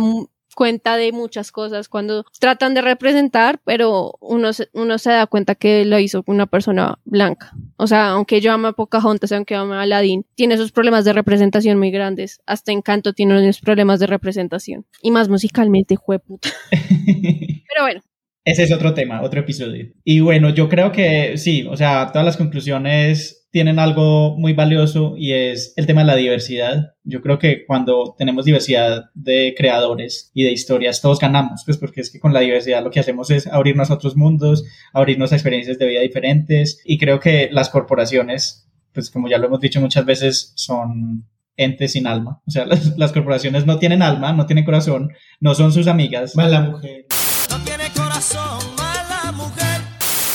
cuenta 0.53 0.97
de 0.97 1.11
muchas 1.11 1.51
cosas 1.51 1.89
cuando 1.89 2.25
tratan 2.39 2.73
de 2.73 2.81
representar, 2.81 3.59
pero 3.65 4.15
uno 4.19 4.53
se, 4.53 4.69
uno 4.73 4.97
se 4.97 5.11
da 5.11 5.27
cuenta 5.27 5.55
que 5.55 5.85
lo 5.85 5.99
hizo 5.99 6.23
una 6.27 6.45
persona 6.45 6.99
blanca. 7.05 7.53
O 7.77 7.87
sea, 7.87 8.09
aunque 8.09 8.41
yo 8.41 8.51
amo 8.51 8.67
a 8.67 8.73
Pocahontas, 8.73 9.31
aunque 9.31 9.55
amo 9.55 9.73
a 9.73 9.81
Aladdin, 9.81 10.25
tiene 10.35 10.55
esos 10.55 10.71
problemas 10.71 11.05
de 11.05 11.13
representación 11.13 11.77
muy 11.77 11.91
grandes. 11.91 12.41
Hasta 12.45 12.71
Encanto 12.71 13.13
tiene 13.13 13.39
unos 13.39 13.59
problemas 13.59 13.99
de 13.99 14.07
representación. 14.07 14.85
Y 15.01 15.11
más 15.11 15.29
musicalmente, 15.29 15.95
jueputa. 15.95 16.49
pero 16.71 17.81
bueno, 17.81 18.01
ese 18.45 18.63
es 18.63 18.71
otro 18.73 18.93
tema, 18.93 19.21
otro 19.21 19.39
episodio. 19.39 19.87
Y 20.03 20.19
bueno, 20.19 20.49
yo 20.49 20.67
creo 20.69 20.91
que 20.91 21.37
sí, 21.37 21.65
o 21.69 21.77
sea, 21.77 22.09
todas 22.11 22.25
las 22.25 22.37
conclusiones 22.37 23.47
tienen 23.51 23.77
algo 23.77 24.35
muy 24.37 24.53
valioso 24.53 25.13
y 25.15 25.31
es 25.31 25.73
el 25.77 25.85
tema 25.85 26.01
de 26.01 26.07
la 26.07 26.15
diversidad. 26.15 26.95
Yo 27.03 27.21
creo 27.21 27.37
que 27.37 27.65
cuando 27.65 28.15
tenemos 28.17 28.45
diversidad 28.45 29.11
de 29.13 29.53
creadores 29.55 30.31
y 30.33 30.43
de 30.43 30.51
historias, 30.51 31.01
todos 31.01 31.19
ganamos, 31.19 31.61
pues 31.63 31.77
porque 31.77 32.01
es 32.01 32.11
que 32.11 32.19
con 32.19 32.33
la 32.33 32.39
diversidad 32.39 32.83
lo 32.83 32.89
que 32.89 32.99
hacemos 32.99 33.29
es 33.29 33.45
abrirnos 33.45 33.91
a 33.91 33.93
otros 33.93 34.17
mundos, 34.17 34.65
abrirnos 34.91 35.31
a 35.31 35.35
experiencias 35.35 35.77
de 35.77 35.85
vida 35.85 36.01
diferentes 36.01 36.81
y 36.83 36.97
creo 36.97 37.19
que 37.19 37.49
las 37.51 37.69
corporaciones, 37.69 38.67
pues 38.91 39.11
como 39.11 39.29
ya 39.29 39.37
lo 39.37 39.45
hemos 39.45 39.61
dicho 39.61 39.79
muchas 39.79 40.03
veces, 40.03 40.53
son 40.55 41.25
entes 41.55 41.91
sin 41.91 42.07
alma. 42.07 42.41
O 42.47 42.51
sea, 42.51 42.65
las, 42.97 43.11
corporaciones 43.11 43.67
no 43.67 43.77
tienen 43.77 44.01
alma, 44.01 44.33
no 44.33 44.47
tienen 44.47 44.65
corazón, 44.65 45.11
no 45.39 45.53
son 45.53 45.71
sus 45.71 45.85
amigas. 45.85 46.35
Mala 46.35 46.61
mujer. 46.61 47.05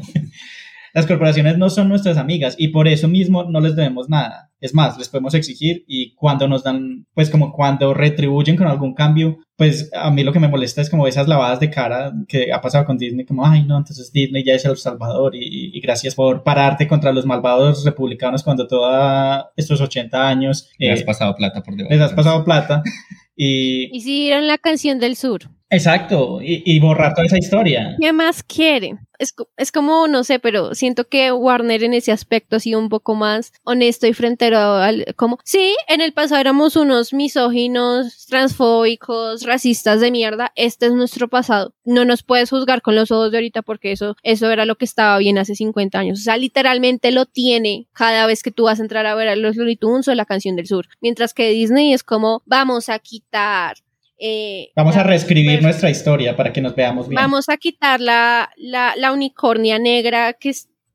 Las 0.93 1.07
corporaciones 1.07 1.57
no 1.57 1.71
son 1.71 1.89
nuestras 1.89 2.17
amigas 2.17 2.55
y 2.55 2.67
por 2.67 2.87
eso 2.87 3.07
mismo 3.07 3.45
no 3.45 3.59
les 3.59 3.75
debemos 3.75 4.09
nada. 4.09 4.51
Es 4.61 4.75
más, 4.75 4.95
les 4.99 5.09
podemos 5.09 5.33
exigir 5.33 5.83
y 5.87 6.13
cuando 6.13 6.47
nos 6.47 6.63
dan, 6.63 7.07
pues 7.15 7.31
como 7.31 7.51
cuando 7.51 7.95
retribuyen 7.95 8.55
con 8.55 8.67
algún 8.67 8.93
cambio, 8.93 9.39
pues 9.57 9.89
a 9.93 10.11
mí 10.11 10.23
lo 10.23 10.31
que 10.31 10.39
me 10.39 10.47
molesta 10.47 10.81
es 10.81 10.91
como 10.91 11.07
esas 11.07 11.27
lavadas 11.27 11.59
de 11.59 11.71
cara 11.71 12.13
que 12.27 12.53
ha 12.53 12.61
pasado 12.61 12.85
con 12.85 12.99
Disney, 12.99 13.25
como, 13.25 13.43
ay 13.43 13.63
no, 13.63 13.75
entonces 13.77 14.11
Disney 14.13 14.43
ya 14.43 14.53
es 14.53 14.65
el 14.65 14.77
salvador 14.77 15.33
y, 15.35 15.81
gracias 15.81 16.13
por 16.13 16.43
pararte 16.43 16.87
contra 16.87 17.11
los 17.11 17.25
malvados 17.25 17.83
republicanos 17.83 18.43
cuando 18.43 18.67
todos 18.67 19.45
estos 19.55 19.81
80 19.81 20.27
años... 20.27 20.69
Les 20.77 20.91
has 20.91 21.01
eh, 21.01 21.05
pasado 21.05 21.35
plata 21.35 21.63
por 21.63 21.75
debajo. 21.75 21.91
Les 21.91 22.01
has 22.03 22.13
pasado 22.13 22.45
plata. 22.45 22.83
Y, 23.35 23.89
y 23.91 24.01
siguieron 24.01 24.45
la 24.45 24.59
canción 24.59 24.99
del 24.99 25.15
sur. 25.15 25.49
Exacto, 25.69 26.39
y, 26.41 26.79
borrar 26.79 27.15
toda 27.15 27.25
esa 27.25 27.37
historia. 27.37 27.95
¿Qué 27.99 28.13
más 28.13 28.43
quiere? 28.43 28.99
Es, 29.17 29.33
es, 29.57 29.71
como, 29.71 30.07
no 30.07 30.23
sé, 30.23 30.37
pero 30.37 30.75
siento 30.75 31.07
que 31.07 31.31
Warner 31.31 31.83
en 31.83 31.93
ese 31.93 32.11
aspecto 32.11 32.57
ha 32.57 32.59
sido 32.59 32.79
un 32.79 32.89
poco 32.89 33.15
más 33.15 33.53
honesto 33.63 34.05
y 34.05 34.13
frentero 34.13 34.59
al, 34.59 35.05
como, 35.15 35.39
sí, 35.43 35.75
en 35.87 36.01
el 36.01 36.13
pasado 36.13 36.41
éramos 36.41 36.75
unos 36.75 37.13
misóginos, 37.13 38.25
transfóbicos, 38.27 39.43
racistas 39.43 39.99
de 39.99 40.11
mierda, 40.11 40.51
este 40.55 40.87
es 40.87 40.93
nuestro 40.93 41.27
pasado. 41.27 41.73
No 41.85 42.05
nos 42.05 42.21
puedes 42.21 42.49
juzgar 42.49 42.81
con 42.81 42.95
los 42.95 43.11
ojos 43.11 43.31
de 43.31 43.37
ahorita 43.37 43.61
porque 43.61 43.93
eso, 43.93 44.15
eso 44.21 44.51
era 44.51 44.65
lo 44.65 44.75
que 44.75 44.85
estaba 44.85 45.17
bien 45.17 45.37
hace 45.37 45.55
50 45.55 45.97
años. 45.97 46.19
O 46.19 46.23
sea, 46.23 46.37
literalmente 46.37 47.11
lo 47.11 47.25
tiene 47.25 47.87
cada 47.93 48.27
vez 48.27 48.43
que 48.43 48.51
tú 48.51 48.65
vas 48.65 48.79
a 48.79 48.83
entrar 48.83 49.05
a 49.05 49.15
ver 49.15 49.27
a 49.27 49.35
los 49.35 49.55
Looney 49.55 49.77
Tunes 49.77 50.07
o 50.07 50.13
la 50.13 50.25
canción 50.25 50.55
del 50.55 50.67
sur. 50.67 50.87
Mientras 51.01 51.33
que 51.33 51.49
Disney 51.49 51.93
es 51.93 52.03
como, 52.03 52.43
vamos 52.45 52.89
a 52.89 52.99
quitar 52.99 53.77
eh, 54.25 54.71
vamos 54.73 54.95
a 54.95 55.03
reescribir 55.03 55.61
nuestra 55.61 55.89
historia 55.89 56.37
para 56.37 56.53
que 56.53 56.61
nos 56.61 56.73
veamos 56.75 57.09
bien. 57.09 57.21
Vamos 57.21 57.49
a 57.49 57.57
quitar 57.57 57.99
la, 57.99 58.49
la, 58.55 59.11
unicornia 59.11 59.79
negra 59.79 60.31
que 60.31 60.53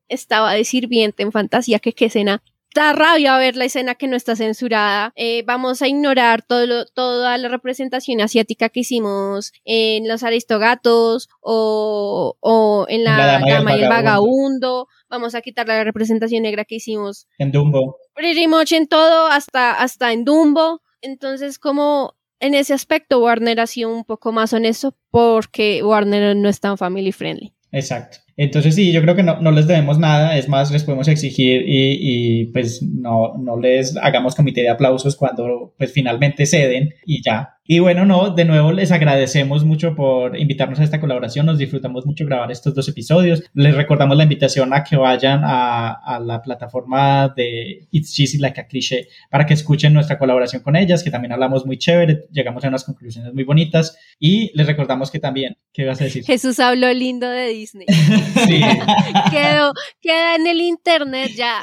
estaba 0.08 0.54
de 0.54 0.64
sirviente 0.64 1.22
en 1.22 1.30
fantasía, 1.30 1.78
que 1.78 1.92
qué 1.92 2.06
escena 2.06 2.42
da 2.74 2.92
rabia 2.92 3.36
ver 3.38 3.56
la 3.56 3.64
escena 3.64 3.96
que 3.96 4.06
no 4.06 4.16
está 4.16 4.34
censurada. 4.34 5.12
Eh, 5.16 5.42
vamos 5.46 5.82
a 5.82 5.88
ignorar 5.88 6.42
todo 6.42 6.86
toda 6.86 7.36
la 7.36 7.48
representación 7.48 8.20
asiática 8.20 8.68
que 8.68 8.80
hicimos 8.80 9.52
en 9.64 10.08
los 10.08 10.22
Aristogatos 10.22 11.28
o, 11.40 12.36
o 12.40 12.86
en 12.88 13.04
la, 13.04 13.42
Dama 13.46 13.76
y 13.76 13.82
el 13.82 13.88
Vagabundo. 13.88 14.88
Vamos 15.10 15.34
a 15.34 15.42
quitar 15.42 15.66
la 15.68 15.84
representación 15.84 16.44
negra 16.44 16.64
que 16.64 16.76
hicimos 16.76 17.26
en 17.38 17.52
Dumbo. 17.52 17.96
Pretty 18.14 18.46
much 18.46 18.72
en 18.72 18.86
todo, 18.86 19.26
hasta, 19.26 19.72
hasta 19.72 20.12
en 20.12 20.24
Dumbo. 20.24 20.80
Entonces, 21.00 21.58
como 21.58 22.14
en 22.40 22.54
ese 22.54 22.74
aspecto 22.74 23.20
Warner 23.20 23.60
ha 23.60 23.66
sido 23.66 23.94
un 23.94 24.04
poco 24.04 24.32
más 24.32 24.52
honesto 24.52 24.96
porque 25.10 25.82
Warner 25.82 26.36
no 26.36 26.48
es 26.48 26.60
tan 26.60 26.78
family 26.78 27.12
friendly. 27.12 27.54
Exacto. 27.72 28.18
Entonces 28.38 28.76
sí, 28.76 28.92
yo 28.92 29.02
creo 29.02 29.16
que 29.16 29.24
no, 29.24 29.40
no 29.40 29.50
les 29.50 29.66
debemos 29.66 29.98
nada, 29.98 30.38
es 30.38 30.48
más, 30.48 30.70
les 30.70 30.84
podemos 30.84 31.08
exigir 31.08 31.64
y, 31.66 31.98
y, 32.00 32.44
pues 32.52 32.80
no, 32.84 33.36
no 33.36 33.58
les 33.58 33.96
hagamos 33.96 34.36
comité 34.36 34.62
de 34.62 34.68
aplausos 34.68 35.16
cuando 35.16 35.74
pues 35.76 35.92
finalmente 35.92 36.46
ceden 36.46 36.94
y 37.04 37.20
ya. 37.20 37.56
Y 37.70 37.80
bueno, 37.80 38.06
no, 38.06 38.30
de 38.30 38.46
nuevo 38.46 38.72
les 38.72 38.92
agradecemos 38.92 39.64
mucho 39.64 39.94
por 39.94 40.38
invitarnos 40.38 40.80
a 40.80 40.84
esta 40.84 41.00
colaboración, 41.00 41.46
nos 41.46 41.58
disfrutamos 41.58 42.06
mucho 42.06 42.24
grabar 42.24 42.50
estos 42.50 42.74
dos 42.74 42.88
episodios. 42.88 43.42
Les 43.52 43.74
recordamos 43.74 44.16
la 44.16 44.22
invitación 44.22 44.72
a 44.72 44.84
que 44.84 44.96
vayan 44.96 45.42
a, 45.44 45.90
a 45.92 46.20
la 46.20 46.40
plataforma 46.40 47.28
de 47.36 47.88
It's 47.90 48.14
Cheesy 48.14 48.38
Like 48.38 48.60
a 48.60 48.66
Cliché 48.68 49.08
para 49.30 49.44
que 49.44 49.52
escuchen 49.52 49.92
nuestra 49.92 50.16
colaboración 50.16 50.62
con 50.62 50.76
ellas, 50.76 51.02
que 51.02 51.10
también 51.10 51.32
hablamos 51.32 51.66
muy 51.66 51.76
chévere, 51.76 52.26
llegamos 52.32 52.64
a 52.64 52.68
unas 52.68 52.84
conclusiones 52.84 53.34
muy 53.34 53.44
bonitas 53.44 53.98
y 54.18 54.50
les 54.56 54.66
recordamos 54.66 55.10
que 55.10 55.18
también, 55.18 55.58
¿qué 55.72 55.84
vas 55.84 56.00
a 56.00 56.04
decir? 56.04 56.24
Jesús 56.24 56.60
habló 56.60 56.90
lindo 56.94 57.28
de 57.28 57.48
Disney. 57.48 57.86
sí. 58.46 58.60
quedó, 59.30 59.72
queda 60.00 60.36
en 60.36 60.46
el 60.46 60.60
internet 60.60 61.30
ya, 61.34 61.60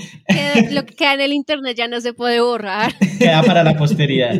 lo 0.71 0.85
que 0.85 0.95
queda 0.95 1.13
en 1.13 1.21
el 1.21 1.33
internet 1.33 1.75
ya 1.77 1.87
no 1.87 2.01
se 2.01 2.13
puede 2.13 2.41
borrar. 2.41 2.93
Queda 3.19 3.43
para 3.43 3.63
la 3.63 3.77
posteridad. 3.77 4.35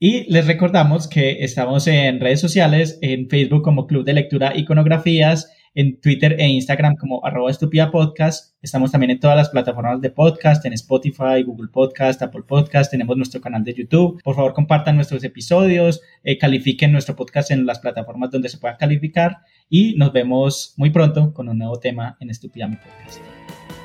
Y 0.00 0.30
les 0.32 0.46
recordamos 0.46 1.08
que 1.08 1.42
estamos 1.42 1.86
en 1.88 2.20
redes 2.20 2.40
sociales, 2.40 2.98
en 3.02 3.28
Facebook 3.28 3.62
como 3.62 3.86
Club 3.86 4.04
de 4.04 4.12
Lectura 4.12 4.56
Iconografías, 4.56 5.50
en 5.74 6.00
Twitter 6.00 6.36
e 6.38 6.48
Instagram 6.48 6.96
como 6.96 7.24
arroba 7.24 7.50
estúpida 7.50 7.90
podcast. 7.90 8.54
Estamos 8.62 8.90
también 8.90 9.10
en 9.10 9.20
todas 9.20 9.36
las 9.36 9.48
plataformas 9.50 10.00
de 10.00 10.10
podcast, 10.10 10.64
en 10.66 10.72
Spotify, 10.72 11.42
Google 11.44 11.68
Podcast, 11.72 12.22
Apple 12.22 12.42
Podcast. 12.46 12.90
Tenemos 12.90 13.16
nuestro 13.16 13.40
canal 13.40 13.64
de 13.64 13.74
YouTube. 13.74 14.20
Por 14.22 14.34
favor, 14.34 14.54
compartan 14.54 14.96
nuestros 14.96 15.22
episodios, 15.24 16.00
eh, 16.24 16.38
califiquen 16.38 16.92
nuestro 16.92 17.14
podcast 17.16 17.50
en 17.50 17.66
las 17.66 17.78
plataformas 17.78 18.30
donde 18.30 18.48
se 18.48 18.58
pueda 18.58 18.76
calificar 18.76 19.38
y 19.70 19.94
nos 19.96 20.12
vemos 20.12 20.74
muy 20.76 20.90
pronto 20.90 21.32
con 21.32 21.48
un 21.48 21.58
nuevo 21.58 21.78
tema 21.78 22.16
en 22.20 22.30
Estúpida 22.30 22.68
Mi 22.68 22.76
Podcast. 22.76 23.20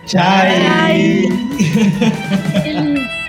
Chao. 0.05 0.43